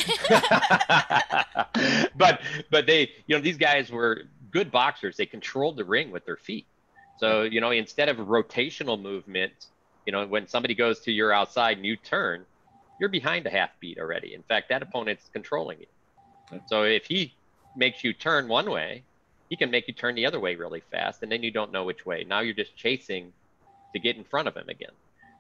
it. 1.80 2.12
but 2.18 2.42
but 2.70 2.86
they, 2.86 3.10
you 3.26 3.36
know, 3.36 3.42
these 3.42 3.56
guys 3.56 3.90
were 3.90 4.24
good 4.52 4.70
boxers. 4.70 5.16
They 5.16 5.26
controlled 5.26 5.78
the 5.78 5.86
ring 5.86 6.12
with 6.12 6.26
their 6.26 6.36
feet. 6.36 6.66
So, 7.18 7.44
you 7.44 7.62
know, 7.62 7.72
instead 7.72 8.10
of 8.10 8.18
rotational 8.18 9.02
movement, 9.02 9.68
you 10.06 10.12
know, 10.12 10.26
when 10.26 10.46
somebody 10.48 10.76
goes 10.76 11.00
to 11.02 11.12
your 11.12 11.32
outside 11.32 11.78
and 11.78 11.86
you 11.86 11.96
turn, 11.96 12.46
you're 13.00 13.10
behind 13.10 13.46
a 13.46 13.50
half 13.50 13.70
beat 13.80 13.98
already. 13.98 14.34
In 14.34 14.44
fact, 14.44 14.68
that 14.70 14.82
opponent's 14.82 15.30
controlling 15.32 15.80
you. 15.80 15.88
So 16.66 16.84
if 16.84 17.06
he 17.06 17.34
makes 17.76 18.04
you 18.04 18.14
turn 18.14 18.48
one 18.48 18.70
way, 18.70 19.04
he 19.50 19.56
can 19.56 19.70
make 19.70 19.88
you 19.88 19.94
turn 19.94 20.16
the 20.16 20.26
other 20.26 20.40
way 20.40 20.56
really 20.56 20.82
fast, 20.92 21.24
and 21.24 21.32
then 21.32 21.44
you 21.44 21.52
don't 21.52 21.72
know 21.72 21.84
which 21.84 22.06
way. 22.06 22.24
Now 22.24 22.40
you're 22.40 22.54
just 22.54 22.76
chasing 22.76 23.34
to 23.94 24.00
get 24.00 24.16
in 24.16 24.24
front 24.24 24.48
of 24.48 24.56
him 24.56 24.70
again. 24.70 24.92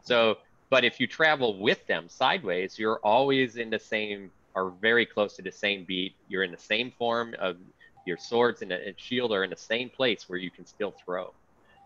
So, 0.03 0.37
but 0.69 0.83
if 0.83 0.99
you 0.99 1.07
travel 1.07 1.57
with 1.59 1.85
them 1.87 2.09
sideways, 2.09 2.77
you're 2.77 2.99
always 3.03 3.57
in 3.57 3.69
the 3.69 3.79
same 3.79 4.31
or 4.53 4.73
very 4.81 5.05
close 5.05 5.35
to 5.37 5.41
the 5.41 5.51
same 5.51 5.85
beat. 5.85 6.13
You're 6.27 6.43
in 6.43 6.51
the 6.51 6.57
same 6.57 6.91
form 6.91 7.35
of 7.39 7.57
your 8.05 8.17
swords 8.17 8.61
and, 8.61 8.71
and 8.71 8.95
shield 8.97 9.31
are 9.31 9.43
in 9.43 9.49
the 9.49 9.55
same 9.55 9.89
place 9.89 10.27
where 10.27 10.39
you 10.39 10.51
can 10.51 10.65
still 10.65 10.93
throw. 11.05 11.33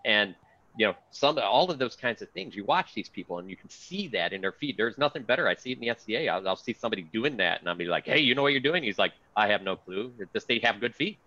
And 0.03 0.35
you 0.77 0.88
know, 0.88 0.95
some 1.11 1.38
all 1.38 1.72
of 1.72 1.80
those 1.80 1.95
kinds 1.95 2.22
of 2.22 2.30
things. 2.31 2.56
You 2.56 2.65
watch 2.65 2.93
these 2.93 3.10
people 3.10 3.39
and 3.39 3.49
you 3.49 3.56
can 3.56 3.69
see 3.69 4.07
that 4.10 4.34
in 4.34 4.41
their 4.41 4.52
feet. 4.52 4.76
There's 4.77 4.97
nothing 4.97 5.23
better. 5.23 5.47
I 5.47 5.56
see 5.56 5.72
it 5.72 5.80
in 5.80 5.88
the 5.88 5.95
SCA. 5.97 6.27
I'll, 6.27 6.47
I'll 6.47 6.56
see 6.56 6.73
somebody 6.73 7.03
doing 7.03 7.38
that, 7.38 7.60
and 7.60 7.69
I'll 7.69 7.76
be 7.76 7.85
like, 7.85 8.06
"Hey, 8.06 8.19
you 8.19 8.35
know 8.35 8.41
what 8.41 8.52
you're 8.52 8.61
doing?" 8.61 8.84
He's 8.84 8.99
like, 8.99 9.14
"I 9.35 9.47
have 9.47 9.61
no 9.61 9.76
clue. 9.76 10.11
Just 10.34 10.47
they 10.47 10.60
have 10.60 10.80
good 10.80 10.95
feet. 10.95 11.18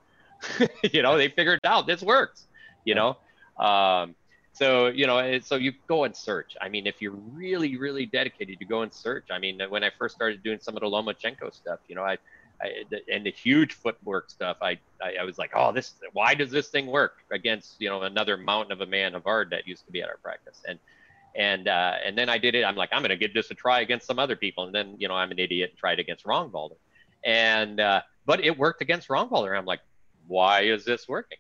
you 0.92 1.02
know, 1.02 1.16
they 1.16 1.28
figured 1.28 1.60
it 1.62 1.66
out. 1.66 1.86
This 1.86 2.02
works. 2.02 2.46
You 2.84 2.94
know." 2.94 3.16
Um, 3.58 4.14
so 4.52 4.88
you 4.88 5.06
know, 5.06 5.38
so 5.40 5.56
you 5.56 5.72
go 5.86 6.04
and 6.04 6.14
search. 6.14 6.56
I 6.60 6.68
mean, 6.68 6.86
if 6.86 7.00
you're 7.00 7.12
really, 7.12 7.76
really 7.76 8.06
dedicated, 8.06 8.58
you 8.60 8.66
go 8.66 8.82
and 8.82 8.92
search. 8.92 9.26
I 9.30 9.38
mean, 9.38 9.60
when 9.68 9.84
I 9.84 9.90
first 9.96 10.14
started 10.14 10.42
doing 10.42 10.58
some 10.60 10.76
of 10.76 10.80
the 10.80 10.88
Lomachenko 10.88 11.54
stuff, 11.54 11.78
you 11.88 11.94
know, 11.94 12.02
I 12.02 12.18
I, 12.60 12.84
and 13.12 13.24
the 13.24 13.30
huge 13.30 13.74
footwork 13.74 14.30
stuff, 14.30 14.56
I, 14.60 14.78
I, 15.02 15.16
I 15.20 15.24
was 15.24 15.38
like, 15.38 15.52
oh, 15.54 15.72
this 15.72 15.94
why 16.12 16.34
does 16.34 16.50
this 16.50 16.68
thing 16.68 16.86
work 16.86 17.18
against 17.30 17.76
you 17.78 17.88
know 17.88 18.02
another 18.02 18.36
mountain 18.36 18.72
of 18.72 18.80
a 18.80 18.86
man 18.86 19.12
Havard 19.12 19.50
that 19.50 19.66
used 19.66 19.86
to 19.86 19.92
be 19.92 20.02
at 20.02 20.08
our 20.08 20.16
practice, 20.16 20.62
and 20.66 20.78
and 21.36 21.68
uh, 21.68 21.94
and 22.04 22.18
then 22.18 22.28
I 22.28 22.38
did 22.38 22.54
it. 22.54 22.64
I'm 22.64 22.74
like, 22.74 22.90
I'm 22.92 23.02
gonna 23.02 23.16
give 23.16 23.32
this 23.32 23.50
a 23.50 23.54
try 23.54 23.80
against 23.80 24.06
some 24.06 24.18
other 24.18 24.34
people, 24.34 24.64
and 24.64 24.74
then 24.74 24.96
you 24.98 25.08
know 25.08 25.14
I'm 25.14 25.30
an 25.30 25.38
idiot 25.38 25.70
and 25.70 25.78
tried 25.78 26.00
against 26.00 26.24
Rongbalder, 26.24 26.76
and 27.24 27.80
uh, 27.80 28.02
but 28.26 28.44
it 28.44 28.58
worked 28.58 28.82
against 28.82 29.08
Rongbalder. 29.08 29.56
I'm 29.56 29.66
like, 29.66 29.80
why 30.26 30.62
is 30.62 30.84
this 30.84 31.08
working? 31.08 31.38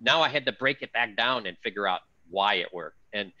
Now 0.00 0.22
I 0.22 0.28
had 0.28 0.46
to 0.46 0.52
break 0.52 0.82
it 0.82 0.92
back 0.92 1.16
down 1.16 1.46
and 1.46 1.58
figure 1.58 1.86
out 1.86 2.00
why 2.30 2.54
it 2.54 2.72
worked, 2.72 2.98
and 3.12 3.32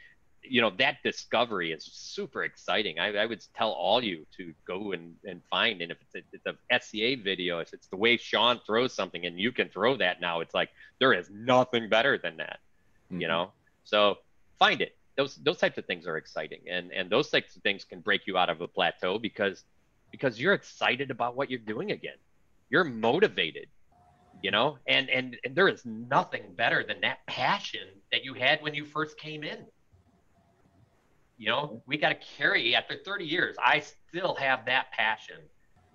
you 0.48 0.60
know 0.60 0.70
that 0.78 1.02
discovery 1.02 1.72
is 1.72 1.84
super 1.84 2.44
exciting. 2.44 2.98
I, 2.98 3.14
I, 3.14 3.26
would 3.26 3.44
tell 3.56 3.70
all 3.70 4.02
you 4.02 4.26
to 4.36 4.54
go 4.66 4.92
and, 4.92 5.14
and 5.24 5.42
find. 5.50 5.80
And 5.82 5.92
if 5.92 5.98
it's 6.00 6.14
a, 6.14 6.20
it's 6.32 6.46
a 6.46 6.80
SCA 6.80 7.22
video, 7.22 7.58
if 7.60 7.72
it's 7.72 7.86
the 7.88 7.96
way 7.96 8.16
Sean 8.16 8.60
throws 8.66 8.92
something, 8.92 9.26
and 9.26 9.38
you 9.38 9.52
can 9.52 9.68
throw 9.68 9.96
that 9.96 10.20
now, 10.20 10.40
it's 10.40 10.54
like 10.54 10.70
there 11.00 11.12
is 11.12 11.28
nothing 11.30 11.88
better 11.88 12.18
than 12.18 12.36
that. 12.38 12.58
Mm-hmm. 13.10 13.22
You 13.22 13.28
know, 13.28 13.50
so 13.84 14.18
find 14.58 14.80
it. 14.80 14.96
Those 15.16 15.36
those 15.36 15.58
types 15.58 15.78
of 15.78 15.86
things 15.86 16.06
are 16.06 16.16
exciting, 16.16 16.60
and 16.70 16.92
and 16.92 17.10
those 17.10 17.30
types 17.30 17.56
of 17.56 17.62
things 17.62 17.84
can 17.84 18.00
break 18.00 18.26
you 18.26 18.36
out 18.36 18.50
of 18.50 18.60
a 18.60 18.68
plateau 18.68 19.18
because 19.18 19.64
because 20.10 20.40
you're 20.40 20.54
excited 20.54 21.10
about 21.10 21.36
what 21.36 21.50
you're 21.50 21.58
doing 21.58 21.92
again. 21.92 22.16
You're 22.70 22.84
motivated 22.84 23.68
you 24.42 24.50
know 24.50 24.76
and, 24.86 25.08
and 25.08 25.34
and 25.44 25.56
there 25.56 25.66
is 25.66 25.82
nothing 25.86 26.42
better 26.56 26.84
than 26.84 27.00
that 27.00 27.24
passion 27.26 27.88
that 28.12 28.22
you 28.22 28.34
had 28.34 28.60
when 28.60 28.74
you 28.74 28.84
first 28.84 29.18
came 29.18 29.42
in 29.42 29.64
you 31.36 31.48
know, 31.48 31.82
we 31.86 31.98
got 31.98 32.08
to 32.08 32.18
carry 32.36 32.74
after 32.74 32.96
30 33.04 33.24
years. 33.24 33.56
I 33.62 33.80
still 33.80 34.34
have 34.36 34.64
that 34.66 34.90
passion 34.92 35.36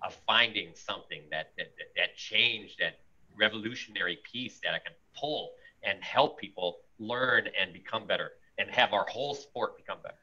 of 0.04 0.14
finding 0.26 0.70
something 0.74 1.22
that 1.30 1.52
that, 1.58 1.72
that, 1.78 1.86
that 1.96 2.16
change, 2.16 2.76
that 2.78 3.00
revolutionary 3.38 4.18
piece 4.30 4.60
that 4.62 4.74
I 4.74 4.78
can 4.78 4.92
pull 5.18 5.52
and 5.82 6.02
help 6.02 6.38
people 6.38 6.78
learn 6.98 7.48
and 7.60 7.72
become 7.72 8.06
better 8.06 8.32
and 8.58 8.70
have 8.70 8.92
our 8.92 9.06
whole 9.08 9.34
sport 9.34 9.76
become 9.76 9.98
better. 10.02 10.14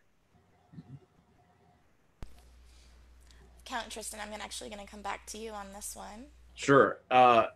Count 3.66 3.90
Tristan, 3.90 4.20
I'm 4.20 4.34
actually 4.41 4.70
going 4.70 4.84
to 4.84 4.90
come 4.90 5.02
back 5.02 5.28
to 5.28 5.38
you 5.38 5.52
on 5.52 5.68
this 5.76 5.96
one. 5.96 6.26
Sure. 6.56 7.00
Uh, 7.12 7.48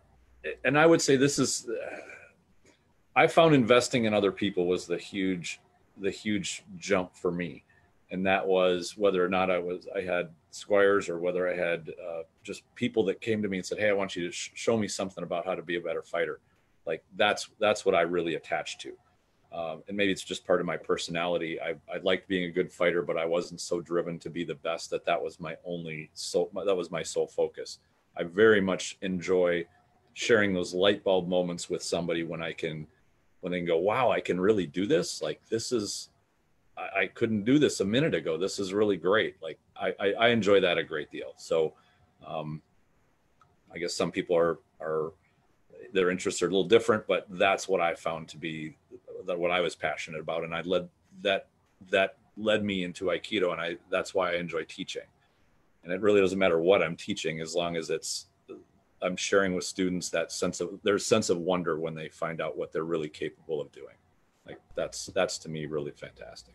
and 0.64 0.78
I 0.78 0.86
would 0.86 1.02
say 1.02 1.16
this 1.16 1.38
is, 1.38 1.68
uh, 1.68 1.96
I 3.16 3.26
found 3.26 3.54
investing 3.54 4.04
in 4.04 4.14
other 4.14 4.30
people 4.30 4.66
was 4.66 4.86
the 4.86 4.98
huge, 4.98 5.60
the 5.96 6.10
huge 6.10 6.64
jump 6.76 7.14
for 7.14 7.30
me. 7.30 7.64
And 8.10 8.26
that 8.26 8.46
was 8.46 8.96
whether 8.96 9.24
or 9.24 9.28
not 9.28 9.50
I 9.50 9.58
was, 9.58 9.88
I 9.94 10.02
had 10.02 10.30
squires 10.50 11.08
or 11.08 11.18
whether 11.18 11.48
I 11.48 11.56
had 11.56 11.90
uh, 11.90 12.22
just 12.42 12.62
people 12.74 13.04
that 13.06 13.20
came 13.20 13.42
to 13.42 13.48
me 13.48 13.58
and 13.58 13.66
said, 13.66 13.78
Hey, 13.78 13.88
I 13.88 13.92
want 13.92 14.14
you 14.14 14.26
to 14.26 14.32
sh- 14.32 14.50
show 14.54 14.76
me 14.76 14.86
something 14.86 15.24
about 15.24 15.46
how 15.46 15.54
to 15.54 15.62
be 15.62 15.76
a 15.76 15.80
better 15.80 16.02
fighter. 16.02 16.40
Like 16.86 17.02
that's, 17.16 17.48
that's 17.58 17.84
what 17.84 17.94
I 17.94 18.02
really 18.02 18.34
attached 18.34 18.80
to. 18.82 18.92
Um, 19.54 19.84
and 19.86 19.96
maybe 19.96 20.10
it's 20.10 20.24
just 20.24 20.44
part 20.44 20.60
of 20.60 20.66
my 20.66 20.76
personality. 20.76 21.60
I, 21.60 21.76
I 21.92 21.98
liked 22.02 22.26
being 22.26 22.44
a 22.44 22.50
good 22.50 22.72
fighter, 22.72 23.02
but 23.02 23.16
I 23.16 23.24
wasn't 23.24 23.60
so 23.60 23.80
driven 23.80 24.18
to 24.18 24.30
be 24.30 24.42
the 24.42 24.56
best 24.56 24.90
that 24.90 25.04
that 25.04 25.22
was 25.22 25.38
my 25.38 25.56
only 25.64 26.10
so 26.12 26.50
that 26.66 26.76
was 26.76 26.90
my 26.90 27.04
sole 27.04 27.28
focus. 27.28 27.78
I 28.16 28.24
very 28.24 28.60
much 28.60 28.98
enjoy 29.02 29.64
sharing 30.14 30.52
those 30.52 30.74
light 30.74 31.04
bulb 31.04 31.28
moments 31.28 31.70
with 31.70 31.84
somebody 31.84 32.24
when 32.24 32.42
I 32.42 32.52
can 32.52 32.88
when 33.44 33.52
they 33.52 33.60
go, 33.60 33.76
wow, 33.76 34.10
I 34.10 34.20
can 34.20 34.40
really 34.40 34.66
do 34.66 34.86
this. 34.86 35.20
Like 35.20 35.38
this 35.50 35.70
is 35.70 36.08
I, 36.78 37.02
I 37.02 37.06
couldn't 37.08 37.44
do 37.44 37.58
this 37.58 37.80
a 37.80 37.84
minute 37.84 38.14
ago. 38.14 38.38
This 38.38 38.58
is 38.58 38.72
really 38.72 38.96
great. 38.96 39.36
Like 39.42 39.58
I, 39.76 39.94
I, 40.00 40.12
I 40.12 40.28
enjoy 40.28 40.60
that 40.60 40.78
a 40.78 40.82
great 40.82 41.10
deal. 41.10 41.34
So 41.36 41.74
um, 42.26 42.62
I 43.70 43.76
guess 43.76 43.92
some 43.92 44.10
people 44.10 44.34
are 44.34 44.60
are 44.80 45.12
their 45.92 46.08
interests 46.10 46.40
are 46.40 46.46
a 46.46 46.48
little 46.48 46.64
different, 46.64 47.06
but 47.06 47.26
that's 47.28 47.68
what 47.68 47.82
I 47.82 47.94
found 47.94 48.28
to 48.28 48.38
be 48.38 48.78
that 49.26 49.38
what 49.38 49.50
I 49.50 49.60
was 49.60 49.74
passionate 49.74 50.22
about, 50.22 50.44
and 50.44 50.54
I 50.54 50.62
led 50.62 50.88
that 51.20 51.48
that 51.90 52.16
led 52.38 52.64
me 52.64 52.82
into 52.82 53.06
Aikido, 53.06 53.52
and 53.52 53.60
I 53.60 53.76
that's 53.90 54.14
why 54.14 54.32
I 54.32 54.36
enjoy 54.36 54.64
teaching. 54.64 55.08
And 55.82 55.92
it 55.92 56.00
really 56.00 56.22
doesn't 56.22 56.38
matter 56.38 56.58
what 56.58 56.82
I'm 56.82 56.96
teaching 56.96 57.42
as 57.42 57.54
long 57.54 57.76
as 57.76 57.90
it's 57.90 58.24
I'm 59.04 59.16
sharing 59.16 59.54
with 59.54 59.64
students 59.64 60.08
that 60.10 60.32
sense 60.32 60.60
of 60.60 60.80
their 60.82 60.98
sense 60.98 61.30
of 61.30 61.38
wonder 61.38 61.78
when 61.78 61.94
they 61.94 62.08
find 62.08 62.40
out 62.40 62.56
what 62.56 62.72
they're 62.72 62.84
really 62.84 63.08
capable 63.08 63.60
of 63.60 63.70
doing. 63.70 63.94
Like 64.46 64.60
that's 64.74 65.06
that's 65.06 65.38
to 65.38 65.48
me 65.48 65.66
really 65.66 65.92
fantastic. 65.92 66.54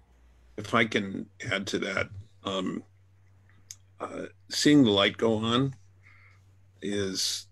If 0.57 0.73
I 0.73 0.85
can 0.85 1.27
add 1.51 1.65
to 1.67 1.79
that, 1.79 2.09
um, 2.43 2.83
uh, 3.99 4.23
seeing 4.49 4.83
the 4.83 4.91
light 4.91 5.17
go 5.17 5.35
on 5.35 5.75
is 6.81 7.47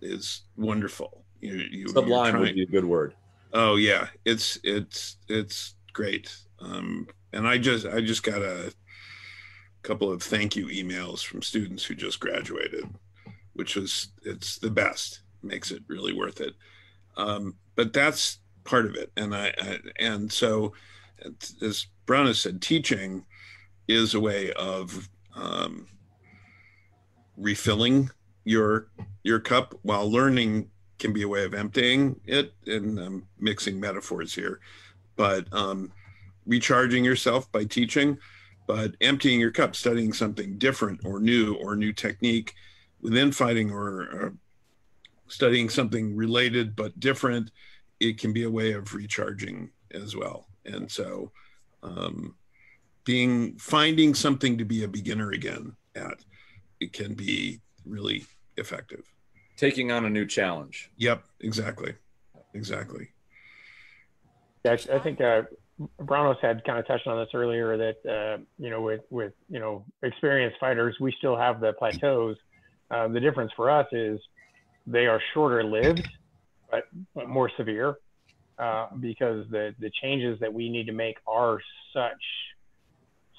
is 0.00 0.42
wonderful. 0.56 1.24
You, 1.40 1.54
you, 1.70 1.88
Sublime 1.88 2.38
would 2.38 2.54
be 2.54 2.62
a 2.62 2.66
good 2.66 2.84
word. 2.84 3.14
Oh 3.52 3.76
yeah, 3.76 4.08
it's 4.24 4.58
it's 4.64 5.16
it's 5.28 5.74
great. 5.92 6.36
Um, 6.60 7.08
and 7.32 7.46
I 7.46 7.58
just 7.58 7.86
I 7.86 8.00
just 8.00 8.22
got 8.22 8.42
a 8.42 8.72
couple 9.82 10.10
of 10.10 10.22
thank 10.22 10.56
you 10.56 10.66
emails 10.66 11.24
from 11.24 11.42
students 11.42 11.84
who 11.84 11.94
just 11.94 12.18
graduated, 12.18 12.84
which 13.56 13.76
was 13.76 14.08
it's 14.22 14.58
the 14.58 14.70
best. 14.70 15.20
Makes 15.42 15.70
it 15.70 15.82
really 15.86 16.12
worth 16.12 16.40
it. 16.40 16.54
Um, 17.16 17.56
but 17.74 17.92
that's 17.92 18.38
part 18.64 18.86
of 18.86 18.94
it, 18.94 19.12
and 19.16 19.34
I, 19.34 19.52
I 19.58 19.78
and 19.98 20.32
so 20.32 20.72
as 21.62 21.86
Brown 22.04 22.26
has 22.26 22.40
said, 22.40 22.60
teaching 22.62 23.24
is 23.88 24.14
a 24.14 24.20
way 24.20 24.52
of 24.52 25.08
um, 25.34 25.86
refilling 27.36 28.10
your 28.44 28.88
your 29.22 29.40
cup 29.40 29.74
while 29.82 30.10
learning 30.10 30.70
can 30.98 31.12
be 31.12 31.22
a 31.22 31.28
way 31.28 31.44
of 31.44 31.52
emptying 31.52 32.18
it 32.24 32.54
and 32.66 32.98
um, 32.98 33.26
mixing 33.38 33.78
metaphors 33.78 34.34
here 34.34 34.60
but 35.16 35.52
um, 35.52 35.92
recharging 36.46 37.04
yourself 37.04 37.50
by 37.52 37.64
teaching 37.64 38.16
but 38.66 38.94
emptying 39.00 39.38
your 39.38 39.50
cup 39.50 39.76
studying 39.76 40.12
something 40.12 40.56
different 40.58 41.00
or 41.04 41.20
new 41.20 41.54
or 41.54 41.76
new 41.76 41.92
technique 41.92 42.54
within 43.06 43.32
fighting 43.32 43.70
or, 43.70 44.02
or 44.02 44.34
studying 45.28 45.68
something 45.68 46.16
related 46.16 46.76
but 46.76 46.98
different 47.00 47.50
it 48.00 48.18
can 48.18 48.32
be 48.32 48.42
a 48.42 48.50
way 48.50 48.72
of 48.72 48.94
recharging 48.94 49.70
as 49.92 50.14
well 50.14 50.46
and 50.64 50.90
so 50.90 51.30
um, 51.82 52.34
being 53.04 53.56
finding 53.58 54.14
something 54.14 54.58
to 54.58 54.64
be 54.64 54.84
a 54.84 54.88
beginner 54.88 55.30
again 55.30 55.74
at 55.94 56.24
it 56.80 56.92
can 56.92 57.14
be 57.14 57.60
really 57.84 58.26
effective 58.56 59.04
taking 59.56 59.90
on 59.90 60.04
a 60.04 60.10
new 60.10 60.26
challenge. 60.26 60.90
Yep, 60.96 61.24
exactly, 61.40 61.94
exactly. 62.54 63.08
Yeah, 64.64 64.76
I 64.92 64.98
think 64.98 65.20
uh, 65.20 65.42
Bronos 66.00 66.40
had 66.40 66.64
kind 66.64 66.78
of 66.78 66.86
touched 66.86 67.06
on 67.06 67.18
this 67.18 67.30
earlier 67.34 67.76
that 67.76 68.10
uh, 68.10 68.42
you 68.58 68.70
know 68.70 68.82
with 68.82 69.02
with 69.10 69.32
you 69.48 69.58
know 69.58 69.84
experienced 70.02 70.58
fighters, 70.60 70.96
we 71.00 71.12
still 71.18 71.36
have 71.36 71.60
the 71.60 71.72
plateaus. 71.72 72.36
Uh, 72.90 73.08
the 73.08 73.20
difference 73.20 73.52
for 73.56 73.70
us 73.70 73.86
is 73.92 74.20
they 74.86 75.06
are 75.06 75.20
shorter 75.34 75.64
lived, 75.64 76.06
but, 76.70 76.84
but 77.14 77.28
more 77.28 77.50
severe 77.56 77.96
uh, 78.58 78.86
because 79.00 79.44
the 79.50 79.74
the 79.80 79.90
changes 80.02 80.38
that 80.40 80.52
we 80.52 80.68
need 80.68 80.86
to 80.86 80.92
make 80.92 81.16
are 81.26 81.60
such 81.92 82.22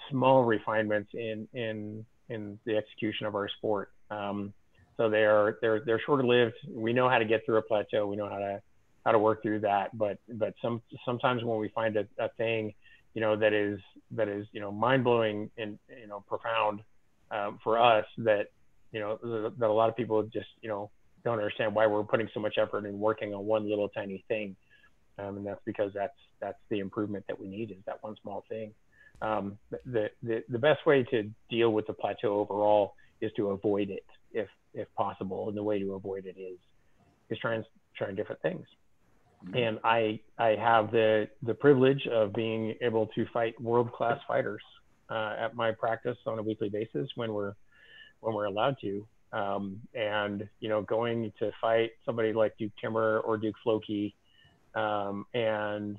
small 0.09 0.43
refinements 0.43 1.09
in 1.13 1.47
in 1.53 2.05
in 2.29 2.59
the 2.65 2.75
execution 2.75 3.25
of 3.25 3.35
our 3.35 3.49
sport. 3.57 3.91
Um, 4.11 4.53
so 4.95 5.09
they 5.09 5.23
are 5.23 5.57
they're 5.61 5.81
they're 5.85 6.01
shorter 6.05 6.25
lived. 6.25 6.55
We 6.69 6.93
know 6.93 7.09
how 7.09 7.17
to 7.17 7.25
get 7.25 7.45
through 7.45 7.57
a 7.57 7.61
plateau. 7.61 8.07
We 8.07 8.15
know 8.15 8.29
how 8.29 8.39
to 8.39 8.61
how 9.05 9.11
to 9.11 9.19
work 9.19 9.41
through 9.41 9.61
that. 9.61 9.97
But 9.97 10.17
but 10.33 10.53
some 10.61 10.81
sometimes 11.05 11.43
when 11.43 11.59
we 11.59 11.69
find 11.69 11.95
a, 11.97 12.07
a 12.19 12.29
thing, 12.37 12.73
you 13.13 13.21
know, 13.21 13.35
that 13.35 13.53
is 13.53 13.79
that 14.11 14.27
is 14.27 14.45
you 14.51 14.61
know 14.61 14.71
mind 14.71 15.03
blowing 15.03 15.49
and 15.57 15.79
you 15.89 16.07
know 16.07 16.23
profound 16.27 16.81
um, 17.31 17.59
for 17.63 17.79
us 17.79 18.05
that 18.19 18.47
you 18.91 18.99
know 18.99 19.17
that 19.57 19.67
a 19.67 19.71
lot 19.71 19.89
of 19.89 19.95
people 19.95 20.23
just 20.23 20.47
you 20.61 20.69
know 20.69 20.89
don't 21.23 21.39
understand 21.39 21.73
why 21.73 21.87
we're 21.87 22.03
putting 22.03 22.29
so 22.33 22.39
much 22.39 22.55
effort 22.57 22.85
in 22.85 22.99
working 22.99 23.33
on 23.33 23.45
one 23.45 23.69
little 23.69 23.89
tiny 23.89 24.23
thing, 24.27 24.55
um, 25.19 25.37
and 25.37 25.45
that's 25.45 25.61
because 25.65 25.91
that's 25.93 26.17
that's 26.39 26.59
the 26.69 26.79
improvement 26.79 27.25
that 27.27 27.39
we 27.39 27.47
need 27.47 27.71
is 27.71 27.77
that 27.85 28.01
one 28.01 28.15
small 28.21 28.43
thing. 28.49 28.71
Um, 29.21 29.57
the, 29.71 30.09
the 30.21 30.43
the 30.49 30.59
best 30.59 30.85
way 30.85 31.03
to 31.11 31.29
deal 31.49 31.71
with 31.71 31.87
the 31.87 31.93
plateau 31.93 32.39
overall 32.39 32.93
is 33.21 33.31
to 33.37 33.49
avoid 33.49 33.89
it 33.89 34.05
if 34.31 34.47
if 34.73 34.87
possible. 34.95 35.47
And 35.47 35.57
the 35.57 35.63
way 35.63 35.79
to 35.79 35.93
avoid 35.93 36.25
it 36.25 36.39
is 36.39 36.57
is 37.29 37.37
trying 37.39 37.63
trying 37.97 38.15
different 38.15 38.41
things. 38.41 38.65
Mm-hmm. 39.45 39.57
And 39.57 39.79
I 39.83 40.19
I 40.37 40.49
have 40.49 40.91
the 40.91 41.27
the 41.43 41.53
privilege 41.53 42.07
of 42.07 42.33
being 42.33 42.75
able 42.81 43.07
to 43.07 43.25
fight 43.33 43.59
world 43.61 43.91
class 43.91 44.19
fighters 44.27 44.61
uh, 45.09 45.35
at 45.39 45.55
my 45.55 45.71
practice 45.71 46.17
on 46.25 46.39
a 46.39 46.43
weekly 46.43 46.69
basis 46.69 47.09
when 47.15 47.33
we're 47.33 47.53
when 48.19 48.33
we're 48.33 48.45
allowed 48.45 48.77
to. 48.81 49.07
Um, 49.33 49.81
and 49.93 50.47
you 50.59 50.69
know, 50.69 50.81
going 50.81 51.31
to 51.39 51.51
fight 51.59 51.91
somebody 52.05 52.33
like 52.33 52.57
Duke 52.57 52.71
Timmer 52.81 53.19
or 53.19 53.37
Duke 53.37 53.55
Floki, 53.63 54.15
um, 54.73 55.25
and 55.33 55.97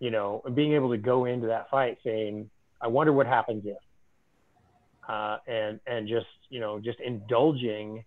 you 0.00 0.10
know, 0.10 0.42
being 0.54 0.74
able 0.74 0.90
to 0.90 0.98
go 0.98 1.26
into 1.26 1.46
that 1.46 1.70
fight 1.70 1.98
saying, 2.04 2.50
"I 2.80 2.88
wonder 2.88 3.12
what 3.12 3.26
happens 3.26 3.64
if," 3.64 3.78
uh, 5.08 5.38
and 5.46 5.78
and 5.86 6.08
just 6.08 6.26
you 6.50 6.58
know 6.58 6.80
just 6.80 6.98
indulging 7.00 8.04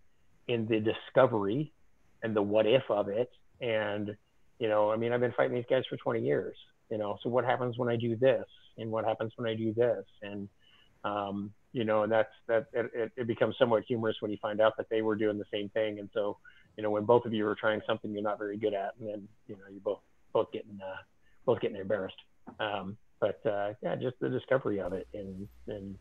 in 0.49 0.67
the 0.67 0.79
discovery 0.81 1.71
and 2.21 2.35
the 2.35 2.41
what 2.41 2.65
if 2.67 2.83
of 2.89 3.07
it. 3.07 3.31
And 3.61 4.15
you 4.59 4.67
know 4.67 4.91
i 4.91 4.95
mean 4.95 5.11
i've 5.11 5.19
been 5.19 5.33
fighting 5.33 5.55
these 5.55 5.65
guys 5.69 5.83
for 5.89 5.97
20 5.97 6.21
years 6.21 6.55
you 6.89 6.97
know 6.97 7.17
so 7.21 7.29
what 7.29 7.45
happens 7.45 7.77
when 7.77 7.89
i 7.89 7.95
do 7.95 8.15
this? 8.15 8.45
And 8.77 8.91
what 8.91 9.05
happens 9.05 9.31
when 9.35 9.49
i 9.49 9.55
do 9.55 9.73
this? 9.73 10.05
And 10.21 10.47
um, 11.03 11.51
you 11.73 11.83
know 11.85 12.03
and 12.03 12.11
that's 12.11 12.31
that 12.47 12.67
it, 12.73 13.11
it 13.15 13.27
becomes 13.27 13.55
somewhat 13.57 13.83
humorous 13.87 14.17
when 14.19 14.31
you 14.31 14.37
find 14.41 14.61
out 14.61 14.77
that 14.77 14.89
they 14.89 15.01
were 15.01 15.15
doing 15.15 15.37
the 15.37 15.45
same 15.51 15.69
thing. 15.69 15.99
And 15.99 16.09
so 16.13 16.37
you 16.75 16.83
know 16.83 16.91
when 16.91 17.05
both 17.05 17.25
of 17.25 17.33
you 17.33 17.47
are 17.47 17.55
trying 17.55 17.81
something 17.87 18.11
you're 18.11 18.21
not 18.21 18.39
very 18.39 18.57
good 18.57 18.73
at 18.73 18.93
and 18.99 19.09
then 19.09 19.27
you 19.47 19.55
know 19.55 19.63
you're 19.69 19.81
both 19.81 19.99
both 20.33 20.51
getting 20.51 20.79
uh, 20.81 21.01
both 21.45 21.59
getting 21.59 21.77
embarrassed. 21.77 22.17
Um, 22.59 22.97
but 23.19 23.45
uh, 23.45 23.73
yeah 23.81 23.95
just 23.95 24.19
the 24.19 24.29
discovery 24.29 24.79
of 24.79 24.93
it 24.93 25.07
and 25.13 25.47
and 25.67 25.97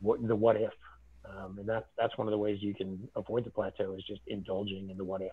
what 0.00 0.26
the 0.26 0.36
what 0.36 0.56
if, 0.56 0.72
um, 1.24 1.56
and 1.58 1.68
that's 1.68 1.86
that's 1.98 2.16
one 2.18 2.26
of 2.26 2.32
the 2.32 2.38
ways 2.38 2.58
you 2.60 2.74
can 2.74 3.08
avoid 3.16 3.44
the 3.44 3.50
plateau 3.50 3.94
is 3.94 4.04
just 4.04 4.20
indulging 4.26 4.90
in 4.90 4.96
the 4.96 5.04
what 5.04 5.22
if. 5.22 5.32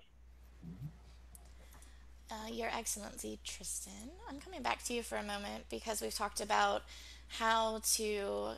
Uh, 2.31 2.47
Your 2.47 2.69
Excellency 2.69 3.39
Tristan, 3.43 4.09
I'm 4.29 4.39
coming 4.39 4.61
back 4.61 4.83
to 4.85 4.93
you 4.93 5.03
for 5.03 5.17
a 5.17 5.23
moment 5.23 5.65
because 5.69 6.01
we've 6.01 6.13
talked 6.13 6.41
about 6.41 6.83
how 7.27 7.81
to 7.95 8.53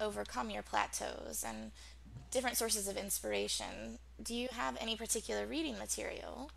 overcome 0.00 0.50
your 0.50 0.62
plateaus 0.62 1.44
and 1.46 1.72
different 2.30 2.56
sources 2.56 2.88
of 2.88 2.96
inspiration. 2.96 3.98
Do 4.22 4.34
you 4.34 4.48
have 4.52 4.76
any 4.80 4.96
particular 4.96 5.46
reading 5.46 5.78
material? 5.78 6.50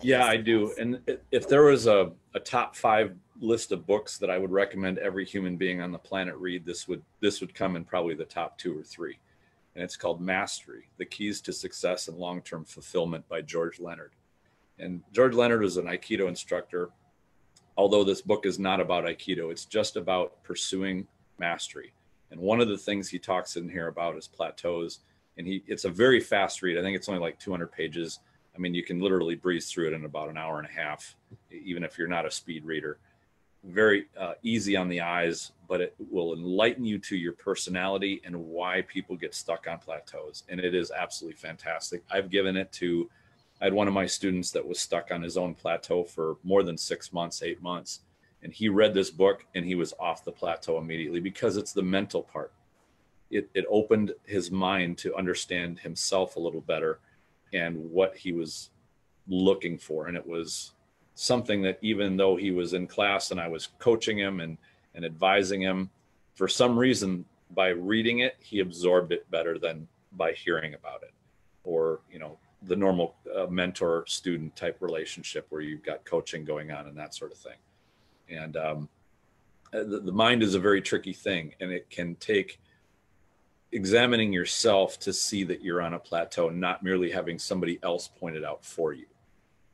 Yeah, 0.00 0.24
I 0.24 0.36
do. 0.36 0.72
And 0.78 1.00
if 1.30 1.48
there 1.48 1.62
was 1.64 1.86
a, 1.86 2.12
a 2.34 2.40
top 2.40 2.74
five 2.74 3.14
list 3.40 3.72
of 3.72 3.86
books 3.86 4.18
that 4.18 4.30
I 4.30 4.38
would 4.38 4.50
recommend 4.50 4.98
every 4.98 5.24
human 5.24 5.56
being 5.56 5.80
on 5.80 5.92
the 5.92 5.98
planet 5.98 6.34
read, 6.36 6.64
this 6.64 6.88
would 6.88 7.02
this 7.20 7.40
would 7.40 7.54
come 7.54 7.76
in 7.76 7.84
probably 7.84 8.14
the 8.14 8.24
top 8.24 8.58
two 8.58 8.76
or 8.76 8.82
three. 8.82 9.18
And 9.74 9.84
it's 9.84 9.96
called 9.96 10.20
Mastery: 10.20 10.88
The 10.96 11.04
Keys 11.04 11.40
to 11.42 11.52
Success 11.52 12.08
and 12.08 12.16
Long-Term 12.16 12.64
Fulfillment 12.64 13.28
by 13.28 13.42
George 13.42 13.78
Leonard. 13.78 14.12
And 14.78 15.02
George 15.12 15.34
Leonard 15.34 15.62
was 15.62 15.76
an 15.76 15.86
Aikido 15.86 16.26
instructor 16.26 16.90
although 17.76 18.04
this 18.04 18.22
book 18.22 18.46
is 18.46 18.58
not 18.58 18.80
about 18.80 19.04
Aikido, 19.04 19.50
it's 19.50 19.64
just 19.64 19.96
about 19.96 20.42
pursuing 20.42 21.06
mastery. 21.38 21.92
And 22.32 22.40
one 22.40 22.60
of 22.60 22.68
the 22.68 22.78
things 22.78 23.08
he 23.08 23.18
talks 23.18 23.56
in 23.56 23.68
here 23.68 23.88
about 23.88 24.16
is 24.16 24.26
plateaus. 24.26 25.00
And 25.38 25.46
he 25.46 25.62
it's 25.66 25.84
a 25.84 25.90
very 25.90 26.18
fast 26.18 26.62
read. 26.62 26.78
I 26.78 26.82
think 26.82 26.96
it's 26.96 27.08
only 27.08 27.20
like 27.20 27.38
200 27.38 27.70
pages. 27.70 28.18
I 28.54 28.58
mean, 28.58 28.74
you 28.74 28.82
can 28.82 29.00
literally 29.00 29.36
breeze 29.36 29.70
through 29.70 29.88
it 29.88 29.92
in 29.92 30.04
about 30.04 30.28
an 30.28 30.36
hour 30.36 30.58
and 30.58 30.68
a 30.68 30.72
half, 30.72 31.14
even 31.50 31.84
if 31.84 31.96
you're 31.96 32.08
not 32.08 32.26
a 32.26 32.30
speed 32.30 32.64
reader. 32.64 32.98
Very 33.64 34.06
uh, 34.18 34.34
easy 34.42 34.76
on 34.76 34.88
the 34.88 35.00
eyes, 35.00 35.52
but 35.68 35.80
it 35.80 35.94
will 36.10 36.34
enlighten 36.34 36.84
you 36.84 36.98
to 36.98 37.16
your 37.16 37.32
personality 37.32 38.20
and 38.24 38.34
why 38.34 38.82
people 38.82 39.16
get 39.16 39.34
stuck 39.34 39.66
on 39.68 39.78
plateaus. 39.78 40.42
And 40.48 40.58
it 40.58 40.74
is 40.74 40.90
absolutely 40.90 41.36
fantastic. 41.36 42.02
I've 42.10 42.28
given 42.28 42.56
it 42.56 42.72
to 42.72 43.08
I 43.62 43.66
had 43.66 43.74
one 43.74 43.86
of 43.86 43.94
my 43.94 44.06
students 44.06 44.50
that 44.50 44.66
was 44.66 44.80
stuck 44.80 45.12
on 45.12 45.22
his 45.22 45.36
own 45.36 45.54
plateau 45.54 46.02
for 46.02 46.36
more 46.42 46.64
than 46.64 46.76
six 46.76 47.12
months, 47.12 47.44
eight 47.44 47.62
months. 47.62 48.00
And 48.42 48.52
he 48.52 48.68
read 48.68 48.94
this 48.94 49.10
book 49.10 49.46
and 49.54 49.64
he 49.64 49.74
was 49.74 49.94
off 50.00 50.24
the 50.24 50.32
plateau 50.32 50.78
immediately 50.78 51.20
because 51.20 51.56
it's 51.56 51.72
the 51.72 51.82
mental 51.82 52.22
part. 52.22 52.52
It, 53.30 53.48
it 53.54 53.64
opened 53.70 54.12
his 54.24 54.50
mind 54.50 54.98
to 54.98 55.16
understand 55.16 55.78
himself 55.78 56.36
a 56.36 56.40
little 56.40 56.60
better 56.60 56.98
and 57.52 57.76
what 57.90 58.16
he 58.16 58.32
was 58.32 58.70
looking 59.28 59.78
for. 59.78 60.06
And 60.06 60.16
it 60.16 60.26
was 60.26 60.72
something 61.14 61.62
that 61.62 61.78
even 61.82 62.16
though 62.16 62.36
he 62.36 62.50
was 62.50 62.74
in 62.74 62.86
class 62.86 63.30
and 63.30 63.40
I 63.40 63.48
was 63.48 63.68
coaching 63.78 64.18
him 64.18 64.40
and, 64.40 64.58
and 64.94 65.04
advising 65.04 65.60
him, 65.60 65.90
for 66.34 66.48
some 66.48 66.78
reason, 66.78 67.24
by 67.54 67.68
reading 67.68 68.20
it, 68.20 68.36
he 68.40 68.60
absorbed 68.60 69.12
it 69.12 69.30
better 69.30 69.58
than 69.58 69.86
by 70.12 70.32
hearing 70.32 70.74
about 70.74 71.02
it 71.02 71.12
or, 71.64 72.00
you 72.10 72.18
know, 72.18 72.38
the 72.62 72.76
normal 72.76 73.16
uh, 73.36 73.46
mentor 73.46 74.04
student 74.06 74.54
type 74.56 74.76
relationship 74.80 75.46
where 75.50 75.60
you've 75.60 75.82
got 75.82 76.04
coaching 76.04 76.44
going 76.44 76.70
on 76.70 76.86
and 76.86 76.96
that 76.96 77.14
sort 77.14 77.32
of 77.32 77.38
thing. 77.38 77.56
And 78.32 78.56
um, 78.56 78.88
uh, 79.72 79.84
the, 79.84 80.00
the 80.00 80.12
mind 80.12 80.42
is 80.42 80.54
a 80.54 80.60
very 80.60 80.82
tricky 80.82 81.12
thing, 81.12 81.54
and 81.60 81.70
it 81.70 81.90
can 81.90 82.14
take 82.16 82.60
examining 83.72 84.32
yourself 84.32 84.98
to 85.00 85.12
see 85.12 85.44
that 85.44 85.62
you're 85.62 85.80
on 85.80 85.94
a 85.94 85.98
plateau, 85.98 86.50
not 86.50 86.82
merely 86.82 87.10
having 87.10 87.38
somebody 87.38 87.78
else 87.82 88.08
point 88.08 88.36
it 88.36 88.44
out 88.44 88.64
for 88.64 88.92
you. 88.92 89.06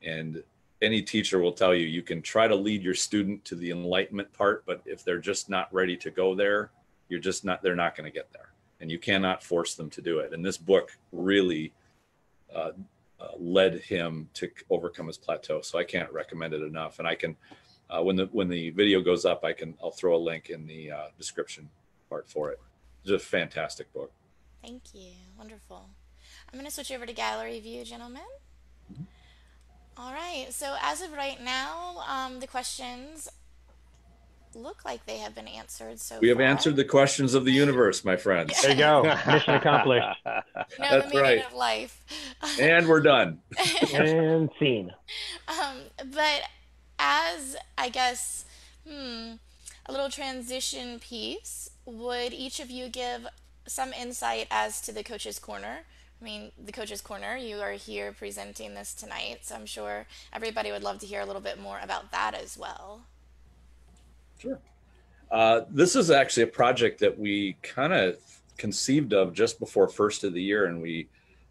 And 0.03 0.43
any 0.81 1.03
teacher 1.03 1.41
will 1.41 1.53
tell 1.53 1.75
you 1.75 1.87
you 1.87 2.03
can 2.03 2.23
try 2.23 2.47
to 2.47 2.55
lead 2.55 2.83
your 2.83 2.95
student 2.95 3.45
to 3.47 3.57
the 3.57 3.71
enlightenment 3.71 4.33
part, 4.33 4.65
but 4.67 4.81
if 4.87 5.05
they're 5.05 5.19
just 5.19 5.51
not 5.51 5.73
ready 5.75 5.97
to 5.97 6.11
go 6.11 6.35
there, 6.35 6.71
you're 7.09 7.19
just 7.21 7.45
not, 7.45 7.63
they're 7.63 7.75
not 7.75 7.97
going 7.97 8.09
to 8.11 8.15
get 8.15 8.33
there. 8.33 8.53
And 8.81 8.91
you 8.91 8.99
cannot 8.99 9.43
force 9.43 9.75
them 9.75 9.91
to 9.91 10.01
do 10.01 10.21
it. 10.21 10.33
And 10.33 10.45
this 10.45 10.57
book 10.57 10.97
really 11.11 11.73
uh, 12.55 12.71
uh, 13.19 13.29
led 13.37 13.81
him 13.81 14.29
to 14.35 14.49
overcome 14.71 15.09
his 15.09 15.19
plateau. 15.19 15.61
So 15.63 15.79
I 15.79 15.85
can't 15.85 16.13
recommend 16.13 16.55
it 16.55 16.63
enough. 16.63 17.01
And 17.01 17.09
I 17.09 17.17
can, 17.17 17.37
uh, 17.91 18.03
when 18.03 18.17
the 18.17 18.27
when 18.33 18.49
the 18.49 18.71
video 18.71 19.01
goes 19.01 19.25
up, 19.25 19.45
I 19.45 19.53
can 19.53 19.75
I'll 19.83 19.91
throw 19.91 20.17
a 20.17 20.19
link 20.19 20.51
in 20.51 20.67
the 20.67 20.91
uh, 20.91 21.07
description 21.17 21.69
part 22.09 22.29
for 22.29 22.51
it. 22.51 22.61
It's 23.03 23.11
a 23.11 23.19
fantastic 23.19 23.93
book. 23.93 24.13
Thank 24.63 24.95
you. 24.95 25.13
Wonderful. 25.39 25.89
I'm 26.53 26.59
going 26.59 26.67
to 26.67 26.73
switch 26.73 26.91
over 26.91 27.07
to 27.07 27.13
gallery 27.13 27.61
view, 27.61 27.85
gentlemen. 27.85 28.23
Mm-hmm. 28.93 29.03
All 29.97 30.13
right. 30.13 30.47
So 30.51 30.77
as 30.83 31.03
of 31.03 31.13
right 31.13 31.43
now, 31.43 32.03
um, 32.09 32.41
the 32.41 32.47
questions 32.47 33.29
look 34.55 34.85
like 34.85 35.05
they 35.07 35.19
have 35.19 35.35
been 35.35 35.47
answered 35.47 36.01
so 36.01 36.19
we 36.21 36.29
have 36.29 36.39
far. 36.39 36.47
answered 36.47 36.75
the 36.75 36.85
questions 36.85 37.35
of 37.35 37.45
the 37.45 37.53
universe 37.53 38.03
my 38.03 38.17
friends 38.17 38.61
there 38.63 38.71
you 38.73 38.79
go 38.79 39.03
mission 39.27 39.55
accomplished 39.55 40.19
no, 40.25 40.41
that's 40.79 41.15
right 41.15 41.47
of 41.47 41.53
life 41.53 42.03
and 42.59 42.89
we're 42.89 43.01
done 43.01 43.39
and 43.95 44.49
scene 44.59 44.91
um, 45.49 45.77
but 46.13 46.43
as 46.99 47.57
i 47.77 47.89
guess 47.89 48.45
hmm 48.89 49.33
a 49.87 49.93
little 49.93 50.11
transition 50.11 50.99
piece 50.99 51.71
would 51.87 52.33
each 52.33 52.61
of 52.61 52.71
you 52.71 52.89
give 52.89 53.27
some 53.67 53.93
insight 53.93 54.47
as 54.51 54.81
to 54.81 54.93
the 54.93 55.03
coach's 55.03 55.39
corner 55.39 55.81
I 56.21 56.25
mean, 56.25 56.51
the 56.65 56.73
Coach's 56.73 57.01
Corner, 57.01 57.37
you 57.37 57.61
are 57.61 57.73
here 57.73 58.13
presenting 58.13 58.75
this 58.75 58.93
tonight, 58.93 59.39
so 59.43 59.55
I'm 59.55 59.67
sure 59.67 60.07
everybody 60.33 60.73
would 60.73 60.83
love 60.83 60.99
to 60.99 61.07
hear 61.07 61.21
a 61.21 61.25
little 61.25 61.41
bit 61.41 61.61
more 61.61 61.79
about 61.81 62.11
that 62.11 62.35
as 62.35 62.59
well. 62.59 63.03
Sure. 64.39 64.59
Uh, 65.31 65.61
this 65.71 65.95
is 65.95 66.11
actually 66.11 66.43
a 66.45 66.49
project 66.49 66.99
that 67.01 67.17
we 67.17 67.57
kind 67.63 67.93
of 67.93 68.17
conceived 68.57 69.13
of 69.13 69.33
just 69.33 69.61
before 69.61 69.87
first 69.87 70.25
of 70.25 70.33
the 70.33 70.43
year, 70.43 70.67
and 70.67 70.83
we, 70.83 71.09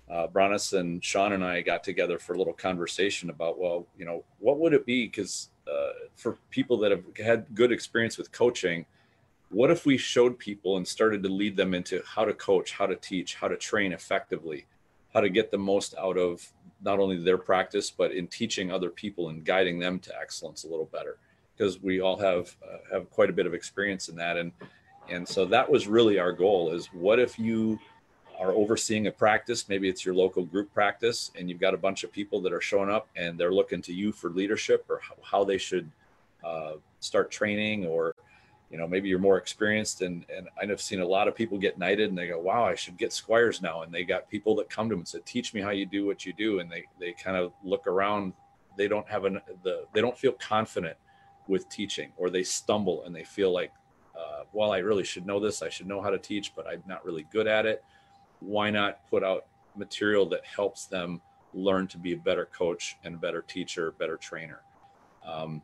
uh, 0.10 0.28
Bronos 0.28 0.78
and 0.78 1.04
Sean 1.04 1.34
and 1.34 1.44
I 1.44 1.62
got 1.62 1.84
together 1.84 2.18
for 2.18 2.34
a 2.34 2.38
little 2.38 2.54
conversation 2.54 3.30
about, 3.30 3.60
well, 3.60 3.88
you 3.98 4.06
know, 4.06 4.24
what 4.40 4.60
would 4.60 4.74
it 4.74 4.86
be? 4.86 5.06
Because 5.06 5.50
uh, 5.70 5.92
for 6.16 6.38
people 6.50 6.78
that 6.78 6.92
have 6.92 7.04
had 7.18 7.46
good 7.54 7.72
experience 7.72 8.18
with 8.18 8.32
coaching, 8.32 8.86
what 9.50 9.72
if 9.72 9.86
we 9.86 9.98
showed 9.98 10.38
people 10.40 10.78
and 10.78 10.88
started 10.88 11.24
to 11.24 11.30
lead 11.30 11.56
them 11.58 11.74
into 11.74 12.02
how 12.06 12.26
to 12.26 12.34
coach, 12.34 12.72
how 12.72 12.86
to 12.86 12.96
teach, 12.96 13.36
how 13.36 13.48
to 13.48 13.58
train 13.58 13.94
effectively, 13.94 14.66
how 15.14 15.22
to 15.22 15.30
get 15.30 15.52
the 15.52 15.58
most 15.58 15.94
out 15.98 16.18
of 16.18 16.46
not 16.82 17.00
only 17.00 17.18
their 17.18 17.38
practice, 17.38 17.90
but 17.90 18.12
in 18.12 18.28
teaching 18.28 18.72
other 18.72 18.90
people 18.90 19.30
and 19.30 19.46
guiding 19.46 19.80
them 19.80 20.00
to 20.00 20.14
excellence 20.20 20.64
a 20.64 20.68
little 20.68 20.86
better 20.86 21.18
because 21.58 21.82
we 21.82 22.00
all 22.00 22.18
have 22.18 22.56
uh, 22.64 22.78
have 22.94 23.10
quite 23.10 23.30
a 23.30 23.34
bit 23.34 23.46
of 23.46 23.54
experience 23.54 24.10
in 24.10 24.16
that 24.16 24.38
and 24.38 24.52
and 25.10 25.28
so 25.28 25.46
that 25.46 25.70
was 25.70 25.88
really 25.88 26.20
our 26.20 26.32
goal 26.32 26.72
is 26.72 26.88
what 26.88 27.20
if 27.20 27.40
you 27.40 27.80
are 28.40 28.52
overseeing 28.52 29.08
a 29.08 29.12
practice 29.12 29.68
maybe 29.68 29.90
it's 29.90 30.06
your 30.06 30.16
local 30.16 30.46
group 30.46 30.74
practice 30.74 31.32
and 31.36 31.50
you've 31.50 31.60
got 31.60 31.74
a 31.74 31.78
bunch 31.78 32.04
of 32.04 32.12
people 32.12 32.42
that 32.42 32.54
are 32.54 32.62
showing 32.62 32.90
up 32.90 33.08
and 33.16 33.38
they're 33.38 33.54
looking 33.54 33.82
to 33.82 33.94
you 33.94 34.12
for 34.12 34.30
leadership 34.30 34.86
or 34.90 35.02
how, 35.24 35.44
they 35.44 35.58
should 35.58 35.90
uh, 36.44 36.74
start 37.00 37.32
training 37.32 37.86
or 37.86 38.14
you 38.70 38.78
know 38.78 38.88
maybe 38.88 39.08
you're 39.08 39.20
more 39.20 39.38
experienced 39.38 40.02
and 40.02 40.26
and 40.36 40.50
i've 40.60 40.82
seen 40.82 41.00
a 41.00 41.06
lot 41.06 41.28
of 41.28 41.36
people 41.36 41.58
get 41.58 41.78
knighted 41.78 42.10
and 42.10 42.18
they 42.18 42.28
go 42.28 42.38
wow 42.40 42.66
i 42.66 42.76
should 42.76 42.98
get 42.98 43.14
squires 43.14 43.62
now. 43.62 43.82
And 43.82 43.94
they 43.94 44.04
got 44.04 44.30
people 44.30 44.56
that 44.56 44.70
come 44.70 44.90
to 44.90 44.94
them 44.94 45.00
and 45.02 45.08
say 45.08 45.20
teach 45.26 45.54
me 45.54 45.62
how 45.62 45.72
you 45.72 45.86
do 45.86 46.06
what 46.06 46.26
you 46.26 46.34
do. 46.34 46.60
And 46.60 46.72
they 46.72 46.86
they 47.00 47.14
kind 47.14 47.38
of 47.38 47.52
look 47.64 47.88
around. 47.88 48.34
They 48.78 48.88
don't 48.88 49.08
have 49.08 49.26
an 49.26 49.42
the 49.64 49.86
they 49.94 50.02
don't 50.02 50.18
feel 50.18 50.34
confident 50.34 50.98
with 51.48 51.68
teaching 51.70 52.12
or 52.18 52.30
they 52.30 52.44
stumble 52.44 53.04
and 53.06 53.16
they 53.16 53.24
feel 53.24 53.54
like 53.54 53.72
uh, 54.18 54.44
well 54.52 54.72
i 54.72 54.80
really 54.80 55.04
should 55.04 55.26
know 55.26 55.40
this. 55.40 55.62
I 55.62 55.70
should 55.70 55.88
know 55.88 56.02
how 56.02 56.10
to 56.10 56.18
teach 56.18 56.54
but 56.56 56.68
i'm 56.68 56.84
not 56.86 57.06
really 57.06 57.26
good 57.32 57.48
at 57.48 57.66
it 57.66 57.84
why 58.40 58.70
not 58.70 59.08
put 59.10 59.24
out 59.24 59.46
material 59.76 60.28
that 60.30 60.46
helps 60.46 60.86
them 60.86 61.22
learn 61.54 61.88
to 61.88 61.98
be 61.98 62.14
a 62.14 62.18
better 62.18 62.46
coach 62.46 62.98
and 63.04 63.16
a 63.16 63.18
better 63.18 63.42
teacher 63.42 63.92
better 64.00 64.18
trainer? 64.18 64.62
Um, 65.26 65.62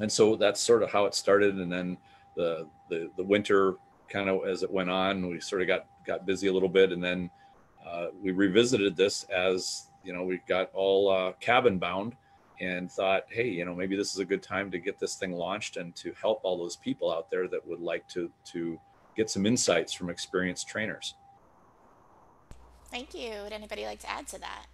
and 0.00 0.10
so 0.10 0.36
that's 0.36 0.60
sort 0.60 0.82
of 0.82 0.90
how 0.90 1.06
it 1.06 1.14
started. 1.14 1.56
And 1.56 1.70
then 1.70 1.98
the 2.36 2.66
the, 2.88 3.10
the 3.16 3.24
winter 3.24 3.74
kind 4.08 4.28
of 4.28 4.46
as 4.46 4.62
it 4.62 4.70
went 4.70 4.88
on 4.88 5.28
we 5.28 5.38
sort 5.40 5.60
of 5.60 5.68
got 5.68 5.86
got 6.06 6.26
busy 6.26 6.48
a 6.48 6.52
little 6.52 6.68
bit. 6.68 6.92
And 6.92 7.02
then 7.02 7.30
uh, 7.86 8.08
we 8.22 8.32
revisited 8.32 8.96
this 8.96 9.24
as 9.24 9.88
you 10.04 10.12
know 10.12 10.24
we 10.24 10.40
got 10.48 10.70
all 10.74 11.10
uh, 11.10 11.32
cabin 11.40 11.78
bound 11.78 12.16
and 12.60 12.90
thought, 12.90 13.24
hey, 13.28 13.48
you 13.48 13.64
know, 13.64 13.74
maybe 13.74 13.96
this 13.96 14.12
is 14.12 14.18
a 14.18 14.24
good 14.24 14.42
time 14.42 14.70
to 14.70 14.78
get 14.78 14.98
this 14.98 15.14
thing 15.14 15.32
launched 15.32 15.76
and 15.76 15.94
to 15.94 16.12
help 16.20 16.40
all 16.42 16.58
those 16.58 16.76
people 16.76 17.12
out 17.12 17.30
there 17.30 17.46
that 17.48 17.66
would 17.66 17.80
like 17.80 18.06
to 18.08 18.30
to 18.44 18.80
get 19.16 19.30
some 19.30 19.46
insights 19.46 19.92
from 19.92 20.10
experienced 20.10 20.68
trainers. 20.68 21.14
Thank 22.90 23.14
you. 23.14 23.42
Would 23.42 23.52
anybody 23.52 23.84
like 23.84 24.00
to 24.00 24.10
add 24.10 24.26
to 24.28 24.40
that? 24.40 24.66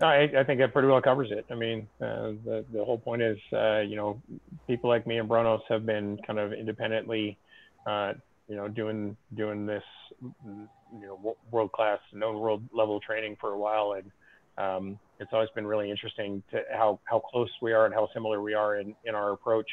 No, 0.00 0.08
I, 0.08 0.28
I 0.38 0.44
think 0.44 0.60
that 0.60 0.72
pretty 0.72 0.88
well 0.88 1.00
covers 1.00 1.30
it. 1.30 1.46
I 1.50 1.54
mean, 1.54 1.88
uh, 2.02 2.32
the 2.44 2.64
the 2.72 2.84
whole 2.84 2.98
point 2.98 3.22
is, 3.22 3.38
uh, 3.52 3.80
you 3.80 3.96
know, 3.96 4.20
people 4.66 4.90
like 4.90 5.06
me 5.06 5.18
and 5.18 5.28
Bronos 5.28 5.62
have 5.68 5.86
been 5.86 6.18
kind 6.26 6.38
of 6.38 6.52
independently, 6.52 7.38
uh, 7.86 8.12
you 8.46 8.56
know, 8.56 8.68
doing 8.68 9.16
doing 9.34 9.64
this, 9.64 9.84
you 10.22 10.68
know, 10.92 11.36
world 11.50 11.72
class, 11.72 11.98
known 12.12 12.38
world 12.38 12.62
level 12.72 13.00
training 13.00 13.36
for 13.40 13.52
a 13.52 13.58
while, 13.58 13.92
and 13.92 14.10
um, 14.58 14.98
it's 15.18 15.32
always 15.32 15.48
been 15.54 15.66
really 15.66 15.90
interesting 15.90 16.42
to 16.50 16.62
how, 16.72 16.98
how 17.04 17.18
close 17.18 17.50
we 17.60 17.72
are 17.72 17.86
and 17.86 17.94
how 17.94 18.08
similar 18.12 18.40
we 18.42 18.54
are 18.54 18.76
in, 18.76 18.94
in 19.04 19.14
our 19.14 19.32
approach. 19.32 19.68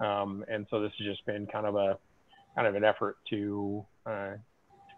Um, 0.00 0.44
and 0.48 0.66
so 0.70 0.80
this 0.80 0.92
has 0.98 1.06
just 1.06 1.24
been 1.26 1.46
kind 1.46 1.66
of 1.66 1.76
a 1.76 1.98
kind 2.54 2.66
of 2.66 2.74
an 2.74 2.84
effort 2.84 3.16
to, 3.30 3.84
uh, 4.06 4.30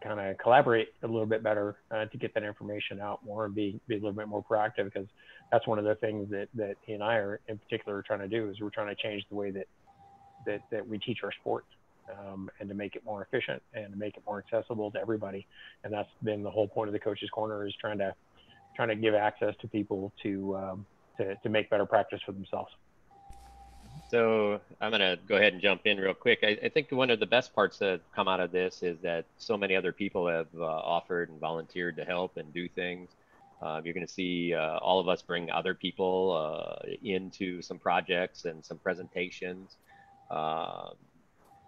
kind 0.02 0.20
of 0.20 0.38
collaborate 0.38 0.88
a 1.02 1.06
little 1.06 1.26
bit 1.26 1.42
better 1.42 1.76
uh, 1.90 2.04
to 2.06 2.18
get 2.18 2.32
that 2.34 2.42
information 2.42 3.00
out 3.00 3.24
more 3.24 3.46
and 3.46 3.54
be, 3.54 3.80
be 3.88 3.94
a 3.94 3.98
little 3.98 4.12
bit 4.12 4.28
more 4.28 4.44
proactive 4.44 4.84
because 4.84 5.08
that's 5.50 5.66
one 5.66 5.78
of 5.78 5.84
the 5.84 5.94
things 5.96 6.30
that, 6.30 6.48
that 6.54 6.76
he 6.82 6.92
and 6.92 7.02
I 7.02 7.16
are 7.16 7.40
in 7.48 7.58
particular 7.58 8.02
trying 8.02 8.20
to 8.20 8.28
do 8.28 8.48
is 8.48 8.60
we're 8.60 8.70
trying 8.70 8.94
to 8.94 9.02
change 9.02 9.24
the 9.28 9.34
way 9.34 9.50
that 9.50 9.66
that, 10.46 10.60
that 10.70 10.86
we 10.86 10.98
teach 10.98 11.18
our 11.24 11.32
sport 11.32 11.64
um, 12.16 12.48
and 12.60 12.68
to 12.68 12.74
make 12.74 12.96
it 12.96 13.04
more 13.04 13.22
efficient 13.22 13.62
and 13.74 13.92
to 13.92 13.98
make 13.98 14.16
it 14.16 14.22
more 14.26 14.38
accessible 14.38 14.90
to 14.92 15.00
everybody. 15.00 15.46
And 15.84 15.92
that's 15.92 16.08
been 16.22 16.42
the 16.42 16.50
whole 16.50 16.68
point 16.68 16.88
of 16.88 16.92
the 16.92 16.98
coaches 16.98 17.28
corner 17.30 17.66
is 17.66 17.74
trying 17.80 17.98
to 17.98 18.14
trying 18.76 18.88
to 18.88 18.94
give 18.94 19.14
access 19.14 19.54
to 19.60 19.68
people 19.68 20.12
to 20.22 20.56
um, 20.56 20.86
to, 21.18 21.34
to 21.34 21.48
make 21.48 21.68
better 21.70 21.86
practice 21.86 22.20
for 22.24 22.32
themselves. 22.32 22.70
So 24.08 24.58
I'm 24.80 24.90
going 24.90 25.00
to 25.00 25.18
go 25.28 25.36
ahead 25.36 25.52
and 25.52 25.60
jump 25.60 25.82
in 25.84 25.98
real 25.98 26.14
quick. 26.14 26.38
I, 26.42 26.58
I, 26.64 26.68
think 26.70 26.90
one 26.90 27.10
of 27.10 27.20
the 27.20 27.26
best 27.26 27.54
parts 27.54 27.78
that 27.78 28.00
come 28.14 28.26
out 28.26 28.40
of 28.40 28.50
this 28.50 28.82
is 28.82 28.98
that 29.00 29.26
so 29.36 29.54
many 29.58 29.76
other 29.76 29.92
people 29.92 30.26
have 30.26 30.46
uh, 30.58 30.64
offered 30.64 31.28
and 31.28 31.38
volunteered 31.38 31.96
to 31.96 32.06
help 32.06 32.38
and 32.38 32.50
do 32.54 32.68
things. 32.70 33.10
Um, 33.60 33.84
you're 33.84 33.92
going 33.92 34.06
to 34.06 34.12
see 34.12 34.54
uh, 34.54 34.78
all 34.78 34.98
of 34.98 35.08
us 35.08 35.20
bring 35.20 35.50
other 35.50 35.74
people 35.74 36.32
uh, 36.32 36.88
into 37.02 37.60
some 37.60 37.78
projects 37.78 38.46
and 38.46 38.64
some 38.64 38.78
presentations. 38.78 39.76
Um, 40.30 40.94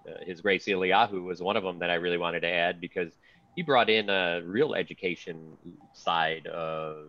uh, 0.08 0.24
His 0.24 0.40
Grace 0.40 0.64
Eliyahu 0.64 1.22
was 1.22 1.42
one 1.42 1.58
of 1.58 1.62
them 1.62 1.78
that 1.80 1.90
I 1.90 1.94
really 1.94 2.18
wanted 2.18 2.40
to 2.40 2.48
add 2.48 2.80
because 2.80 3.12
he 3.54 3.62
brought 3.62 3.90
in 3.90 4.08
a 4.08 4.40
real 4.44 4.74
education 4.74 5.58
side 5.92 6.46
of 6.46 7.04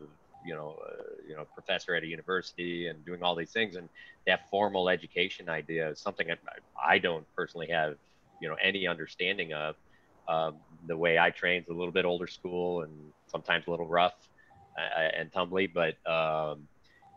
you 0.46 0.54
know 0.56 0.78
uh, 0.88 1.04
you 1.28 1.36
know 1.36 1.46
professor 1.54 1.96
at 1.96 2.04
a 2.04 2.08
university 2.08 2.88
and 2.88 3.06
doing 3.06 3.24
all 3.24 3.36
these 3.36 3.52
things 3.52 3.76
and 3.76 3.90
that 4.28 4.50
formal 4.50 4.90
education 4.90 5.50
idea 5.50 5.90
is 5.90 6.00
something 6.02 6.28
I, 6.32 6.36
I 6.94 6.98
don't 6.98 7.26
personally 7.36 7.68
have 7.72 7.96
you 8.40 8.50
know 8.50 8.56
any 8.62 8.88
understanding 8.88 9.54
of. 9.54 9.76
Um, 10.28 10.58
the 10.88 10.96
way 10.96 11.18
I 11.18 11.32
train 11.32 11.62
is 11.62 11.68
a 11.70 11.74
little 11.74 11.92
bit 11.92 12.06
older 12.06 12.28
school 12.28 12.84
and 12.84 12.92
sometimes 13.28 13.68
a 13.68 13.72
little 13.72 13.88
rough 13.88 14.14
uh, 14.78 15.10
and 15.18 15.32
tumbly, 15.32 15.68
but 15.68 15.96
um, 16.10 16.68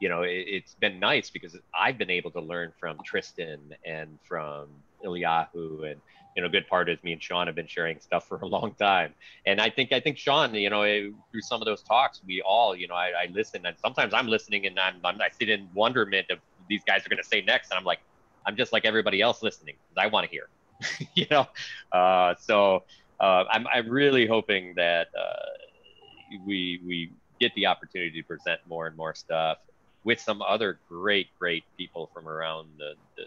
you 0.01 0.09
know 0.09 0.23
it, 0.23 0.63
has 0.63 0.75
been 0.81 0.99
nice 1.01 1.31
because 1.31 1.57
I've 1.79 1.99
been 1.99 2.11
able 2.11 2.31
to 2.33 2.41
learn 2.41 2.73
from 2.79 2.99
Tristan 3.05 3.61
and 3.85 4.19
from 4.27 4.69
Eliyahu 5.05 5.91
and 5.91 6.01
you 6.35 6.43
know, 6.43 6.49
good 6.49 6.67
part 6.67 6.89
is 6.89 7.03
me 7.03 7.13
and 7.13 7.23
Sean 7.23 7.47
have 7.47 7.55
been 7.55 7.67
sharing 7.67 8.01
stuff 8.01 8.27
for 8.27 8.39
a 8.39 8.47
long 8.47 8.75
time. 8.75 9.15
And 9.47 9.61
I 9.61 9.71
think, 9.71 9.93
I 9.93 10.01
think 10.01 10.19
Sean, 10.19 10.55
you 10.55 10.69
know, 10.69 10.83
through 11.31 11.43
some 11.43 11.61
of 11.61 11.67
those 11.67 11.83
talks, 11.83 12.21
we 12.27 12.43
all, 12.43 12.75
you 12.75 12.89
know, 12.89 12.95
I, 12.95 13.09
I 13.09 13.29
listen 13.33 13.65
and 13.67 13.77
sometimes 13.79 14.13
I'm 14.13 14.27
listening 14.27 14.67
and 14.67 14.79
I'm, 14.79 14.97
I'm, 15.05 15.21
i 15.21 15.29
sit 15.29 15.49
in 15.49 15.69
wonderment 15.75 16.31
of 16.31 16.39
these 16.69 16.83
guys 16.85 17.07
are 17.07 17.09
going 17.09 17.23
to 17.23 17.29
say 17.29 17.41
next. 17.41 17.71
And 17.71 17.79
I'm 17.79 17.85
like, 17.85 18.01
I'm 18.47 18.57
just 18.57 18.73
like 18.73 18.85
everybody 18.85 19.21
else 19.21 19.43
listening 19.43 19.77
because 19.83 20.05
I 20.05 20.09
want 20.09 20.27
to 20.27 20.31
hear, 20.31 20.49
you 21.15 21.27
know? 21.31 21.47
Uh, 21.93 22.35
so 22.41 22.83
uh, 23.21 23.45
I'm, 23.51 23.67
I'm 23.69 23.89
really 23.89 24.27
hoping 24.27 24.75
that 24.75 25.09
uh, 25.17 26.37
we, 26.45 26.81
we 26.85 27.13
get 27.41 27.55
the 27.55 27.67
opportunity 27.67 28.21
to 28.21 28.27
present 28.27 28.61
more 28.69 28.87
and 28.87 28.97
more 28.97 29.15
stuff 29.15 29.59
with 30.03 30.21
some 30.21 30.43
other 30.43 30.79
great, 30.89 31.29
great 31.39 31.65
people 31.79 32.11
from 32.13 32.29
around 32.29 32.69
the, 32.79 32.95
the 33.17 33.25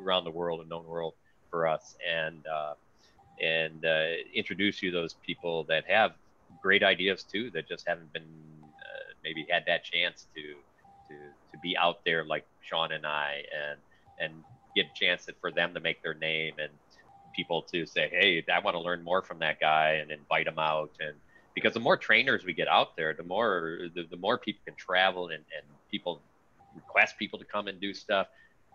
around 0.00 0.24
the 0.24 0.30
world 0.30 0.60
and 0.60 0.68
known 0.68 0.86
world 0.86 1.14
for 1.50 1.66
us 1.66 1.96
and 2.08 2.46
uh, 2.46 2.74
and 3.40 3.84
uh, 3.84 4.06
introduce 4.34 4.82
you 4.82 4.90
those 4.90 5.14
people 5.26 5.64
that 5.64 5.84
have 5.88 6.12
great 6.62 6.82
ideas 6.82 7.22
too 7.22 7.50
that 7.50 7.68
just 7.68 7.86
haven't 7.86 8.12
been 8.12 8.22
uh, 8.22 9.12
maybe 9.24 9.46
had 9.50 9.64
that 9.66 9.84
chance 9.84 10.26
to 10.34 10.42
to 11.08 11.14
to 11.52 11.58
be 11.62 11.76
out 11.76 12.04
there 12.04 12.24
like 12.24 12.44
Sean 12.60 12.92
and 12.92 13.06
I 13.06 13.42
and 13.54 13.78
and 14.20 14.44
get 14.76 14.86
a 14.86 14.94
chance 14.94 15.28
for 15.40 15.50
them 15.50 15.74
to 15.74 15.80
make 15.80 16.02
their 16.02 16.14
name 16.14 16.54
and 16.58 16.70
people 17.34 17.62
to 17.62 17.86
say 17.86 18.08
hey 18.10 18.44
I 18.52 18.60
want 18.60 18.74
to 18.74 18.80
learn 18.80 19.02
more 19.02 19.22
from 19.22 19.38
that 19.40 19.60
guy 19.60 20.00
and 20.02 20.10
invite 20.10 20.46
them 20.46 20.58
out. 20.58 20.90
And 21.00 21.14
because 21.54 21.74
the 21.74 21.80
more 21.80 21.96
trainers 21.96 22.44
we 22.44 22.52
get 22.52 22.68
out 22.68 22.96
there 22.96 23.14
the 23.14 23.22
more 23.22 23.88
the, 23.94 24.06
the 24.10 24.16
more 24.16 24.38
people 24.38 24.60
can 24.64 24.74
travel 24.74 25.26
and, 25.26 25.34
and 25.34 25.66
people 25.90 26.20
request 26.74 27.18
people 27.18 27.38
to 27.38 27.44
come 27.44 27.66
and 27.66 27.80
do 27.80 27.92
stuff 27.92 28.28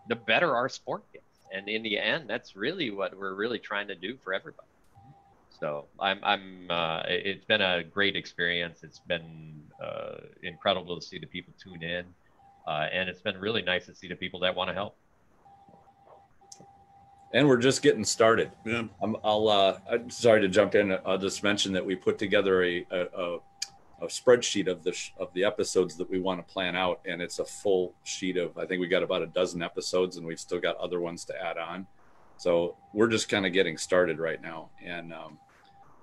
the 0.09 0.15
better 0.15 0.55
our 0.55 0.69
sport 0.69 1.03
gets 1.13 1.34
and 1.53 1.67
in 1.67 1.83
the 1.83 1.97
end, 1.97 2.29
that's 2.29 2.55
really 2.55 2.91
what 2.91 3.17
we're 3.17 3.33
really 3.33 3.59
trying 3.59 3.87
to 3.87 3.95
do 3.95 4.17
for 4.23 4.33
everybody. 4.33 4.67
So 5.59 5.85
I'm, 5.99 6.19
I'm, 6.23 6.67
uh, 6.69 7.03
it's 7.07 7.45
been 7.45 7.61
a 7.61 7.83
great 7.83 8.15
experience. 8.15 8.83
It's 8.83 8.99
been 8.99 9.63
uh, 9.81 10.15
incredible 10.43 10.99
to 10.99 11.01
see 11.01 11.17
the 11.17 11.27
people 11.27 11.53
tune 11.61 11.81
in, 11.81 12.05
uh, 12.67 12.87
and 12.91 13.07
it's 13.07 13.21
been 13.21 13.39
really 13.39 13.61
nice 13.61 13.85
to 13.85 13.95
see 13.95 14.07
the 14.07 14.15
people 14.15 14.39
that 14.41 14.53
want 14.53 14.69
to 14.69 14.73
help. 14.73 14.97
And 17.33 17.47
we're 17.47 17.57
just 17.57 17.81
getting 17.81 18.05
started. 18.05 18.51
Yeah. 18.65 18.83
I'm, 19.01 19.17
I'll, 19.23 19.49
uh, 19.49 19.79
I'm 19.89 20.09
sorry 20.09 20.41
to 20.41 20.47
jump 20.47 20.75
in. 20.75 20.97
I'll 21.05 21.17
just 21.17 21.43
mention 21.43 21.73
that 21.73 21.85
we 21.85 21.95
put 21.95 22.17
together 22.17 22.63
a, 22.63 22.85
a, 22.91 23.01
a 23.01 23.39
a 24.05 24.07
spreadsheet 24.07 24.67
of 24.67 24.83
the 24.83 24.97
of 25.17 25.33
the 25.33 25.43
episodes 25.43 25.95
that 25.97 26.09
we 26.09 26.19
want 26.19 26.45
to 26.45 26.53
plan 26.53 26.75
out, 26.75 27.01
and 27.05 27.21
it's 27.21 27.39
a 27.39 27.45
full 27.45 27.93
sheet 28.03 28.37
of 28.37 28.57
I 28.57 28.65
think 28.65 28.79
we 28.79 28.87
got 28.87 29.03
about 29.03 29.21
a 29.21 29.27
dozen 29.27 29.61
episodes, 29.61 30.17
and 30.17 30.25
we've 30.25 30.39
still 30.39 30.59
got 30.59 30.77
other 30.77 30.99
ones 30.99 31.25
to 31.25 31.33
add 31.41 31.57
on. 31.57 31.87
So 32.37 32.75
we're 32.93 33.07
just 33.07 33.29
kind 33.29 33.45
of 33.45 33.53
getting 33.53 33.77
started 33.77 34.19
right 34.19 34.41
now, 34.41 34.69
and 34.83 35.13
um, 35.13 35.39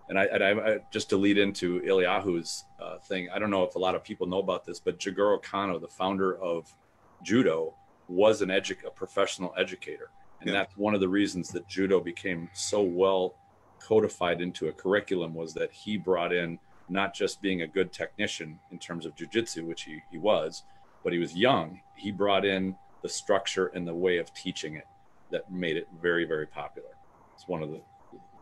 and 0.09 0.19
I, 0.19 0.25
and 0.25 0.43
I, 0.43 0.79
just 0.93 1.09
to 1.11 1.17
lead 1.17 1.39
into 1.39 1.81
Eliyahu's 1.83 2.65
uh, 2.81 2.99
thing, 2.99 3.29
I 3.33 3.39
don't 3.39 3.51
know 3.51 3.65
if 3.65 3.77
a 3.77 3.79
lot 3.79 3.95
of 3.95 4.03
people 4.03 4.27
know 4.27 4.41
about 4.41 4.65
this, 4.65 4.81
but 4.81 4.99
Jigoro 4.99 5.43
Kano, 5.43 5.79
the 5.79 5.89
founder 5.89 6.37
of 6.37 6.75
judo, 7.23 7.75
was 8.09 8.43
an 8.43 8.49
edu- 8.49 8.85
a 8.85 8.91
professional 8.91 9.55
educator, 9.57 10.11
and 10.41 10.51
yeah. 10.51 10.55
that's 10.55 10.77
one 10.77 10.95
of 10.95 11.01
the 11.01 11.09
reasons 11.09 11.49
that 11.51 11.69
judo 11.69 12.01
became 12.01 12.51
so 12.53 12.83
well 12.83 13.35
codified 13.81 14.41
into 14.41 14.69
a 14.69 14.73
curriculum 14.73 15.35
was 15.35 15.53
that 15.55 15.73
he 15.73 15.97
brought 15.97 16.33
in 16.33 16.59
not 16.89 17.15
just 17.15 17.41
being 17.41 17.63
a 17.63 17.67
good 17.67 17.93
technician 17.93 18.59
in 18.71 18.79
terms 18.79 19.07
of 19.07 19.15
jujitsu, 19.15 19.65
which 19.65 19.83
he, 19.83 20.01
he 20.11 20.19
was, 20.19 20.63
but 21.05 21.13
he 21.13 21.19
was 21.19 21.37
young. 21.37 21.81
He 21.97 22.11
brought 22.11 22.45
in 22.45 22.77
the 23.03 23.09
structure 23.09 23.67
and 23.69 23.87
the 23.87 23.95
way 23.95 24.19
of 24.19 24.33
teaching 24.35 24.77
it 24.77 24.87
that 25.31 25.51
made 25.51 25.77
it 25.77 25.89
very, 26.01 26.25
very 26.25 26.47
popular. 26.47 26.91
It's 27.35 27.49
one 27.49 27.63
of 27.63 27.71
the 27.71 27.81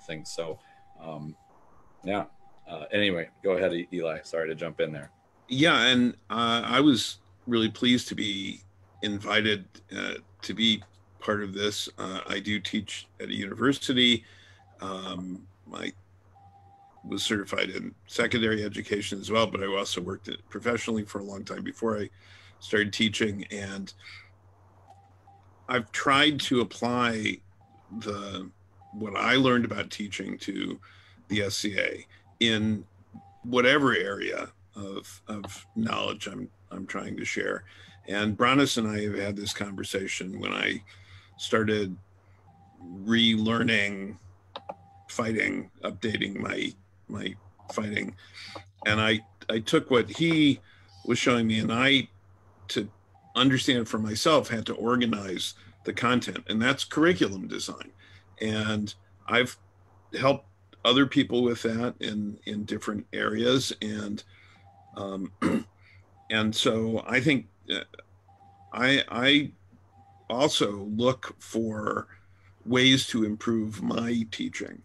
things. 0.07 0.31
So, 0.31 0.59
um, 1.03 1.35
yeah. 2.05 2.25
Uh, 2.69 2.85
anyway, 2.93 3.29
go 3.43 3.53
ahead, 3.53 3.73
Eli. 3.93 4.21
Sorry 4.23 4.49
to 4.49 4.55
jump 4.55 4.81
in 4.81 4.93
there. 4.93 5.11
Yeah, 5.49 5.87
and 5.87 6.15
uh, 6.29 6.63
I 6.65 6.81
was 6.81 7.19
really 7.47 7.69
pleased 7.69 8.09
to 8.09 8.15
be 8.15 8.63
invited 9.03 9.65
uh, 9.97 10.15
to 10.43 10.55
be 10.55 10.83
part 11.19 11.43
of 11.43 11.53
this. 11.55 11.89
Uh, 11.99 12.21
I 12.29 12.39
do 12.39 12.61
teach 12.61 13.09
at 13.21 13.29
a 13.29 13.35
university. 13.35 14.25
Um, 14.81 15.47
my 15.67 15.93
was 17.05 17.23
certified 17.23 17.71
in 17.71 17.95
secondary 18.07 18.65
education 18.65 19.21
as 19.21 19.31
well, 19.31 19.47
but 19.47 19.63
I 19.63 19.67
also 19.67 20.01
worked 20.01 20.29
professionally 20.49 21.05
for 21.05 21.21
a 21.21 21.25
long 21.25 21.45
time 21.45 21.63
before 21.63 21.99
I 21.99 22.11
started 22.61 22.93
teaching. 22.93 23.47
And 23.51 23.93
I've 25.69 25.91
tried 25.93 26.41
to 26.41 26.61
apply 26.61 27.39
the 27.99 28.51
what 28.93 29.17
I 29.17 29.37
learned 29.37 29.65
about 29.65 29.91
teaching 29.91 30.37
to 30.39 30.79
the 31.29 31.49
SCA 31.49 31.99
in 32.41 32.85
whatever 33.45 33.95
area 33.95 34.49
of, 34.75 35.23
of 35.29 35.67
knowledge 35.77 36.27
I'm 36.27 36.49
I'm 36.71 36.87
trying 36.87 37.17
to 37.17 37.25
share. 37.25 37.65
And 38.09 38.37
Bronos 38.37 38.79
and 38.79 38.89
I 38.89 39.03
have 39.03 39.15
had 39.15 39.37
this 39.37 39.53
conversation 39.53 40.41
when 40.41 40.53
I 40.53 40.83
started 41.37 41.97
relearning 43.05 44.17
fighting, 45.09 45.71
updating 45.83 46.39
my 46.39 46.73
my 47.11 47.35
fighting, 47.73 48.15
and 48.87 49.01
I 49.01 49.21
I 49.49 49.61
took 49.61 49.91
what 49.91 50.11
he 50.11 50.61
was 51.05 51.19
showing 51.19 51.47
me, 51.47 51.59
and 51.59 51.73
I 51.73 52.09
to 52.69 52.89
understand 53.35 53.89
for 53.89 53.99
myself 53.99 54.49
had 54.49 54.67
to 54.67 54.75
organize 54.75 55.55
the 55.85 55.93
content, 55.93 56.45
and 56.49 56.61
that's 56.61 56.85
curriculum 56.85 57.49
design, 57.49 57.93
and 58.41 58.95
I've 59.27 59.57
helped 60.19 60.47
other 60.85 61.07
people 61.07 61.43
with 61.43 61.63
that 61.63 61.95
in 62.01 62.39
in 62.47 62.65
different 62.65 63.07
areas, 63.13 63.73
and 63.83 64.23
um, 64.97 65.33
and 66.31 66.55
so 66.55 67.05
I 67.07 67.21
think 67.21 67.47
uh, 67.73 67.81
I 68.73 69.05
I 69.11 69.53
also 70.29 70.89
look 70.97 71.35
for 71.39 72.09
ways 72.65 73.07
to 73.09 73.25
improve 73.25 73.83
my 73.83 74.27
teaching 74.31 74.83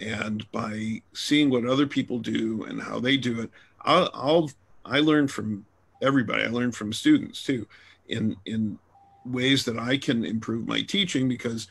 and 0.00 0.50
by 0.52 1.02
seeing 1.12 1.50
what 1.50 1.66
other 1.66 1.86
people 1.86 2.18
do 2.18 2.64
and 2.64 2.80
how 2.82 2.98
they 3.00 3.16
do 3.16 3.40
it 3.40 3.50
i'll, 3.84 4.10
I'll 4.14 4.50
i 4.84 5.00
learn 5.00 5.28
from 5.28 5.64
everybody. 6.02 6.44
I 6.44 6.48
learn 6.48 6.72
from 6.72 6.92
students 6.92 7.42
too 7.42 7.66
in 8.08 8.36
in 8.46 8.78
ways 9.24 9.64
that 9.64 9.78
i 9.78 9.98
can 9.98 10.24
improve 10.24 10.66
my 10.66 10.80
teaching 10.80 11.28
because 11.28 11.68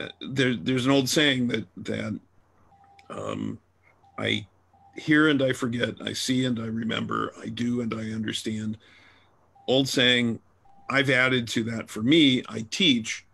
uh, 0.00 0.08
there, 0.30 0.56
there's 0.56 0.86
an 0.86 0.92
old 0.92 1.08
saying 1.08 1.48
that 1.48 1.66
that 1.76 2.18
um, 3.10 3.58
i 4.18 4.46
hear 4.96 5.28
and 5.28 5.42
i 5.42 5.52
forget 5.52 5.94
i 6.02 6.12
see 6.12 6.44
and 6.44 6.58
i 6.58 6.66
remember 6.66 7.32
i 7.40 7.46
do 7.46 7.80
and 7.80 7.94
i 7.94 8.10
understand. 8.10 8.78
Old 9.66 9.88
saying 9.88 10.40
i've 10.90 11.10
added 11.10 11.48
to 11.48 11.64
that 11.64 11.88
for 11.88 12.02
me 12.02 12.42
i 12.48 12.64
teach 12.70 13.24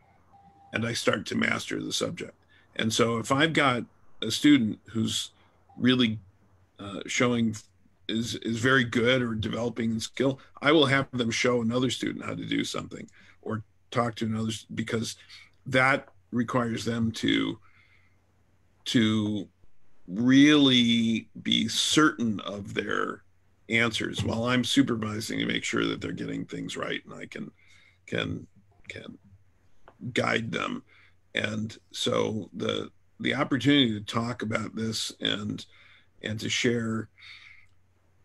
and 0.72 0.86
i 0.86 0.92
start 0.92 1.26
to 1.26 1.34
master 1.34 1.82
the 1.82 1.92
subject 1.92 2.34
and 2.80 2.92
so 2.92 3.18
if 3.18 3.30
I've 3.30 3.52
got 3.52 3.84
a 4.22 4.30
student 4.30 4.78
who's 4.90 5.32
really 5.76 6.18
uh, 6.78 7.00
showing 7.06 7.54
is 8.08 8.36
is 8.36 8.58
very 8.58 8.84
good 8.84 9.20
or 9.20 9.34
developing 9.34 10.00
skill, 10.00 10.40
I 10.62 10.72
will 10.72 10.86
have 10.86 11.06
them 11.12 11.30
show 11.30 11.60
another 11.60 11.90
student 11.90 12.24
how 12.24 12.34
to 12.34 12.46
do 12.46 12.64
something 12.64 13.08
or 13.42 13.62
talk 13.90 14.14
to 14.16 14.24
another 14.24 14.52
because 14.74 15.16
that 15.66 16.08
requires 16.32 16.84
them 16.84 17.12
to 17.12 17.58
to 18.86 19.46
really 20.08 21.28
be 21.42 21.68
certain 21.68 22.40
of 22.40 22.72
their 22.72 23.22
answers 23.68 24.24
while 24.24 24.44
I'm 24.44 24.64
supervising 24.64 25.38
to 25.38 25.46
make 25.46 25.64
sure 25.64 25.84
that 25.84 26.00
they're 26.00 26.12
getting 26.12 26.46
things 26.46 26.78
right 26.78 27.00
and 27.04 27.14
I 27.14 27.26
can 27.26 27.50
can 28.06 28.46
can 28.88 29.18
guide 30.12 30.50
them 30.50 30.82
and 31.34 31.76
so 31.92 32.50
the 32.54 32.90
the 33.20 33.34
opportunity 33.34 33.92
to 33.92 34.04
talk 34.04 34.42
about 34.42 34.74
this 34.74 35.12
and 35.20 35.64
and 36.22 36.40
to 36.40 36.48
share 36.48 37.08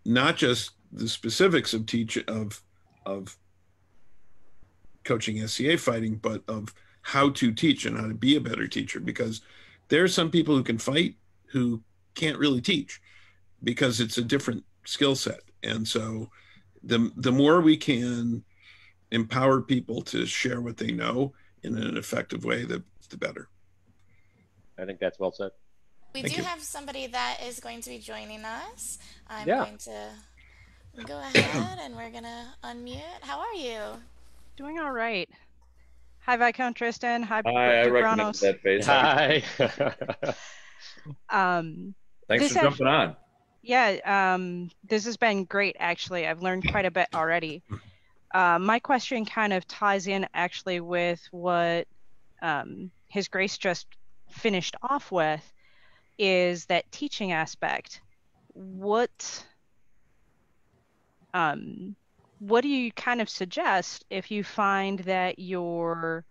not 0.06 0.38
just 0.38 0.72
the 0.92 1.08
specifics 1.08 1.74
of 1.74 1.86
teach 1.86 2.18
of 2.28 2.62
of 3.06 3.38
coaching 5.04 5.46
SCA 5.48 5.78
fighting, 5.78 6.16
but 6.16 6.44
of 6.48 6.74
how 7.02 7.30
to 7.30 7.54
teach 7.54 7.86
and 7.86 7.98
how 7.98 8.08
to 8.08 8.14
be 8.14 8.36
a 8.36 8.42
better 8.42 8.68
teacher 8.68 9.00
because 9.00 9.42
there 9.90 10.04
are 10.04 10.08
some 10.08 10.32
people 10.32 10.56
who 10.56 10.64
can 10.64 10.78
fight 10.78 11.16
who 11.52 11.82
can't 12.16 12.40
really 12.40 12.62
teach 12.62 13.00
because 13.64 14.00
it's 14.00 14.18
a 14.18 14.24
different 14.24 14.64
skill 14.86 15.16
set. 15.16 15.42
And 15.64 15.88
so 15.88 16.30
the 16.84 17.12
the 17.16 17.32
more 17.32 17.62
we 17.62 17.78
can 17.78 18.44
empower 19.12 19.62
people 19.62 20.02
to 20.02 20.26
share 20.26 20.62
what 20.62 20.78
they 20.78 20.92
know 20.92 21.34
in 21.64 21.78
an 21.78 21.98
effective 21.98 22.44
way, 22.44 22.66
the 22.66 22.84
the 23.08 23.18
better. 23.18 23.50
I 24.78 24.86
think 24.86 25.00
that's 25.00 25.20
well 25.20 25.32
said. 25.32 25.52
We 26.14 26.22
Thank 26.22 26.36
do 26.36 26.42
you. 26.42 26.48
have 26.48 26.62
somebody 26.62 27.08
that 27.08 27.40
is 27.46 27.60
going 27.60 27.82
to 27.82 27.90
be 27.90 28.00
joining 28.00 28.44
us. 28.46 29.00
I'm 29.28 29.48
yeah. 29.48 29.66
going 29.66 29.78
to 29.80 30.10
go 31.04 31.20
ahead 31.20 31.80
and 31.82 31.96
we're 31.96 32.10
gonna 32.10 32.54
unmute. 32.64 33.02
How 33.22 33.40
are 33.40 33.54
you? 33.54 33.80
Doing 34.56 34.80
all 34.80 34.92
right. 34.92 35.30
Hi, 36.26 36.38
Viscount 36.38 36.76
Tristan. 36.76 37.22
Hi, 37.24 37.42
Hi 37.46 37.82
I 37.82 37.88
recognize 37.88 38.40
that 38.40 38.62
face. 38.62 38.86
Hi. 38.86 39.44
um, 41.30 41.94
Thanks 42.28 42.54
for 42.54 42.62
jumping 42.62 42.88
on. 42.88 43.16
Yeah, 43.62 44.34
um, 44.34 44.72
this 44.88 45.06
has 45.06 45.18
been 45.18 45.44
great, 45.44 45.76
actually. 45.80 46.26
I've 46.28 46.42
learned 46.42 46.72
quite 46.72 46.86
a 46.86 46.92
bit 46.92 47.08
already. 47.14 47.62
Uh, 48.34 48.58
my 48.60 48.80
question 48.80 49.26
kind 49.26 49.54
of 49.54 49.68
ties 49.68 50.08
in 50.08 50.28
actually 50.34 50.80
with 50.80 51.22
what 51.32 51.88
um, 52.46 52.92
His 53.10 53.28
Grace 53.28 53.58
just 53.58 53.88
finished 54.30 54.76
off 54.84 55.12
with 55.12 55.54
is 56.18 56.66
that 56.68 56.92
teaching 56.92 57.32
aspect. 57.32 58.02
What 58.54 59.46
um, 61.34 61.96
what 62.40 62.62
do 62.62 62.70
you 62.70 62.92
kind 62.92 63.20
of 63.20 63.30
suggest 63.30 64.06
if 64.10 64.30
you 64.32 64.44
find 64.44 65.00
that 65.00 65.40
your 65.40 66.24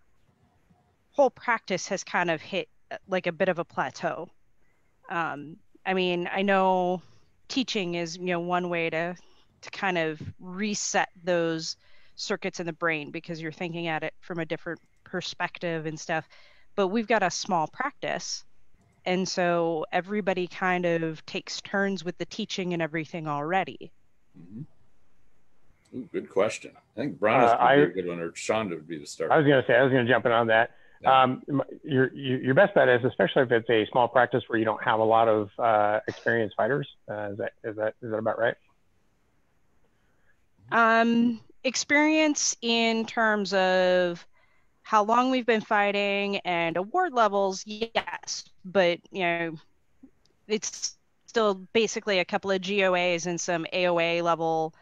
whole 1.10 1.30
practice 1.30 1.88
has 1.88 2.04
kind 2.04 2.30
of 2.30 2.40
hit 2.40 2.68
uh, 2.90 2.96
like 3.08 3.26
a 3.26 3.32
bit 3.32 3.48
of 3.48 3.58
a 3.58 3.64
plateau? 3.64 4.28
Um, 5.10 5.56
I 5.84 5.94
mean, 5.94 6.30
I 6.32 6.42
know 6.42 7.02
teaching 7.48 7.96
is 7.96 8.16
you 8.16 8.26
know 8.26 8.40
one 8.40 8.68
way 8.68 8.88
to 8.88 9.16
to 9.62 9.70
kind 9.70 9.98
of 9.98 10.22
reset 10.38 11.08
those 11.24 11.76
circuits 12.16 12.60
in 12.60 12.66
the 12.66 12.72
brain 12.72 13.10
because 13.10 13.40
you're 13.40 13.52
thinking 13.52 13.86
at 13.86 14.02
it 14.02 14.14
from 14.20 14.38
a 14.38 14.44
different 14.44 14.80
perspective 15.04 15.86
and 15.86 15.98
stuff. 15.98 16.28
But 16.76 16.88
we've 16.88 17.06
got 17.06 17.22
a 17.22 17.30
small 17.30 17.66
practice. 17.68 18.44
And 19.06 19.28
so 19.28 19.84
everybody 19.92 20.46
kind 20.46 20.86
of 20.86 21.24
takes 21.26 21.60
turns 21.60 22.04
with 22.04 22.16
the 22.18 22.24
teaching 22.24 22.72
and 22.72 22.82
everything 22.82 23.28
already. 23.28 23.92
Mm-hmm. 24.38 24.62
Ooh, 25.96 26.08
good 26.12 26.28
question. 26.28 26.72
I 26.74 27.00
think 27.00 27.20
Brian 27.20 27.44
uh, 27.44 27.76
would 27.76 27.94
be 27.94 28.00
a 28.00 28.02
good 28.02 28.08
one, 28.08 28.20
or 28.20 28.30
Shonda 28.32 28.70
would 28.70 28.88
be 28.88 28.98
the 28.98 29.06
start. 29.06 29.30
I 29.30 29.36
was 29.36 29.46
going 29.46 29.62
to 29.62 29.66
say, 29.66 29.74
I 29.76 29.82
was 29.82 29.92
going 29.92 30.06
to 30.06 30.12
jump 30.12 30.26
in 30.26 30.32
on 30.32 30.48
that. 30.48 30.70
Yeah. 31.02 31.22
Um, 31.22 31.42
your, 31.84 32.12
your 32.14 32.54
best 32.54 32.74
bet 32.74 32.88
is, 32.88 33.04
especially 33.04 33.42
if 33.42 33.52
it's 33.52 33.68
a 33.68 33.86
small 33.92 34.08
practice 34.08 34.42
where 34.48 34.58
you 34.58 34.64
don't 34.64 34.82
have 34.82 35.00
a 35.00 35.04
lot 35.04 35.28
of 35.28 35.50
uh, 35.58 36.00
experienced 36.08 36.56
fighters. 36.56 36.88
Uh, 37.08 37.30
is 37.32 37.38
that 37.38 37.52
is 37.62 37.76
that 37.76 37.94
is 38.02 38.10
that 38.10 38.16
about 38.16 38.38
right? 38.38 38.54
Um, 40.72 41.40
experience 41.64 42.56
in 42.62 43.06
terms 43.06 43.52
of 43.54 44.24
how 44.82 45.02
long 45.02 45.30
we've 45.30 45.46
been 45.46 45.62
fighting 45.62 46.36
and 46.44 46.76
award 46.76 47.12
levels, 47.14 47.64
yes, 47.66 48.44
but 48.64 48.98
you 49.10 49.22
know, 49.22 49.54
it's 50.46 50.96
still 51.26 51.54
basically 51.72 52.18
a 52.18 52.24
couple 52.24 52.50
of 52.50 52.60
GOAs 52.60 53.26
and 53.26 53.40
some 53.40 53.66
AOA 53.72 54.22
level 54.22 54.74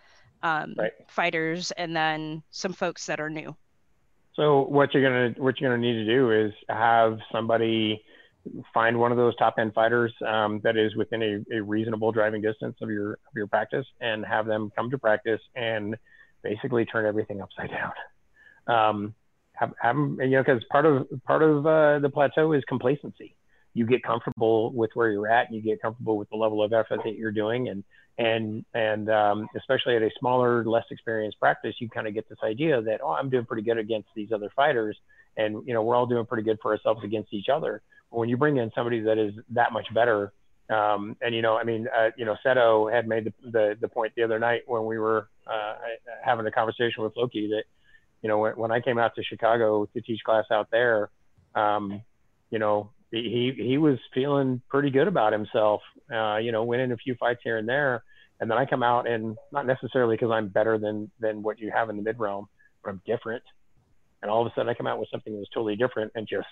um, 0.42 0.74
right. 0.76 0.92
fighters, 1.08 1.70
and 1.72 1.94
then 1.94 2.42
some 2.50 2.72
folks 2.72 3.06
that 3.06 3.20
are 3.20 3.30
new. 3.30 3.56
So 4.34 4.62
what 4.62 4.92
you're 4.92 5.02
gonna 5.02 5.40
what 5.42 5.60
you're 5.60 5.70
gonna 5.70 5.80
need 5.80 6.04
to 6.04 6.06
do 6.06 6.30
is 6.30 6.52
have 6.68 7.18
somebody 7.30 8.02
find 8.74 8.98
one 8.98 9.12
of 9.12 9.18
those 9.18 9.36
top 9.36 9.54
end 9.58 9.72
fighters 9.72 10.12
um, 10.26 10.60
that 10.64 10.76
is 10.76 10.96
within 10.96 11.22
a, 11.22 11.56
a, 11.58 11.62
reasonable 11.62 12.10
driving 12.10 12.42
distance 12.42 12.76
of 12.82 12.90
your 12.90 13.12
of 13.12 13.36
your 13.36 13.46
practice, 13.46 13.86
and 14.00 14.24
have 14.24 14.46
them 14.46 14.72
come 14.74 14.90
to 14.90 14.98
practice 14.98 15.40
and 15.54 15.96
basically 16.42 16.84
turn 16.84 17.06
everything 17.06 17.40
upside 17.40 17.70
down. 17.70 17.92
Um, 18.66 19.14
have, 19.54 19.72
have 19.80 19.96
you 19.96 20.30
know 20.30 20.42
because 20.42 20.62
part 20.70 20.86
of 20.86 21.06
part 21.24 21.42
of 21.42 21.66
uh, 21.66 21.98
the 21.98 22.10
plateau 22.10 22.52
is 22.52 22.62
complacency. 22.68 23.36
You 23.74 23.86
get 23.86 24.02
comfortable 24.02 24.72
with 24.72 24.90
where 24.94 25.10
you're 25.10 25.28
at, 25.28 25.46
and 25.48 25.56
you 25.56 25.62
get 25.62 25.80
comfortable 25.80 26.18
with 26.18 26.28
the 26.30 26.36
level 26.36 26.62
of 26.62 26.72
effort 26.72 27.00
that 27.04 27.14
you're 27.14 27.32
doing, 27.32 27.68
and 27.68 27.84
and 28.18 28.64
and 28.74 29.10
um, 29.10 29.48
especially 29.56 29.96
at 29.96 30.02
a 30.02 30.10
smaller, 30.18 30.64
less 30.64 30.84
experienced 30.90 31.38
practice, 31.40 31.74
you 31.78 31.88
kind 31.88 32.06
of 32.06 32.14
get 32.14 32.28
this 32.28 32.38
idea 32.44 32.82
that 32.82 33.00
oh, 33.02 33.10
I'm 33.10 33.30
doing 33.30 33.46
pretty 33.46 33.62
good 33.62 33.78
against 33.78 34.08
these 34.14 34.32
other 34.32 34.50
fighters, 34.54 34.96
and 35.36 35.66
you 35.66 35.74
know 35.74 35.82
we're 35.82 35.96
all 35.96 36.06
doing 36.06 36.26
pretty 36.26 36.42
good 36.42 36.58
for 36.60 36.72
ourselves 36.72 37.02
against 37.04 37.32
each 37.32 37.48
other. 37.48 37.82
But 38.10 38.18
when 38.18 38.28
you 38.28 38.36
bring 38.36 38.58
in 38.58 38.70
somebody 38.74 39.00
that 39.00 39.18
is 39.18 39.32
that 39.50 39.72
much 39.72 39.86
better, 39.94 40.32
um, 40.68 41.16
and 41.20 41.34
you 41.34 41.42
know, 41.42 41.56
I 41.56 41.64
mean, 41.64 41.88
uh, 41.88 42.10
you 42.16 42.24
know, 42.24 42.36
Seto 42.44 42.92
had 42.92 43.08
made 43.08 43.24
the, 43.24 43.50
the, 43.50 43.78
the 43.80 43.88
point 43.88 44.12
the 44.16 44.22
other 44.22 44.38
night 44.38 44.62
when 44.66 44.84
we 44.84 44.98
were 44.98 45.28
uh, 45.46 45.74
having 46.24 46.46
a 46.46 46.50
conversation 46.50 47.02
with 47.02 47.12
Loki 47.16 47.48
that, 47.48 47.64
you 48.22 48.28
know, 48.28 48.38
when, 48.38 48.52
when 48.52 48.70
I 48.70 48.80
came 48.80 48.98
out 48.98 49.14
to 49.16 49.22
Chicago 49.24 49.86
to 49.86 50.00
teach 50.00 50.20
class 50.24 50.44
out 50.50 50.68
there, 50.70 51.10
um, 51.54 52.02
you 52.50 52.58
know, 52.58 52.90
he 53.10 53.52
he 53.56 53.78
was 53.78 53.98
feeling 54.14 54.62
pretty 54.68 54.90
good 54.90 55.08
about 55.08 55.32
himself. 55.32 55.82
Uh, 56.12 56.38
you 56.38 56.52
know, 56.52 56.64
winning 56.64 56.92
a 56.92 56.96
few 56.96 57.14
fights 57.16 57.40
here 57.44 57.58
and 57.58 57.68
there, 57.68 58.02
and 58.40 58.50
then 58.50 58.58
I 58.58 58.64
come 58.64 58.82
out 58.82 59.06
and 59.06 59.36
not 59.52 59.66
necessarily 59.66 60.16
because 60.16 60.30
I'm 60.30 60.48
better 60.48 60.78
than 60.78 61.10
than 61.20 61.42
what 61.42 61.58
you 61.58 61.70
have 61.74 61.90
in 61.90 61.96
the 61.96 62.02
mid 62.02 62.18
realm, 62.18 62.48
but 62.82 62.90
I'm 62.90 63.02
different. 63.06 63.42
And 64.22 64.30
all 64.30 64.40
of 64.44 64.50
a 64.50 64.54
sudden, 64.54 64.68
I 64.68 64.74
come 64.74 64.86
out 64.86 64.98
with 64.98 65.08
something 65.10 65.32
that 65.32 65.38
was 65.38 65.48
totally 65.52 65.76
different 65.76 66.12
and 66.14 66.26
just 66.26 66.46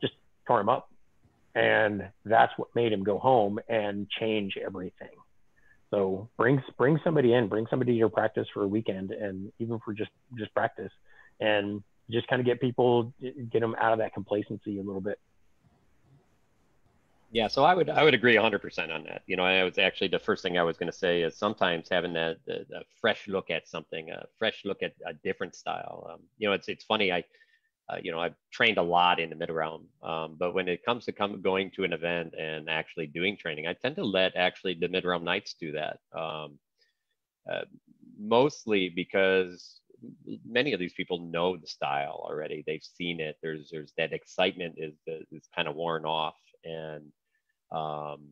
just 0.00 0.12
tore 0.46 0.60
him 0.60 0.68
up. 0.68 0.88
And 1.54 2.08
that's 2.24 2.52
what 2.56 2.68
made 2.74 2.92
him 2.92 3.02
go 3.02 3.18
home 3.18 3.58
and 3.68 4.08
change 4.20 4.56
everything. 4.56 5.08
So 5.90 6.28
bring 6.36 6.62
bring 6.78 7.00
somebody 7.02 7.34
in, 7.34 7.48
bring 7.48 7.66
somebody 7.68 7.92
to 7.92 7.98
your 7.98 8.08
practice 8.08 8.46
for 8.54 8.62
a 8.62 8.68
weekend, 8.68 9.10
and 9.10 9.52
even 9.58 9.80
for 9.80 9.92
just 9.92 10.10
just 10.38 10.54
practice, 10.54 10.92
and 11.40 11.82
just 12.10 12.28
kind 12.28 12.40
of 12.40 12.46
get 12.46 12.60
people 12.60 13.12
get 13.50 13.60
them 13.60 13.74
out 13.78 13.92
of 13.92 13.98
that 13.98 14.14
complacency 14.14 14.78
a 14.78 14.82
little 14.82 15.00
bit. 15.00 15.18
Yeah, 17.32 17.46
so 17.46 17.64
I 17.64 17.74
would 17.74 17.88
I 17.88 18.02
would 18.02 18.14
agree 18.14 18.34
100% 18.34 18.92
on 18.92 19.04
that. 19.04 19.22
You 19.26 19.36
know, 19.36 19.44
I 19.44 19.62
was 19.62 19.78
actually 19.78 20.08
the 20.08 20.18
first 20.18 20.42
thing 20.42 20.58
I 20.58 20.64
was 20.64 20.76
going 20.76 20.90
to 20.90 20.96
say 20.96 21.22
is 21.22 21.36
sometimes 21.36 21.88
having 21.88 22.12
that 22.14 22.38
the, 22.44 22.66
the, 22.68 22.82
fresh 23.00 23.28
look 23.28 23.50
at 23.50 23.68
something, 23.68 24.10
a 24.10 24.26
fresh 24.36 24.62
look 24.64 24.82
at 24.82 24.94
a 25.06 25.12
different 25.12 25.54
style. 25.54 26.10
Um, 26.12 26.20
you 26.38 26.48
know, 26.48 26.54
it's 26.54 26.68
it's 26.68 26.82
funny. 26.82 27.12
I 27.12 27.22
uh, 27.90 27.96
you 28.02 28.12
know 28.12 28.20
I've 28.20 28.34
trained 28.52 28.78
a 28.78 28.82
lot 28.82 29.20
in 29.20 29.30
the 29.30 29.36
mid 29.36 29.50
realm, 29.50 29.86
um, 30.02 30.36
but 30.38 30.54
when 30.54 30.68
it 30.68 30.84
comes 30.84 31.04
to 31.06 31.12
come 31.12 31.40
going 31.42 31.70
to 31.72 31.84
an 31.84 31.92
event 31.92 32.34
and 32.38 32.68
actually 32.70 33.06
doing 33.06 33.36
training, 33.36 33.66
I 33.66 33.74
tend 33.74 33.96
to 33.96 34.04
let 34.04 34.36
actually 34.36 34.74
the 34.74 34.88
mid 34.88 35.04
realm 35.04 35.24
knights 35.24 35.54
do 35.60 35.72
that. 35.72 35.98
Um, 36.16 36.58
uh, 37.50 37.64
mostly 38.18 38.90
because 38.90 39.80
many 40.46 40.72
of 40.72 40.80
these 40.80 40.94
people 40.94 41.18
know 41.18 41.56
the 41.56 41.66
style 41.66 42.20
already. 42.24 42.62
They've 42.66 42.82
seen 42.82 43.20
it. 43.20 43.36
There's 43.42 43.70
there's 43.70 43.92
that 43.98 44.12
excitement 44.12 44.74
is 44.76 44.94
is 45.32 45.48
kind 45.54 45.68
of 45.68 45.74
worn 45.74 46.04
off 46.04 46.36
and 46.64 47.04
um, 47.72 48.30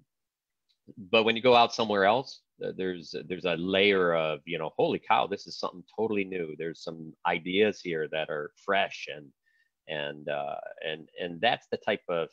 but 0.97 1.25
when 1.25 1.37
you 1.37 1.43
go 1.43 1.55
out 1.55 1.75
somewhere 1.75 2.05
else, 2.05 2.41
there's 2.59 3.15
there's 3.27 3.45
a 3.45 3.57
layer 3.57 4.15
of 4.15 4.41
you 4.45 4.59
know, 4.59 4.73
holy 4.77 4.99
cow, 4.99 5.27
this 5.27 5.47
is 5.47 5.59
something 5.59 5.85
totally 5.97 6.25
new. 6.25 6.55
There's 6.59 6.83
some 6.83 7.13
ideas 7.27 7.81
here 7.81 8.09
that 8.09 8.31
are 8.31 8.51
fresh 8.65 9.07
and 9.15 9.27
and 9.89 10.29
uh, 10.29 10.57
and 10.87 11.09
and 11.21 11.41
that's 11.41 11.67
the 11.71 11.77
type 11.77 12.03
of 12.09 12.29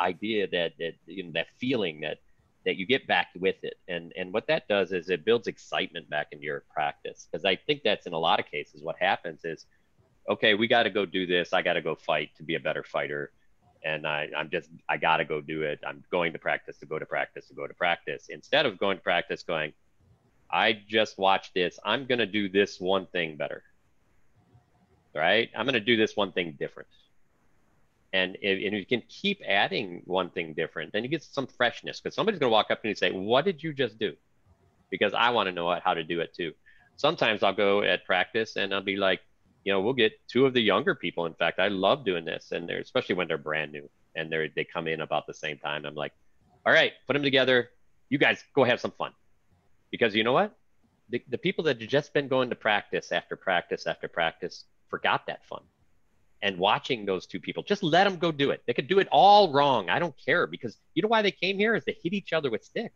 idea 0.00 0.46
that 0.48 0.72
that 0.78 0.94
you 1.06 1.24
know 1.24 1.30
that 1.32 1.46
feeling 1.58 2.00
that 2.00 2.18
that 2.64 2.76
you 2.76 2.86
get 2.86 3.06
back 3.06 3.28
with 3.38 3.56
it 3.62 3.74
and 3.88 4.12
and 4.16 4.32
what 4.32 4.46
that 4.46 4.66
does 4.68 4.90
is 4.92 5.08
it 5.08 5.24
builds 5.24 5.46
excitement 5.46 6.08
back 6.10 6.28
into 6.32 6.44
your 6.44 6.64
practice 6.72 7.28
because 7.30 7.44
i 7.44 7.54
think 7.54 7.82
that's 7.84 8.06
in 8.06 8.12
a 8.12 8.18
lot 8.18 8.40
of 8.40 8.46
cases 8.46 8.82
what 8.82 8.96
happens 8.98 9.44
is 9.44 9.66
okay 10.28 10.54
we 10.54 10.66
got 10.66 10.82
to 10.82 10.90
go 10.90 11.06
do 11.06 11.26
this 11.26 11.52
i 11.52 11.62
got 11.62 11.74
to 11.74 11.82
go 11.82 11.94
fight 11.94 12.30
to 12.36 12.42
be 12.42 12.56
a 12.56 12.60
better 12.60 12.82
fighter 12.82 13.30
and 13.84 14.06
I, 14.06 14.28
I'm 14.36 14.50
just 14.50 14.70
I 14.88 14.96
gotta 14.96 15.24
go 15.24 15.40
do 15.40 15.62
it. 15.62 15.78
I'm 15.86 16.02
going 16.10 16.32
to 16.32 16.38
practice 16.38 16.78
to 16.78 16.86
go 16.86 16.98
to 16.98 17.06
practice 17.06 17.46
to 17.48 17.54
go 17.54 17.66
to 17.66 17.74
practice 17.74 18.26
instead 18.30 18.66
of 18.66 18.78
going 18.78 18.96
to 18.96 19.02
practice 19.02 19.42
going. 19.42 19.72
I 20.50 20.80
just 20.88 21.18
watched 21.18 21.52
this. 21.54 21.78
I'm 21.84 22.06
gonna 22.06 22.26
do 22.26 22.48
this 22.48 22.80
one 22.80 23.06
thing 23.06 23.36
better. 23.36 23.62
Right? 25.14 25.50
I'm 25.56 25.66
gonna 25.66 25.80
do 25.80 25.96
this 25.96 26.16
one 26.16 26.32
thing 26.32 26.56
different. 26.58 26.88
And 28.12 28.36
if, 28.42 28.64
and 28.64 28.74
if 28.74 28.80
you 28.80 28.86
can 28.86 29.02
keep 29.08 29.40
adding 29.46 30.02
one 30.04 30.30
thing 30.30 30.54
different, 30.54 30.92
then 30.92 31.02
you 31.02 31.08
get 31.08 31.22
some 31.22 31.46
freshness 31.46 32.00
because 32.00 32.14
somebody's 32.14 32.40
gonna 32.40 32.50
walk 32.50 32.70
up 32.70 32.82
to 32.82 32.88
you 32.88 32.90
and 32.90 32.98
say, 32.98 33.10
"What 33.10 33.44
did 33.44 33.62
you 33.62 33.72
just 33.72 33.98
do?" 33.98 34.14
Because 34.90 35.14
I 35.14 35.30
want 35.30 35.48
to 35.48 35.52
know 35.52 35.78
how 35.84 35.94
to 35.94 36.04
do 36.04 36.20
it 36.20 36.34
too. 36.34 36.52
Sometimes 36.96 37.42
I'll 37.42 37.54
go 37.54 37.82
at 37.82 38.04
practice 38.04 38.56
and 38.56 38.72
I'll 38.72 38.82
be 38.82 38.96
like, 38.96 39.20
you 39.64 39.72
know, 39.72 39.80
we'll 39.80 39.94
get 39.94 40.12
two 40.28 40.46
of 40.46 40.52
the 40.52 40.60
younger 40.60 40.94
people. 40.94 41.26
In 41.26 41.34
fact, 41.34 41.58
I 41.58 41.68
love 41.68 42.04
doing 42.04 42.24
this, 42.24 42.52
and 42.52 42.68
they're 42.68 42.80
especially 42.80 43.14
when 43.16 43.28
they're 43.28 43.38
brand 43.38 43.72
new 43.72 43.88
and 44.14 44.30
they 44.30 44.50
they 44.54 44.64
come 44.64 44.88
in 44.88 45.00
about 45.00 45.26
the 45.26 45.34
same 45.34 45.58
time. 45.58 45.84
I'm 45.84 45.94
like, 45.94 46.12
all 46.66 46.72
right, 46.72 46.92
put 47.06 47.14
them 47.14 47.22
together. 47.22 47.70
You 48.10 48.18
guys 48.18 48.44
go 48.54 48.64
have 48.64 48.80
some 48.80 48.92
fun, 48.92 49.12
because 49.90 50.14
you 50.14 50.24
know 50.24 50.32
what? 50.32 50.54
the, 51.08 51.22
the 51.28 51.38
people 51.38 51.64
that 51.64 51.80
had 51.80 51.88
just 51.88 52.12
been 52.12 52.28
going 52.28 52.50
to 52.50 52.56
practice 52.56 53.12
after 53.12 53.36
practice 53.36 53.86
after 53.86 54.08
practice 54.08 54.64
forgot 54.88 55.26
that 55.26 55.44
fun. 55.46 55.62
And 56.42 56.58
watching 56.58 57.06
those 57.06 57.26
two 57.26 57.40
people 57.40 57.62
just 57.62 57.82
let 57.82 58.04
them 58.04 58.16
go 58.16 58.30
do 58.30 58.50
it. 58.50 58.62
They 58.66 58.74
could 58.74 58.86
do 58.86 58.98
it 58.98 59.08
all 59.10 59.52
wrong. 59.52 59.88
I 59.88 59.98
don't 59.98 60.14
care 60.22 60.46
because 60.46 60.76
you 60.94 61.02
know 61.02 61.08
why 61.08 61.22
they 61.22 61.30
came 61.30 61.56
here 61.56 61.74
is 61.74 61.84
to 61.84 61.94
hit 62.02 62.12
each 62.12 62.32
other 62.34 62.50
with 62.50 62.64
sticks 62.64 62.94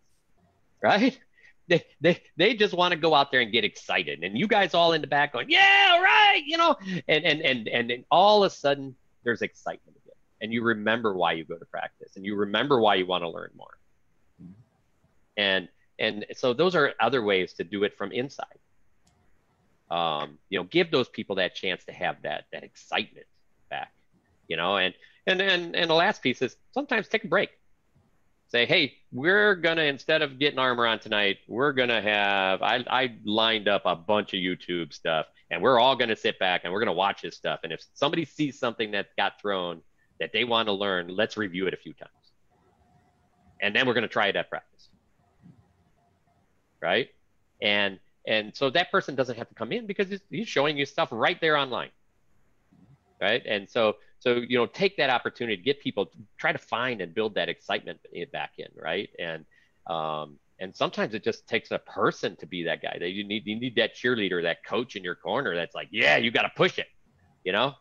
right? 0.82 1.18
They 1.70 1.84
they 2.00 2.22
they 2.38 2.54
just 2.54 2.72
want 2.72 2.92
to 2.92 2.98
go 2.98 3.14
out 3.14 3.30
there 3.30 3.42
and 3.42 3.52
get 3.52 3.62
excited. 3.62 4.24
And 4.24 4.38
you 4.38 4.48
guys 4.48 4.72
all 4.72 4.94
in 4.94 5.02
the 5.02 5.06
back 5.06 5.34
going 5.34 5.50
yeah 5.50 6.00
right 6.00 6.42
you 6.46 6.56
know? 6.56 6.74
And 7.06 7.22
and 7.26 7.42
and 7.42 7.68
and, 7.68 7.90
and 7.90 8.04
all 8.10 8.42
of 8.42 8.50
a 8.50 8.54
sudden 8.54 8.96
there's 9.22 9.42
excitement 9.42 9.98
again. 10.02 10.14
And 10.40 10.50
you 10.50 10.62
remember 10.62 11.12
why 11.12 11.32
you 11.32 11.44
go 11.44 11.58
to 11.58 11.66
practice 11.66 12.16
and 12.16 12.24
you 12.24 12.36
remember 12.36 12.80
why 12.80 12.94
you 12.94 13.04
want 13.04 13.22
to 13.22 13.28
learn 13.28 13.50
more. 13.54 13.76
Mm-hmm. 14.42 14.52
And 15.36 15.68
and 15.98 16.24
so 16.32 16.54
those 16.54 16.74
are 16.74 16.94
other 17.00 17.22
ways 17.22 17.52
to 17.52 17.64
do 17.64 17.84
it 17.84 17.98
from 17.98 18.12
inside 18.12 18.58
um, 19.90 20.38
you 20.50 20.58
know 20.58 20.64
give 20.64 20.90
those 20.90 21.08
people 21.08 21.36
that 21.36 21.54
chance 21.54 21.84
to 21.84 21.92
have 21.92 22.16
that 22.22 22.44
that 22.52 22.64
excitement 22.64 23.26
back 23.70 23.92
you 24.48 24.56
know 24.56 24.76
and 24.76 24.94
and 25.26 25.40
and, 25.40 25.76
and 25.76 25.90
the 25.90 25.94
last 25.94 26.22
piece 26.22 26.42
is 26.42 26.56
sometimes 26.72 27.08
take 27.08 27.24
a 27.24 27.28
break 27.28 27.50
say, 28.48 28.66
hey, 28.66 28.94
we're 29.12 29.54
gonna 29.54 29.82
instead 29.82 30.22
of 30.22 30.38
getting 30.38 30.58
armor 30.58 30.86
on 30.86 30.98
tonight, 30.98 31.38
we're 31.46 31.72
gonna 31.72 32.02
have 32.02 32.62
I 32.62 32.84
I 32.88 33.16
lined 33.24 33.68
up 33.68 33.82
a 33.84 33.94
bunch 33.94 34.34
of 34.34 34.38
YouTube 34.38 34.92
stuff, 34.92 35.26
and 35.50 35.62
we're 35.62 35.78
all 35.78 35.96
gonna 35.96 36.16
sit 36.16 36.38
back 36.38 36.62
and 36.64 36.72
we're 36.72 36.80
gonna 36.80 36.92
watch 36.92 37.22
this 37.22 37.36
stuff. 37.36 37.60
And 37.62 37.72
if 37.72 37.82
somebody 37.94 38.24
sees 38.24 38.58
something 38.58 38.90
that 38.92 39.08
got 39.16 39.40
thrown 39.40 39.82
that 40.18 40.32
they 40.32 40.44
want 40.44 40.66
to 40.66 40.72
learn, 40.72 41.08
let's 41.08 41.36
review 41.36 41.66
it 41.66 41.74
a 41.74 41.76
few 41.76 41.92
times, 41.92 42.10
and 43.60 43.74
then 43.76 43.86
we're 43.86 43.94
gonna 43.94 44.08
try 44.08 44.28
it 44.28 44.36
at 44.36 44.48
practice, 44.48 44.88
right? 46.80 47.08
And 47.60 47.98
and 48.28 48.54
so 48.54 48.68
that 48.70 48.90
person 48.90 49.14
doesn't 49.14 49.38
have 49.38 49.48
to 49.48 49.54
come 49.54 49.72
in 49.72 49.86
because 49.86 50.08
he's 50.30 50.46
showing 50.46 50.76
you 50.76 50.84
stuff 50.84 51.08
right 51.10 51.40
there 51.40 51.56
online, 51.56 51.88
right? 53.20 53.42
And 53.46 53.68
so 53.68 53.96
so 54.18 54.34
you 54.34 54.58
know 54.58 54.66
take 54.66 54.98
that 54.98 55.08
opportunity 55.08 55.56
to 55.56 55.62
get 55.62 55.80
people 55.80 56.06
to 56.06 56.18
try 56.36 56.52
to 56.52 56.58
find 56.58 57.00
and 57.00 57.14
build 57.14 57.34
that 57.36 57.48
excitement 57.48 57.98
back 58.30 58.52
in 58.58 58.68
right? 58.76 59.08
And 59.18 59.46
um, 59.86 60.38
and 60.60 60.76
sometimes 60.76 61.14
it 61.14 61.24
just 61.24 61.48
takes 61.48 61.70
a 61.70 61.78
person 61.78 62.36
to 62.36 62.46
be 62.46 62.64
that 62.64 62.82
guy. 62.82 62.98
That 63.00 63.10
you 63.10 63.24
need 63.26 63.46
you 63.46 63.58
need 63.58 63.76
that 63.76 63.96
cheerleader 63.96 64.42
that 64.42 64.62
coach 64.62 64.94
in 64.94 65.02
your 65.02 65.14
corner 65.14 65.56
that's 65.56 65.74
like 65.74 65.88
yeah 65.90 66.18
you 66.18 66.30
got 66.30 66.42
to 66.42 66.52
push 66.54 66.78
it 66.78 66.88
you 67.44 67.52
know? 67.52 67.72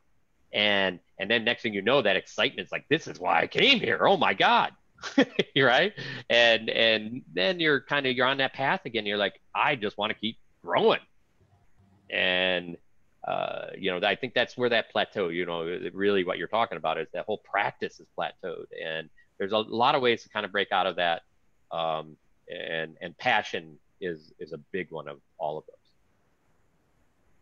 And 0.53 1.01
and 1.19 1.29
then 1.29 1.43
next 1.43 1.63
thing 1.63 1.73
you 1.73 1.81
know 1.81 2.01
that 2.01 2.15
excitement's 2.15 2.71
like 2.71 2.85
this 2.89 3.05
is 3.07 3.19
why 3.19 3.41
i 3.41 3.47
came 3.47 3.81
here. 3.81 4.07
Oh 4.07 4.15
my 4.15 4.33
god 4.33 4.71
right 5.57 5.93
and 6.29 6.69
and 6.69 7.21
then 7.33 7.59
you're 7.59 7.81
kind 7.81 8.05
of 8.07 8.15
you're 8.15 8.25
on 8.25 8.37
that 8.37 8.53
path 8.53 8.81
again 8.85 9.05
you're 9.05 9.17
like 9.17 9.39
i 9.53 9.75
just 9.75 9.97
want 9.97 10.11
to 10.11 10.17
keep 10.17 10.37
growing 10.63 10.99
and 12.09 12.77
uh, 13.27 13.67
you 13.77 13.91
know, 13.91 14.07
I 14.07 14.15
think 14.15 14.33
that's 14.33 14.57
where 14.57 14.69
that 14.69 14.89
plateau, 14.89 15.27
you 15.27 15.45
know, 15.45 15.63
really 15.93 16.23
what 16.23 16.37
you're 16.37 16.47
talking 16.47 16.77
about 16.77 16.97
is 16.97 17.07
that 17.13 17.25
whole 17.25 17.39
practice 17.39 17.99
is 17.99 18.07
plateaued. 18.17 18.67
And 18.81 19.09
there's 19.37 19.51
a 19.51 19.57
lot 19.57 19.95
of 19.95 20.01
ways 20.01 20.23
to 20.23 20.29
kind 20.29 20.45
of 20.45 20.51
break 20.53 20.71
out 20.71 20.87
of 20.87 20.95
that. 20.95 21.23
Um, 21.69 22.15
and, 22.49 22.95
and 23.01 23.17
passion 23.17 23.77
is, 23.99 24.31
is 24.39 24.53
a 24.53 24.57
big 24.71 24.91
one 24.91 25.09
of 25.09 25.19
all 25.37 25.57
of 25.57 25.65
those. 25.65 25.75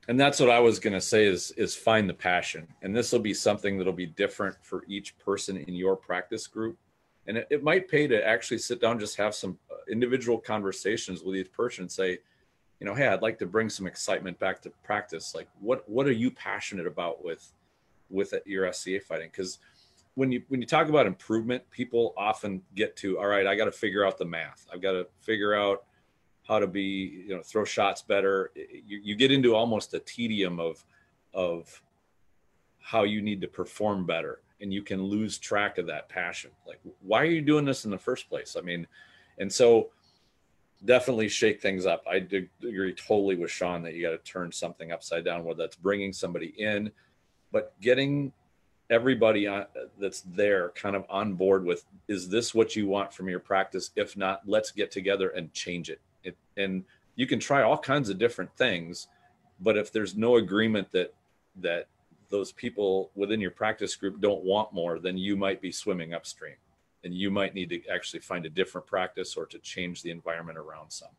And 0.08 0.20
that's 0.20 0.40
what 0.40 0.50
I 0.50 0.60
was 0.60 0.80
going 0.80 0.94
to 0.94 1.02
say 1.02 1.26
is, 1.26 1.52
is 1.52 1.76
find 1.76 2.10
the 2.10 2.14
passion. 2.16 2.68
And 2.82 2.96
this 2.96 3.12
will 3.12 3.20
be 3.20 3.34
something 3.36 3.78
that'll 3.78 3.94
be 3.94 4.08
different 4.08 4.56
for 4.64 4.84
each 4.88 5.18
person 5.20 5.58
in 5.58 5.76
your 5.76 5.96
practice 5.96 6.48
group. 6.48 6.78
And 7.28 7.38
it, 7.38 7.48
it 7.50 7.64
might 7.64 7.88
pay 7.88 8.08
to 8.08 8.26
actually 8.26 8.60
sit 8.60 8.80
down, 8.80 9.00
just 9.00 9.18
have 9.18 9.34
some 9.34 9.58
uh, 9.72 9.76
individual 9.90 10.38
conversations 10.38 11.24
with 11.24 11.36
each 11.36 11.52
person 11.52 11.84
and 11.84 11.92
say, 11.92 12.20
you 12.80 12.86
know, 12.86 12.94
hey, 12.94 13.08
I'd 13.08 13.22
like 13.22 13.40
to 13.40 13.46
bring 13.46 13.70
some 13.70 13.88
excitement 13.88 14.38
back 14.40 14.62
to 14.64 14.70
practice. 14.84 15.34
Like, 15.34 15.48
what 15.60 15.88
what 15.90 16.08
are 16.08 16.12
you 16.12 16.30
passionate 16.30 16.88
about 16.88 17.24
with 17.24 17.52
with 18.10 18.34
your 18.46 18.72
SCA 18.72 19.00
fighting? 19.00 19.30
Because 19.32 19.60
when 20.16 20.32
you 20.32 20.44
when 20.50 20.62
you 20.62 20.68
talk 20.68 20.90
about 20.90 21.06
improvement, 21.06 21.64
people 21.72 22.14
often 22.18 22.62
get 22.76 22.96
to, 22.98 23.18
all 23.18 23.28
right, 23.28 23.48
I 23.48 23.56
got 23.56 23.66
to 23.66 23.72
figure 23.72 24.06
out 24.06 24.18
the 24.18 24.26
math. 24.26 24.68
I've 24.74 24.82
got 24.82 24.92
to 24.94 25.08
figure 25.22 25.54
out 25.54 25.86
how 26.48 26.60
to 26.60 26.68
be, 26.68 27.24
you 27.28 27.36
know, 27.36 27.42
throw 27.42 27.66
shots 27.66 28.02
better. 28.02 28.52
You, 28.56 29.00
you 29.04 29.16
get 29.16 29.32
into 29.32 29.56
almost 29.56 29.94
a 29.94 30.00
tedium 30.00 30.60
of 30.60 30.84
of 31.34 31.82
how 32.80 33.04
you 33.04 33.22
need 33.22 33.42
to 33.42 33.48
perform 33.48 34.06
better, 34.06 34.42
and 34.62 34.74
you 34.74 34.82
can 34.82 35.04
lose 35.04 35.38
track 35.38 35.78
of 35.78 35.88
that 35.88 36.10
passion. 36.10 36.52
Like, 36.66 36.80
why 37.02 37.22
are 37.22 37.26
you 37.26 37.42
doing 37.42 37.66
this 37.66 37.86
in 37.86 37.92
the 37.92 37.98
first 37.98 38.30
place? 38.30 38.56
I 38.58 38.62
mean, 38.62 38.88
and 39.38 39.52
so 39.52 39.90
definitely 40.84 41.30
shake 41.30 41.62
things 41.62 41.86
up. 41.86 42.04
I 42.10 42.16
agree 42.16 42.94
totally 42.94 43.36
with 43.36 43.52
Sean 43.52 43.82
that 43.84 43.94
you 43.94 44.02
got 44.02 44.12
to 44.12 44.32
turn 44.32 44.52
something 44.52 44.92
upside 44.92 45.26
down, 45.26 45.44
whether 45.44 45.64
that's 45.64 45.76
bringing 45.76 46.14
somebody 46.14 46.54
in, 46.58 46.92
but 47.52 47.74
getting 47.82 48.32
everybody 48.90 49.48
on, 49.48 49.66
that's 50.00 50.22
there 50.22 50.70
kind 50.70 50.96
of 50.96 51.06
on 51.10 51.34
board 51.34 51.66
with 51.66 51.86
is 52.08 52.30
this 52.30 52.54
what 52.54 52.76
you 52.76 52.88
want 52.88 53.14
from 53.14 53.28
your 53.28 53.40
practice? 53.40 53.92
If 53.96 54.16
not, 54.16 54.42
let's 54.46 54.72
get 54.72 54.92
together 54.92 55.30
and 55.30 55.52
change 55.54 55.90
it. 55.90 56.00
it 56.24 56.38
and 56.58 56.84
you 57.16 57.26
can 57.26 57.40
try 57.40 57.62
all 57.62 57.78
kinds 57.78 58.10
of 58.10 58.18
different 58.18 58.56
things, 58.58 59.08
but 59.60 59.78
if 59.78 59.92
there's 59.92 60.16
no 60.16 60.36
agreement 60.36 60.92
that 60.92 61.14
that 61.62 61.88
those 62.30 62.52
people 62.52 63.12
within 63.16 63.40
your 63.40 63.52
practice 63.52 63.96
group 63.96 64.20
don't 64.20 64.44
want 64.44 64.74
more, 64.74 65.00
then 65.00 65.18
you 65.18 65.36
might 65.36 65.62
be 65.62 65.72
swimming 65.72 66.14
upstream 66.14 66.56
and 67.04 67.14
you 67.14 67.30
might 67.30 67.54
need 67.54 67.70
to 67.70 67.82
actually 67.88 68.20
find 68.20 68.46
a 68.46 68.50
different 68.50 68.88
practice 68.88 69.38
or 69.38 69.46
to 69.46 69.60
change 69.60 70.02
the 70.02 70.10
environment 70.10 70.58
around 70.58 70.92
some. 70.92 71.10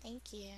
Thank 0.00 0.32
you. 0.32 0.52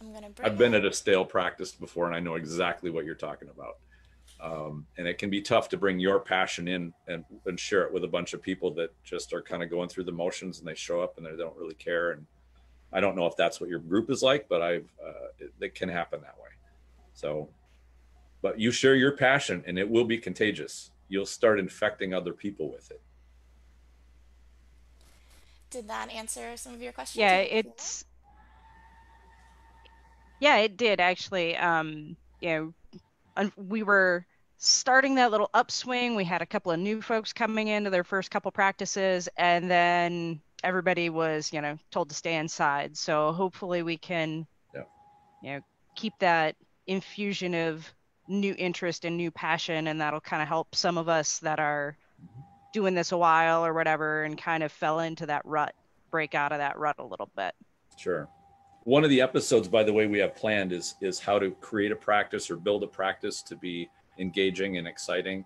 I'm 0.00 0.12
gonna. 0.12 0.30
I've 0.42 0.56
been 0.56 0.72
at 0.72 0.84
a 0.84 0.92
stale 0.92 1.24
practice 1.24 1.72
before, 1.72 2.06
and 2.06 2.14
I 2.14 2.20
know 2.20 2.36
exactly 2.36 2.90
what 2.90 3.04
you're 3.04 3.14
talking 3.14 3.48
about. 3.48 3.78
Um, 4.40 4.86
and 4.96 5.06
it 5.06 5.18
can 5.18 5.28
be 5.28 5.42
tough 5.42 5.68
to 5.70 5.76
bring 5.76 5.98
your 5.98 6.18
passion 6.18 6.66
in 6.66 6.94
and, 7.08 7.24
and 7.44 7.60
share 7.60 7.82
it 7.82 7.92
with 7.92 8.04
a 8.04 8.08
bunch 8.08 8.32
of 8.32 8.40
people 8.40 8.72
that 8.74 8.90
just 9.04 9.34
are 9.34 9.42
kind 9.42 9.62
of 9.62 9.68
going 9.68 9.90
through 9.90 10.04
the 10.04 10.12
motions 10.12 10.60
and 10.60 10.66
they 10.66 10.74
show 10.74 11.02
up 11.02 11.18
and 11.18 11.26
they 11.26 11.36
don't 11.36 11.56
really 11.56 11.74
care. 11.74 12.12
And 12.12 12.24
I 12.92 13.00
don't 13.00 13.16
know 13.16 13.26
if 13.26 13.36
that's 13.36 13.60
what 13.60 13.70
your 13.70 13.78
group 13.78 14.10
is 14.10 14.22
like, 14.22 14.48
but 14.48 14.62
I've 14.62 14.88
uh, 15.04 15.28
it, 15.38 15.52
it 15.60 15.74
can 15.74 15.88
happen 15.88 16.20
that 16.22 16.36
way. 16.38 16.48
So, 17.14 17.48
but 18.42 18.58
you 18.58 18.70
share 18.70 18.94
your 18.94 19.12
passion, 19.12 19.62
and 19.66 19.78
it 19.78 19.88
will 19.88 20.04
be 20.04 20.18
contagious 20.18 20.90
you'll 21.10 21.26
start 21.26 21.58
infecting 21.58 22.14
other 22.14 22.32
people 22.32 22.70
with 22.70 22.90
it. 22.90 23.02
Did 25.70 25.88
that 25.88 26.10
answer 26.10 26.56
some 26.56 26.72
of 26.72 26.80
your 26.80 26.92
questions? 26.92 27.20
Yeah, 27.20 27.36
it's 27.36 28.04
yeah, 30.40 30.56
it 30.56 30.76
did 30.76 31.00
actually. 31.00 31.56
Um, 31.56 32.16
you 32.40 32.74
know, 33.36 33.50
we 33.56 33.82
were 33.82 34.24
starting 34.56 35.16
that 35.16 35.30
little 35.30 35.50
upswing. 35.52 36.16
We 36.16 36.24
had 36.24 36.42
a 36.42 36.46
couple 36.46 36.72
of 36.72 36.78
new 36.80 37.02
folks 37.02 37.32
coming 37.32 37.68
into 37.68 37.90
their 37.90 38.04
first 38.04 38.30
couple 38.30 38.50
practices, 38.50 39.28
and 39.36 39.70
then 39.70 40.40
everybody 40.62 41.10
was, 41.10 41.52
you 41.52 41.60
know, 41.60 41.78
told 41.90 42.08
to 42.08 42.14
stay 42.14 42.36
inside. 42.36 42.96
So 42.96 43.32
hopefully 43.32 43.82
we 43.82 43.96
can, 43.96 44.46
yeah. 44.74 44.82
you 45.42 45.52
know, 45.52 45.60
keep 45.94 46.14
that 46.20 46.56
infusion 46.86 47.54
of 47.54 47.92
new 48.28 48.54
interest 48.58 49.04
and 49.04 49.16
new 49.16 49.30
passion 49.30 49.88
and 49.88 50.00
that'll 50.00 50.20
kind 50.20 50.40
of 50.40 50.48
help 50.48 50.74
some 50.74 50.96
of 50.96 51.08
us 51.08 51.38
that 51.40 51.58
are 51.58 51.96
doing 52.72 52.94
this 52.94 53.12
a 53.12 53.18
while 53.18 53.64
or 53.66 53.74
whatever 53.74 54.22
and 54.22 54.38
kind 54.38 54.62
of 54.62 54.70
fell 54.70 55.00
into 55.00 55.26
that 55.26 55.44
rut 55.44 55.74
break 56.10 56.34
out 56.34 56.52
of 56.52 56.58
that 56.58 56.78
rut 56.78 56.96
a 56.98 57.04
little 57.04 57.30
bit. 57.36 57.54
Sure. 57.96 58.28
One 58.84 59.04
of 59.04 59.10
the 59.10 59.20
episodes 59.20 59.68
by 59.68 59.82
the 59.82 59.92
way 59.92 60.06
we 60.06 60.18
have 60.18 60.34
planned 60.34 60.72
is 60.72 60.94
is 61.00 61.18
how 61.18 61.38
to 61.38 61.50
create 61.60 61.92
a 61.92 61.96
practice 61.96 62.50
or 62.50 62.56
build 62.56 62.82
a 62.82 62.86
practice 62.86 63.42
to 63.42 63.56
be 63.56 63.88
engaging 64.18 64.78
and 64.78 64.86
exciting. 64.86 65.44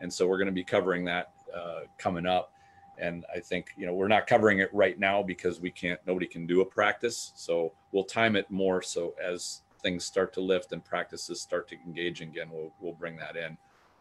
And 0.00 0.12
so 0.12 0.26
we're 0.26 0.38
going 0.38 0.46
to 0.46 0.52
be 0.52 0.64
covering 0.64 1.04
that 1.04 1.32
uh, 1.54 1.80
coming 1.98 2.26
up 2.26 2.52
and 2.98 3.24
i 3.34 3.40
think 3.40 3.72
you 3.76 3.86
know 3.86 3.92
we're 3.92 4.08
not 4.08 4.26
covering 4.26 4.60
it 4.60 4.70
right 4.72 4.98
now 4.98 5.22
because 5.22 5.60
we 5.60 5.70
can't 5.70 6.00
nobody 6.06 6.26
can 6.26 6.46
do 6.46 6.60
a 6.60 6.64
practice 6.64 7.32
so 7.34 7.72
we'll 7.92 8.04
time 8.04 8.36
it 8.36 8.50
more 8.50 8.82
so 8.82 9.14
as 9.22 9.62
things 9.84 10.04
start 10.04 10.32
to 10.32 10.40
lift 10.40 10.72
and 10.72 10.84
practices 10.84 11.40
start 11.40 11.68
to 11.68 11.76
engage 11.86 12.20
again, 12.22 12.48
we'll, 12.50 12.72
we'll 12.80 12.94
bring 12.94 13.16
that 13.16 13.36
in. 13.36 13.56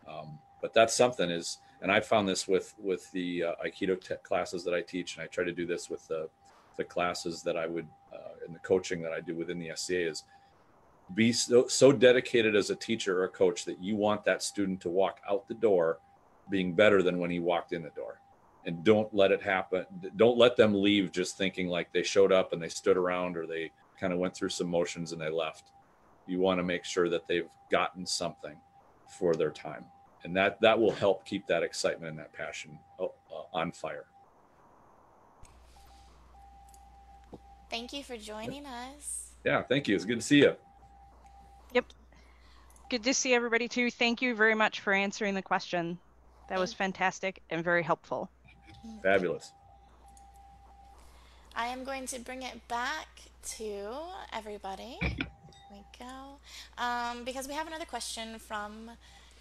Um, 0.07 0.39
but 0.61 0.73
that's 0.73 0.95
something 0.95 1.29
is, 1.29 1.59
and 1.81 1.91
I 1.91 1.99
found 1.99 2.27
this 2.27 2.47
with, 2.47 2.73
with 2.79 3.11
the 3.11 3.43
uh, 3.43 3.53
Aikido 3.63 3.99
classes 4.23 4.63
that 4.63 4.73
I 4.73 4.81
teach, 4.81 5.15
and 5.15 5.23
I 5.23 5.27
try 5.27 5.43
to 5.43 5.51
do 5.51 5.67
this 5.67 5.89
with 5.89 6.07
the, 6.07 6.29
the 6.77 6.85
classes 6.85 7.43
that 7.43 7.57
I 7.57 7.67
would, 7.67 7.87
uh, 8.13 8.45
in 8.47 8.53
the 8.53 8.59
coaching 8.59 9.01
that 9.01 9.11
I 9.11 9.19
do 9.19 9.35
within 9.35 9.59
the 9.59 9.71
SCA 9.75 10.09
is 10.09 10.23
be 11.13 11.33
so, 11.33 11.67
so 11.67 11.91
dedicated 11.91 12.55
as 12.55 12.69
a 12.69 12.75
teacher 12.75 13.19
or 13.19 13.25
a 13.25 13.29
coach 13.29 13.65
that 13.65 13.79
you 13.83 13.97
want 13.97 14.23
that 14.23 14.41
student 14.41 14.79
to 14.81 14.89
walk 14.89 15.19
out 15.29 15.47
the 15.49 15.53
door 15.53 15.99
being 16.49 16.73
better 16.73 17.03
than 17.03 17.19
when 17.19 17.29
he 17.29 17.39
walked 17.39 17.73
in 17.73 17.83
the 17.83 17.89
door 17.89 18.21
and 18.65 18.83
don't 18.83 19.13
let 19.13 19.31
it 19.31 19.41
happen 19.41 19.85
don't 20.15 20.37
let 20.37 20.55
them 20.55 20.73
leave 20.73 21.11
just 21.11 21.37
thinking 21.37 21.67
like 21.67 21.91
they 21.91 22.03
showed 22.03 22.31
up 22.31 22.53
and 22.53 22.61
they 22.61 22.69
stood 22.69 22.97
around 22.97 23.35
or 23.37 23.45
they 23.45 23.71
kind 23.99 24.13
of 24.13 24.19
went 24.19 24.35
through 24.35 24.49
some 24.49 24.67
motions 24.67 25.11
and 25.11 25.21
they 25.21 25.29
left 25.29 25.71
you 26.27 26.39
want 26.39 26.59
to 26.59 26.63
make 26.63 26.85
sure 26.85 27.09
that 27.09 27.27
they've 27.27 27.49
gotten 27.71 28.05
something 28.05 28.55
for 29.07 29.35
their 29.35 29.51
time 29.51 29.85
and 30.23 30.35
that 30.35 30.59
that 30.61 30.79
will 30.79 30.91
help 30.91 31.25
keep 31.25 31.45
that 31.47 31.63
excitement 31.63 32.11
and 32.11 32.19
that 32.19 32.33
passion 32.33 32.77
uh, 32.99 33.05
uh 33.05 33.43
on 33.53 33.71
fire 33.71 34.05
Thank 37.73 37.91
you 37.91 38.03
for 38.03 38.15
joining 38.17 38.67
us. 38.67 39.31
Yeah, 39.43 39.63
thank 39.63 39.87
you. 39.87 39.95
It's 39.95 40.05
good 40.05 40.19
to 40.19 40.21
see 40.21 40.37
you. 40.37 40.53
Yep. 41.73 41.85
Good 42.91 43.03
to 43.03 43.15
see 43.15 43.33
everybody 43.33 43.67
too. 43.67 43.89
Thank 43.89 44.21
you 44.21 44.35
very 44.35 44.53
much 44.53 44.81
for 44.81 44.93
answering 44.93 45.33
the 45.33 45.41
question. 45.41 45.97
That 46.49 46.59
was 46.59 46.71
fantastic 46.71 47.41
and 47.49 47.63
very 47.63 47.81
helpful. 47.81 48.29
Fabulous. 49.01 49.51
I 51.55 51.67
am 51.67 51.83
going 51.83 52.07
to 52.07 52.19
bring 52.19 52.41
it 52.41 52.67
back 52.67 53.07
to 53.57 53.89
everybody. 54.31 54.97
Here 55.01 55.27
we 55.71 55.83
go. 55.99 56.37
Um, 56.77 57.23
because 57.23 57.47
we 57.47 57.53
have 57.53 57.67
another 57.67 57.85
question 57.85 58.39
from 58.39 58.91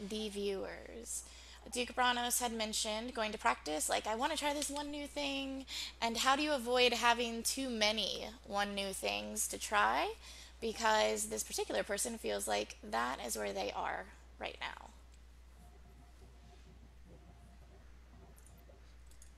the 0.08 0.28
viewers. 0.28 1.24
Duke 1.72 1.94
Bronos 1.94 2.40
had 2.40 2.52
mentioned 2.52 3.14
going 3.14 3.32
to 3.32 3.38
practice, 3.38 3.88
like, 3.88 4.06
I 4.06 4.14
want 4.14 4.32
to 4.32 4.38
try 4.38 4.52
this 4.52 4.68
one 4.68 4.90
new 4.90 5.06
thing. 5.06 5.64
And 6.00 6.16
how 6.16 6.36
do 6.36 6.42
you 6.42 6.52
avoid 6.52 6.92
having 6.92 7.42
too 7.42 7.70
many 7.70 8.26
one 8.46 8.74
new 8.74 8.92
things 8.92 9.46
to 9.48 9.58
try? 9.58 10.12
Because 10.60 11.26
this 11.26 11.42
particular 11.42 11.82
person 11.82 12.18
feels 12.18 12.46
like 12.46 12.76
that 12.90 13.18
is 13.24 13.36
where 13.36 13.52
they 13.52 13.72
are 13.74 14.06
right 14.38 14.56
now. 14.60 14.91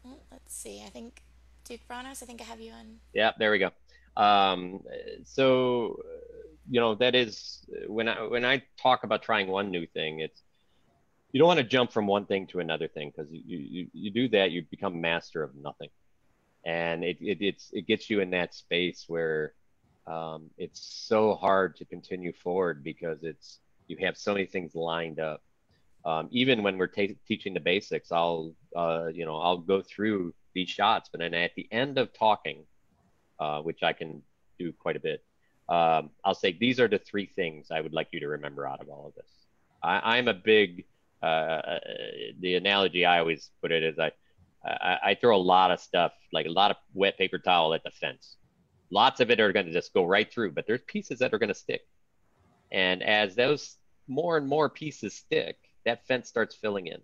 Let's 0.05 0.55
see. 0.55 0.83
I 0.87 0.91
think 0.91 1.23
Duke 1.65 1.81
Bronos, 1.89 2.23
I 2.23 2.27
think 2.27 2.41
I 2.41 2.45
have 2.45 2.61
you 2.61 2.73
on. 2.73 2.99
Yeah, 3.13 3.33
there 3.39 3.51
we 3.51 3.59
go. 3.59 3.71
Um, 4.17 4.81
so, 5.25 5.99
you 6.69 6.81
know, 6.81 6.95
that 6.97 7.15
is 7.15 7.65
when 7.87 8.09
I 8.09 8.23
when 8.23 8.45
I 8.45 8.63
talk 8.81 9.05
about 9.05 9.23
trying 9.23 9.49
one 9.49 9.71
new 9.71 9.87
thing, 9.87 10.21
it's 10.21 10.43
you 11.35 11.41
don't 11.41 11.49
want 11.49 11.59
to 11.59 11.65
jump 11.65 11.91
from 11.93 12.07
one 12.07 12.27
thing 12.27 12.47
to 12.47 12.61
another 12.61 12.87
thing 12.87 13.13
because 13.15 13.31
you, 13.33 13.59
you 13.59 13.89
you 13.93 14.11
do 14.13 14.29
that 14.29 14.53
you 14.53 14.65
become 14.71 15.01
master 15.01 15.43
of 15.43 15.55
nothing 15.57 15.89
and 16.65 17.03
it, 17.05 17.19
it 17.21 17.39
it's 17.41 17.71
it 17.73 17.89
gets 17.89 18.09
you 18.09 18.21
in 18.21 18.31
that 18.31 18.55
space 18.55 19.05
where 19.09 19.53
um, 20.07 20.51
it's 20.59 20.81
so 20.81 21.35
hard 21.35 21.77
to 21.77 21.85
continue 21.85 22.33
forward 22.33 22.85
because 22.85 23.25
it's 23.25 23.59
you 23.89 23.97
have 24.01 24.17
so 24.17 24.33
many 24.33 24.47
things 24.47 24.77
lined 24.77 25.19
up 25.19 25.43
um, 26.05 26.29
even 26.31 26.63
when 26.63 26.79
we're 26.79 26.87
t- 26.87 27.19
teaching 27.27 27.53
the 27.53 27.61
basics 27.61 28.13
i'll 28.13 28.53
uh, 28.77 29.07
you 29.07 29.25
know 29.25 29.37
i'll 29.37 29.59
go 29.59 29.83
through 29.83 30.33
these 30.55 30.69
shots 30.69 31.09
but 31.11 31.21
then 31.21 31.35
at 31.35 31.53
the 31.57 31.67
end 31.73 31.99
of 31.99 32.13
talking 32.13 32.65
uh, 33.41 33.61
which 33.61 33.83
i 33.83 33.93
can 33.93 34.23
do 34.59 34.73
quite 34.73 34.97
a 34.97 35.01
bit 35.01 35.25
um, 35.69 36.11
i'll 36.25 36.35
say 36.35 36.57
these 36.59 36.79
are 36.81 36.89
the 36.89 36.99
three 36.99 37.27
things 37.27 37.69
i 37.71 37.81
would 37.81 37.93
like 37.93 38.09
you 38.13 38.21
to 38.21 38.29
remember 38.29 38.67
out 38.67 38.81
of 38.81 38.89
all 38.89 39.07
of 39.07 39.15
this 39.15 39.31
I, 39.83 40.19
i'm 40.19 40.29
a 40.29 40.35
big 40.35 40.85
uh, 41.25 41.79
the 42.41 42.55
analogy 42.57 43.07
I 43.07 43.19
always 43.19 43.51
put 43.63 43.73
it 43.73 43.83
is 43.83 43.99
I, 43.99 44.13
I, 44.63 44.99
I 45.03 45.15
throw 45.15 45.35
a 45.35 45.39
lot 45.39 45.71
of 45.71 45.81
stuff, 45.81 46.13
like 46.35 46.45
a 46.45 46.51
lot 46.51 46.71
of 46.71 46.77
wet 46.93 47.17
paper 47.17 47.39
towel 47.39 47.73
at 47.73 47.83
the 47.83 47.91
fence. 47.91 48.37
Lots 48.91 49.21
of 49.21 49.31
it 49.31 49.41
are 49.41 49.51
going 49.53 49.65
to 49.65 49.73
just 49.73 49.95
go 49.95 50.05
right 50.05 50.31
through, 50.31 50.53
but 50.53 50.67
there's 50.67 50.83
pieces 50.87 51.21
that 51.21 51.33
are 51.33 51.39
going 51.39 51.49
to 51.49 51.55
stick. 51.55 51.81
And 52.71 53.03
as 53.03 53.35
those 53.35 53.77
more 54.07 54.37
and 54.37 54.47
more 54.47 54.69
pieces 54.69 55.15
stick, 55.15 55.57
that 55.87 56.07
fence 56.07 56.29
starts 56.29 56.55
filling 56.55 56.89
in. 56.89 57.01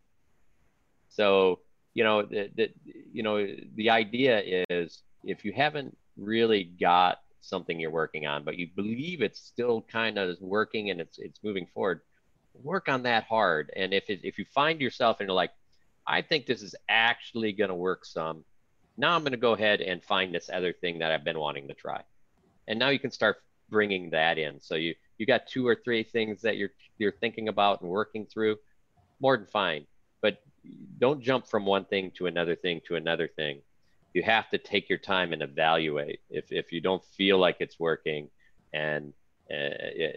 So, 1.10 1.60
you 1.94 2.04
know, 2.04 2.22
the, 2.22 2.50
the 2.54 2.70
you 3.12 3.22
know, 3.22 3.46
the 3.74 3.90
idea 3.90 4.64
is 4.70 5.02
if 5.24 5.44
you 5.44 5.52
haven't 5.52 5.96
really 6.16 6.64
got 6.64 7.18
something 7.40 7.78
you're 7.78 7.90
working 7.90 8.26
on, 8.26 8.44
but 8.44 8.56
you 8.56 8.68
believe 8.74 9.22
it's 9.22 9.40
still 9.40 9.82
kind 9.82 10.18
of 10.18 10.40
working 10.40 10.90
and 10.90 11.00
it's 11.00 11.18
it's 11.18 11.40
moving 11.42 11.66
forward, 11.66 12.00
work 12.62 12.88
on 12.88 13.02
that 13.02 13.24
hard. 13.24 13.70
And 13.76 13.92
if 13.92 14.08
it, 14.08 14.20
if 14.22 14.38
you 14.38 14.44
find 14.44 14.80
yourself 14.80 15.20
and 15.20 15.28
you're 15.28 15.34
like, 15.34 15.52
I 16.06 16.22
think 16.22 16.46
this 16.46 16.62
is 16.62 16.74
actually 16.88 17.52
going 17.52 17.68
to 17.70 17.74
work 17.74 18.04
some, 18.04 18.44
now 18.96 19.14
I'm 19.14 19.22
going 19.22 19.32
to 19.32 19.38
go 19.38 19.52
ahead 19.52 19.80
and 19.80 20.02
find 20.02 20.34
this 20.34 20.50
other 20.52 20.72
thing 20.72 20.98
that 21.00 21.12
I've 21.12 21.24
been 21.24 21.38
wanting 21.38 21.68
to 21.68 21.74
try. 21.74 22.02
And 22.68 22.78
now 22.78 22.88
you 22.88 22.98
can 22.98 23.10
start 23.10 23.42
bringing 23.68 24.10
that 24.10 24.38
in. 24.38 24.60
So 24.60 24.74
you 24.74 24.94
you 25.18 25.26
got 25.26 25.46
two 25.46 25.66
or 25.66 25.76
three 25.76 26.02
things 26.02 26.42
that 26.42 26.56
you're 26.56 26.70
you're 26.98 27.12
thinking 27.12 27.48
about 27.48 27.80
and 27.80 27.90
working 27.90 28.26
through, 28.26 28.56
more 29.20 29.36
than 29.36 29.46
fine. 29.46 29.86
But 30.20 30.42
don't 30.98 31.22
jump 31.22 31.46
from 31.46 31.66
one 31.66 31.84
thing 31.84 32.10
to 32.12 32.26
another 32.26 32.56
thing 32.56 32.80
to 32.86 32.96
another 32.96 33.28
thing. 33.28 33.62
You 34.12 34.22
have 34.22 34.50
to 34.50 34.58
take 34.58 34.88
your 34.88 34.98
time 34.98 35.32
and 35.32 35.42
evaluate. 35.42 36.20
If 36.30 36.52
if 36.52 36.72
you 36.72 36.80
don't 36.80 37.04
feel 37.04 37.38
like 37.38 37.56
it's 37.60 37.78
working, 37.78 38.28
and 38.72 39.12
uh, 39.50 39.70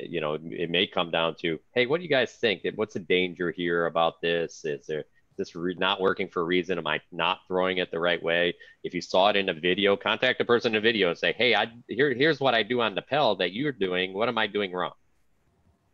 you 0.07 0.22
know, 0.22 0.38
it 0.44 0.70
may 0.70 0.86
come 0.86 1.10
down 1.10 1.36
to, 1.41 1.60
hey, 1.74 1.86
what 1.88 1.98
do 1.98 2.03
you 2.03 2.10
guys 2.10 2.34
think? 2.34 2.61
What's 2.76 2.94
the 2.94 2.99
danger 2.99 3.52
here 3.52 3.88
about 3.88 4.22
this? 4.22 4.64
Is 4.64 4.86
there 4.86 5.06
this 5.38 5.56
re- 5.56 5.76
not 5.78 5.99
working 5.99 6.28
for 6.28 6.41
a 6.41 6.45
reason? 6.45 6.78
Am 6.78 6.86
I 6.86 7.02
not 7.11 7.40
throwing 7.48 7.78
it 7.78 7.90
the 7.90 7.99
right 7.99 8.22
way? 8.22 8.53
If 8.84 8.94
you 8.94 9.02
saw 9.02 9.30
it 9.30 9.36
in 9.36 9.49
a 9.49 9.53
video, 9.53 9.95
contact 9.95 10.38
the 10.38 10.45
person 10.45 10.74
in 10.74 10.78
a 10.78 10.82
video 10.82 11.10
and 11.10 11.18
say, 11.18 11.34
hey, 11.34 11.56
I 11.56 11.72
here 11.88 12.14
here's 12.14 12.40
what 12.40 12.53
I 12.53 12.61
do 12.64 12.82
on 12.82 12.94
the 12.94 13.02
pell 13.02 13.36
that 13.38 13.53
you're 13.53 13.72
doing. 13.72 14.14
What 14.14 14.30
am 14.30 14.38
I 14.38 14.48
doing 14.48 14.72
wrong? 14.72 14.94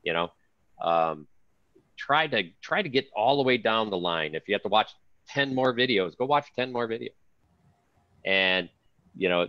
You 0.03 0.13
know, 0.13 0.31
um, 0.81 1.27
try 1.99 2.27
to 2.27 2.43
try 2.61 2.81
to 2.81 2.89
get 2.89 3.05
all 3.15 3.37
the 3.37 3.43
way 3.43 3.57
down 3.57 3.89
the 3.89 3.97
line. 3.97 4.33
If 4.33 4.47
you 4.47 4.55
have 4.55 4.63
to 4.63 4.69
watch 4.69 4.91
ten 5.27 5.53
more 5.53 5.75
videos, 5.75 6.17
go 6.17 6.25
watch 6.25 6.47
ten 6.55 6.71
more 6.71 6.87
videos. 6.87 7.19
And 8.25 8.69
you 9.15 9.29
know, 9.29 9.47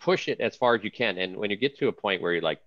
push 0.00 0.28
it 0.28 0.40
as 0.40 0.56
far 0.56 0.74
as 0.74 0.82
you 0.82 0.90
can. 0.90 1.18
And 1.18 1.36
when 1.36 1.50
you 1.50 1.56
get 1.56 1.78
to 1.78 1.88
a 1.88 1.92
point 1.92 2.22
where 2.22 2.32
you're 2.32 2.42
like, 2.42 2.60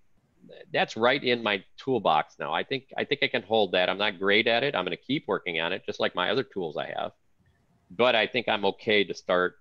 that's 0.72 0.96
right 0.96 1.22
in 1.22 1.42
my 1.42 1.64
toolbox 1.76 2.36
now. 2.38 2.52
I 2.52 2.62
think 2.62 2.84
I 2.96 3.04
think 3.04 3.22
I 3.22 3.28
can 3.28 3.42
hold 3.42 3.72
that. 3.72 3.88
I'm 3.88 3.98
not 3.98 4.18
great 4.18 4.46
at 4.46 4.62
it. 4.62 4.74
I'm 4.74 4.84
going 4.84 4.96
to 4.96 5.02
keep 5.02 5.24
working 5.26 5.60
on 5.60 5.72
it, 5.72 5.84
just 5.86 6.00
like 6.00 6.14
my 6.14 6.30
other 6.30 6.42
tools 6.42 6.76
I 6.76 6.92
have. 6.96 7.12
But 7.90 8.14
I 8.14 8.26
think 8.26 8.48
I'm 8.48 8.64
okay 8.64 9.04
to 9.04 9.14
start 9.14 9.56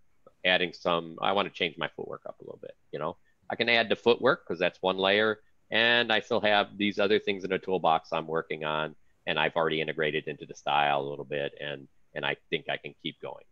adding 0.45 0.73
some. 0.73 1.17
I 1.21 1.33
want 1.33 1.47
to 1.47 1.53
change 1.53 1.75
my 1.77 1.89
footwork 1.95 2.21
up 2.25 2.39
a 2.39 2.43
little 2.43 2.59
bit. 2.61 2.75
You 2.91 2.99
know, 2.99 3.17
I 3.49 3.55
can 3.55 3.69
add 3.69 3.89
the 3.89 3.95
footwork 3.95 4.43
because 4.43 4.59
that's 4.59 4.81
one 4.81 4.97
layer, 4.97 5.39
and 5.71 6.11
I 6.11 6.19
still 6.19 6.41
have 6.41 6.77
these 6.77 6.99
other 6.99 7.19
things 7.19 7.43
in 7.43 7.51
a 7.51 7.59
toolbox 7.59 8.09
I'm 8.11 8.27
working 8.27 8.63
on, 8.63 8.95
and 9.25 9.39
I've 9.39 9.55
already 9.55 9.81
integrated 9.81 10.27
into 10.27 10.45
the 10.45 10.55
style 10.55 11.01
a 11.01 11.09
little 11.09 11.25
bit, 11.25 11.53
and 11.59 11.87
and 12.13 12.25
I 12.25 12.35
think 12.49 12.65
I 12.69 12.77
can 12.77 12.93
keep 13.01 13.21
going. 13.21 13.45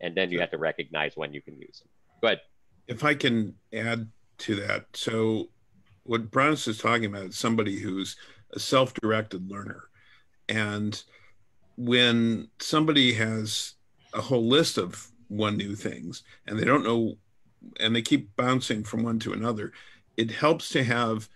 And 0.00 0.14
then 0.14 0.30
you 0.30 0.40
have 0.40 0.50
to 0.50 0.58
recognize 0.58 1.16
when 1.16 1.32
you 1.32 1.42
can 1.42 1.58
use 1.58 1.80
them. 1.80 1.88
Go 2.20 2.26
ahead 2.28 2.40
if 2.86 3.04
I 3.04 3.14
can 3.14 3.54
add 3.72 4.10
to 4.38 4.56
that, 4.56 4.86
so 4.94 5.48
what 6.02 6.30
Bronos 6.30 6.68
is 6.68 6.78
talking 6.78 7.06
about 7.06 7.24
is 7.24 7.38
somebody 7.38 7.78
who's 7.78 8.16
a 8.52 8.58
self-directed 8.58 9.50
learner, 9.50 9.84
and 10.48 11.02
when 11.76 12.48
somebody 12.58 13.14
has 13.14 13.74
a 14.12 14.20
whole 14.20 14.46
list 14.46 14.78
of 14.78 15.10
one 15.28 15.56
new 15.56 15.74
things 15.74 16.22
and 16.46 16.58
they 16.58 16.64
don't 16.64 16.84
know, 16.84 17.16
and 17.80 17.96
they 17.96 18.02
keep 18.02 18.36
bouncing 18.36 18.84
from 18.84 19.02
one 19.02 19.18
to 19.18 19.32
another, 19.32 19.72
it 20.16 20.30
helps 20.30 20.68
to 20.68 20.84
have 20.84 21.28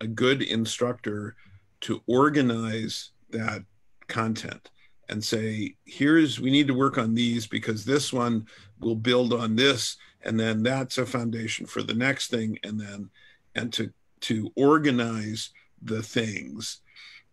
a 0.00 0.06
good 0.06 0.42
instructor 0.42 1.36
to 1.82 2.02
organize 2.06 3.10
that 3.30 3.64
content 4.08 4.70
and 5.08 5.22
say, 5.22 5.74
here's, 5.84 6.40
we 6.40 6.50
need 6.50 6.68
to 6.68 6.74
work 6.74 6.98
on 6.98 7.14
these 7.14 7.46
because 7.46 7.84
this 7.84 8.12
one 8.12 8.46
will 8.80 8.94
build 8.94 9.32
on 9.32 9.56
this 9.56 9.96
and 10.22 10.38
then 10.38 10.62
that's 10.62 10.98
a 10.98 11.06
foundation 11.06 11.66
for 11.66 11.82
the 11.82 11.94
next 11.94 12.28
thing 12.30 12.58
and 12.62 12.78
then 12.80 13.10
and 13.54 13.72
to 13.72 13.90
to 14.20 14.52
organize 14.54 15.50
the 15.82 16.02
things. 16.02 16.80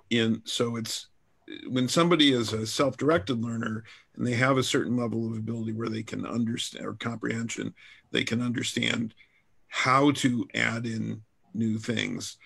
In 0.10 0.42
so 0.46 0.78
it's 0.78 1.08
when 1.68 1.88
somebody 1.88 2.32
is 2.32 2.54
a 2.54 2.66
self-directed 2.66 3.44
learner 3.44 3.84
and 4.16 4.26
they 4.26 4.34
have 4.34 4.58
a 4.58 4.64
certain 4.64 4.98
level 4.98 5.28
of 5.28 5.38
ability 5.38 5.74
where 5.74 5.90
they 5.90 6.04
can 6.04 6.26
understand 6.26 6.86
or 6.86 6.94
comprehension 6.94 7.74
they 8.12 8.24
can 8.24 8.42
understand 8.42 9.14
how 9.68 10.12
to 10.12 10.46
add 10.56 10.86
in 10.86 11.22
new 11.54 11.78
things 11.78 12.38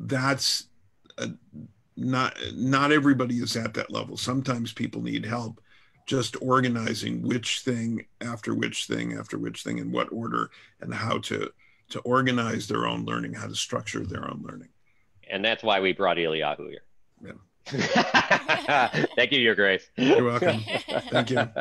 that's 0.00 0.66
a, 1.18 1.30
not 1.96 2.36
not 2.54 2.92
everybody 2.92 3.36
is 3.36 3.56
at 3.56 3.74
that 3.74 3.90
level 3.90 4.16
sometimes 4.16 4.72
people 4.72 5.02
need 5.02 5.24
help 5.24 5.60
just 6.06 6.36
organizing 6.42 7.22
which 7.22 7.60
thing 7.60 8.04
after 8.20 8.54
which 8.54 8.86
thing 8.86 9.14
after 9.14 9.38
which 9.38 9.62
thing 9.62 9.78
in 9.78 9.92
what 9.92 10.10
order 10.10 10.50
and 10.80 10.92
how 10.92 11.18
to 11.18 11.50
to 11.90 12.00
organize 12.00 12.66
their 12.66 12.86
own 12.86 13.04
learning, 13.04 13.34
how 13.34 13.46
to 13.46 13.54
structure 13.54 14.04
their 14.04 14.24
own 14.24 14.42
learning. 14.48 14.68
And 15.30 15.44
that's 15.44 15.62
why 15.62 15.80
we 15.80 15.92
brought 15.92 16.16
Eliyahu 16.16 16.70
here. 16.70 16.82
Yeah. 17.24 18.88
Thank 19.16 19.32
you, 19.32 19.38
Your 19.38 19.54
Grace. 19.54 19.88
You're 19.96 20.24
welcome. 20.24 20.60
Thank 21.10 21.30
you. 21.30 21.48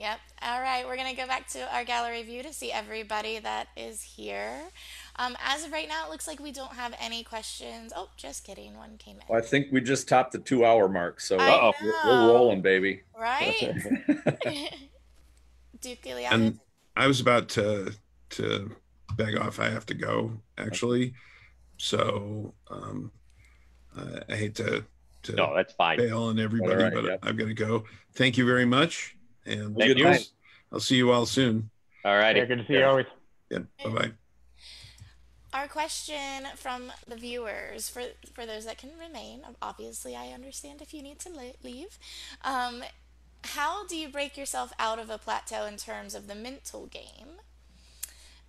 Yep. 0.00 0.18
All 0.40 0.62
right. 0.62 0.86
We're 0.86 0.96
going 0.96 1.14
to 1.14 1.20
go 1.20 1.26
back 1.26 1.46
to 1.48 1.74
our 1.74 1.84
gallery 1.84 2.22
view 2.22 2.42
to 2.42 2.54
see 2.54 2.72
everybody 2.72 3.38
that 3.38 3.68
is 3.76 4.00
here. 4.00 4.62
Um, 5.20 5.36
as 5.44 5.66
of 5.66 5.72
right 5.72 5.86
now, 5.86 6.06
it 6.06 6.10
looks 6.10 6.26
like 6.26 6.40
we 6.40 6.50
don't 6.50 6.72
have 6.72 6.94
any 6.98 7.22
questions. 7.22 7.92
Oh, 7.94 8.08
just 8.16 8.42
kidding. 8.42 8.74
One 8.74 8.96
came 8.96 9.16
in. 9.16 9.22
Well, 9.28 9.38
I 9.38 9.42
think 9.42 9.66
we 9.70 9.82
just 9.82 10.08
topped 10.08 10.32
the 10.32 10.38
two 10.38 10.64
hour 10.64 10.88
mark. 10.88 11.20
So 11.20 11.36
we're, 11.36 11.92
we're, 12.06 12.32
rolling, 12.32 12.62
baby. 12.62 13.02
Right? 13.18 13.60
Duke 15.82 16.02
Eliyahu. 16.02 16.32
And 16.32 16.60
I 16.96 17.06
was 17.06 17.20
about 17.20 17.50
to, 17.50 17.92
to 18.30 18.74
beg 19.14 19.36
off. 19.36 19.60
I 19.60 19.68
have 19.68 19.84
to 19.86 19.94
go, 19.94 20.32
actually. 20.56 21.12
So 21.76 22.54
um, 22.70 23.12
I 24.26 24.36
hate 24.36 24.54
to, 24.54 24.86
to 25.24 25.32
no, 25.32 25.54
that's 25.54 25.74
fine. 25.74 25.98
bail 25.98 26.22
on 26.24 26.38
everybody, 26.38 26.82
right, 26.82 26.94
but 26.94 27.04
yep. 27.04 27.18
I've 27.22 27.36
got 27.36 27.48
to 27.48 27.54
go. 27.54 27.84
Thank 28.14 28.38
you 28.38 28.46
very 28.46 28.64
much. 28.64 29.18
And 29.44 29.76
Thank 29.76 29.98
you. 29.98 30.14
I'll 30.72 30.80
see 30.80 30.96
you 30.96 31.12
all 31.12 31.26
soon. 31.26 31.68
All 32.06 32.16
righty. 32.16 32.38
Yeah, 32.38 32.46
good 32.46 32.58
to 32.60 32.66
see 32.66 32.74
you 32.74 32.84
always. 32.84 33.06
Yeah. 33.50 33.58
Bye 33.84 33.90
bye. 33.90 34.12
Our 35.52 35.66
question 35.66 36.46
from 36.56 36.92
the 37.08 37.16
viewers, 37.16 37.88
for 37.88 38.02
for 38.32 38.46
those 38.46 38.66
that 38.66 38.78
can 38.78 38.90
remain, 38.98 39.42
obviously 39.60 40.14
I 40.14 40.28
understand 40.28 40.80
if 40.80 40.94
you 40.94 41.02
need 41.02 41.18
to 41.20 41.30
leave. 41.64 41.98
Um, 42.44 42.84
how 43.42 43.86
do 43.86 43.96
you 43.96 44.08
break 44.08 44.36
yourself 44.36 44.72
out 44.78 44.98
of 44.98 45.10
a 45.10 45.18
plateau 45.18 45.64
in 45.64 45.76
terms 45.76 46.14
of 46.14 46.28
the 46.28 46.34
mental 46.34 46.86
game? 46.86 47.40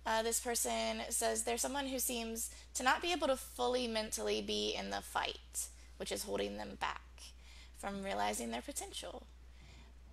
Uh, 0.04 0.22
this 0.22 0.40
person 0.40 1.02
says 1.10 1.42
there's 1.42 1.60
someone 1.60 1.86
who 1.86 1.98
seems 1.98 2.50
to 2.74 2.82
not 2.82 3.02
be 3.02 3.12
able 3.12 3.28
to 3.28 3.36
fully 3.36 3.86
mentally 3.86 4.42
be 4.42 4.74
in 4.78 4.90
the 4.90 5.00
fight, 5.00 5.68
which 5.96 6.12
is 6.12 6.24
holding 6.24 6.56
them 6.56 6.76
back 6.80 7.00
from 7.78 8.02
realizing 8.02 8.50
their 8.50 8.62
potential. 8.62 9.24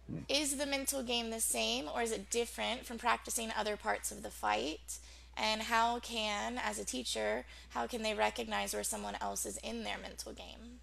Hmm. 0.09 0.19
Is 0.27 0.57
the 0.57 0.65
mental 0.65 1.03
game 1.03 1.29
the 1.29 1.39
same 1.39 1.87
or 1.93 2.01
is 2.01 2.11
it 2.11 2.29
different 2.29 2.85
from 2.85 2.97
practicing 2.97 3.51
other 3.55 3.77
parts 3.77 4.11
of 4.11 4.23
the 4.23 4.31
fight? 4.31 4.99
And 5.41 5.61
how 5.61 5.99
can, 5.99 6.59
as 6.61 6.79
a 6.79 6.85
teacher, 6.85 7.45
how 7.69 7.87
can 7.87 8.03
they 8.03 8.13
recognize 8.13 8.73
where 8.73 8.83
someone 8.83 9.15
else 9.21 9.45
is 9.45 9.57
in 9.57 9.83
their 9.83 9.97
mental 9.97 10.33
game? 10.33 10.79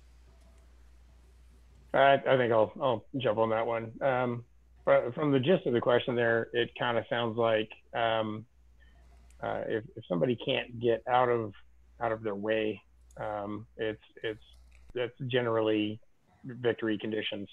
I, 1.93 2.15
I 2.15 2.37
think 2.37 2.53
I'll, 2.53 2.73
I'll 2.81 3.05
jump 3.19 3.39
on 3.39 3.51
that 3.51 3.67
one. 3.67 3.93
Um, 4.01 4.45
from 5.15 5.33
the 5.33 5.41
gist 5.41 5.67
of 5.67 5.73
the 5.73 5.81
question 5.81 6.15
there, 6.15 6.49
it 6.53 6.71
kind 6.79 6.97
of 6.97 7.05
sounds 7.11 7.37
like 7.37 7.69
um, 7.95 8.47
uh, 9.43 9.63
if, 9.67 9.85
if 9.97 10.05
somebody 10.09 10.39
can't 10.45 10.81
get 10.81 11.03
out 11.09 11.29
of 11.29 11.53
out 12.01 12.13
of 12.13 12.23
their 12.23 12.35
way, 12.35 12.81
um, 13.19 13.67
it's 13.77 14.03
it's 14.23 14.43
that's 14.95 15.13
generally 15.27 15.99
victory 16.45 16.99
conditions. 16.99 17.49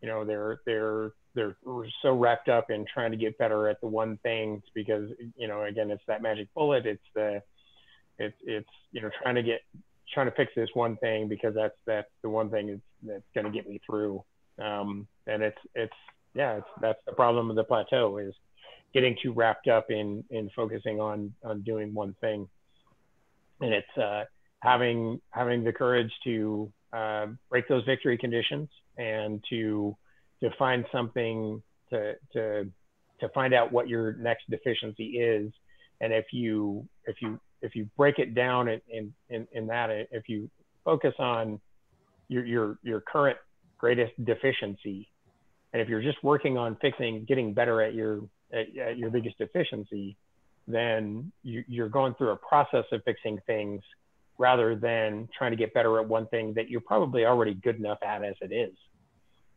You 0.00 0.08
know, 0.08 0.24
they're 0.24 0.60
they're 0.64 1.12
they're 1.34 1.56
so 2.02 2.14
wrapped 2.14 2.48
up 2.48 2.70
in 2.70 2.84
trying 2.92 3.10
to 3.10 3.16
get 3.16 3.38
better 3.38 3.68
at 3.68 3.80
the 3.80 3.86
one 3.86 4.18
thing 4.22 4.62
because 4.74 5.10
you 5.36 5.48
know 5.48 5.62
again 5.64 5.90
it's 5.90 6.02
that 6.06 6.22
magic 6.22 6.48
bullet. 6.54 6.86
It's 6.86 7.02
the 7.14 7.42
it's 8.18 8.36
it's 8.44 8.68
you 8.92 9.02
know 9.02 9.10
trying 9.22 9.36
to 9.36 9.42
get 9.42 9.60
trying 10.12 10.26
to 10.26 10.32
fix 10.32 10.52
this 10.56 10.68
one 10.74 10.96
thing 10.96 11.28
because 11.28 11.54
that's 11.54 11.76
that's 11.86 12.10
the 12.22 12.28
one 12.28 12.50
thing 12.50 12.68
that's 12.68 12.80
that's 13.02 13.24
going 13.34 13.46
to 13.46 13.56
get 13.56 13.68
me 13.68 13.80
through. 13.86 14.22
Um, 14.62 15.06
and 15.26 15.42
it's 15.42 15.58
it's 15.74 15.92
yeah 16.34 16.56
it's 16.56 16.68
that's 16.80 17.00
the 17.06 17.12
problem 17.12 17.50
of 17.50 17.56
the 17.56 17.64
plateau 17.64 18.18
is 18.18 18.34
getting 18.92 19.16
too 19.22 19.32
wrapped 19.32 19.68
up 19.68 19.90
in 19.90 20.24
in 20.30 20.50
focusing 20.54 21.00
on 21.00 21.32
on 21.44 21.62
doing 21.62 21.94
one 21.94 22.14
thing 22.20 22.48
and 23.60 23.74
it's 23.74 23.98
uh, 23.98 24.24
having 24.60 25.20
having 25.30 25.64
the 25.64 25.72
courage 25.72 26.10
to 26.24 26.72
uh, 26.92 27.26
break 27.48 27.68
those 27.68 27.84
victory 27.84 28.18
conditions 28.18 28.68
and 28.98 29.42
to 29.50 29.96
to 30.42 30.50
find 30.58 30.84
something 30.92 31.62
to 31.90 32.14
to 32.32 32.66
to 33.20 33.28
find 33.30 33.52
out 33.52 33.72
what 33.72 33.88
your 33.88 34.14
next 34.14 34.48
deficiency 34.48 35.18
is 35.18 35.52
and 36.00 36.12
if 36.12 36.26
you 36.32 36.86
if 37.06 37.16
you 37.20 37.38
if 37.62 37.74
you 37.74 37.88
break 37.96 38.18
it 38.18 38.34
down 38.34 38.68
in 38.68 38.80
in 38.88 39.12
in, 39.28 39.46
in 39.52 39.66
that 39.66 39.90
if 39.90 40.28
you 40.28 40.50
focus 40.84 41.14
on 41.18 41.60
your 42.28 42.44
your 42.44 42.78
your 42.82 43.00
current 43.00 43.36
greatest 43.78 44.12
deficiency 44.24 45.08
and 45.72 45.80
if 45.80 45.88
you're 45.88 46.02
just 46.02 46.22
working 46.22 46.56
on 46.56 46.76
fixing 46.80 47.24
getting 47.26 47.52
better 47.52 47.82
at 47.82 47.94
your 47.94 48.20
at, 48.52 48.76
at 48.76 48.98
your 48.98 49.10
biggest 49.10 49.38
deficiency, 49.38 50.16
then 50.66 51.30
you, 51.42 51.64
you're 51.68 51.88
going 51.88 52.14
through 52.14 52.30
a 52.30 52.36
process 52.36 52.84
of 52.92 53.02
fixing 53.04 53.38
things 53.46 53.82
rather 54.38 54.74
than 54.74 55.28
trying 55.36 55.50
to 55.50 55.56
get 55.56 55.72
better 55.74 55.98
at 55.98 56.08
one 56.08 56.26
thing 56.28 56.54
that 56.54 56.68
you're 56.70 56.80
probably 56.80 57.24
already 57.24 57.54
good 57.54 57.76
enough 57.76 57.98
at 58.02 58.24
as 58.24 58.34
it 58.40 58.52
is. 58.52 58.74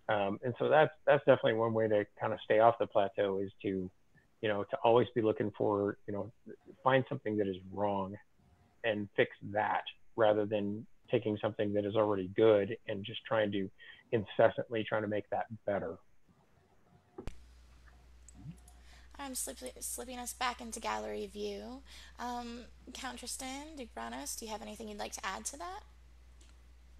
Um, 0.09 0.39
and 0.43 0.53
so 0.59 0.67
that's 0.69 0.91
that's 1.05 1.23
definitely 1.25 1.53
one 1.53 1.73
way 1.73 1.87
to 1.87 2.05
kind 2.19 2.33
of 2.33 2.39
stay 2.43 2.59
off 2.59 2.75
the 2.79 2.87
plateau 2.87 3.39
is 3.39 3.51
to, 3.61 3.89
you 4.41 4.49
know, 4.49 4.63
to 4.63 4.77
always 4.83 5.07
be 5.15 5.21
looking 5.21 5.51
for, 5.57 5.97
you 6.07 6.13
know, 6.13 6.31
find 6.83 7.05
something 7.07 7.37
that 7.37 7.47
is 7.47 7.55
wrong 7.71 8.15
and 8.83 9.07
fix 9.15 9.31
that 9.51 9.83
rather 10.15 10.45
than 10.45 10.85
taking 11.09 11.37
something 11.41 11.73
that 11.73 11.85
is 11.85 11.95
already 11.95 12.29
good 12.35 12.75
and 12.87 13.05
just 13.05 13.19
trying 13.25 13.51
to 13.51 13.69
incessantly 14.11 14.83
trying 14.83 15.03
to 15.03 15.07
make 15.07 15.29
that 15.29 15.45
better. 15.65 15.97
I'm 19.17 19.35
slipping, 19.35 20.19
us 20.19 20.33
back 20.33 20.59
into 20.59 20.79
gallery 20.79 21.27
view. 21.27 21.81
Um, 22.19 22.61
Count 22.93 23.19
Tristan 23.19 23.77
Dugranos, 23.77 24.37
do 24.37 24.45
you 24.45 24.51
have 24.51 24.61
anything 24.61 24.89
you'd 24.89 24.97
like 24.97 25.13
to 25.13 25.25
add 25.25 25.45
to 25.45 25.57
that? 25.57 25.81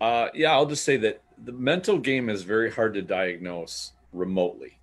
Uh, 0.04 0.28
yeah, 0.34 0.52
I'll 0.52 0.66
just 0.66 0.84
say 0.84 0.98
that 0.98 1.22
the 1.46 1.54
mental 1.54 1.98
game 1.98 2.30
is 2.30 2.44
very 2.44 2.70
hard 2.70 2.94
to 2.96 3.02
diagnose 3.02 3.94
remotely. 4.12 4.78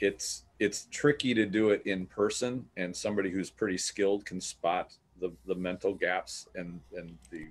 It's 0.00 0.42
it's 0.58 0.88
tricky 0.90 1.34
to 1.34 1.46
do 1.46 1.70
it 1.70 1.86
in 1.86 2.06
person, 2.06 2.66
and 2.76 2.94
somebody 2.94 3.30
who's 3.30 3.48
pretty 3.48 3.78
skilled 3.78 4.26
can 4.26 4.40
spot 4.40 4.96
the 5.20 5.30
the 5.46 5.54
mental 5.54 5.94
gaps 5.94 6.48
and 6.56 6.80
and 6.96 7.16
the 7.30 7.46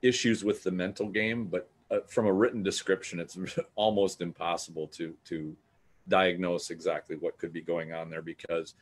issues 0.00 0.42
with 0.42 0.62
the 0.62 0.70
mental 0.70 1.10
game. 1.10 1.44
But 1.44 1.68
uh, 1.90 1.98
from 2.08 2.24
a 2.24 2.32
written 2.32 2.62
description, 2.62 3.20
it's 3.20 3.36
almost 3.76 4.22
impossible 4.22 4.86
to 4.96 5.14
to 5.26 5.54
diagnose 6.08 6.70
exactly 6.70 7.16
what 7.16 7.36
could 7.36 7.52
be 7.52 7.60
going 7.60 7.92
on 7.92 8.08
there 8.08 8.22
because 8.22 8.72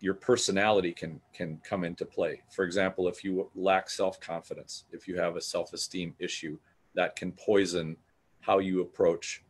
your 0.00 0.14
personality 0.14 0.94
can 0.94 1.20
can 1.34 1.60
come 1.62 1.84
into 1.84 2.06
play. 2.06 2.40
For 2.48 2.64
example, 2.64 3.08
if 3.08 3.22
you 3.22 3.50
lack 3.54 3.90
self-confidence, 3.90 4.84
if 4.90 5.06
you 5.06 5.18
have 5.18 5.36
a 5.36 5.42
self-esteem 5.42 6.14
issue, 6.18 6.56
that 6.98 7.14
can 7.14 7.30
poison 7.30 7.96
how 8.40 8.58
you 8.58 8.80
approach 8.80 9.44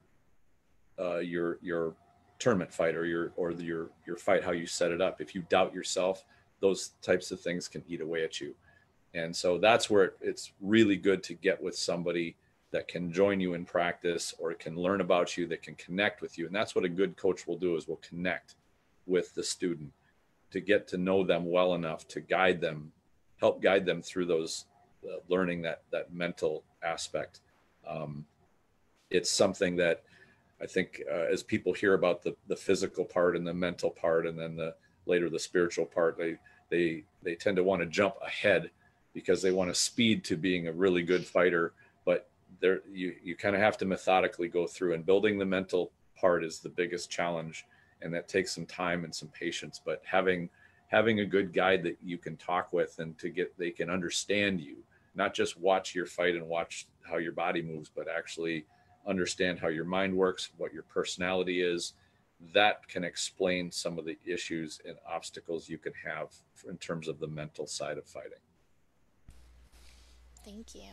uh, 1.00 1.16
your 1.16 1.58
your 1.62 1.94
tournament 2.38 2.70
fight 2.70 2.94
or 2.94 3.06
your 3.06 3.32
or 3.36 3.52
your 3.52 3.88
your 4.06 4.16
fight, 4.18 4.44
how 4.44 4.52
you 4.52 4.66
set 4.66 4.90
it 4.90 5.00
up. 5.00 5.18
If 5.18 5.34
you 5.34 5.40
doubt 5.48 5.72
yourself, 5.72 6.26
those 6.60 6.90
types 7.00 7.30
of 7.30 7.40
things 7.40 7.66
can 7.66 7.82
eat 7.88 8.02
away 8.02 8.22
at 8.22 8.38
you. 8.38 8.54
And 9.14 9.34
so 9.34 9.56
that's 9.56 9.88
where 9.88 10.12
it's 10.20 10.52
really 10.60 10.96
good 10.96 11.22
to 11.22 11.32
get 11.32 11.62
with 11.62 11.74
somebody 11.74 12.36
that 12.70 12.86
can 12.86 13.10
join 13.10 13.40
you 13.40 13.54
in 13.54 13.64
practice 13.64 14.34
or 14.38 14.52
can 14.52 14.76
learn 14.76 15.00
about 15.00 15.38
you 15.38 15.46
that 15.46 15.62
can 15.62 15.74
connect 15.76 16.20
with 16.20 16.36
you 16.36 16.44
and 16.44 16.54
that's 16.54 16.74
what 16.74 16.84
a 16.84 16.88
good 17.00 17.16
coach 17.16 17.46
will 17.46 17.56
do 17.56 17.76
is 17.76 17.88
will 17.88 18.02
connect 18.06 18.56
with 19.06 19.34
the 19.34 19.42
student 19.42 19.90
to 20.50 20.60
get 20.60 20.86
to 20.86 20.98
know 20.98 21.24
them 21.24 21.50
well 21.50 21.74
enough 21.74 22.06
to 22.08 22.20
guide 22.20 22.60
them 22.60 22.92
help 23.40 23.62
guide 23.62 23.86
them 23.86 24.02
through 24.02 24.26
those 24.26 24.66
uh, 25.06 25.16
learning 25.30 25.62
that 25.62 25.80
that 25.90 26.12
mental 26.12 26.62
aspect. 26.82 27.40
Um, 27.86 28.26
it's 29.10 29.30
something 29.30 29.76
that 29.76 30.02
i 30.60 30.66
think 30.66 31.02
uh, 31.10 31.26
as 31.32 31.42
people 31.42 31.72
hear 31.72 31.94
about 31.94 32.22
the 32.22 32.34
the 32.48 32.56
physical 32.56 33.04
part 33.04 33.36
and 33.36 33.46
the 33.46 33.54
mental 33.54 33.90
part 33.90 34.26
and 34.26 34.38
then 34.38 34.56
the 34.56 34.74
later 35.06 35.30
the 35.30 35.38
spiritual 35.38 35.86
part 35.86 36.16
they 36.18 36.36
they 36.70 37.04
they 37.22 37.34
tend 37.34 37.56
to 37.56 37.64
want 37.64 37.80
to 37.80 37.86
jump 37.86 38.14
ahead 38.24 38.70
because 39.14 39.40
they 39.42 39.52
want 39.52 39.70
to 39.70 39.74
speed 39.74 40.24
to 40.24 40.36
being 40.36 40.68
a 40.68 40.72
really 40.72 41.02
good 41.02 41.24
fighter 41.24 41.72
but 42.04 42.28
there 42.60 42.80
you 42.92 43.14
you 43.22 43.34
kind 43.36 43.54
of 43.54 43.62
have 43.62 43.78
to 43.78 43.84
methodically 43.84 44.48
go 44.48 44.66
through 44.66 44.94
and 44.94 45.06
building 45.06 45.38
the 45.38 45.44
mental 45.44 45.90
part 46.16 46.44
is 46.44 46.58
the 46.58 46.68
biggest 46.68 47.10
challenge 47.10 47.66
and 48.02 48.12
that 48.12 48.28
takes 48.28 48.54
some 48.54 48.66
time 48.66 49.04
and 49.04 49.14
some 49.14 49.28
patience 49.28 49.80
but 49.84 50.02
having 50.04 50.48
having 50.88 51.20
a 51.20 51.26
good 51.26 51.52
guide 51.52 51.82
that 51.82 51.96
you 52.02 52.16
can 52.16 52.36
talk 52.36 52.72
with 52.72 52.98
and 52.98 53.18
to 53.18 53.28
get 53.28 53.56
they 53.58 53.70
can 53.70 53.90
understand 53.90 54.60
you 54.60 54.76
not 55.18 55.34
just 55.34 55.58
watch 55.58 55.94
your 55.94 56.06
fight 56.06 56.34
and 56.34 56.48
watch 56.48 56.86
how 57.02 57.18
your 57.18 57.32
body 57.32 57.60
moves 57.60 57.90
but 57.94 58.06
actually 58.08 58.64
understand 59.06 59.58
how 59.58 59.68
your 59.68 59.84
mind 59.84 60.14
works 60.14 60.50
what 60.56 60.72
your 60.72 60.84
personality 60.84 61.60
is 61.60 61.92
that 62.54 62.86
can 62.88 63.04
explain 63.04 63.70
some 63.70 63.98
of 63.98 64.04
the 64.04 64.16
issues 64.24 64.80
and 64.86 64.96
obstacles 65.06 65.68
you 65.68 65.76
can 65.76 65.92
have 66.06 66.28
in 66.68 66.76
terms 66.78 67.08
of 67.08 67.18
the 67.18 67.26
mental 67.26 67.66
side 67.66 67.98
of 67.98 68.06
fighting 68.06 68.38
thank 70.44 70.74
you 70.74 70.92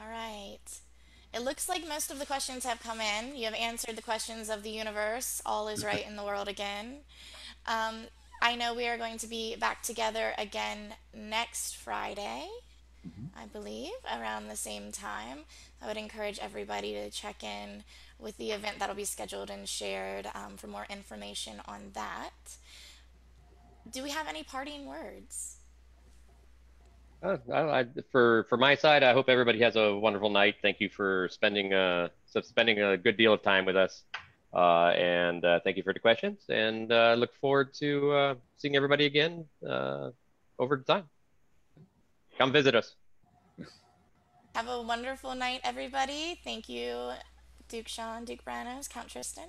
all 0.00 0.08
right. 0.08 0.58
It 1.34 1.42
looks 1.42 1.68
like 1.68 1.86
most 1.86 2.10
of 2.10 2.18
the 2.18 2.26
questions 2.26 2.64
have 2.64 2.80
come 2.80 3.00
in. 3.00 3.36
You 3.36 3.46
have 3.46 3.54
answered 3.54 3.96
the 3.96 4.02
questions 4.02 4.50
of 4.50 4.62
the 4.62 4.70
universe. 4.70 5.40
All 5.46 5.68
is 5.68 5.84
right 5.84 6.06
in 6.06 6.16
the 6.16 6.24
world 6.24 6.48
again. 6.48 6.98
Um, 7.66 8.04
I 8.42 8.56
know 8.56 8.74
we 8.74 8.86
are 8.88 8.98
going 8.98 9.18
to 9.18 9.26
be 9.26 9.56
back 9.56 9.82
together 9.82 10.32
again 10.36 10.94
next 11.14 11.76
Friday. 11.76 12.48
I 13.36 13.46
believe, 13.46 13.90
around 14.04 14.48
the 14.48 14.56
same 14.56 14.92
time. 14.92 15.38
I 15.80 15.86
would 15.86 15.96
encourage 15.96 16.38
everybody 16.38 16.92
to 16.92 17.10
check 17.10 17.42
in 17.42 17.82
with 18.18 18.36
the 18.36 18.52
event 18.52 18.78
that'll 18.78 18.94
be 18.94 19.04
scheduled 19.04 19.50
and 19.50 19.68
shared 19.68 20.28
um, 20.34 20.56
for 20.56 20.68
more 20.68 20.86
information 20.88 21.60
on 21.66 21.90
that. 21.94 22.30
Do 23.90 24.02
we 24.02 24.10
have 24.10 24.28
any 24.28 24.44
parting 24.44 24.86
words? 24.86 25.56
Uh, 27.22 27.36
I, 27.52 27.86
for 28.10 28.46
for 28.48 28.56
my 28.56 28.74
side, 28.74 29.02
I 29.02 29.12
hope 29.12 29.28
everybody 29.28 29.60
has 29.60 29.76
a 29.76 29.94
wonderful 29.94 30.30
night. 30.30 30.56
Thank 30.60 30.80
you 30.80 30.88
for 30.88 31.28
spending 31.30 31.72
uh 31.72 32.08
spending 32.26 32.80
a 32.80 32.96
good 32.96 33.16
deal 33.16 33.32
of 33.32 33.42
time 33.42 33.64
with 33.64 33.76
us, 33.76 34.02
uh, 34.52 34.90
and 34.96 35.44
uh, 35.44 35.60
thank 35.62 35.76
you 35.76 35.84
for 35.84 35.92
the 35.92 36.00
questions. 36.00 36.40
And 36.48 36.90
uh, 36.90 37.14
look 37.16 37.34
forward 37.36 37.74
to 37.74 38.10
uh, 38.12 38.34
seeing 38.56 38.74
everybody 38.74 39.06
again 39.06 39.44
uh, 39.68 40.10
over 40.58 40.78
time. 40.78 41.04
Come 42.38 42.52
visit 42.52 42.74
us. 42.74 42.96
Have 44.54 44.68
a 44.68 44.82
wonderful 44.82 45.34
night, 45.34 45.60
everybody. 45.64 46.38
Thank 46.44 46.68
you 46.68 47.12
Duke 47.72 47.88
Sean, 47.88 48.26
Duke 48.26 48.44
Bronos, 48.44 48.86
Count 48.86 49.08
Tristan. 49.08 49.48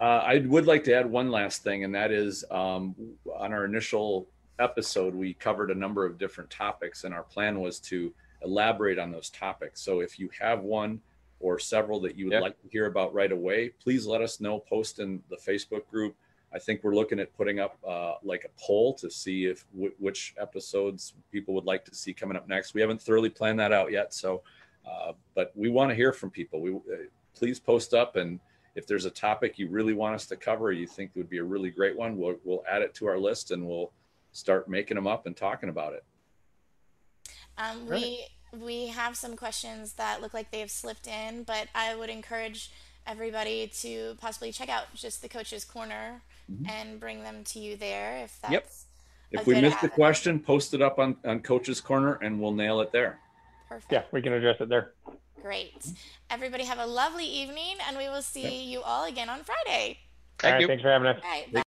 Uh, 0.00 0.04
I 0.04 0.38
would 0.46 0.64
like 0.64 0.84
to 0.84 0.94
add 0.94 1.10
one 1.10 1.32
last 1.32 1.64
thing, 1.64 1.82
and 1.82 1.92
that 1.92 2.12
is 2.12 2.44
um, 2.52 2.94
on 3.36 3.52
our 3.52 3.64
initial 3.64 4.28
episode, 4.60 5.12
we 5.12 5.34
covered 5.34 5.72
a 5.72 5.74
number 5.74 6.06
of 6.06 6.16
different 6.16 6.50
topics, 6.50 7.02
and 7.02 7.12
our 7.12 7.24
plan 7.24 7.60
was 7.60 7.80
to 7.80 8.14
elaborate 8.44 9.00
on 9.00 9.10
those 9.10 9.28
topics. 9.28 9.80
So 9.80 10.00
if 10.00 10.20
you 10.20 10.30
have 10.40 10.60
one 10.60 11.00
or 11.40 11.58
several 11.58 12.00
that 12.02 12.16
you 12.16 12.28
would 12.28 12.40
like 12.40 12.60
to 12.62 12.68
hear 12.70 12.86
about 12.86 13.12
right 13.12 13.32
away, 13.32 13.70
please 13.82 14.06
let 14.06 14.22
us 14.22 14.40
know. 14.40 14.60
Post 14.60 15.00
in 15.00 15.20
the 15.28 15.36
Facebook 15.36 15.84
group. 15.90 16.14
I 16.54 16.58
think 16.60 16.84
we're 16.84 16.94
looking 16.94 17.18
at 17.18 17.36
putting 17.36 17.58
up 17.58 17.76
uh, 17.86 18.14
like 18.22 18.44
a 18.44 18.60
poll 18.64 18.94
to 18.94 19.10
see 19.10 19.46
if 19.46 19.66
w- 19.72 19.92
which 19.98 20.34
episodes 20.40 21.14
people 21.32 21.52
would 21.54 21.64
like 21.64 21.84
to 21.86 21.94
see 21.94 22.14
coming 22.14 22.36
up 22.36 22.48
next. 22.48 22.74
We 22.74 22.80
haven't 22.80 23.02
thoroughly 23.02 23.28
planned 23.28 23.58
that 23.58 23.72
out 23.72 23.90
yet, 23.90 24.14
so 24.14 24.42
uh, 24.88 25.12
but 25.34 25.50
we 25.56 25.68
want 25.68 25.90
to 25.90 25.96
hear 25.96 26.12
from 26.12 26.30
people. 26.30 26.60
We 26.60 26.72
uh, 26.72 27.06
please 27.34 27.58
post 27.58 27.92
up, 27.92 28.14
and 28.14 28.38
if 28.76 28.86
there's 28.86 29.04
a 29.04 29.10
topic 29.10 29.58
you 29.58 29.68
really 29.68 29.94
want 29.94 30.14
us 30.14 30.26
to 30.26 30.36
cover, 30.36 30.70
you 30.70 30.86
think 30.86 31.10
would 31.16 31.28
be 31.28 31.38
a 31.38 31.44
really 31.44 31.70
great 31.70 31.96
one, 31.96 32.16
we'll 32.16 32.36
we'll 32.44 32.62
add 32.70 32.82
it 32.82 32.94
to 32.94 33.06
our 33.08 33.18
list, 33.18 33.50
and 33.50 33.66
we'll 33.66 33.90
start 34.30 34.68
making 34.68 34.94
them 34.94 35.08
up 35.08 35.26
and 35.26 35.36
talking 35.36 35.68
about 35.68 35.92
it. 35.92 36.04
Um, 37.58 37.88
we 37.88 38.26
we 38.52 38.86
have 38.88 39.16
some 39.16 39.34
questions 39.34 39.94
that 39.94 40.22
look 40.22 40.32
like 40.32 40.52
they 40.52 40.60
have 40.60 40.70
slipped 40.70 41.08
in, 41.08 41.42
but 41.42 41.66
I 41.74 41.96
would 41.96 42.10
encourage 42.10 42.70
everybody 43.08 43.66
to 43.80 44.16
possibly 44.20 44.52
check 44.52 44.68
out 44.68 44.84
just 44.94 45.20
the 45.20 45.28
coach's 45.28 45.64
corner 45.64 46.22
mm-hmm. 46.50 46.66
and 46.68 47.00
bring 47.00 47.22
them 47.22 47.44
to 47.44 47.58
you 47.58 47.76
there 47.76 48.18
if 48.24 48.38
that's 48.40 48.52
yep. 48.52 48.68
if 49.30 49.46
we 49.46 49.60
missed 49.60 49.80
the 49.80 49.88
question 49.88 50.38
post 50.38 50.74
it 50.74 50.82
up 50.82 50.98
on, 50.98 51.16
on 51.24 51.40
coach's 51.40 51.80
corner 51.80 52.14
and 52.22 52.40
we'll 52.40 52.52
nail 52.52 52.80
it 52.80 52.92
there. 52.92 53.18
Perfect. 53.68 53.92
Yeah 53.92 54.02
we 54.12 54.22
can 54.22 54.32
address 54.32 54.56
it 54.60 54.68
there. 54.68 54.92
Great. 55.40 55.86
Everybody 56.30 56.64
have 56.64 56.78
a 56.78 56.86
lovely 56.86 57.26
evening 57.26 57.76
and 57.86 57.96
we 57.96 58.08
will 58.08 58.22
see 58.22 58.42
yep. 58.42 58.66
you 58.66 58.82
all 58.82 59.04
again 59.04 59.28
on 59.28 59.40
friday. 59.42 59.98
Thank 60.38 60.60
you. 60.60 60.66
thanks 60.66 60.82
for 60.82 60.90
having 60.90 61.06
us. 61.06 61.20
All 61.22 61.30
right, 61.30 61.52